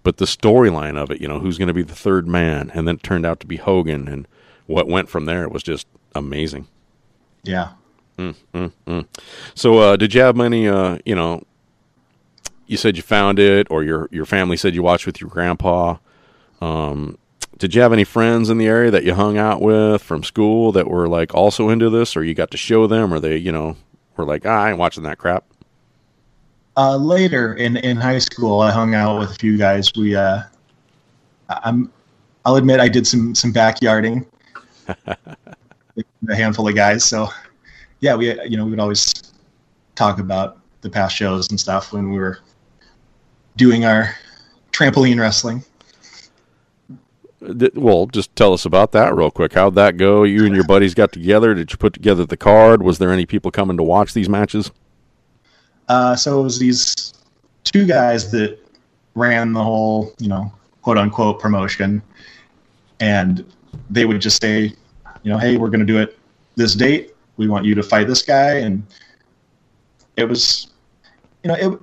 but 0.02 0.16
the 0.18 0.24
storyline 0.24 0.96
of 0.96 1.10
it. 1.10 1.20
You 1.20 1.28
know, 1.28 1.40
who's 1.40 1.58
going 1.58 1.68
to 1.68 1.74
be 1.74 1.82
the 1.82 1.94
third 1.94 2.26
man, 2.28 2.70
and 2.74 2.86
then 2.88 2.96
it 2.96 3.02
turned 3.02 3.26
out 3.26 3.40
to 3.40 3.46
be 3.46 3.56
Hogan, 3.56 4.08
and 4.08 4.28
what 4.66 4.86
went 4.88 5.08
from 5.08 5.24
there 5.26 5.48
was 5.48 5.62
just 5.62 5.86
amazing. 6.14 6.68
Yeah. 7.42 7.70
So, 9.54 9.78
uh, 9.78 9.96
did 9.96 10.14
you 10.14 10.20
have 10.20 10.36
many? 10.36 10.68
Uh, 10.68 10.98
you 11.04 11.14
know, 11.14 11.42
you 12.66 12.76
said 12.76 12.96
you 12.96 13.02
found 13.02 13.38
it, 13.38 13.66
or 13.70 13.84
your 13.84 14.08
your 14.12 14.26
family 14.26 14.56
said 14.56 14.74
you 14.74 14.82
watched 14.82 15.06
with 15.06 15.20
your 15.20 15.30
grandpa. 15.30 15.96
Um, 16.60 17.18
did 17.58 17.74
you 17.74 17.82
have 17.82 17.92
any 17.92 18.04
friends 18.04 18.50
in 18.50 18.58
the 18.58 18.66
area 18.66 18.90
that 18.90 19.04
you 19.04 19.14
hung 19.14 19.38
out 19.38 19.60
with 19.60 20.02
from 20.02 20.22
school 20.22 20.72
that 20.72 20.88
were 20.88 21.08
like 21.08 21.34
also 21.34 21.68
into 21.68 21.90
this, 21.90 22.16
or 22.16 22.24
you 22.24 22.34
got 22.34 22.50
to 22.50 22.56
show 22.56 22.86
them, 22.86 23.12
or 23.12 23.20
they, 23.20 23.36
you 23.36 23.52
know, 23.52 23.76
were 24.16 24.24
like, 24.24 24.44
ah, 24.46 24.62
I 24.62 24.70
ain't 24.70 24.78
watching 24.78 25.02
that 25.04 25.18
crap. 25.18 25.44
Uh, 26.76 26.96
later 26.96 27.54
in, 27.54 27.76
in 27.78 27.96
high 27.96 28.18
school, 28.18 28.60
I 28.60 28.72
hung 28.72 28.94
out 28.94 29.20
with 29.20 29.30
a 29.30 29.34
few 29.34 29.56
guys. 29.56 29.92
We, 29.96 30.16
uh, 30.16 30.42
I'm, 31.48 31.92
I'll 32.44 32.56
admit, 32.56 32.80
I 32.80 32.88
did 32.88 33.06
some 33.06 33.34
some 33.34 33.52
backyarding. 33.52 34.26
a 34.88 35.16
handful 36.34 36.68
of 36.68 36.74
guys. 36.74 37.04
So, 37.04 37.28
yeah, 38.04 38.14
we 38.14 38.38
you 38.42 38.58
know 38.58 38.66
we 38.66 38.70
would 38.72 38.80
always 38.80 39.14
talk 39.94 40.18
about 40.18 40.58
the 40.82 40.90
past 40.90 41.16
shows 41.16 41.48
and 41.48 41.58
stuff 41.58 41.90
when 41.90 42.10
we 42.10 42.18
were 42.18 42.38
doing 43.56 43.86
our 43.86 44.14
trampoline 44.72 45.18
wrestling. 45.18 45.64
Well, 47.40 48.06
just 48.06 48.36
tell 48.36 48.52
us 48.52 48.66
about 48.66 48.92
that 48.92 49.14
real 49.14 49.30
quick. 49.30 49.54
How'd 49.54 49.74
that 49.76 49.96
go? 49.96 50.24
You 50.24 50.44
and 50.44 50.54
your 50.54 50.64
buddies 50.64 50.92
got 50.92 51.12
together. 51.12 51.54
Did 51.54 51.72
you 51.72 51.78
put 51.78 51.94
together 51.94 52.26
the 52.26 52.36
card? 52.36 52.82
Was 52.82 52.98
there 52.98 53.10
any 53.10 53.24
people 53.24 53.50
coming 53.50 53.78
to 53.78 53.82
watch 53.82 54.12
these 54.12 54.28
matches? 54.28 54.70
Uh, 55.88 56.14
so 56.14 56.40
it 56.40 56.42
was 56.42 56.58
these 56.58 57.14
two 57.64 57.86
guys 57.86 58.30
that 58.32 58.58
ran 59.14 59.54
the 59.54 59.62
whole, 59.62 60.12
you 60.18 60.28
know, 60.28 60.52
quote 60.82 60.98
unquote 60.98 61.40
promotion, 61.40 62.02
and 63.00 63.50
they 63.88 64.04
would 64.04 64.20
just 64.20 64.42
say, 64.42 64.74
you 65.22 65.32
know, 65.32 65.38
hey, 65.38 65.56
we're 65.56 65.70
going 65.70 65.80
to 65.80 65.86
do 65.86 65.98
it 65.98 66.18
this 66.56 66.74
date. 66.74 67.13
We 67.36 67.48
want 67.48 67.64
you 67.64 67.74
to 67.74 67.82
fight 67.82 68.06
this 68.06 68.22
guy, 68.22 68.58
and 68.58 68.84
it 70.16 70.24
was, 70.28 70.68
you 71.42 71.48
know, 71.48 71.54
it 71.54 71.80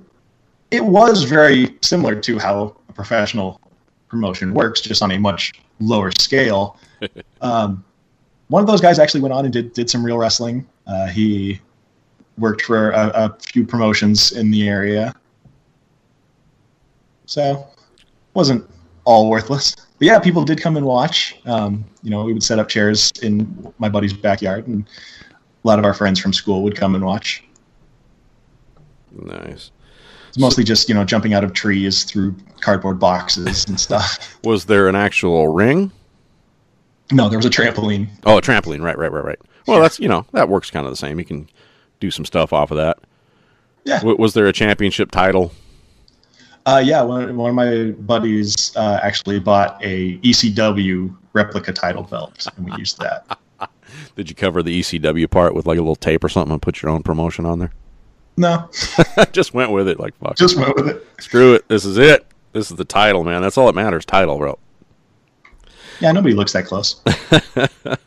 it 0.70 0.84
was 0.84 1.24
very 1.24 1.76
similar 1.82 2.14
to 2.14 2.38
how 2.38 2.76
a 2.88 2.92
professional 2.92 3.60
promotion 4.08 4.54
works, 4.54 4.80
just 4.80 5.02
on 5.02 5.12
a 5.12 5.18
much 5.18 5.52
lower 5.80 6.10
scale. 6.12 6.78
um, 7.40 7.84
one 8.48 8.62
of 8.62 8.66
those 8.66 8.80
guys 8.80 8.98
actually 8.98 9.20
went 9.20 9.32
on 9.32 9.44
and 9.44 9.52
did 9.52 9.72
did 9.72 9.90
some 9.90 10.04
real 10.04 10.18
wrestling. 10.18 10.66
Uh, 10.86 11.06
he 11.06 11.60
worked 12.38 12.62
for 12.62 12.90
a, 12.90 13.08
a 13.14 13.36
few 13.40 13.66
promotions 13.66 14.32
in 14.32 14.50
the 14.50 14.68
area. 14.68 15.14
So, 17.26 17.66
wasn't 18.34 18.68
all 19.04 19.30
worthless. 19.30 19.74
But 19.74 20.06
yeah, 20.06 20.18
people 20.18 20.44
did 20.44 20.60
come 20.60 20.76
and 20.76 20.84
watch. 20.84 21.40
Um, 21.46 21.84
you 22.02 22.10
know, 22.10 22.24
we 22.24 22.32
would 22.32 22.42
set 22.42 22.58
up 22.58 22.68
chairs 22.68 23.12
in 23.22 23.72
my 23.78 23.88
buddy's 23.88 24.12
backyard, 24.12 24.66
and 24.66 24.86
a 25.64 25.68
lot 25.68 25.78
of 25.78 25.84
our 25.84 25.94
friends 25.94 26.18
from 26.18 26.32
school 26.32 26.62
would 26.62 26.76
come 26.76 26.94
and 26.94 27.04
watch. 27.04 27.44
Nice. 29.12 29.70
It's 30.28 30.38
mostly 30.38 30.64
just 30.64 30.88
you 30.88 30.94
know 30.94 31.04
jumping 31.04 31.34
out 31.34 31.44
of 31.44 31.52
trees 31.52 32.04
through 32.04 32.34
cardboard 32.60 32.98
boxes 32.98 33.66
and 33.66 33.78
stuff. 33.78 34.38
Was 34.44 34.64
there 34.64 34.88
an 34.88 34.96
actual 34.96 35.48
ring? 35.48 35.92
No, 37.10 37.28
there 37.28 37.38
was 37.38 37.44
a 37.44 37.50
trampoline. 37.50 38.08
Oh, 38.24 38.38
a 38.38 38.40
trampoline. 38.40 38.80
Right, 38.80 38.96
right, 38.96 39.12
right, 39.12 39.24
right. 39.24 39.38
Well, 39.66 39.80
that's 39.82 40.00
you 40.00 40.08
know 40.08 40.24
that 40.32 40.48
works 40.48 40.70
kind 40.70 40.86
of 40.86 40.92
the 40.92 40.96
same. 40.96 41.18
You 41.18 41.26
can 41.26 41.48
do 42.00 42.10
some 42.10 42.24
stuff 42.24 42.54
off 42.54 42.70
of 42.70 42.78
that. 42.78 42.98
Yeah. 43.84 43.98
W- 43.98 44.16
was 44.16 44.32
there 44.32 44.46
a 44.46 44.52
championship 44.52 45.10
title? 45.10 45.52
Uh, 46.64 46.80
yeah, 46.82 47.02
one, 47.02 47.36
one 47.36 47.50
of 47.50 47.56
my 47.56 47.90
buddies 48.02 48.74
uh, 48.76 49.00
actually 49.02 49.40
bought 49.40 49.78
a 49.84 50.16
ECW 50.18 51.14
replica 51.32 51.72
title 51.72 52.04
belt, 52.04 52.46
and 52.56 52.64
we 52.70 52.76
used 52.76 52.98
that. 52.98 53.38
Did 54.16 54.28
you 54.28 54.34
cover 54.34 54.62
the 54.62 54.80
ECW 54.80 55.30
part 55.30 55.54
with 55.54 55.66
like 55.66 55.78
a 55.78 55.80
little 55.80 55.96
tape 55.96 56.22
or 56.24 56.28
something 56.28 56.52
and 56.52 56.60
put 56.62 56.82
your 56.82 56.90
own 56.90 57.02
promotion 57.02 57.46
on 57.46 57.58
there? 57.58 57.72
No, 58.36 58.68
Just 59.32 59.52
went 59.54 59.72
with 59.72 59.88
it. 59.88 60.00
Like 60.00 60.16
fuck. 60.18 60.36
just 60.36 60.56
went 60.56 60.74
with 60.76 60.88
it. 60.88 61.06
Screw 61.20 61.54
it. 61.54 61.68
This 61.68 61.84
is 61.84 61.98
it. 61.98 62.26
This 62.52 62.70
is 62.70 62.76
the 62.76 62.84
title, 62.84 63.24
man. 63.24 63.42
That's 63.42 63.58
all 63.58 63.66
that 63.66 63.74
matters. 63.74 64.04
Title, 64.04 64.38
bro. 64.38 64.58
Yeah, 66.00 66.12
nobody 66.12 66.34
looks 66.34 66.52
that 66.52 66.64
close. 66.66 67.00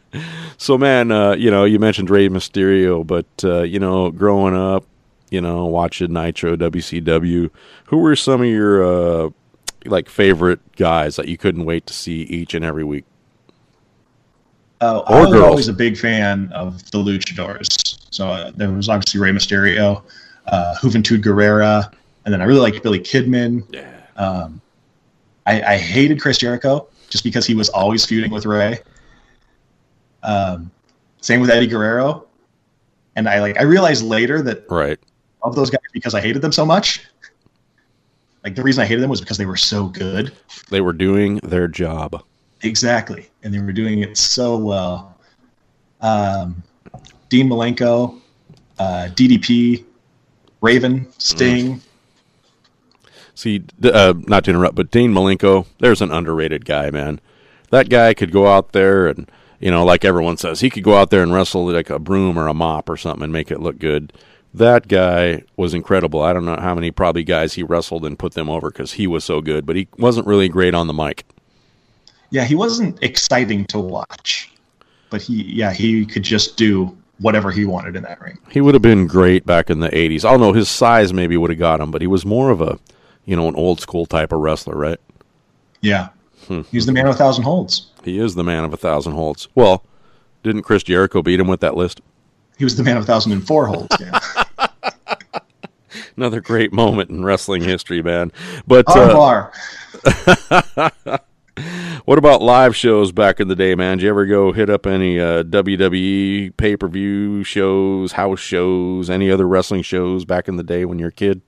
So, 0.58 0.78
man, 0.78 1.12
uh, 1.12 1.34
you 1.34 1.52
know, 1.52 1.66
you 1.66 1.80
mentioned 1.80 2.10
Rey 2.10 2.30
Mysterio, 2.30 3.06
but 3.06 3.26
uh, 3.44 3.64
you 3.64 3.80
know, 3.80 4.12
growing 4.12 4.56
up, 4.56 4.86
you 5.30 5.42
know, 5.42 5.66
watching 5.66 6.14
Nitro, 6.14 6.56
WCW, 6.56 7.50
who 7.88 7.98
were 7.98 8.16
some 8.16 8.42
of 8.42 8.48
your 8.48 9.26
uh, 9.26 9.30
like 9.86 10.08
favorite 10.08 10.60
guys 10.76 11.18
that 11.18 11.28
you 11.28 11.38
couldn't 11.38 11.66
wait 11.66 11.86
to 11.88 11.94
see 11.94 12.22
each 12.22 12.54
and 12.54 12.64
every 12.64 12.84
week? 12.84 13.06
Uh, 14.82 15.00
Or 15.08 15.16
I 15.16 15.20
was 15.22 15.30
girls. 15.32 15.44
always 15.44 15.68
a 15.68 15.74
big 15.74 15.98
fan 15.98 16.52
of 16.54 16.90
the 16.92 16.98
Luchadors. 16.98 17.68
So 18.12 18.28
uh, 18.30 18.52
there 18.56 18.72
was 18.72 18.90
obviously 18.90 19.20
Rey 19.20 19.32
Mysterio, 19.32 20.04
uh, 20.48 20.76
Juventud 20.82 21.22
Guerrera, 21.24 21.92
and 22.26 22.34
then 22.34 22.42
I 22.42 22.46
really 22.46 22.60
liked 22.60 22.82
Billy 22.84 23.00
Kidman. 23.00 23.64
Yeah. 23.74 23.90
Um, 24.18 24.62
I, 25.46 25.62
I 25.62 25.78
hated 25.78 26.20
Chris 26.22 26.38
Jericho 26.38 26.88
just 27.10 27.24
because 27.24 27.46
he 27.46 27.54
was 27.56 27.70
always 27.70 28.06
feuding 28.06 28.32
with 28.32 28.46
Rey. 28.46 28.80
Um, 30.24 30.72
same 31.22 31.40
with 31.42 31.50
Eddie 31.50 31.68
Guerrero, 31.68 32.26
and 33.16 33.28
I 33.30 33.40
like 33.40 33.60
I 33.60 33.64
realized 33.64 34.04
later 34.04 34.42
that 34.42 34.66
Right. 34.70 35.00
of 35.44 35.56
those 35.56 35.70
guys 35.70 35.80
because 35.94 36.14
I 36.16 36.22
hated 36.22 36.42
them 36.42 36.52
so 36.52 36.66
much. 36.66 37.06
Like 38.44 38.56
the 38.56 38.64
reason 38.64 38.82
I 38.84 38.86
hated 38.86 39.02
them 39.02 39.10
was 39.10 39.22
because 39.22 39.38
they 39.38 39.46
were 39.46 39.58
so 39.58 39.88
good. 39.88 40.32
They 40.70 40.82
were 40.82 40.94
doing 40.94 41.38
their 41.38 41.68
job. 41.68 42.24
Exactly, 42.66 43.30
and 43.44 43.54
they 43.54 43.60
were 43.60 43.72
doing 43.72 44.00
it 44.00 44.18
so 44.18 44.58
well. 44.58 45.18
Um, 46.02 46.64
Dean 47.30 47.48
Malenko, 47.48 48.20
uh, 48.80 49.10
DDP, 49.14 49.86
Raven, 50.62 51.08
Sting. 51.20 51.82
See, 53.36 53.64
uh, 53.84 54.14
not 54.28 54.46
to 54.46 54.52
interrupt, 54.52 54.76
but 54.76 54.90
Dean 54.90 55.12
Malenko, 55.14 55.68
there's 55.80 56.02
an 56.02 56.12
underrated 56.12 56.66
guy, 56.66 56.90
man. 56.90 57.20
That 57.70 57.90
guy 57.90 58.14
could 58.14 58.32
go 58.32 58.48
out 58.48 58.72
there 58.72 59.08
and, 59.08 59.30
you 59.60 59.70
know, 59.70 59.84
like 59.84 60.06
everyone 60.06 60.38
says, 60.38 60.62
he 60.62 60.70
could 60.70 60.84
go 60.84 60.96
out 60.96 61.10
there 61.10 61.22
and 61.22 61.34
wrestle 61.34 61.66
like 61.72 61.90
a 61.90 62.00
broom 62.00 62.38
or 62.40 62.48
a 62.48 62.54
mop 62.54 62.90
or 62.90 62.98
something 62.98 63.24
and 63.24 63.34
make 63.34 63.52
it 63.52 63.60
look 63.60 63.78
good. 63.78 64.14
That 64.54 64.88
guy 64.88 65.44
was 65.58 65.74
incredible. 65.74 66.22
I 66.22 66.32
don't 66.32 66.46
know 66.46 66.56
how 66.56 66.74
many 66.74 66.90
probably 66.90 67.24
guys 67.24 67.54
he 67.54 67.64
wrestled 67.64 68.06
and 68.06 68.18
put 68.18 68.34
them 68.34 68.50
over 68.50 68.72
because 68.72 68.94
he 68.94 69.06
was 69.06 69.26
so 69.26 69.42
good, 69.42 69.66
but 69.66 69.76
he 69.76 69.90
wasn't 69.98 70.28
really 70.28 70.48
great 70.48 70.74
on 70.74 70.88
the 70.88 70.94
mic. 70.94 71.26
Yeah, 72.32 72.44
he 72.44 72.56
wasn't 72.56 73.02
exciting 73.04 73.66
to 73.66 73.80
watch, 73.80 74.52
but 75.10 75.22
he 75.22 75.44
yeah 75.44 75.72
he 75.72 76.06
could 76.06 76.24
just 76.24 76.58
do 76.58 76.96
whatever 77.20 77.50
he 77.52 77.66
wanted 77.66 77.96
in 77.96 78.04
that 78.04 78.20
ring. 78.22 78.38
He 78.50 78.60
would 78.62 78.74
have 78.76 78.82
been 78.82 79.08
great 79.08 79.46
back 79.46 79.70
in 79.70 79.80
the 79.80 79.90
80s. 79.90 80.26
I 80.26 80.32
don't 80.32 80.42
know, 80.42 80.52
his 80.52 80.68
size 80.70 81.14
maybe 81.14 81.38
would 81.38 81.50
have 81.50 81.60
got 81.60 81.80
him, 81.80 81.90
but 81.92 82.02
he 82.02 82.08
was 82.08 82.26
more 82.26 82.50
of 82.50 82.60
a, 82.60 82.78
you 83.24 83.38
know, 83.38 83.48
an 83.48 83.56
old 83.56 83.80
school 83.80 84.06
type 84.06 84.34
of 84.34 84.40
wrestler, 84.42 84.76
right? 84.76 85.00
Yeah, 85.82 86.10
Hmm. 86.48 86.62
he's 86.72 86.86
the 86.86 86.92
man 86.92 87.08
of 87.08 87.16
a 87.16 87.18
thousand 87.18 87.44
holds. 87.46 87.88
He 88.04 88.20
is 88.20 88.36
the 88.36 88.44
man 88.44 88.64
of 88.66 88.74
a 88.74 88.78
thousand 88.78 89.14
holds. 89.14 89.48
Well, 89.56 89.84
didn't 90.44 90.64
Chris 90.64 90.84
Jericho 90.84 91.22
beat 91.22 91.40
him 91.40 91.48
with 91.48 91.62
that 91.62 91.76
list? 91.78 92.02
He 92.58 92.64
was 92.66 92.76
the 92.76 92.84
man 92.84 92.98
of 92.98 93.04
a 93.04 93.06
thousand 93.06 93.32
and 93.32 93.46
four 93.48 93.66
holds. 93.68 93.96
Yeah, 94.00 94.20
Another 96.18 96.42
great 96.42 96.72
moment 96.74 97.10
in 97.10 97.24
wrestling 97.24 97.62
history, 97.64 98.02
man. 98.02 98.32
But 98.68 98.86
uh, 98.90 99.14
bar. 99.14 99.54
what 102.06 102.18
about 102.18 102.42
live 102.42 102.76
shows 102.76 103.12
back 103.12 103.40
in 103.40 103.48
the 103.48 103.56
day, 103.56 103.76
man? 103.76 103.98
Did 103.98 104.04
you 104.04 104.10
ever 104.10 104.26
go 104.26 104.52
hit 104.52 104.70
up 104.70 104.86
any 104.86 105.20
uh, 105.20 105.44
WWE 105.44 106.56
pay 106.58 106.78
per 106.78 106.88
view 106.88 107.44
shows, 107.44 108.14
house 108.14 108.40
shows, 108.40 109.10
any 109.10 109.30
other 109.32 109.48
wrestling 109.48 109.82
shows 109.82 110.26
back 110.26 110.48
in 110.48 110.56
the 110.56 110.64
day 110.64 110.86
when 110.86 111.00
you 111.00 111.06
were 111.06 111.10
a 111.10 111.14
kid? 111.14 111.42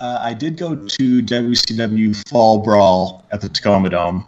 Uh, 0.00 0.18
I 0.20 0.34
did 0.34 0.56
go 0.56 0.74
to 0.74 1.22
WCW 1.22 2.28
Fall 2.28 2.58
Brawl 2.58 3.24
at 3.30 3.40
the 3.40 3.48
Tacoma 3.48 3.90
Dome. 3.90 4.26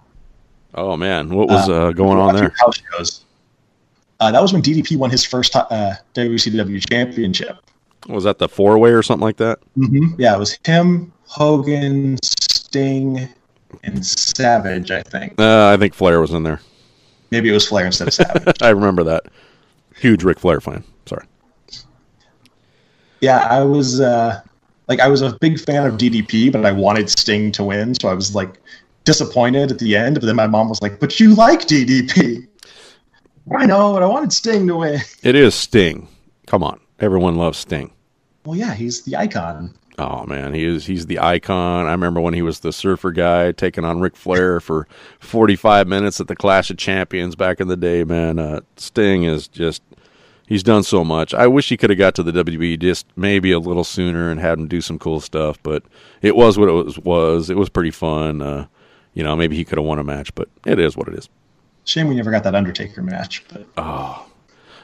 Oh 0.74 0.96
man, 0.96 1.30
what 1.30 1.48
was 1.48 1.68
uh, 1.68 1.90
going 1.92 2.18
on 2.18 2.34
there? 2.36 2.54
House 2.58 2.80
shows. 2.92 3.24
Uh, 4.20 4.30
that 4.30 4.40
was 4.40 4.52
when 4.52 4.62
DDP 4.62 4.96
won 4.96 5.10
his 5.10 5.24
first 5.24 5.56
uh, 5.56 5.94
WCW 6.14 6.88
championship. 6.88 7.56
Was 8.08 8.24
that 8.24 8.38
the 8.38 8.48
four 8.48 8.78
way 8.78 8.90
or 8.92 9.02
something 9.02 9.24
like 9.24 9.38
that? 9.38 9.58
hmm 9.74 10.14
Yeah, 10.18 10.34
it 10.36 10.38
was 10.38 10.58
him, 10.64 11.12
Hogan, 11.26 12.18
Sting, 12.22 13.28
and 13.84 14.04
Savage. 14.06 14.90
I 14.90 15.02
think 15.02 15.34
Uh, 15.38 15.68
I 15.72 15.76
think 15.76 15.94
Flair 15.94 16.20
was 16.20 16.32
in 16.32 16.42
there. 16.42 16.60
maybe 17.30 17.48
it 17.48 17.52
was 17.52 17.66
Flair 17.68 17.86
instead 17.86 18.08
of 18.08 18.14
Savage. 18.22 18.62
I 18.62 18.70
remember 18.70 19.04
that. 19.04 19.24
Huge 19.96 20.22
Ric 20.24 20.38
Flair 20.38 20.60
fan. 20.60 20.84
Sorry. 21.06 21.24
yeah, 23.20 23.46
I 23.50 23.62
was 23.62 24.00
uh, 24.00 24.40
like 24.88 25.00
I 25.00 25.08
was 25.08 25.22
a 25.22 25.36
big 25.40 25.58
fan 25.58 25.86
of 25.86 25.94
DDP, 25.94 26.52
but 26.52 26.64
I 26.64 26.72
wanted 26.72 27.08
Sting 27.10 27.50
to 27.52 27.64
win, 27.64 27.94
so 27.94 28.08
I 28.08 28.14
was 28.14 28.34
like 28.34 28.60
disappointed 29.04 29.70
at 29.70 29.78
the 29.78 29.96
end. 29.96 30.16
But 30.16 30.26
then 30.26 30.36
my 30.36 30.46
mom 30.46 30.68
was 30.68 30.82
like, 30.82 31.00
"But 31.00 31.18
you 31.18 31.34
like 31.34 31.62
DDP." 31.62 32.46
I 33.56 33.64
know, 33.64 33.92
but 33.92 34.02
I 34.02 34.06
wanted 34.06 34.32
Sting 34.32 34.66
to 34.68 34.76
win. 34.76 35.00
It 35.22 35.34
is 35.34 35.54
Sting. 35.54 36.08
Come 36.46 36.62
on, 36.62 36.78
everyone 37.00 37.36
loves 37.36 37.58
Sting. 37.58 37.90
Well, 38.44 38.56
yeah, 38.56 38.74
he's 38.74 39.02
the 39.02 39.16
icon. 39.16 39.74
Oh 39.98 40.26
man, 40.26 40.52
he 40.52 40.64
is 40.64 40.86
he's 40.86 41.06
the 41.06 41.18
icon. 41.18 41.86
I 41.86 41.92
remember 41.92 42.20
when 42.20 42.34
he 42.34 42.42
was 42.42 42.60
the 42.60 42.72
surfer 42.72 43.12
guy 43.12 43.52
taking 43.52 43.84
on 43.84 44.00
Ric 44.00 44.16
Flair 44.16 44.60
for 44.60 44.86
45 45.20 45.88
minutes 45.88 46.20
at 46.20 46.28
the 46.28 46.36
Clash 46.36 46.70
of 46.70 46.76
Champions 46.76 47.34
back 47.34 47.60
in 47.60 47.68
the 47.68 47.76
day, 47.76 48.04
man. 48.04 48.38
Uh, 48.38 48.60
Sting 48.76 49.24
is 49.24 49.48
just 49.48 49.82
he's 50.46 50.62
done 50.62 50.82
so 50.82 51.04
much. 51.04 51.32
I 51.32 51.46
wish 51.46 51.68
he 51.68 51.76
could 51.76 51.90
have 51.90 51.98
got 51.98 52.14
to 52.16 52.22
the 52.22 52.32
WWE 52.44 52.78
just 52.78 53.06
maybe 53.16 53.52
a 53.52 53.58
little 53.58 53.84
sooner 53.84 54.30
and 54.30 54.38
had 54.38 54.58
him 54.58 54.68
do 54.68 54.80
some 54.80 54.98
cool 54.98 55.20
stuff, 55.20 55.58
but 55.62 55.82
it 56.20 56.36
was 56.36 56.58
what 56.58 56.68
it 56.68 56.72
was 56.72 56.98
was. 56.98 57.50
It 57.50 57.56
was 57.56 57.68
pretty 57.68 57.90
fun. 57.90 58.42
Uh, 58.42 58.66
you 59.14 59.22
know, 59.22 59.34
maybe 59.34 59.56
he 59.56 59.64
could 59.64 59.78
have 59.78 59.86
won 59.86 59.98
a 59.98 60.04
match, 60.04 60.34
but 60.34 60.48
it 60.66 60.78
is 60.78 60.94
what 60.94 61.08
it 61.08 61.14
is. 61.14 61.30
Shame 61.86 62.08
we 62.08 62.14
never 62.16 62.30
got 62.30 62.42
that 62.44 62.54
Undertaker 62.54 63.02
match, 63.02 63.44
but 63.48 63.66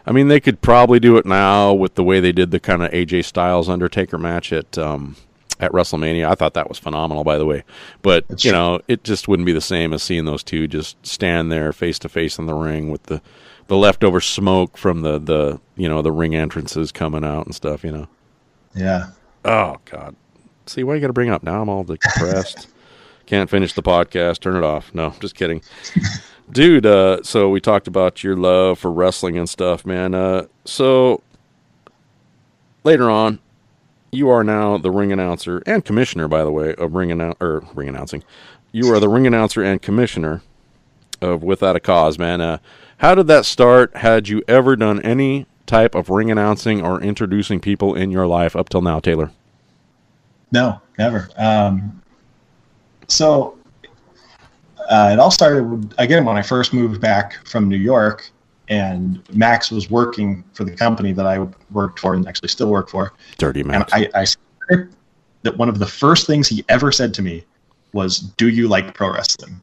I 0.07 0.13
mean, 0.13 0.29
they 0.29 0.41
could 0.41 0.61
probably 0.61 0.99
do 1.01 1.17
it 1.17 1.27
now 1.27 1.73
with 1.73 1.95
the 1.95 2.05
way 2.05 2.21
they 2.21 2.33
did 2.33 2.51
the 2.51 2.61
kind 2.61 2.83
of 2.83 2.91
AJ 2.91 3.25
Styles 3.25 3.69
Undertaker 3.69 4.19
match 4.19 4.53
at 4.53 4.77
um, 4.77 5.17
at 5.61 5.71
WrestleMania. 5.73 6.29
I 6.29 6.35
thought 6.35 6.55
that 6.55 6.69
was 6.69 6.79
phenomenal, 6.79 7.25
by 7.25 7.39
the 7.39 7.47
way. 7.47 7.63
But 8.03 8.27
That's 8.29 8.45
you 8.45 8.51
true. 8.51 8.59
know, 8.59 8.81
it 8.89 9.05
just 9.05 9.29
wouldn't 9.29 9.47
be 9.47 9.53
the 9.53 9.61
same 9.61 9.93
as 9.93 10.03
seeing 10.03 10.25
those 10.25 10.43
two 10.43 10.67
just 10.67 11.05
stand 11.07 11.53
there 11.53 11.73
face 11.73 11.99
to 12.01 12.09
face 12.09 12.39
in 12.39 12.47
the 12.47 12.55
ring 12.55 12.91
with 12.91 13.05
the 13.05 13.23
the 13.69 13.77
leftover 13.77 14.21
smoke 14.21 14.77
from 14.77 15.03
the 15.03 15.19
the 15.19 15.61
you 15.77 15.89
know 15.89 16.03
the 16.03 16.13
ring 16.13 16.35
entrances 16.35 16.91
coming 16.93 17.25
out 17.25 17.47
and 17.47 17.55
stuff. 17.55 17.85
You 17.85 17.93
know. 17.93 18.09
yeah. 18.75 19.11
Oh 19.45 19.77
God. 19.85 20.17
See 20.67 20.85
why 20.85 20.95
you 20.95 21.01
got 21.01 21.09
to 21.09 21.13
bring 21.13 21.29
it 21.29 21.33
up 21.33 21.43
now? 21.43 21.63
I'm 21.63 21.69
all 21.69 21.85
depressed. 21.85 22.69
Can't 23.27 23.49
finish 23.51 23.73
the 23.73 23.83
podcast. 23.83 24.41
Turn 24.41 24.57
it 24.57 24.65
off. 24.65 24.95
No, 24.95 25.15
just 25.21 25.35
kidding, 25.35 25.63
dude. 26.53 26.87
Uh, 26.87 27.23
so 27.23 27.49
we 27.49 27.61
talked 27.61 27.87
about 27.89 28.23
your 28.23 28.37
love 28.37 28.79
for 28.79 28.91
wrestling 28.91 29.39
and 29.39 29.49
stuff, 29.49 29.87
man. 29.87 30.15
Uh, 30.15 30.47
so 30.65 31.23
later 32.85 33.09
on, 33.09 33.39
you 34.11 34.29
are 34.29 34.45
now 34.45 34.77
the 34.77 34.91
ring 34.91 35.13
announcer 35.13 35.63
and 35.67 35.85
commissioner, 35.85 36.29
by 36.29 36.45
the 36.45 36.51
way, 36.51 36.75
of 36.75 36.95
ring 36.95 37.11
annou- 37.11 37.41
or 37.41 37.65
ring 37.75 37.89
announcing. 37.89 38.23
You 38.73 38.93
are 38.93 39.01
the 39.01 39.09
ring 39.09 39.27
announcer 39.27 39.63
and 39.63 39.81
commissioner 39.81 40.43
of 41.21 41.43
Without 41.43 41.77
a 41.77 41.81
Cause, 41.81 42.19
man. 42.19 42.41
Uh, 42.41 42.59
how 42.99 43.15
did 43.15 43.27
that 43.29 43.45
start? 43.47 43.97
Had 43.97 44.29
you 44.29 44.43
ever 44.49 44.77
done 44.77 45.01
any 45.03 45.47
type 45.67 45.95
of 45.95 46.11
ring 46.11 46.31
announcing 46.31 46.85
or 46.85 47.01
introducing 47.01 47.61
people 47.61 47.95
in 47.95 48.11
your 48.11 48.27
life 48.27 48.55
up 48.57 48.69
till 48.69 48.83
now, 48.83 49.01
Taylor? 49.01 49.31
No, 50.51 50.81
never. 50.99 51.29
Um, 51.37 52.02
so 53.13 53.59
uh, 54.89 55.11
it 55.13 55.19
all 55.19 55.31
started 55.31 55.95
again 55.99 56.25
when 56.25 56.37
I 56.37 56.43
first 56.43 56.73
moved 56.73 57.01
back 57.01 57.47
from 57.47 57.69
New 57.69 57.77
York, 57.77 58.31
and 58.69 59.23
Max 59.35 59.71
was 59.71 59.91
working 59.91 60.45
for 60.55 60.65
the 60.65 60.75
company 60.75 61.13
that 61.13 61.27
I 61.27 61.47
worked 61.71 61.99
for 61.99 62.15
and 62.15 62.27
actually 62.27 62.49
still 62.49 62.71
work 62.71 62.89
for. 62.89 63.13
Dirty 63.39 63.61
And 63.61 63.69
Max. 63.69 63.93
I, 63.93 64.09
I 64.15 64.25
swear 64.25 64.91
that 65.43 65.57
one 65.57 65.69
of 65.69 65.79
the 65.79 65.87
first 65.87 66.27
things 66.27 66.49
he 66.49 66.65
ever 66.69 66.91
said 66.91 67.13
to 67.15 67.23
me 67.23 67.45
was, 67.93 68.19
"Do 68.19 68.49
you 68.49 68.69
like 68.69 68.95
pro 68.95 69.13
wrestling?" 69.13 69.63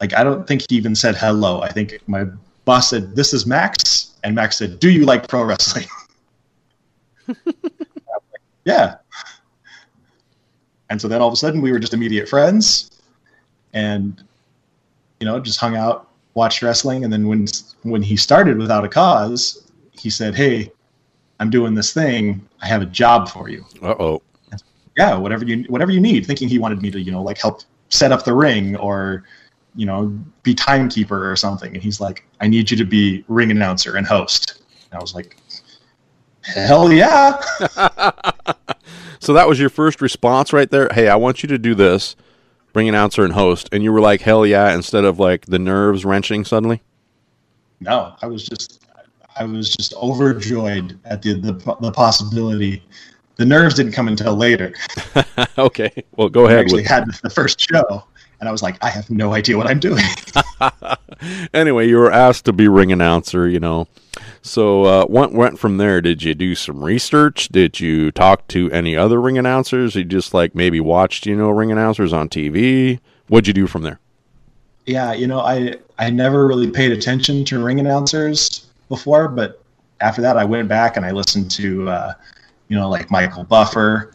Like 0.00 0.14
I 0.14 0.24
don't 0.24 0.46
think 0.46 0.62
he 0.68 0.76
even 0.76 0.94
said 0.94 1.16
hello. 1.16 1.60
I 1.62 1.68
think 1.68 1.98
my 2.06 2.26
boss 2.64 2.90
said, 2.90 3.16
"This 3.16 3.34
is 3.34 3.46
Max," 3.46 4.12
and 4.22 4.34
Max 4.34 4.56
said, 4.56 4.78
"Do 4.78 4.90
you 4.90 5.04
like 5.04 5.28
pro 5.28 5.42
wrestling?" 5.42 5.86
Like, 7.26 7.36
yeah. 8.64 8.96
And 10.92 11.00
so 11.00 11.08
then 11.08 11.22
all 11.22 11.28
of 11.28 11.32
a 11.32 11.38
sudden 11.38 11.62
we 11.62 11.72
were 11.72 11.78
just 11.78 11.94
immediate 11.94 12.28
friends, 12.28 13.00
and 13.72 14.22
you 15.20 15.24
know 15.24 15.40
just 15.40 15.58
hung 15.58 15.74
out, 15.74 16.10
watched 16.34 16.60
wrestling, 16.60 17.02
and 17.02 17.10
then 17.10 17.26
when 17.26 17.46
when 17.82 18.02
he 18.02 18.14
started 18.14 18.58
without 18.58 18.84
a 18.84 18.88
cause, 18.88 19.72
he 19.92 20.10
said, 20.10 20.34
"Hey, 20.34 20.70
I'm 21.40 21.48
doing 21.48 21.72
this 21.72 21.94
thing. 21.94 22.46
I 22.60 22.66
have 22.66 22.82
a 22.82 22.86
job 22.86 23.30
for 23.30 23.48
you." 23.48 23.64
Uh 23.80 23.94
oh. 23.98 24.22
yeah, 24.98 25.16
whatever 25.16 25.46
you 25.46 25.64
whatever 25.70 25.90
you 25.90 26.00
need. 26.00 26.26
Thinking 26.26 26.46
he 26.46 26.58
wanted 26.58 26.82
me 26.82 26.90
to, 26.90 27.00
you 27.00 27.10
know, 27.10 27.22
like 27.22 27.38
help 27.38 27.62
set 27.88 28.12
up 28.12 28.26
the 28.26 28.34
ring 28.34 28.76
or, 28.76 29.24
you 29.74 29.86
know, 29.86 30.08
be 30.42 30.54
timekeeper 30.54 31.30
or 31.30 31.36
something. 31.36 31.72
And 31.72 31.82
he's 31.82 32.02
like, 32.02 32.26
I 32.42 32.48
need 32.48 32.70
you 32.70 32.76
to 32.76 32.84
be 32.84 33.24
ring 33.28 33.50
announcer 33.50 33.96
and 33.96 34.06
host. 34.06 34.60
And 34.90 34.98
I 34.98 35.00
was 35.00 35.14
like, 35.14 35.38
Hell 36.42 36.92
yeah. 36.92 37.40
So 39.22 39.32
that 39.34 39.46
was 39.48 39.60
your 39.60 39.70
first 39.70 40.00
response 40.00 40.52
right 40.52 40.68
there. 40.68 40.88
Hey, 40.92 41.08
I 41.08 41.14
want 41.16 41.42
you 41.44 41.48
to 41.50 41.58
do 41.58 41.74
this. 41.76 42.16
ring 42.74 42.88
announcer 42.88 43.24
and 43.24 43.34
host, 43.34 43.68
and 43.72 43.82
you 43.84 43.92
were 43.92 44.00
like, 44.00 44.22
hell 44.22 44.46
yeah, 44.46 44.74
instead 44.74 45.04
of 45.04 45.18
like 45.20 45.46
the 45.46 45.58
nerves 45.60 46.04
wrenching 46.04 46.44
suddenly? 46.44 46.82
No, 47.80 48.14
I 48.22 48.26
was 48.26 48.44
just 48.46 48.84
I 49.36 49.44
was 49.44 49.70
just 49.74 49.94
overjoyed 49.94 50.98
at 51.04 51.22
the 51.22 51.34
the, 51.40 51.52
the 51.80 51.92
possibility. 51.92 52.82
The 53.36 53.46
nerves 53.46 53.74
didn't 53.74 53.92
come 53.92 54.08
until 54.08 54.34
later. 54.36 54.74
okay, 55.58 56.04
well, 56.16 56.28
go 56.28 56.46
I 56.46 56.52
ahead. 56.52 56.60
actually 56.60 56.82
With, 56.82 56.86
had 56.86 57.04
the 57.22 57.30
first 57.30 57.60
show, 57.60 58.04
and 58.42 58.48
I 58.48 58.52
was 58.52 58.62
like, 58.62 58.76
I 58.84 58.90
have 58.90 59.08
no 59.08 59.32
idea 59.32 59.56
what 59.56 59.66
I'm 59.66 59.80
doing. 59.80 60.04
anyway, 61.54 61.88
you 61.88 61.96
were 61.96 62.12
asked 62.12 62.44
to 62.44 62.52
be 62.52 62.68
ring 62.68 62.92
announcer, 62.92 63.48
you 63.48 63.60
know. 63.60 63.88
So 64.42 64.84
uh, 64.84 65.06
what 65.06 65.32
went 65.32 65.58
from 65.58 65.78
there? 65.78 66.02
Did 66.02 66.22
you 66.22 66.34
do 66.34 66.54
some 66.54 66.84
research? 66.84 67.48
Did 67.48 67.80
you 67.80 68.10
talk 68.10 68.48
to 68.48 68.70
any 68.70 68.96
other 68.96 69.20
ring 69.20 69.38
announcers? 69.38 69.94
You 69.94 70.04
just 70.04 70.34
like 70.34 70.54
maybe 70.54 70.80
watched, 70.80 71.24
you 71.24 71.36
know, 71.36 71.48
ring 71.50 71.72
announcers 71.72 72.12
on 72.12 72.28
TV. 72.28 73.00
What'd 73.28 73.46
you 73.46 73.54
do 73.54 73.66
from 73.66 73.82
there? 73.82 73.98
yeah, 74.86 75.12
you 75.12 75.26
know, 75.26 75.40
I 75.40 75.76
I 75.98 76.10
never 76.10 76.46
really 76.46 76.70
paid 76.70 76.92
attention 76.92 77.44
to 77.46 77.62
ring 77.62 77.80
announcers 77.80 78.66
before, 78.88 79.28
but 79.28 79.62
after 80.00 80.20
that, 80.22 80.36
I 80.36 80.44
went 80.44 80.68
back 80.68 80.96
and 80.96 81.06
I 81.06 81.12
listened 81.12 81.50
to, 81.52 81.88
uh, 81.88 82.14
you 82.68 82.76
know, 82.76 82.88
like 82.88 83.10
Michael 83.10 83.44
Buffer 83.44 84.12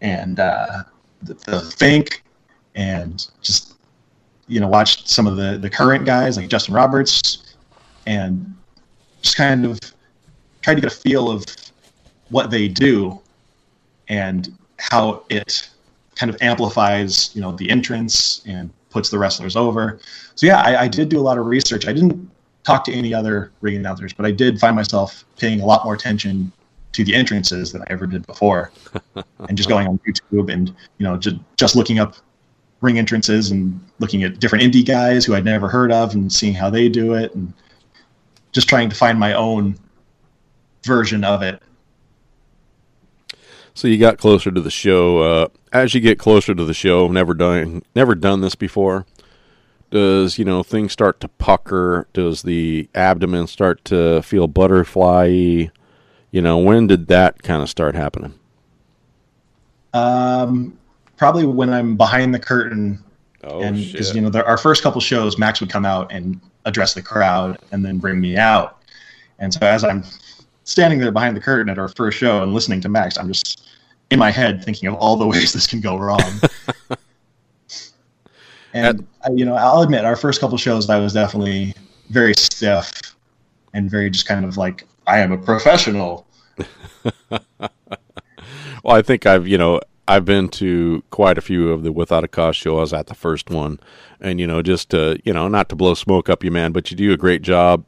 and 0.00 0.38
uh, 0.38 0.84
the, 1.22 1.34
the 1.34 1.60
Fink, 1.60 2.22
and 2.76 3.28
just 3.42 3.74
you 4.46 4.60
know 4.60 4.68
watched 4.68 5.08
some 5.08 5.26
of 5.26 5.36
the 5.36 5.58
the 5.58 5.68
current 5.68 6.04
guys 6.04 6.36
like 6.36 6.48
Justin 6.48 6.74
Roberts, 6.74 7.54
and 8.06 8.54
just 9.22 9.36
kind 9.36 9.64
of 9.64 9.80
tried 10.62 10.74
to 10.74 10.80
get 10.80 10.92
a 10.92 10.94
feel 10.94 11.30
of 11.30 11.44
what 12.28 12.50
they 12.50 12.68
do 12.68 13.20
and 14.08 14.56
how 14.78 15.24
it 15.28 15.68
kind 16.16 16.30
of 16.30 16.40
amplifies, 16.40 17.34
you 17.34 17.42
know, 17.42 17.52
the 17.52 17.70
entrance 17.70 18.42
and 18.46 18.70
puts 18.90 19.10
the 19.10 19.18
wrestlers 19.18 19.56
over. 19.56 19.98
So 20.34 20.46
yeah, 20.46 20.60
I, 20.62 20.82
I 20.82 20.88
did 20.88 21.08
do 21.08 21.18
a 21.18 21.22
lot 21.22 21.38
of 21.38 21.46
research. 21.46 21.86
I 21.86 21.92
didn't 21.92 22.30
talk 22.64 22.84
to 22.84 22.92
any 22.92 23.14
other 23.14 23.52
ring 23.60 23.76
announcers, 23.76 24.12
but 24.12 24.26
I 24.26 24.30
did 24.30 24.58
find 24.58 24.74
myself 24.74 25.24
paying 25.38 25.60
a 25.60 25.66
lot 25.66 25.84
more 25.84 25.94
attention 25.94 26.50
to 26.92 27.04
the 27.04 27.14
entrances 27.14 27.72
than 27.72 27.82
I 27.82 27.86
ever 27.90 28.06
did 28.06 28.26
before, 28.26 28.72
and 29.48 29.56
just 29.56 29.68
going 29.68 29.86
on 29.86 30.00
YouTube 30.08 30.50
and 30.50 30.68
you 30.98 31.04
know 31.04 31.18
just 31.18 31.36
just 31.56 31.76
looking 31.76 31.98
up 31.98 32.16
ring 32.80 32.98
entrances 32.98 33.50
and 33.50 33.80
looking 33.98 34.22
at 34.22 34.38
different 34.38 34.64
indie 34.64 34.86
guys 34.86 35.24
who 35.24 35.34
I'd 35.34 35.44
never 35.44 35.68
heard 35.68 35.90
of 35.92 36.14
and 36.14 36.32
seeing 36.32 36.54
how 36.54 36.70
they 36.70 36.88
do 36.88 37.14
it 37.14 37.34
and 37.34 37.52
just 38.52 38.68
trying 38.68 38.88
to 38.90 38.96
find 38.96 39.18
my 39.18 39.32
own 39.32 39.78
version 40.84 41.24
of 41.24 41.42
it. 41.42 41.62
So 43.74 43.88
you 43.88 43.98
got 43.98 44.18
closer 44.18 44.50
to 44.50 44.60
the 44.60 44.70
show. 44.70 45.18
Uh, 45.18 45.48
as 45.72 45.94
you 45.94 46.00
get 46.00 46.18
closer 46.18 46.54
to 46.54 46.64
the 46.64 46.72
show, 46.72 47.08
never 47.08 47.34
done 47.34 47.82
never 47.94 48.14
done 48.14 48.40
this 48.40 48.54
before. 48.54 49.04
Does 49.90 50.38
you 50.38 50.44
know 50.44 50.62
things 50.62 50.92
start 50.92 51.20
to 51.20 51.28
pucker? 51.28 52.08
Does 52.12 52.42
the 52.42 52.88
abdomen 52.94 53.46
start 53.46 53.84
to 53.86 54.22
feel 54.22 54.46
butterfly? 54.48 55.66
You 56.30 56.42
know, 56.42 56.58
when 56.58 56.86
did 56.86 57.08
that 57.08 57.42
kind 57.42 57.62
of 57.62 57.68
start 57.68 57.94
happening? 57.94 58.34
Um, 59.92 60.78
probably 61.16 61.46
when 61.46 61.72
I'm 61.72 61.96
behind 61.96 62.34
the 62.34 62.38
curtain 62.38 63.02
Oh 63.46 63.60
and 63.60 63.76
because 63.76 64.14
you 64.14 64.20
know 64.20 64.28
there, 64.28 64.46
our 64.46 64.58
first 64.58 64.82
couple 64.82 65.00
shows, 65.00 65.38
Max 65.38 65.60
would 65.60 65.70
come 65.70 65.86
out 65.86 66.10
and 66.10 66.40
address 66.64 66.94
the 66.94 67.02
crowd 67.02 67.58
and 67.70 67.84
then 67.84 67.98
bring 67.98 68.20
me 68.20 68.36
out. 68.36 68.82
And 69.38 69.54
so 69.54 69.60
as 69.62 69.84
I'm 69.84 70.02
standing 70.64 70.98
there 70.98 71.12
behind 71.12 71.36
the 71.36 71.40
curtain 71.40 71.68
at 71.68 71.78
our 71.78 71.88
first 71.88 72.18
show 72.18 72.42
and 72.42 72.52
listening 72.52 72.80
to 72.80 72.88
Max, 72.88 73.16
I'm 73.16 73.28
just 73.28 73.68
in 74.10 74.18
my 74.18 74.32
head 74.32 74.64
thinking 74.64 74.88
of 74.88 74.96
all 74.96 75.16
the 75.16 75.26
ways 75.28 75.52
this 75.52 75.66
can 75.66 75.80
go 75.80 75.96
wrong. 75.96 76.20
and 78.74 79.06
I, 79.24 79.30
you 79.30 79.44
know, 79.44 79.54
I'll 79.54 79.82
admit, 79.82 80.04
our 80.04 80.16
first 80.16 80.40
couple 80.40 80.58
shows, 80.58 80.90
I 80.90 80.98
was 80.98 81.12
definitely 81.12 81.74
very 82.10 82.34
stiff 82.34 82.90
and 83.74 83.88
very 83.88 84.10
just 84.10 84.26
kind 84.26 84.44
of 84.44 84.56
like, 84.56 84.84
I 85.06 85.18
am 85.18 85.30
a 85.30 85.38
professional. 85.38 86.26
Well, 88.82 88.94
I 88.94 89.02
think 89.02 89.26
I've 89.26 89.48
you 89.48 89.58
know 89.58 89.80
I've 90.08 90.24
been 90.24 90.48
to 90.50 91.02
quite 91.10 91.36
a 91.36 91.40
few 91.40 91.72
of 91.72 91.82
the 91.82 91.90
Without 91.90 92.24
a 92.24 92.28
Cause 92.28 92.56
show. 92.56 92.78
I 92.78 92.80
was 92.80 92.92
at 92.92 93.08
the 93.08 93.14
first 93.14 93.50
one, 93.50 93.80
and 94.20 94.38
you 94.38 94.46
know 94.46 94.62
just 94.62 94.90
to 94.90 95.20
you 95.24 95.32
know 95.32 95.48
not 95.48 95.68
to 95.70 95.76
blow 95.76 95.94
smoke 95.94 96.28
up 96.28 96.44
you, 96.44 96.50
man, 96.50 96.72
but 96.72 96.90
you 96.90 96.96
do 96.96 97.12
a 97.12 97.16
great 97.16 97.42
job. 97.42 97.84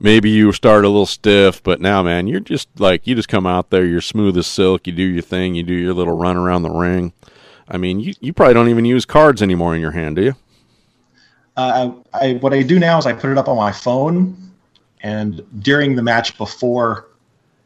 Maybe 0.00 0.28
you 0.28 0.52
start 0.52 0.84
a 0.84 0.88
little 0.88 1.06
stiff, 1.06 1.62
but 1.62 1.80
now, 1.80 2.02
man, 2.02 2.26
you're 2.26 2.40
just 2.40 2.68
like 2.78 3.06
you 3.06 3.14
just 3.14 3.28
come 3.28 3.46
out 3.46 3.70
there. 3.70 3.84
You're 3.84 4.00
smooth 4.00 4.36
as 4.36 4.46
silk. 4.46 4.86
You 4.86 4.92
do 4.92 5.04
your 5.04 5.22
thing. 5.22 5.54
You 5.54 5.62
do 5.62 5.74
your 5.74 5.94
little 5.94 6.16
run 6.16 6.36
around 6.36 6.62
the 6.62 6.70
ring. 6.70 7.12
I 7.68 7.78
mean, 7.78 8.00
you 8.00 8.14
you 8.20 8.32
probably 8.32 8.54
don't 8.54 8.68
even 8.68 8.84
use 8.84 9.04
cards 9.04 9.40
anymore 9.40 9.74
in 9.74 9.80
your 9.80 9.92
hand, 9.92 10.16
do 10.16 10.22
you? 10.22 10.34
Uh, 11.56 11.92
I, 12.12 12.34
what 12.34 12.52
I 12.52 12.62
do 12.62 12.80
now 12.80 12.98
is 12.98 13.06
I 13.06 13.12
put 13.12 13.30
it 13.30 13.38
up 13.38 13.46
on 13.46 13.56
my 13.56 13.70
phone, 13.70 14.36
and 15.02 15.40
during 15.60 15.94
the 15.94 16.02
match 16.02 16.36
before 16.36 17.06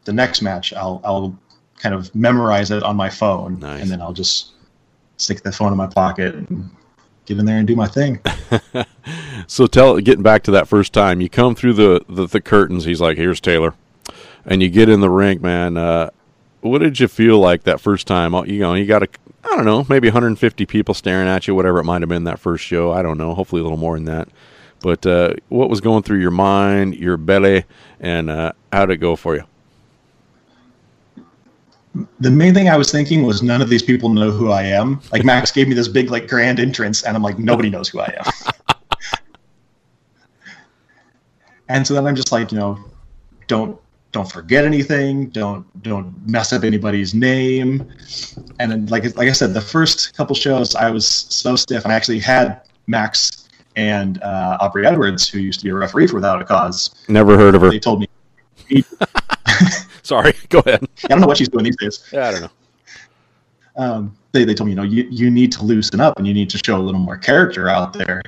the 0.05 0.13
next 0.13 0.43
match, 0.43 0.73
I'll 0.73 1.01
I'll 1.03 1.37
kind 1.79 1.95
of 1.95 2.13
memorize 2.13 2.69
it 2.71 2.83
on 2.83 2.95
my 2.95 3.09
phone, 3.09 3.59
Nice. 3.59 3.81
and 3.81 3.89
then 3.89 4.01
I'll 4.01 4.13
just 4.13 4.51
stick 5.17 5.41
the 5.41 5.51
phone 5.51 5.71
in 5.71 5.77
my 5.77 5.87
pocket 5.87 6.35
and 6.35 6.69
get 7.25 7.39
in 7.39 7.45
there 7.45 7.57
and 7.57 7.67
do 7.67 7.75
my 7.75 7.87
thing. 7.87 8.19
So 9.47 9.65
tell, 9.65 9.97
getting 9.99 10.21
back 10.21 10.43
to 10.43 10.51
that 10.51 10.67
first 10.67 10.93
time, 10.93 11.21
you 11.21 11.29
come 11.29 11.55
through 11.55 11.73
the, 11.73 12.05
the, 12.07 12.27
the 12.27 12.41
curtains. 12.41 12.85
He's 12.85 13.01
like, 13.01 13.17
"Here's 13.17 13.41
Taylor," 13.41 13.73
and 14.45 14.61
you 14.61 14.69
get 14.69 14.89
in 14.89 14.99
the 14.99 15.09
ring, 15.09 15.41
man. 15.41 15.75
Uh, 15.77 16.09
what 16.61 16.79
did 16.79 16.99
you 16.99 17.07
feel 17.07 17.39
like 17.39 17.63
that 17.63 17.79
first 17.79 18.05
time? 18.05 18.35
Oh, 18.35 18.43
You 18.43 18.59
know, 18.59 18.73
you 18.75 18.85
got 18.85 19.01
a, 19.01 19.07
I 19.43 19.55
don't 19.55 19.65
know, 19.65 19.85
maybe 19.89 20.07
150 20.07 20.65
people 20.67 20.93
staring 20.93 21.27
at 21.27 21.47
you, 21.47 21.55
whatever 21.55 21.79
it 21.79 21.85
might 21.85 22.01
have 22.03 22.09
been 22.09 22.25
that 22.25 22.37
first 22.39 22.63
show. 22.63 22.91
I 22.91 23.01
don't 23.01 23.17
know. 23.17 23.33
Hopefully, 23.33 23.61
a 23.61 23.63
little 23.63 23.77
more 23.79 23.95
than 23.95 24.05
that. 24.05 24.27
But 24.81 25.05
uh, 25.07 25.33
what 25.47 25.69
was 25.69 25.81
going 25.81 26.03
through 26.03 26.19
your 26.19 26.31
mind, 26.31 26.95
your 26.95 27.17
belly, 27.17 27.63
and 27.99 28.29
uh, 28.29 28.51
how 28.71 28.85
did 28.85 28.93
it 28.93 28.97
go 28.97 29.15
for 29.15 29.35
you? 29.35 29.43
The 32.19 32.31
main 32.31 32.53
thing 32.53 32.69
I 32.69 32.77
was 32.77 32.91
thinking 32.91 33.23
was 33.23 33.41
none 33.41 33.61
of 33.61 33.69
these 33.69 33.83
people 33.83 34.09
know 34.09 34.31
who 34.31 34.51
I 34.51 34.63
am. 34.63 35.01
Like 35.11 35.23
Max 35.23 35.51
gave 35.51 35.67
me 35.67 35.73
this 35.73 35.87
big 35.87 36.11
like 36.11 36.27
grand 36.27 36.59
entrance, 36.59 37.03
and 37.03 37.15
I'm 37.15 37.23
like 37.23 37.39
nobody 37.39 37.69
knows 37.69 37.89
who 37.89 37.99
I 37.99 38.15
am. 38.17 38.75
and 41.69 41.85
so 41.85 41.93
then 41.93 42.05
I'm 42.05 42.15
just 42.15 42.31
like, 42.31 42.51
you 42.51 42.57
know, 42.57 42.79
don't 43.47 43.79
don't 44.11 44.31
forget 44.31 44.65
anything. 44.65 45.29
Don't 45.29 45.65
don't 45.83 46.27
mess 46.27 46.53
up 46.53 46.63
anybody's 46.63 47.13
name. 47.13 47.91
And 48.59 48.71
then 48.71 48.85
like 48.87 49.03
like 49.15 49.29
I 49.29 49.33
said, 49.33 49.53
the 49.53 49.61
first 49.61 50.15
couple 50.15 50.35
shows 50.35 50.75
I 50.75 50.89
was 50.89 51.07
so 51.07 51.55
stiff, 51.55 51.83
and 51.83 51.93
I 51.93 51.95
actually 51.95 52.19
had 52.19 52.61
Max 52.87 53.49
and 53.75 54.21
uh, 54.21 54.57
Aubrey 54.59 54.85
Edwards, 54.85 55.27
who 55.27 55.39
used 55.39 55.59
to 55.61 55.65
be 55.65 55.69
a 55.71 55.75
referee 55.75 56.07
for 56.07 56.15
Without 56.15 56.41
a 56.41 56.45
Cause. 56.45 56.89
Never 57.07 57.37
heard 57.37 57.55
of 57.55 57.61
her. 57.61 57.69
They 57.69 57.79
told 57.79 58.01
me, 58.01 58.83
Sorry, 60.09 60.33
go 60.49 60.57
ahead. 60.65 60.83
I 61.03 61.07
don't 61.09 61.21
know 61.21 61.27
what 61.27 61.37
she's 61.37 61.49
doing 61.49 61.65
these 61.65 61.77
days. 61.77 62.09
Yeah, 62.11 62.29
I 62.29 62.31
don't 62.31 62.41
know. 62.41 62.49
um, 63.75 64.17
they, 64.31 64.43
they 64.43 64.55
told 64.55 64.65
me, 64.65 64.71
you 64.71 64.75
know, 64.75 64.81
you, 64.81 65.07
you 65.11 65.29
need 65.29 65.51
to 65.51 65.63
loosen 65.63 65.99
up 65.99 66.17
and 66.17 66.25
you 66.25 66.33
need 66.33 66.49
to 66.49 66.57
show 66.65 66.77
a 66.77 66.81
little 66.81 66.99
more 66.99 67.15
character 67.15 67.69
out 67.69 67.93
there. 67.93 68.23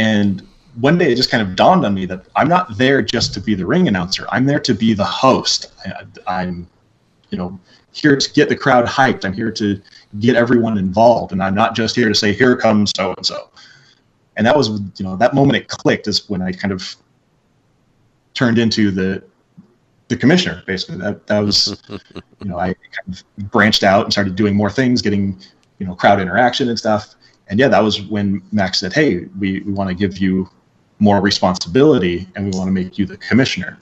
And 0.00 0.44
one 0.80 0.98
day 0.98 1.12
it 1.12 1.14
just 1.14 1.30
kind 1.30 1.44
of 1.48 1.54
dawned 1.54 1.84
on 1.86 1.94
me 1.94 2.06
that 2.06 2.26
I'm 2.34 2.48
not 2.48 2.76
there 2.76 3.02
just 3.02 3.32
to 3.34 3.40
be 3.40 3.54
the 3.54 3.64
ring 3.64 3.86
announcer. 3.86 4.26
I'm 4.30 4.46
there 4.46 4.58
to 4.58 4.74
be 4.74 4.94
the 4.94 5.04
host. 5.04 5.72
I, 5.86 6.42
I'm, 6.42 6.66
you 7.30 7.38
know, 7.38 7.56
here 7.92 8.16
to 8.16 8.32
get 8.32 8.48
the 8.48 8.56
crowd 8.56 8.84
hyped. 8.84 9.24
I'm 9.24 9.34
here 9.34 9.52
to 9.52 9.80
get 10.18 10.34
everyone 10.34 10.76
involved. 10.76 11.30
And 11.30 11.40
I'm 11.40 11.54
not 11.54 11.76
just 11.76 11.94
here 11.94 12.08
to 12.08 12.16
say, 12.16 12.32
here 12.32 12.56
comes 12.56 12.92
so 12.96 13.14
and 13.16 13.24
so. 13.24 13.50
And 14.36 14.44
that 14.44 14.56
was, 14.56 14.70
you 14.70 15.04
know, 15.04 15.14
that 15.16 15.34
moment 15.34 15.56
it 15.56 15.68
clicked 15.68 16.08
is 16.08 16.28
when 16.28 16.42
I 16.42 16.50
kind 16.50 16.72
of 16.72 16.96
turned 18.34 18.58
into 18.58 18.90
the 18.90 19.22
the 20.08 20.16
commissioner 20.16 20.62
basically. 20.66 20.96
That 20.96 21.26
that 21.26 21.40
was 21.40 21.82
you 21.88 22.48
know 22.48 22.58
i 22.58 22.74
kind 22.74 23.08
of 23.08 23.50
branched 23.50 23.84
out 23.84 24.04
and 24.04 24.12
started 24.12 24.36
doing 24.36 24.54
more 24.54 24.70
things 24.70 25.02
getting 25.02 25.38
you 25.78 25.86
know 25.86 25.94
crowd 25.94 26.20
interaction 26.20 26.68
and 26.68 26.78
stuff. 26.78 27.14
And 27.48 27.58
yeah 27.58 27.68
that 27.68 27.82
was 27.82 28.02
when 28.02 28.42
max 28.52 28.80
said 28.80 28.92
hey 28.92 29.26
we, 29.38 29.60
we 29.60 29.72
want 29.72 29.88
to 29.88 29.94
give 29.94 30.18
you 30.18 30.48
more 30.98 31.20
responsibility 31.20 32.26
and 32.34 32.46
we 32.46 32.58
want 32.58 32.68
to 32.68 32.72
make 32.72 32.98
you 32.98 33.06
the 33.06 33.16
commissioner. 33.16 33.78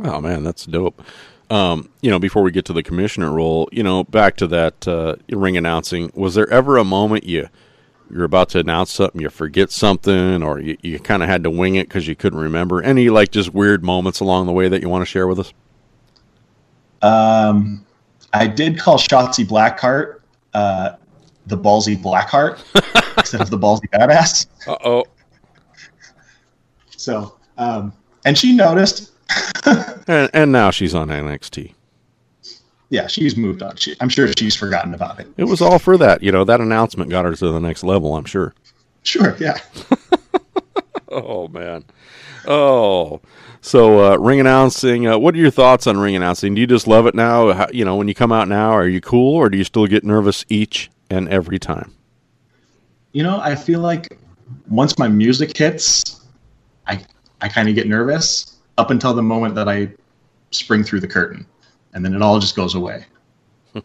Oh 0.00 0.20
man, 0.20 0.42
that's 0.42 0.66
dope. 0.66 1.02
Um, 1.50 1.90
you 2.00 2.10
know, 2.10 2.18
before 2.18 2.42
we 2.42 2.50
get 2.50 2.64
to 2.66 2.72
the 2.72 2.82
commissioner 2.82 3.30
role, 3.32 3.68
you 3.70 3.82
know, 3.82 4.04
back 4.04 4.36
to 4.38 4.46
that 4.48 4.88
uh, 4.88 5.16
ring 5.30 5.56
announcing, 5.56 6.10
was 6.14 6.34
there 6.34 6.50
ever 6.50 6.78
a 6.78 6.84
moment 6.84 7.24
you 7.24 7.48
you're 8.10 8.24
about 8.24 8.48
to 8.50 8.58
announce 8.58 8.92
something, 8.92 9.20
you 9.20 9.28
forget 9.30 9.70
something, 9.70 10.42
or 10.42 10.60
you, 10.60 10.76
you 10.82 10.98
kind 10.98 11.22
of 11.22 11.28
had 11.28 11.42
to 11.44 11.50
wing 11.50 11.76
it 11.76 11.88
because 11.88 12.06
you 12.06 12.14
couldn't 12.16 12.38
remember? 12.38 12.82
Any 12.82 13.08
like 13.10 13.30
just 13.30 13.52
weird 13.54 13.82
moments 13.84 14.20
along 14.20 14.46
the 14.46 14.52
way 14.52 14.68
that 14.68 14.82
you 14.82 14.88
want 14.88 15.02
to 15.02 15.06
share 15.06 15.26
with 15.26 15.38
us? 15.40 15.52
um, 17.02 17.84
i 18.32 18.46
did 18.46 18.78
call 18.78 18.96
shotzi 18.96 19.44
blackheart 19.44 20.20
uh, 20.54 20.92
the 21.46 21.56
ballsy 21.58 21.96
blackheart 22.00 22.58
instead 23.18 23.42
of 23.42 23.50
the 23.50 23.58
ballsy 23.58 23.86
badass 23.92 24.46
Uh 24.66 24.76
oh. 24.84 25.04
so 26.96 27.36
um, 27.58 27.92
and 28.24 28.38
she 28.38 28.54
noticed 28.54 29.12
And, 30.06 30.30
and 30.32 30.52
now 30.52 30.70
she's 30.70 30.94
on 30.94 31.08
NXT. 31.08 31.72
Yeah, 32.90 33.06
she's 33.06 33.36
moved 33.36 33.62
on. 33.62 33.76
She, 33.76 33.94
I'm 34.00 34.08
sure 34.08 34.28
she's 34.38 34.54
forgotten 34.54 34.94
about 34.94 35.20
it. 35.20 35.28
It 35.36 35.44
was 35.44 35.60
all 35.60 35.78
for 35.78 35.96
that. 35.98 36.22
You 36.22 36.32
know, 36.32 36.44
that 36.44 36.60
announcement 36.60 37.10
got 37.10 37.24
her 37.24 37.34
to 37.34 37.52
the 37.52 37.60
next 37.60 37.84
level, 37.84 38.16
I'm 38.16 38.24
sure. 38.24 38.54
Sure, 39.02 39.36
yeah. 39.38 39.58
Oh, 41.14 41.46
man. 41.48 41.84
Oh. 42.46 43.20
So, 43.60 44.04
uh, 44.12 44.16
ring 44.16 44.40
announcing, 44.40 45.06
uh, 45.06 45.16
what 45.16 45.34
are 45.34 45.38
your 45.38 45.50
thoughts 45.50 45.86
on 45.86 45.96
ring 45.96 46.16
announcing? 46.16 46.54
Do 46.54 46.60
you 46.60 46.66
just 46.66 46.86
love 46.86 47.06
it 47.06 47.14
now? 47.14 47.52
How, 47.52 47.68
you 47.72 47.84
know, 47.84 47.96
when 47.96 48.08
you 48.08 48.14
come 48.14 48.32
out 48.32 48.48
now, 48.48 48.70
are 48.72 48.88
you 48.88 49.00
cool 49.00 49.36
or 49.36 49.48
do 49.48 49.56
you 49.56 49.64
still 49.64 49.86
get 49.86 50.04
nervous 50.04 50.44
each 50.48 50.90
and 51.08 51.28
every 51.28 51.58
time? 51.58 51.94
You 53.12 53.22
know, 53.22 53.38
I 53.40 53.54
feel 53.54 53.80
like 53.80 54.18
once 54.68 54.98
my 54.98 55.08
music 55.08 55.56
hits, 55.56 56.26
I 56.86 57.04
I 57.40 57.48
kind 57.48 57.68
of 57.68 57.74
get 57.74 57.86
nervous 57.86 58.56
up 58.76 58.90
until 58.90 59.14
the 59.14 59.22
moment 59.22 59.54
that 59.54 59.68
I 59.68 59.92
spring 60.50 60.82
through 60.82 61.00
the 61.00 61.08
curtain, 61.08 61.46
and 61.94 62.04
then 62.04 62.14
it 62.14 62.22
all 62.22 62.38
just 62.38 62.56
goes 62.56 62.74
away. 62.74 63.06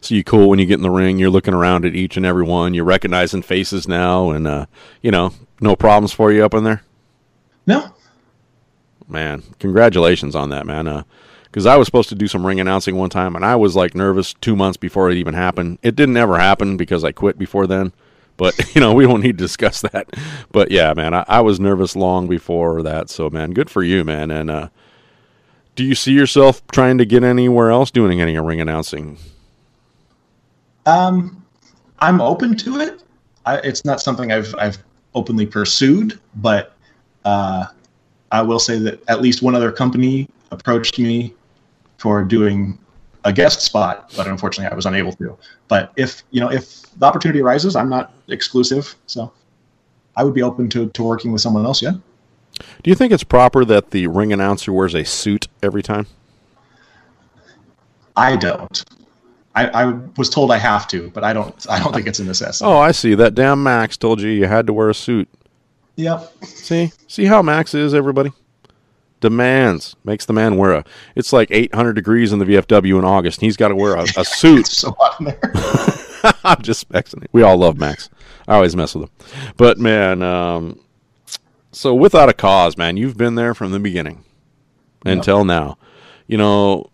So 0.00 0.14
you 0.14 0.24
cool 0.24 0.48
when 0.48 0.58
you 0.58 0.66
get 0.66 0.74
in 0.78 0.82
the 0.82 0.90
ring, 0.90 1.18
you're 1.18 1.30
looking 1.30 1.54
around 1.54 1.84
at 1.84 1.94
each 1.94 2.16
and 2.16 2.26
every 2.26 2.42
one, 2.44 2.74
you're 2.74 2.84
recognizing 2.84 3.40
faces 3.42 3.86
now 3.86 4.30
and 4.30 4.46
uh, 4.46 4.66
you 5.00 5.10
know, 5.10 5.32
no 5.60 5.76
problems 5.76 6.12
for 6.12 6.32
you 6.32 6.44
up 6.44 6.54
in 6.54 6.64
there? 6.64 6.82
No, 7.66 7.94
Man, 9.08 9.42
congratulations 9.58 10.34
on 10.36 10.50
that, 10.50 10.66
man. 10.66 10.86
Uh 10.88 11.02
'cause 11.02 11.06
because 11.44 11.66
I 11.66 11.76
was 11.76 11.86
supposed 11.86 12.08
to 12.10 12.14
do 12.14 12.28
some 12.28 12.46
ring 12.46 12.60
announcing 12.60 12.96
one 12.96 13.10
time, 13.10 13.34
and 13.34 13.44
I 13.44 13.56
was 13.56 13.74
like 13.74 13.94
nervous 13.94 14.34
two 14.34 14.54
months 14.54 14.76
before 14.76 15.10
it 15.10 15.16
even 15.16 15.34
happened. 15.34 15.78
It 15.82 15.96
didn't 15.96 16.16
ever 16.16 16.38
happen 16.38 16.76
because 16.76 17.02
I 17.02 17.10
quit 17.10 17.38
before 17.38 17.66
then. 17.66 17.92
But 18.36 18.54
you 18.74 18.80
know, 18.80 18.94
we 18.94 19.04
don't 19.06 19.20
need 19.20 19.38
to 19.38 19.44
discuss 19.44 19.80
that. 19.82 20.08
But 20.52 20.70
yeah, 20.70 20.94
man, 20.94 21.12
I, 21.14 21.24
I 21.26 21.40
was 21.40 21.58
nervous 21.58 21.96
long 21.96 22.28
before 22.28 22.82
that. 22.82 23.10
So 23.10 23.28
man, 23.30 23.50
good 23.52 23.68
for 23.70 23.82
you, 23.82 24.04
man. 24.04 24.30
And 24.30 24.50
uh, 24.50 24.68
do 25.74 25.84
you 25.84 25.94
see 25.94 26.12
yourself 26.12 26.66
trying 26.68 26.98
to 26.98 27.04
get 27.04 27.22
anywhere 27.22 27.70
else 27.70 27.90
doing 27.90 28.20
any 28.20 28.38
ring 28.38 28.60
announcing? 28.60 29.18
um, 30.86 31.44
I'm 32.00 32.20
open 32.20 32.56
to 32.58 32.80
it. 32.80 33.02
I, 33.46 33.56
it's 33.58 33.84
not 33.84 34.00
something 34.00 34.32
I've 34.32 34.54
I've 34.58 34.78
openly 35.14 35.46
pursued, 35.46 36.18
but 36.36 36.74
uh, 37.24 37.66
I 38.30 38.42
will 38.42 38.58
say 38.58 38.78
that 38.78 39.02
at 39.08 39.20
least 39.20 39.42
one 39.42 39.54
other 39.54 39.72
company 39.72 40.28
approached 40.50 40.98
me 40.98 41.34
for 41.98 42.24
doing 42.24 42.78
a 43.24 43.32
guest 43.32 43.60
spot, 43.60 44.12
but 44.16 44.26
unfortunately 44.26 44.72
I 44.72 44.74
was 44.74 44.86
unable 44.86 45.12
to. 45.14 45.36
But 45.68 45.92
if 45.96 46.22
you 46.30 46.40
know 46.40 46.50
if 46.50 46.82
the 46.98 47.06
opportunity 47.06 47.40
arises, 47.40 47.76
I'm 47.76 47.88
not 47.88 48.12
exclusive, 48.28 48.94
so 49.06 49.32
I 50.16 50.24
would 50.24 50.34
be 50.34 50.42
open 50.42 50.68
to, 50.70 50.88
to 50.88 51.02
working 51.02 51.32
with 51.32 51.40
someone 51.40 51.64
else. 51.64 51.82
Yeah. 51.82 51.92
Do 52.82 52.90
you 52.90 52.94
think 52.94 53.12
it's 53.12 53.24
proper 53.24 53.64
that 53.64 53.90
the 53.90 54.06
ring 54.06 54.32
announcer 54.32 54.72
wears 54.72 54.94
a 54.94 55.04
suit 55.04 55.48
every 55.62 55.82
time? 55.82 56.06
I 58.16 58.36
don't. 58.36 58.84
I, 59.54 59.66
I 59.68 59.84
was 60.16 60.30
told 60.30 60.52
I 60.52 60.58
have 60.58 60.86
to, 60.88 61.10
but 61.10 61.24
I 61.24 61.32
don't. 61.32 61.66
I 61.68 61.78
don't 61.78 61.92
think 61.92 62.06
it's 62.06 62.20
a 62.20 62.24
necessity. 62.24 62.64
Oh, 62.64 62.78
I 62.78 62.92
see. 62.92 63.14
That 63.14 63.34
damn 63.34 63.62
Max 63.62 63.96
told 63.96 64.20
you 64.20 64.30
you 64.30 64.46
had 64.46 64.66
to 64.68 64.72
wear 64.72 64.88
a 64.88 64.94
suit. 64.94 65.28
Yep. 65.96 66.32
See, 66.44 66.92
see 67.08 67.24
how 67.24 67.42
Max 67.42 67.74
is, 67.74 67.92
everybody. 67.92 68.32
Demands 69.20 69.96
makes 70.04 70.24
the 70.24 70.32
man 70.32 70.56
wear 70.56 70.72
a. 70.72 70.84
It's 71.14 71.32
like 71.32 71.50
800 71.50 71.92
degrees 71.92 72.32
in 72.32 72.38
the 72.38 72.44
VFW 72.46 72.98
in 72.98 73.04
August, 73.04 73.38
and 73.38 73.46
he's 73.46 73.56
got 73.56 73.68
to 73.68 73.76
wear 73.76 73.96
a, 73.96 74.06
a 74.16 74.24
suit. 74.24 74.66
So 74.66 74.92
hot 74.92 75.20
in 75.20 75.26
there. 75.26 75.40
I'm 76.44 76.62
just 76.62 76.90
messing. 76.90 77.26
We 77.32 77.42
all 77.42 77.56
love 77.56 77.76
Max. 77.76 78.08
I 78.48 78.54
always 78.54 78.76
mess 78.76 78.94
with 78.94 79.04
him. 79.04 79.10
But 79.56 79.78
man, 79.78 80.22
um, 80.22 80.80
so 81.72 81.94
without 81.94 82.28
a 82.28 82.32
cause, 82.32 82.76
man, 82.76 82.96
you've 82.96 83.16
been 83.16 83.34
there 83.34 83.54
from 83.54 83.72
the 83.72 83.78
beginning 83.78 84.24
until 85.04 85.44
now. 85.44 85.78
You 86.26 86.36
know, 86.38 86.90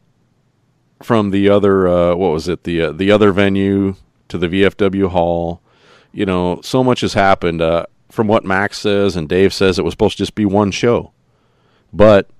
from 1.02 1.30
the 1.30 1.48
other, 1.48 1.86
uh, 1.88 2.14
what 2.14 2.32
was 2.32 2.48
it? 2.48 2.64
The 2.64 2.82
uh, 2.82 2.92
the 2.92 3.10
other 3.10 3.32
venue 3.32 3.96
to 4.28 4.38
the 4.38 4.48
VFW 4.48 5.08
hall. 5.08 5.60
You 6.12 6.24
know, 6.24 6.60
so 6.62 6.82
much 6.82 7.00
has 7.00 7.14
happened. 7.14 7.60
Uh, 7.60 7.86
from 8.10 8.28
what 8.28 8.44
Max 8.44 8.78
says 8.78 9.16
and 9.16 9.28
Dave 9.28 9.52
says, 9.52 9.78
it 9.78 9.84
was 9.84 9.92
supposed 9.92 10.16
to 10.16 10.22
just 10.22 10.34
be 10.34 10.46
one 10.46 10.70
show, 10.70 11.12
but 11.92 12.30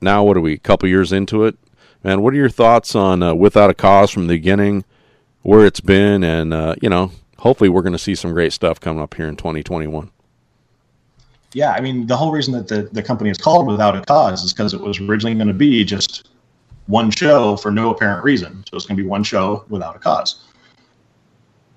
now 0.00 0.22
what 0.22 0.36
are 0.36 0.42
we? 0.42 0.52
A 0.52 0.58
couple 0.58 0.88
years 0.88 1.12
into 1.12 1.44
it, 1.44 1.56
man. 2.04 2.20
What 2.20 2.34
are 2.34 2.36
your 2.36 2.50
thoughts 2.50 2.94
on 2.94 3.22
uh, 3.22 3.34
without 3.34 3.70
a 3.70 3.74
cause 3.74 4.10
from 4.10 4.26
the 4.26 4.34
beginning? 4.34 4.84
where 5.46 5.64
it's 5.64 5.80
been, 5.80 6.24
and 6.24 6.52
uh, 6.52 6.74
you 6.82 6.88
know, 6.88 7.12
hopefully, 7.38 7.70
we're 7.70 7.82
going 7.82 7.92
to 7.92 8.00
see 8.00 8.16
some 8.16 8.32
great 8.32 8.52
stuff 8.52 8.80
coming 8.80 9.00
up 9.00 9.14
here 9.14 9.28
in 9.28 9.36
2021. 9.36 10.10
Yeah, 11.52 11.72
I 11.72 11.80
mean, 11.80 12.06
the 12.06 12.16
whole 12.16 12.32
reason 12.32 12.52
that 12.54 12.68
the, 12.68 12.88
the 12.92 13.02
company 13.02 13.30
is 13.30 13.38
called 13.38 13.66
Without 13.66 13.96
a 13.96 14.02
Cause 14.02 14.42
is 14.44 14.52
because 14.52 14.74
it 14.74 14.80
was 14.80 15.00
originally 15.00 15.34
going 15.34 15.48
to 15.48 15.54
be 15.54 15.84
just 15.84 16.28
one 16.86 17.10
show 17.10 17.56
for 17.56 17.70
no 17.70 17.90
apparent 17.90 18.24
reason. 18.24 18.64
So 18.68 18.76
it's 18.76 18.86
going 18.86 18.96
to 18.96 19.02
be 19.02 19.08
one 19.08 19.24
show 19.24 19.64
without 19.68 19.96
a 19.96 19.98
cause. 19.98 20.44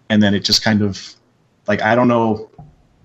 And 0.10 0.22
then 0.22 0.34
it 0.34 0.41
just 0.41 0.64
kind 0.64 0.82
of, 0.82 1.16
like, 1.68 1.82
I 1.82 1.96
don't 1.96 2.08
know 2.08 2.50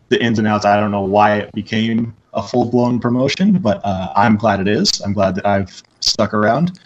the 0.08 0.22
ins 0.22 0.38
and 0.38 0.48
outs. 0.48 0.64
I 0.64 0.78
don't 0.78 0.90
know 0.90 1.02
why 1.02 1.36
it 1.36 1.52
became 1.52 2.14
a 2.32 2.42
full 2.42 2.70
blown 2.70 2.98
promotion, 3.00 3.58
but 3.58 3.80
uh, 3.84 4.12
I'm 4.16 4.36
glad 4.36 4.60
it 4.60 4.68
is. 4.68 5.00
I'm 5.00 5.12
glad 5.12 5.34
that 5.36 5.46
I've 5.46 5.82
stuck 6.00 6.34
around. 6.34 6.78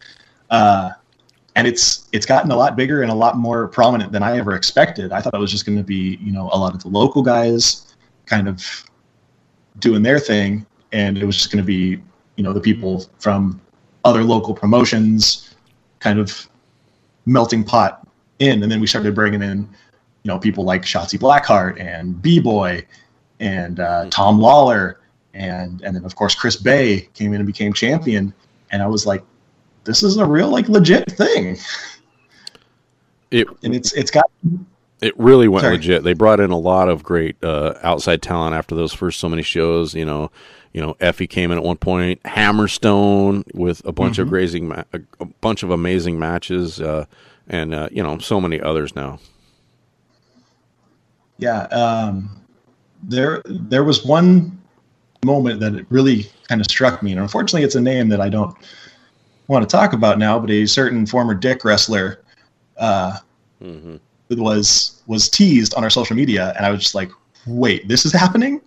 Uh, 0.50 0.90
and 1.56 1.66
it's 1.66 2.08
it's 2.12 2.24
gotten 2.24 2.50
a 2.52 2.56
lot 2.56 2.76
bigger 2.76 3.02
and 3.02 3.10
a 3.10 3.14
lot 3.14 3.36
more 3.36 3.66
prominent 3.66 4.12
than 4.12 4.22
I 4.22 4.38
ever 4.38 4.54
expected. 4.54 5.12
I 5.12 5.20
thought 5.20 5.34
it 5.34 5.38
was 5.38 5.50
just 5.50 5.66
going 5.66 5.76
to 5.76 5.84
be 5.84 6.16
you 6.22 6.32
know 6.32 6.48
a 6.52 6.58
lot 6.58 6.74
of 6.74 6.82
the 6.82 6.88
local 6.88 7.20
guys 7.20 7.94
kind 8.26 8.48
of 8.48 8.84
doing 9.78 10.02
their 10.02 10.18
thing, 10.18 10.66
and 10.92 11.18
it 11.18 11.24
was 11.24 11.36
just 11.36 11.52
going 11.52 11.62
to 11.62 11.66
be 11.66 12.00
you 12.36 12.44
know 12.44 12.52
the 12.52 12.60
people 12.60 13.04
from 13.18 13.60
other 14.04 14.22
local 14.22 14.54
promotions 14.54 15.54
kind 16.00 16.18
of 16.18 16.48
melting 17.26 17.64
pot 17.64 18.06
in, 18.38 18.62
and 18.62 18.70
then 18.70 18.80
we 18.80 18.86
started 18.86 19.14
bringing 19.14 19.42
in 19.42 19.58
you 20.22 20.28
know 20.28 20.38
people 20.38 20.64
like 20.64 20.82
Shotzi 20.82 21.18
Blackheart 21.18 21.80
and 21.80 22.20
B 22.20 22.40
Boy 22.40 22.86
and 23.40 23.80
uh, 23.80 24.06
Tom 24.10 24.38
Lawlor 24.38 24.96
and 25.34 25.82
and 25.82 25.94
then 25.94 26.04
of 26.04 26.14
course 26.16 26.34
Chris 26.34 26.56
Bay 26.56 27.08
came 27.14 27.32
in 27.32 27.40
and 27.40 27.46
became 27.46 27.72
champion, 27.72 28.32
and 28.70 28.82
I 28.82 28.86
was 28.86 29.06
like, 29.06 29.22
this 29.84 30.02
is 30.02 30.16
a 30.16 30.24
real 30.24 30.48
like 30.48 30.68
legit 30.68 31.10
thing, 31.12 31.56
It 33.30 33.46
and 33.62 33.74
it's 33.74 33.92
it's 33.92 34.10
got 34.10 34.30
it 35.00 35.18
really 35.18 35.48
went 35.48 35.62
Sorry. 35.62 35.76
legit. 35.76 36.02
They 36.02 36.12
brought 36.14 36.40
in 36.40 36.50
a 36.50 36.58
lot 36.58 36.88
of 36.88 37.02
great 37.02 37.36
uh, 37.42 37.74
outside 37.82 38.22
talent 38.22 38.54
after 38.54 38.74
those 38.74 38.92
first 38.92 39.20
so 39.20 39.28
many 39.28 39.42
shows. 39.42 39.94
You 39.94 40.04
know, 40.04 40.30
you 40.72 40.80
know, 40.80 40.94
Effy 40.94 41.28
came 41.28 41.50
in 41.50 41.58
at 41.58 41.64
one 41.64 41.76
point, 41.76 42.22
Hammerstone 42.24 43.44
with 43.54 43.84
a 43.86 43.92
bunch 43.92 44.18
of 44.18 44.28
grazing, 44.28 44.68
ma- 44.68 44.84
a, 44.92 45.00
a 45.20 45.24
bunch 45.24 45.62
of 45.62 45.70
amazing 45.70 46.18
matches, 46.18 46.80
uh, 46.80 47.04
and 47.48 47.74
uh, 47.74 47.88
you 47.92 48.02
know, 48.02 48.18
so 48.18 48.40
many 48.40 48.60
others 48.60 48.94
now. 48.96 49.18
yeah. 51.38 51.62
Um, 51.64 52.34
there 53.04 53.42
there 53.46 53.84
was 53.84 54.04
one 54.04 54.60
moment 55.24 55.60
that 55.60 55.74
it 55.74 55.86
really 55.88 56.26
kind 56.48 56.60
of 56.60 56.66
struck 56.66 57.02
me, 57.02 57.12
and 57.12 57.20
unfortunately, 57.20 57.62
it's 57.62 57.76
a 57.76 57.80
name 57.80 58.08
that 58.08 58.20
I 58.20 58.28
don't 58.28 58.56
want 59.46 59.68
to 59.68 59.70
talk 59.76 59.92
about 59.92 60.18
now. 60.18 60.38
But 60.38 60.50
a 60.50 60.66
certain 60.66 61.06
former 61.06 61.34
Dick 61.34 61.64
wrestler 61.64 62.22
uh, 62.76 63.18
was 64.30 65.02
was 65.06 65.28
teased 65.28 65.74
on 65.74 65.84
our 65.84 65.90
social 65.90 66.16
media, 66.16 66.52
and 66.56 66.66
I 66.66 66.70
was 66.70 66.82
just 66.82 66.94
like, 66.94 67.10
"Wait, 67.46 67.88
this 67.88 68.04
is 68.04 68.12
happening." 68.24 68.60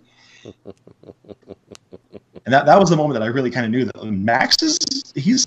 and 0.44 0.54
that, 2.46 2.66
that 2.66 2.80
was 2.80 2.90
the 2.90 2.96
moment 2.96 3.14
that 3.14 3.22
I 3.22 3.26
really 3.26 3.50
kind 3.50 3.64
of 3.64 3.70
knew 3.70 3.84
that 3.84 4.04
Max 4.04 4.62
is 4.62 4.78
he's 5.14 5.44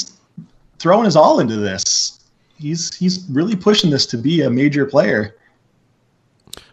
throwing 0.80 1.06
his 1.06 1.16
all 1.16 1.40
into 1.40 1.58
this. 1.58 2.26
He's 2.58 2.96
he's 2.96 3.26
really 3.30 3.56
pushing 3.56 3.90
this 3.90 4.06
to 4.08 4.18
be 4.18 4.42
a 4.42 4.50
major 4.50 4.86
player. 4.86 5.36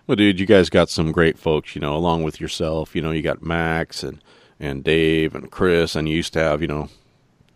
Well, 0.07 0.17
dude, 0.17 0.41
you 0.41 0.47
guys 0.47 0.69
got 0.69 0.91
some 0.91 1.13
great 1.13 1.39
folks, 1.39 1.75
you 1.75 1.81
know, 1.81 1.97
along 1.97 2.23
with 2.23 2.41
yourself. 2.41 2.95
You 2.95 3.03
know, 3.03 3.13
you 3.13 3.23
got 3.23 3.43
Max 3.43 4.03
and 4.03 4.23
and 4.61 4.85
Dave 4.85 5.35
and 5.35 5.51
Chris, 5.51 5.97
and 5.97 6.09
you 6.09 6.17
used 6.17 6.33
to 6.35 6.39
have, 6.39 6.61
you 6.61 6.69
know, 6.69 6.89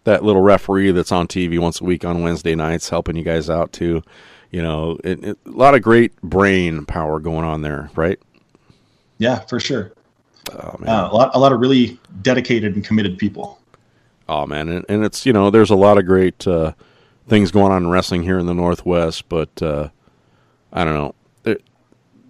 that 0.04 0.24
little 0.24 0.42
referee 0.42 0.90
that's 0.90 1.12
on 1.12 1.28
TV 1.28 1.58
once 1.58 1.80
a 1.80 1.84
week 1.84 2.04
on 2.04 2.22
Wednesday 2.22 2.54
nights 2.54 2.88
helping 2.88 3.16
you 3.16 3.22
guys 3.22 3.48
out 3.48 3.72
too. 3.72 4.02
You 4.51 4.62
know, 4.62 4.98
it, 5.05 5.23
it, 5.24 5.39
a 5.47 5.51
lot 5.51 5.74
of 5.74 5.82
great 5.82 6.16
brain 6.23 6.85
power 6.86 7.20
going 7.20 7.44
on 7.44 7.62
there, 7.62 7.90
right? 7.97 8.18
Yeah, 9.18 9.40
for 9.40 9.59
sure. 9.60 9.93
Oh 10.52 10.77
man, 10.78 10.89
Uh, 10.89 11.09
a 11.10 11.14
lot 11.14 11.31
a 11.35 11.39
lot 11.39 11.52
of 11.52 11.60
really 11.60 11.98
dedicated 12.23 12.74
and 12.74 12.85
committed 12.85 13.18
people. 13.18 13.59
oh 14.28 14.47
man, 14.47 14.68
and, 14.68 14.85
and 14.89 15.05
it's 15.05 15.27
you 15.27 15.32
know, 15.32 15.51
there's 15.51 15.70
a 15.70 15.77
lot 15.77 15.98
of 15.98 16.06
great 16.06 16.47
uh, 16.47 16.73
things 17.28 17.51
going 17.51 17.73
on 17.73 17.85
in 17.85 17.90
wrestling 17.90 18.23
here 18.23 18.39
in 18.39 18.47
the 18.47 18.55
Northwest, 18.55 19.28
but 19.28 19.60
uh, 19.62 19.89
I 20.73 20.85
don't 20.85 20.94
know. 20.94 21.14
There, 21.43 21.59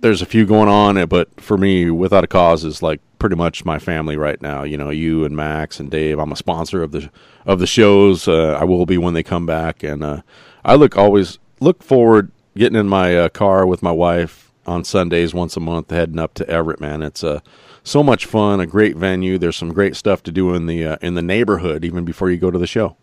there's 0.01 0.23
a 0.23 0.27
few 0.27 0.47
going 0.47 0.69
on, 0.69 0.97
uh, 0.97 1.07
but 1.07 1.39
for 1.41 1.59
me, 1.59 1.91
without 1.91 2.25
a 2.25 2.27
cause, 2.27 2.65
is 2.65 2.83
like 2.83 3.01
pretty 3.19 3.37
much 3.37 3.65
my 3.65 3.79
family 3.79 4.17
right 4.17 4.41
now. 4.41 4.63
You 4.63 4.77
know, 4.79 4.91
you 4.91 5.25
and 5.27 5.37
Max 5.37 5.79
and 5.81 5.91
Dave. 5.91 6.19
I'm 6.19 6.33
a 6.33 6.37
sponsor 6.37 6.83
of 6.83 6.93
the 6.93 7.11
of 7.45 7.59
the 7.59 7.67
shows. 7.67 8.27
Uh, 8.29 8.57
I 8.59 8.65
will 8.65 8.87
be 8.87 8.97
when 8.97 9.13
they 9.15 9.23
come 9.23 9.45
back, 9.45 9.83
and 9.83 10.03
uh, 10.03 10.23
I 10.65 10.77
look 10.77 10.97
always 10.97 11.39
look 11.61 11.83
forward 11.83 12.31
getting 12.57 12.79
in 12.79 12.89
my 12.89 13.17
uh, 13.17 13.29
car 13.29 13.67
with 13.67 13.83
my 13.83 13.93
wife 13.93 14.53
on 14.67 14.85
Sundays 14.85 15.35
once 15.35 15.57
a 15.57 15.61
month, 15.61 15.91
heading 15.91 16.19
up 16.19 16.35
to 16.35 16.49
Everett. 16.49 16.81
Man, 16.81 17.03
it's 17.03 17.23
uh, 17.23 17.41
so 17.85 18.03
much 18.03 18.27
fun. 18.27 18.61
A 18.61 18.67
great 18.67 18.97
venue. 18.97 19.39
There's 19.39 19.57
some 19.57 19.73
great 19.73 19.97
stuff 19.97 20.23
to 20.25 20.33
do 20.33 20.55
in 20.55 20.67
the 20.67 20.85
uh, 20.85 20.97
in 21.03 21.15
the 21.15 21.23
neighborhood, 21.23 21.85
even 21.85 22.05
before 22.05 22.31
you 22.31 22.37
go 22.37 22.51
to 22.51 22.59
the 22.59 22.67
show. 22.67 22.97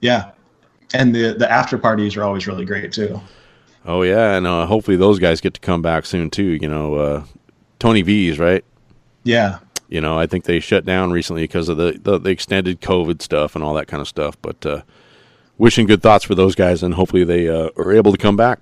Yeah, 0.00 0.32
and 0.94 1.14
the 1.14 1.34
the 1.34 1.50
after 1.50 1.78
parties 1.78 2.16
are 2.16 2.22
always 2.22 2.46
really 2.46 2.64
great 2.64 2.92
too. 2.92 3.20
Oh 3.86 4.02
yeah, 4.02 4.36
and 4.36 4.46
uh, 4.46 4.66
hopefully 4.66 4.96
those 4.96 5.18
guys 5.18 5.40
get 5.40 5.54
to 5.54 5.60
come 5.60 5.80
back 5.82 6.04
soon 6.04 6.30
too. 6.30 6.58
You 6.60 6.68
know, 6.68 6.94
uh, 6.96 7.24
Tony 7.78 8.02
V's 8.02 8.38
right. 8.38 8.64
Yeah, 9.22 9.58
You 9.88 10.00
know, 10.00 10.18
I 10.18 10.26
think 10.26 10.44
they 10.44 10.60
shut 10.60 10.86
down 10.86 11.10
recently 11.10 11.42
because 11.42 11.68
of 11.68 11.76
the, 11.76 11.98
the, 12.02 12.18
the 12.18 12.30
extended 12.30 12.80
COVID 12.80 13.20
stuff 13.20 13.54
and 13.54 13.62
all 13.62 13.74
that 13.74 13.86
kind 13.86 14.00
of 14.00 14.08
stuff. 14.08 14.34
But 14.40 14.64
uh, 14.64 14.82
wishing 15.60 15.86
good 15.86 16.02
thoughts 16.02 16.24
for 16.24 16.34
those 16.34 16.54
guys, 16.54 16.82
and 16.82 16.94
hopefully 16.94 17.22
they 17.22 17.46
uh, 17.46 17.68
are 17.76 17.92
able 17.92 18.10
to 18.10 18.18
come 18.18 18.34
back. 18.34 18.60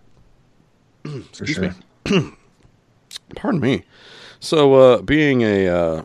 for 1.32 1.46
sure. 1.46 1.74
Pardon 3.36 3.60
me. 3.60 3.84
So, 4.40 4.74
uh, 4.74 5.02
being 5.02 5.42
a 5.42 5.68
uh, 5.68 6.02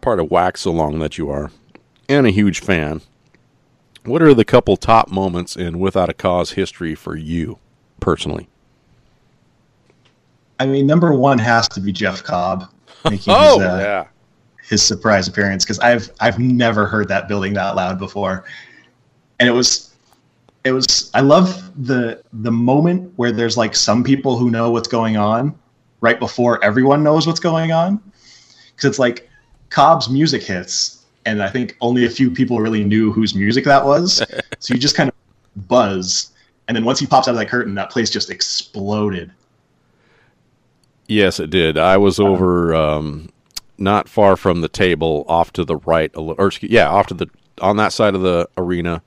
part 0.00 0.18
of 0.18 0.30
Wax 0.30 0.64
Along 0.64 0.98
that 0.98 1.16
you 1.16 1.30
are, 1.30 1.50
and 2.08 2.26
a 2.26 2.30
huge 2.30 2.60
fan, 2.60 3.02
what 4.04 4.20
are 4.20 4.34
the 4.34 4.44
couple 4.44 4.76
top 4.76 5.10
moments 5.10 5.56
in 5.56 5.78
Without 5.78 6.08
a 6.08 6.14
Cause 6.14 6.52
history 6.52 6.94
for 6.94 7.16
you 7.16 7.58
personally? 8.00 8.48
I 10.58 10.66
mean, 10.66 10.86
number 10.86 11.12
one 11.12 11.38
has 11.38 11.68
to 11.68 11.80
be 11.80 11.92
Jeff 11.92 12.22
Cobb 12.24 12.68
making 13.04 13.32
Oh, 13.36 13.58
his, 13.58 13.68
uh, 13.68 13.78
yeah. 13.80 14.06
his 14.68 14.82
surprise 14.82 15.28
appearance 15.28 15.64
because 15.64 15.78
I've 15.78 16.10
I've 16.20 16.38
never 16.38 16.86
heard 16.86 17.08
that 17.08 17.28
building 17.28 17.54
that 17.54 17.76
loud 17.76 17.98
before, 17.98 18.44
and 19.38 19.48
it 19.48 19.52
was 19.52 19.89
it 20.64 20.72
was 20.72 21.10
I 21.14 21.20
love 21.20 21.70
the 21.86 22.22
the 22.32 22.52
moment 22.52 23.12
where 23.16 23.32
there's 23.32 23.56
like 23.56 23.74
some 23.74 24.04
people 24.04 24.36
who 24.36 24.50
know 24.50 24.70
what's 24.70 24.88
going 24.88 25.16
on 25.16 25.58
right 26.00 26.18
before 26.18 26.62
everyone 26.64 27.02
knows 27.02 27.26
what's 27.26 27.40
going 27.40 27.72
on 27.72 28.00
because 28.74 28.88
it's 28.88 28.98
like 28.98 29.28
Cobb's 29.70 30.08
music 30.08 30.42
hits 30.42 31.00
and 31.26 31.42
I 31.42 31.48
think 31.48 31.76
only 31.80 32.06
a 32.06 32.10
few 32.10 32.30
people 32.30 32.60
really 32.60 32.84
knew 32.84 33.12
whose 33.12 33.34
music 33.34 33.64
that 33.64 33.84
was, 33.84 34.22
so 34.58 34.74
you 34.74 34.80
just 34.80 34.96
kind 34.96 35.08
of 35.10 35.68
buzz, 35.68 36.32
and 36.68 36.76
then 36.76 36.84
once 36.84 36.98
he 36.98 37.06
pops 37.06 37.28
out 37.28 37.32
of 37.32 37.38
that 37.38 37.48
curtain, 37.48 37.74
that 37.74 37.90
place 37.90 38.10
just 38.10 38.30
exploded. 38.30 39.32
Yes, 41.06 41.40
it 41.40 41.50
did. 41.50 41.76
I 41.76 41.96
was 41.96 42.20
over 42.20 42.74
um, 42.74 43.30
not 43.78 44.08
far 44.08 44.36
from 44.36 44.60
the 44.60 44.68
table, 44.68 45.24
off 45.28 45.52
to 45.54 45.64
the 45.64 45.76
right, 45.76 46.10
a 46.14 46.20
little, 46.20 46.42
or 46.42 46.48
excuse- 46.48 46.72
yeah, 46.72 46.88
off 46.88 47.08
to 47.08 47.14
the 47.14 47.28
on 47.60 47.76
that 47.76 47.92
side 47.92 48.14
of 48.14 48.22
the 48.22 48.48
arena 48.56 49.02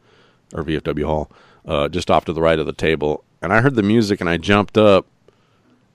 or 0.54 0.64
VFW 0.64 1.06
hall, 1.06 1.32
uh, 1.66 1.90
just 1.90 2.12
off 2.12 2.26
to 2.26 2.34
the 2.34 2.42
right 2.42 2.60
of 2.60 2.66
the 2.66 2.74
table, 2.74 3.24
and 3.42 3.52
I 3.52 3.62
heard 3.62 3.76
the 3.76 3.84
music, 3.84 4.22
and 4.22 4.30
I 4.30 4.38
jumped 4.38 4.78
up, 4.78 5.06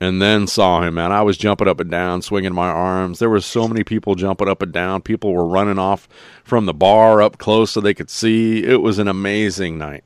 and 0.00 0.22
then 0.22 0.46
saw 0.46 0.82
him. 0.82 0.94
Man, 0.94 1.12
I 1.12 1.22
was 1.22 1.36
jumping 1.36 1.68
up 1.68 1.80
and 1.80 1.90
down, 1.90 2.22
swinging 2.22 2.54
my 2.54 2.68
arms. 2.68 3.18
There 3.18 3.30
were 3.30 3.40
so 3.40 3.66
many 3.66 3.84
people 3.84 4.14
jumping 4.14 4.48
up 4.48 4.62
and 4.62 4.72
down. 4.72 5.02
People 5.02 5.32
were 5.32 5.46
running 5.46 5.78
off 5.78 6.08
from 6.44 6.66
the 6.66 6.74
bar 6.74 7.20
up 7.20 7.38
close 7.38 7.70
so 7.70 7.80
they 7.80 7.94
could 7.94 8.10
see. 8.10 8.62
It 8.62 8.80
was 8.80 8.98
an 8.98 9.08
amazing 9.08 9.78
night. 9.78 10.04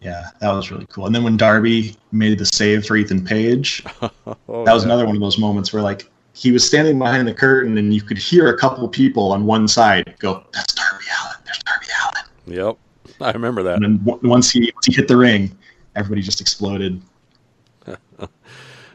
Yeah, 0.00 0.28
that 0.40 0.52
was 0.52 0.70
really 0.70 0.86
cool. 0.86 1.06
And 1.06 1.14
then 1.14 1.24
when 1.24 1.38
Darby 1.38 1.96
made 2.12 2.38
the 2.38 2.44
save 2.44 2.84
for 2.84 2.94
Ethan 2.94 3.24
Page, 3.24 3.82
that 4.00 4.36
was 4.46 4.84
another 4.84 5.06
one 5.06 5.16
of 5.16 5.22
those 5.22 5.38
moments 5.38 5.72
where 5.72 5.82
like 5.82 6.10
he 6.34 6.52
was 6.52 6.64
standing 6.64 6.98
behind 6.98 7.26
the 7.26 7.32
curtain 7.32 7.78
and 7.78 7.94
you 7.94 8.02
could 8.02 8.18
hear 8.18 8.54
a 8.54 8.58
couple 8.58 8.86
people 8.86 9.32
on 9.32 9.46
one 9.46 9.66
side 9.66 10.14
go, 10.18 10.44
"That's 10.52 10.74
Darby 10.74 11.04
Allin. 11.22 11.43
There's 11.54 11.62
Darby 11.64 11.86
Allin." 12.46 12.56
Yep, 12.56 12.76
I 13.20 13.30
remember 13.32 13.62
that. 13.64 13.76
And 13.76 13.84
then 13.84 14.04
w- 14.04 14.28
once 14.28 14.50
he 14.50 14.72
once 14.74 14.86
he 14.86 14.92
hit 14.94 15.08
the 15.08 15.16
ring, 15.16 15.56
everybody 15.94 16.22
just 16.22 16.40
exploded. 16.40 17.00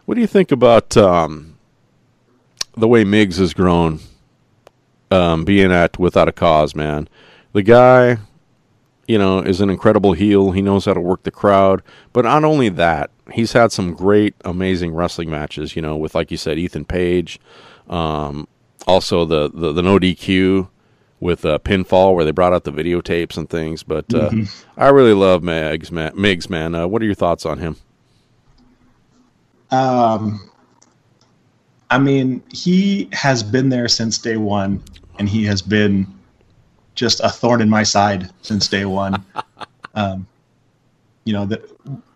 What 0.09 0.15
do 0.15 0.21
you 0.21 0.27
think 0.27 0.51
about 0.51 0.97
um, 0.97 1.55
the 2.75 2.87
way 2.87 3.03
Miggs 3.03 3.37
has 3.37 3.53
grown, 3.53 3.99
um, 5.11 5.45
being 5.45 5.71
at 5.71 5.99
Without 5.99 6.27
a 6.27 6.31
Cause, 6.31 6.73
man? 6.73 7.07
The 7.53 7.61
guy, 7.61 8.17
you 9.07 9.19
know, 9.19 9.37
is 9.37 9.61
an 9.61 9.69
incredible 9.69 10.13
heel. 10.13 10.49
He 10.49 10.63
knows 10.63 10.85
how 10.85 10.95
to 10.95 10.99
work 10.99 11.21
the 11.21 11.29
crowd. 11.29 11.83
But 12.11 12.25
not 12.25 12.43
only 12.43 12.69
that, 12.69 13.11
he's 13.33 13.53
had 13.53 13.71
some 13.71 13.93
great, 13.93 14.33
amazing 14.43 14.95
wrestling 14.95 15.29
matches, 15.29 15.75
you 15.75 15.83
know, 15.83 15.95
with, 15.95 16.15
like 16.15 16.31
you 16.31 16.37
said, 16.37 16.57
Ethan 16.57 16.85
Page. 16.85 17.39
Um, 17.87 18.47
also, 18.87 19.25
the, 19.25 19.51
the, 19.53 19.73
the 19.73 19.83
no 19.83 19.99
DQ 19.99 20.69
with 21.19 21.45
uh, 21.45 21.59
Pinfall, 21.59 22.15
where 22.15 22.25
they 22.25 22.31
brought 22.31 22.53
out 22.53 22.63
the 22.63 22.71
videotapes 22.71 23.37
and 23.37 23.49
things. 23.49 23.83
But 23.83 24.13
uh, 24.13 24.31
I 24.77 24.89
really 24.89 25.13
love 25.13 25.43
Miggs, 25.43 25.91
man. 25.91 26.13
Miggs, 26.15 26.49
man. 26.49 26.75
Uh, 26.75 26.87
what 26.87 27.01
are 27.01 27.05
your 27.05 27.15
thoughts 27.15 27.45
on 27.45 27.59
him? 27.59 27.75
Um, 29.71 30.49
I 31.89 31.99
mean, 31.99 32.41
he 32.51 33.09
has 33.13 33.43
been 33.43 33.69
there 33.69 33.87
since 33.87 34.17
day 34.17 34.37
one, 34.37 34.83
and 35.17 35.27
he 35.27 35.43
has 35.45 35.61
been 35.61 36.07
just 36.95 37.19
a 37.21 37.29
thorn 37.29 37.61
in 37.61 37.69
my 37.69 37.83
side 37.83 38.29
since 38.41 38.67
day 38.67 38.85
one. 38.85 39.23
um, 39.95 40.27
you 41.25 41.33
know, 41.33 41.45
that 41.45 41.61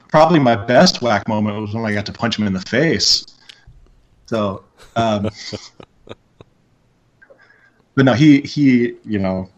probably 0.08 0.40
my 0.40 0.56
best 0.56 1.02
WAC 1.02 1.28
moment 1.28 1.60
was 1.60 1.74
when 1.74 1.86
I 1.86 1.94
got 1.94 2.06
to 2.06 2.14
punch 2.14 2.38
him 2.38 2.48
in 2.48 2.54
the 2.54 2.62
face. 2.62 3.26
So, 4.28 4.64
um, 4.96 5.30
but 7.96 8.06
no, 8.06 8.14
he 8.14 8.42
he, 8.42 8.94
you 9.06 9.20
know, 9.20 9.50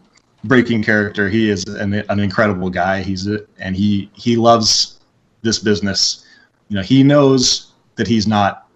breaking 0.44 0.82
character. 0.82 1.28
He 1.28 1.50
is 1.50 1.64
an, 1.64 1.94
an 1.94 2.20
incredible 2.20 2.70
guy. 2.70 3.02
He's 3.02 3.26
a, 3.26 3.40
and 3.58 3.76
he 3.76 4.10
he 4.14 4.36
loves 4.36 5.00
this 5.42 5.58
business. 5.58 6.26
You 6.68 6.76
know, 6.76 6.82
he 6.82 7.02
knows 7.02 7.72
that 7.96 8.06
he's 8.06 8.26
not 8.26 8.68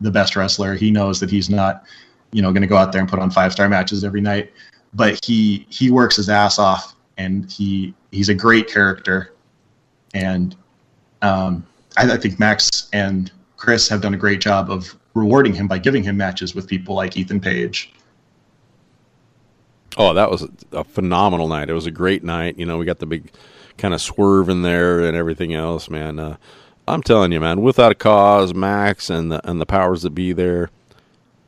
the 0.00 0.10
best 0.10 0.36
wrestler. 0.36 0.74
He 0.74 0.90
knows 0.90 1.20
that 1.20 1.30
he's 1.30 1.50
not, 1.50 1.84
you 2.32 2.42
know, 2.42 2.50
going 2.52 2.62
to 2.62 2.68
go 2.68 2.76
out 2.76 2.92
there 2.92 3.00
and 3.00 3.08
put 3.08 3.18
on 3.18 3.30
five 3.30 3.52
star 3.52 3.68
matches 3.68 4.04
every 4.04 4.20
night. 4.20 4.52
But 4.94 5.24
he 5.24 5.66
he 5.70 5.90
works 5.90 6.16
his 6.16 6.28
ass 6.28 6.58
off, 6.58 6.96
and 7.18 7.50
he 7.50 7.94
he's 8.10 8.28
a 8.28 8.34
great 8.34 8.68
character. 8.68 9.34
And 10.14 10.56
um, 11.22 11.66
I, 11.96 12.12
I 12.12 12.16
think 12.16 12.38
Max 12.38 12.88
and 12.92 13.30
Chris 13.56 13.88
have 13.88 14.00
done 14.00 14.14
a 14.14 14.16
great 14.16 14.40
job 14.40 14.70
of 14.70 14.96
rewarding 15.14 15.52
him 15.52 15.68
by 15.68 15.78
giving 15.78 16.02
him 16.02 16.16
matches 16.16 16.54
with 16.54 16.66
people 16.66 16.94
like 16.94 17.16
Ethan 17.16 17.40
Page. 17.40 17.92
Oh, 19.98 20.14
that 20.14 20.30
was 20.30 20.46
a 20.70 20.84
phenomenal 20.84 21.48
night. 21.48 21.68
It 21.68 21.74
was 21.74 21.86
a 21.86 21.90
great 21.90 22.22
night. 22.22 22.56
You 22.56 22.66
know, 22.66 22.78
we 22.78 22.86
got 22.86 23.00
the 23.00 23.06
big 23.06 23.32
kind 23.76 23.92
of 23.92 24.00
swerve 24.00 24.48
in 24.48 24.62
there 24.62 25.00
and 25.00 25.16
everything 25.16 25.54
else, 25.54 25.90
man. 25.90 26.20
Uh, 26.20 26.36
I'm 26.86 27.02
telling 27.02 27.32
you, 27.32 27.40
man, 27.40 27.62
without 27.62 27.90
a 27.90 27.96
cause, 27.96 28.54
Max 28.54 29.10
and 29.10 29.32
the 29.32 29.46
and 29.48 29.60
the 29.60 29.66
powers 29.66 30.02
that 30.02 30.10
be 30.10 30.32
there 30.32 30.70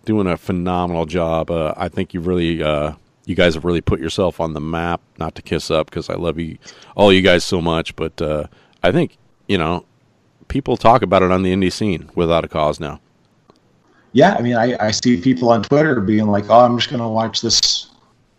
doing 0.04 0.26
a 0.26 0.36
phenomenal 0.36 1.06
job. 1.06 1.50
Uh, 1.50 1.74
I 1.76 1.88
think 1.88 2.12
you've 2.12 2.26
really, 2.26 2.60
uh, 2.60 2.94
you 3.24 3.36
guys 3.36 3.54
have 3.54 3.64
really 3.64 3.80
put 3.80 4.00
yourself 4.00 4.40
on 4.40 4.52
the 4.52 4.60
map. 4.60 5.00
Not 5.16 5.36
to 5.36 5.42
kiss 5.42 5.70
up 5.70 5.88
because 5.88 6.10
I 6.10 6.14
love 6.14 6.38
you, 6.38 6.58
all 6.96 7.12
you 7.12 7.22
guys 7.22 7.44
so 7.44 7.62
much, 7.62 7.94
but 7.94 8.20
uh, 8.20 8.48
I 8.82 8.90
think 8.90 9.16
you 9.46 9.58
know 9.58 9.84
people 10.48 10.76
talk 10.76 11.02
about 11.02 11.22
it 11.22 11.30
on 11.30 11.44
the 11.44 11.54
indie 11.54 11.72
scene 11.72 12.10
without 12.16 12.44
a 12.44 12.48
cause 12.48 12.80
now. 12.80 13.00
Yeah, 14.12 14.34
I 14.34 14.42
mean, 14.42 14.56
I, 14.56 14.76
I 14.80 14.90
see 14.90 15.20
people 15.20 15.50
on 15.50 15.62
Twitter 15.62 16.00
being 16.00 16.26
like, 16.26 16.50
"Oh, 16.50 16.64
I'm 16.64 16.76
just 16.76 16.90
going 16.90 17.00
to 17.00 17.08
watch 17.08 17.42
this 17.42 17.89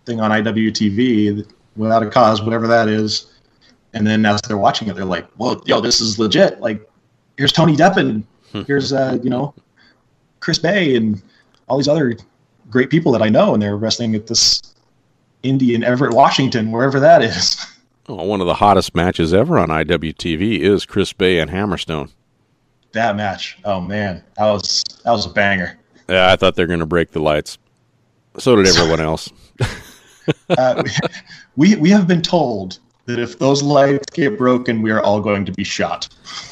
thing 0.06 0.20
on 0.20 0.32
IWTV 0.32 1.46
without 1.76 2.04
a 2.04 2.10
cause, 2.10 2.42
whatever 2.42 2.68
that 2.68 2.88
is," 2.88 3.32
and 3.94 4.06
then 4.06 4.26
as 4.26 4.42
they're 4.42 4.58
watching 4.58 4.88
it, 4.88 4.96
they're 4.96 5.06
like, 5.06 5.28
"Well, 5.38 5.62
yo, 5.66 5.82
this 5.82 6.02
is 6.02 6.18
legit. 6.20 6.60
Like, 6.62 6.88
here's 7.38 7.52
Tony 7.52 7.76
Deppen, 7.76 8.24
here's 8.68 8.94
uh, 8.94 9.18
you 9.24 9.30
know, 9.30 9.54
Chris 10.40 10.60
Bay, 10.60 10.96
and 10.96 11.22
all 11.68 11.78
these 11.78 11.88
other 11.88 12.16
great 12.70 12.90
people 12.90 13.12
that 13.14 13.22
I 13.22 13.30
know, 13.30 13.54
and 13.54 13.62
they're 13.62 13.78
wrestling 13.78 14.16
at 14.16 14.28
this 14.28 14.62
indie 15.44 15.74
in 15.74 15.84
Everett, 15.84 16.14
Washington, 16.14 16.72
wherever 16.72 17.00
that 17.00 17.22
is." 17.24 17.58
Oh, 18.10 18.24
one 18.26 18.42
of 18.42 18.48
the 18.48 18.56
hottest 18.56 18.94
matches 18.96 19.32
ever 19.34 19.58
on 19.60 19.70
IWTV 19.70 20.60
is 20.60 20.86
Chris 20.86 21.14
Bay 21.14 21.38
and 21.38 21.50
Hammerstone. 21.50 22.10
that 22.94 23.16
match, 23.16 23.58
oh 23.64 23.80
man, 23.80 24.22
that 24.38 24.52
was 24.52 24.84
that 25.06 25.12
was 25.12 25.28
a 25.28 25.30
banger. 25.30 25.78
Yeah, 26.10 26.30
I 26.30 26.36
thought 26.36 26.56
they 26.56 26.64
were 26.64 26.68
going 26.68 26.80
to 26.80 26.86
break 26.88 27.12
the 27.12 27.22
lights. 27.22 27.58
So 28.38 28.56
did 28.56 28.68
everyone 28.68 29.00
else. 29.08 29.30
Uh, 30.50 30.84
we 31.56 31.76
we 31.76 31.90
have 31.90 32.08
been 32.08 32.22
told 32.22 32.80
that 33.06 33.20
if 33.20 33.40
those 33.40 33.64
lights 33.64 34.06
get 34.12 34.38
broken, 34.38 34.82
we 34.82 34.92
are 34.92 35.02
all 35.02 35.20
going 35.22 35.46
to 35.46 35.52
be 35.52 35.64
shot. 35.64 36.08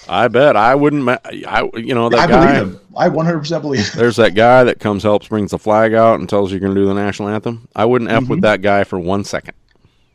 I 0.08 0.28
bet 0.28 0.56
I 0.56 0.76
wouldn't. 0.76 1.04
Ma- 1.04 1.18
I 1.26 1.70
you 1.76 1.94
know 1.94 2.10
that 2.10 2.20
I 2.20 2.28
guy. 2.28 2.60
believe 2.60 2.76
him. 2.76 2.80
I 2.98 3.08
100% 3.08 3.62
believe 3.62 3.88
him. 3.88 4.00
There's 4.00 4.18
that 4.18 4.36
guy 4.36 4.64
that 4.66 4.80
comes, 4.80 5.04
helps, 5.04 5.28
brings 5.28 5.52
the 5.52 5.60
flag 5.60 5.94
out, 5.94 6.20
and 6.20 6.28
tells 6.28 6.52
you 6.52 6.56
you're 6.56 6.68
going 6.68 6.76
to 6.76 6.82
do 6.82 6.88
the 6.88 6.94
national 6.94 7.30
anthem. 7.30 7.68
I 7.76 7.86
wouldn't 7.86 8.12
f 8.12 8.28
with 8.28 8.42
that 8.42 8.62
guy 8.62 8.84
for 8.84 9.00
one 9.00 9.24
second. 9.24 9.54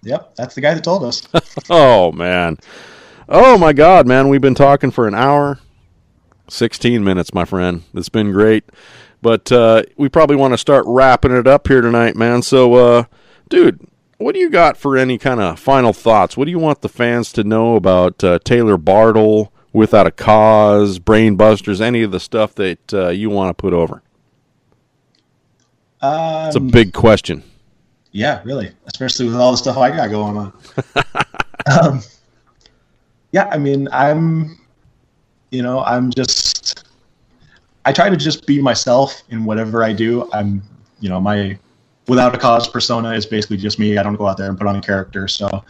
Yep, 0.02 0.34
that's 0.36 0.54
the 0.54 0.60
guy 0.60 0.74
that 0.74 0.84
told 0.84 1.04
us. 1.04 1.22
Oh 1.70 2.12
man, 2.12 2.58
oh 3.28 3.56
my 3.56 3.72
God, 3.72 4.06
man, 4.06 4.28
we've 4.28 4.40
been 4.42 4.54
talking 4.54 4.90
for 4.90 5.08
an 5.08 5.14
hour, 5.14 5.58
sixteen 6.48 7.04
minutes, 7.04 7.32
my 7.32 7.46
friend. 7.46 7.84
It's 7.94 8.10
been 8.10 8.32
great, 8.32 8.64
but 9.22 9.50
uh, 9.50 9.84
we 9.96 10.10
probably 10.10 10.36
want 10.36 10.52
to 10.52 10.58
start 10.58 10.84
wrapping 10.86 11.32
it 11.32 11.46
up 11.46 11.68
here 11.68 11.80
tonight, 11.80 12.16
man. 12.16 12.42
So, 12.42 12.74
uh, 12.74 13.04
dude, 13.48 13.86
what 14.18 14.34
do 14.34 14.40
you 14.40 14.50
got 14.50 14.76
for 14.76 14.96
any 14.96 15.18
kind 15.18 15.40
of 15.40 15.58
final 15.58 15.92
thoughts? 15.92 16.36
What 16.36 16.44
do 16.46 16.50
you 16.50 16.58
want 16.58 16.82
the 16.82 16.88
fans 16.88 17.32
to 17.32 17.44
know 17.44 17.76
about 17.76 18.22
uh, 18.22 18.38
Taylor 18.44 18.76
Bartle, 18.76 19.52
Without 19.72 20.06
a 20.06 20.12
Cause, 20.12 20.98
Brain 20.98 21.36
Busters, 21.36 21.80
any 21.80 22.02
of 22.02 22.12
the 22.12 22.20
stuff 22.20 22.54
that 22.54 22.94
uh, 22.94 23.08
you 23.08 23.28
want 23.28 23.50
to 23.50 23.60
put 23.60 23.72
over? 23.72 24.02
Um, 26.00 26.46
It's 26.46 26.56
a 26.56 26.60
big 26.60 26.92
question. 26.92 27.42
Yeah, 28.12 28.40
really, 28.44 28.72
especially 28.86 29.26
with 29.26 29.34
all 29.34 29.50
the 29.50 29.56
stuff 29.56 29.76
I 29.76 29.90
got 29.90 30.10
going 30.10 30.36
on. 30.36 30.52
um, 31.82 32.00
yeah, 33.32 33.48
I 33.50 33.58
mean, 33.58 33.88
I'm, 33.90 34.56
you 35.50 35.62
know, 35.62 35.80
I'm 35.80 36.12
just, 36.12 36.84
I 37.84 37.92
try 37.92 38.08
to 38.08 38.16
just 38.16 38.46
be 38.46 38.62
myself 38.62 39.24
in 39.30 39.44
whatever 39.44 39.82
I 39.82 39.92
do. 39.92 40.30
I'm, 40.32 40.62
you 41.00 41.08
know, 41.08 41.20
my 41.20 41.58
without 42.06 42.34
a 42.34 42.38
cause 42.38 42.68
persona 42.68 43.12
is 43.12 43.26
basically 43.26 43.56
just 43.56 43.78
me. 43.78 43.98
I 43.98 44.02
don't 44.02 44.16
go 44.16 44.26
out 44.26 44.36
there 44.36 44.48
and 44.48 44.58
put 44.58 44.66
on 44.66 44.76
a 44.76 44.80
character. 44.80 45.28
So 45.28 45.64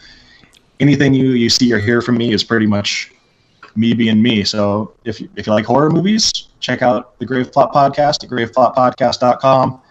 anything 0.79 1.13
you 1.13 1.29
you 1.29 1.49
see 1.49 1.71
or 1.73 1.79
hear 1.79 2.01
from 2.01 2.17
me 2.17 2.33
is 2.33 2.43
pretty 2.43 2.67
much 2.67 3.11
me 3.75 3.93
being 3.93 4.21
me. 4.21 4.43
So 4.43 4.93
if 5.03 5.19
you, 5.19 5.29
if 5.35 5.47
you 5.47 5.53
like 5.53 5.65
horror 5.65 5.89
movies, 5.89 6.31
check 6.59 6.81
out 6.81 7.17
the 7.19 7.25
Grave 7.25 7.51
Plot 7.51 7.73
podcast 7.73 8.23
at 8.23 8.29
graveplotpodcast.com. 8.29 9.81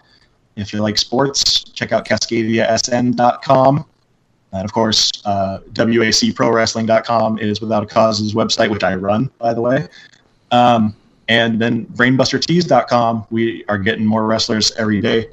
If 0.55 0.73
you 0.73 0.81
like 0.81 0.97
sports, 0.97 1.63
check 1.63 1.91
out 1.91 2.05
cascadiasn.com. 2.05 3.85
And 4.53 4.63
of 4.63 4.71
course, 4.71 5.11
uh, 5.25 5.59
wacprowrestling.com 5.73 7.39
is 7.39 7.59
Without 7.59 7.83
a 7.83 7.85
Cause's 7.85 8.33
website, 8.33 8.69
which 8.69 8.83
I 8.83 8.95
run, 8.95 9.29
by 9.37 9.53
the 9.53 9.61
way. 9.61 9.87
Um, 10.51 10.95
and 11.27 11.59
then 11.59 11.85
brainbustertees.com, 11.87 13.25
we 13.31 13.65
are 13.67 13.77
getting 13.77 14.05
more 14.05 14.25
wrestlers 14.25 14.71
every 14.77 15.01
day. 15.01 15.29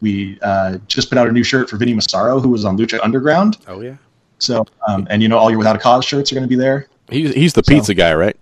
We 0.00 0.38
uh, 0.42 0.78
just 0.88 1.08
put 1.08 1.18
out 1.18 1.28
a 1.28 1.32
new 1.32 1.42
shirt 1.42 1.70
for 1.70 1.76
Vinny 1.76 1.94
Massaro, 1.94 2.38
who 2.40 2.48
was 2.50 2.64
on 2.64 2.76
Lucha 2.76 2.98
Underground. 3.02 3.58
Oh 3.66 3.80
yeah. 3.80 3.96
So, 4.38 4.66
um, 4.86 5.06
and 5.10 5.22
you 5.22 5.28
know, 5.28 5.38
all 5.38 5.48
your 5.50 5.58
Without 5.58 5.76
a 5.76 5.78
Cause 5.78 6.04
shirts 6.04 6.30
are 6.30 6.34
going 6.34 6.44
to 6.44 6.48
be 6.48 6.56
there. 6.56 6.86
He's 7.10 7.32
he's 7.34 7.52
the 7.54 7.62
So- 7.64 7.72
pizza 7.74 7.94
guy, 7.94 8.14
right? 8.14 8.36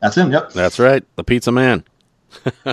That's 0.00 0.16
him. 0.16 0.32
Yep. 0.32 0.52
That's 0.52 0.78
right, 0.78 1.04
the 1.16 1.24
pizza 1.24 1.52
man. 1.52 1.84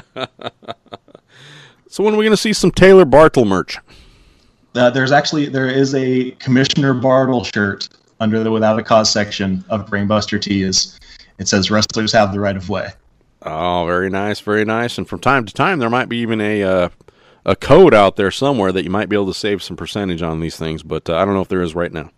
so 1.89 2.03
when 2.03 2.13
are 2.13 2.17
we 2.17 2.23
going 2.25 2.31
to 2.31 2.37
see 2.37 2.53
some 2.53 2.71
Taylor 2.71 3.05
Bartle 3.05 3.45
merch? 3.45 3.77
Uh, 4.75 4.89
there's 4.89 5.11
actually 5.11 5.47
there 5.47 5.67
is 5.67 5.95
a 5.95 6.31
Commissioner 6.31 6.93
Bartle 6.93 7.43
shirt 7.43 7.89
under 8.19 8.43
the 8.43 8.51
Without 8.51 8.79
a 8.79 8.83
Cause 8.83 9.09
section 9.11 9.63
of 9.69 9.85
Brainbuster 9.87 10.39
Tees. 10.41 10.99
It 11.39 11.47
says 11.47 11.69
"Wrestlers 11.71 12.11
have 12.13 12.31
the 12.33 12.39
right 12.39 12.55
of 12.55 12.69
way." 12.69 12.89
Oh, 13.43 13.85
very 13.85 14.09
nice, 14.09 14.39
very 14.39 14.65
nice. 14.65 14.97
And 14.97 15.07
from 15.07 15.19
time 15.19 15.45
to 15.45 15.53
time, 15.53 15.79
there 15.79 15.89
might 15.89 16.09
be 16.09 16.17
even 16.17 16.41
a 16.41 16.63
uh, 16.63 16.89
a 17.47 17.55
code 17.55 17.93
out 17.93 18.17
there 18.17 18.29
somewhere 18.29 18.71
that 18.73 18.83
you 18.83 18.89
might 18.91 19.09
be 19.09 19.15
able 19.15 19.27
to 19.27 19.33
save 19.33 19.63
some 19.63 19.77
percentage 19.77 20.21
on 20.21 20.41
these 20.41 20.57
things. 20.57 20.83
But 20.83 21.09
uh, 21.09 21.15
I 21.15 21.25
don't 21.25 21.33
know 21.33 21.41
if 21.41 21.47
there 21.47 21.61
is 21.61 21.73
right 21.73 21.91
now. 21.91 22.11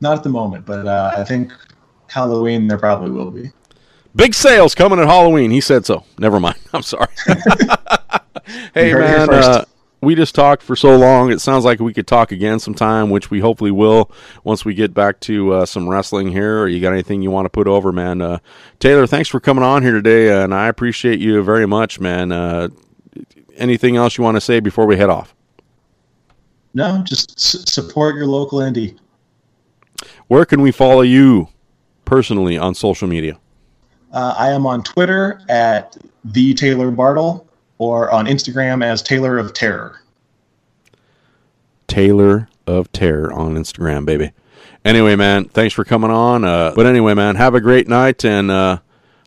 Not 0.00 0.16
at 0.16 0.22
the 0.22 0.30
moment, 0.30 0.64
but 0.64 0.86
uh, 0.86 1.12
I 1.16 1.24
think 1.24 1.52
Halloween 2.08 2.68
there 2.68 2.78
probably 2.78 3.10
will 3.10 3.30
be. 3.30 3.50
Big 4.16 4.32
sales 4.32 4.74
coming 4.74 5.00
at 5.00 5.06
Halloween. 5.06 5.50
He 5.50 5.60
said 5.60 5.84
so. 5.84 6.04
Never 6.18 6.38
mind. 6.38 6.56
I'm 6.72 6.82
sorry. 6.82 7.08
hey 7.26 7.34
You 8.88 8.92
heard 8.92 9.04
it 9.04 9.08
here 9.08 9.26
man, 9.26 9.30
uh, 9.30 9.64
we 10.00 10.14
just 10.14 10.34
talked 10.34 10.62
for 10.62 10.76
so 10.76 10.96
long. 10.96 11.32
It 11.32 11.40
sounds 11.40 11.64
like 11.64 11.80
we 11.80 11.94
could 11.94 12.06
talk 12.06 12.30
again 12.30 12.60
sometime, 12.60 13.10
which 13.10 13.30
we 13.30 13.40
hopefully 13.40 13.70
will 13.70 14.12
once 14.44 14.64
we 14.64 14.74
get 14.74 14.94
back 14.94 15.18
to 15.20 15.52
uh, 15.54 15.66
some 15.66 15.88
wrestling 15.88 16.28
here. 16.30 16.60
Or 16.60 16.68
you 16.68 16.78
got 16.80 16.92
anything 16.92 17.22
you 17.22 17.30
want 17.30 17.46
to 17.46 17.50
put 17.50 17.66
over, 17.66 17.90
man? 17.90 18.20
Uh, 18.20 18.38
Taylor, 18.78 19.06
thanks 19.06 19.28
for 19.28 19.40
coming 19.40 19.64
on 19.64 19.82
here 19.82 19.92
today, 19.92 20.30
uh, 20.30 20.44
and 20.44 20.54
I 20.54 20.68
appreciate 20.68 21.18
you 21.18 21.42
very 21.42 21.66
much, 21.66 21.98
man. 21.98 22.30
Anything 23.56 23.96
else 23.96 24.18
you 24.18 24.24
want 24.24 24.36
to 24.36 24.40
say 24.40 24.60
before 24.60 24.86
we 24.86 24.96
head 24.96 25.10
off? 25.10 25.34
No, 26.74 27.02
just 27.04 27.32
s- 27.38 27.72
support 27.72 28.16
your 28.16 28.26
local 28.26 28.58
indie. 28.58 28.98
Where 30.26 30.44
can 30.44 30.60
we 30.60 30.72
follow 30.72 31.02
you 31.02 31.48
personally 32.04 32.58
on 32.58 32.74
social 32.74 33.06
media? 33.06 33.38
Uh, 34.12 34.34
I 34.36 34.50
am 34.50 34.66
on 34.66 34.82
Twitter 34.82 35.40
at 35.48 35.96
the 36.24 36.54
Taylor 36.54 36.90
Bartle 36.90 37.46
or 37.78 38.10
on 38.10 38.26
Instagram 38.26 38.84
as 38.84 39.02
Taylor 39.02 39.38
of 39.38 39.52
Terror. 39.52 40.00
Taylor 41.86 42.48
of 42.66 42.90
Terror 42.92 43.32
on 43.32 43.54
Instagram, 43.54 44.04
baby. 44.04 44.32
Anyway, 44.84 45.16
man, 45.16 45.46
thanks 45.46 45.74
for 45.74 45.84
coming 45.84 46.10
on. 46.10 46.44
Uh, 46.44 46.72
but 46.74 46.86
anyway, 46.86 47.14
man, 47.14 47.36
have 47.36 47.54
a 47.54 47.60
great 47.60 47.88
night, 47.88 48.24
and 48.24 48.50
uh, 48.50 48.78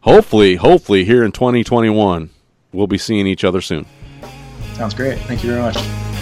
hopefully, 0.02 0.56
hopefully, 0.56 1.04
here 1.04 1.24
in 1.24 1.32
2021, 1.32 2.30
we'll 2.72 2.88
be 2.88 2.98
seeing 2.98 3.26
each 3.28 3.44
other 3.44 3.62
soon. 3.62 3.86
Sounds 4.78 4.94
great. 4.94 5.18
Thank 5.22 5.44
you 5.44 5.50
very 5.50 5.62
much. 5.62 6.17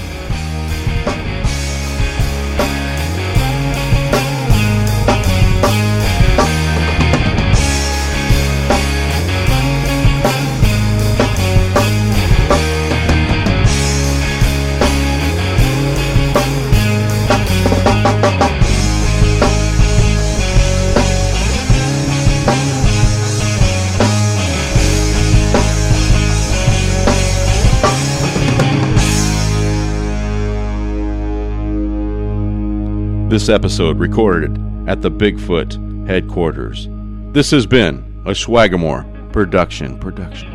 This 33.27 33.49
episode 33.49 33.97
recorded 33.97 34.55
at 34.87 35.01
the 35.01 35.09
Bigfoot 35.09 36.07
headquarters. 36.07 36.87
This 37.33 37.49
has 37.49 37.65
been 37.65 38.21
a 38.23 38.31
Swagamore 38.31 39.33
production. 39.33 39.97
Production. 39.97 40.54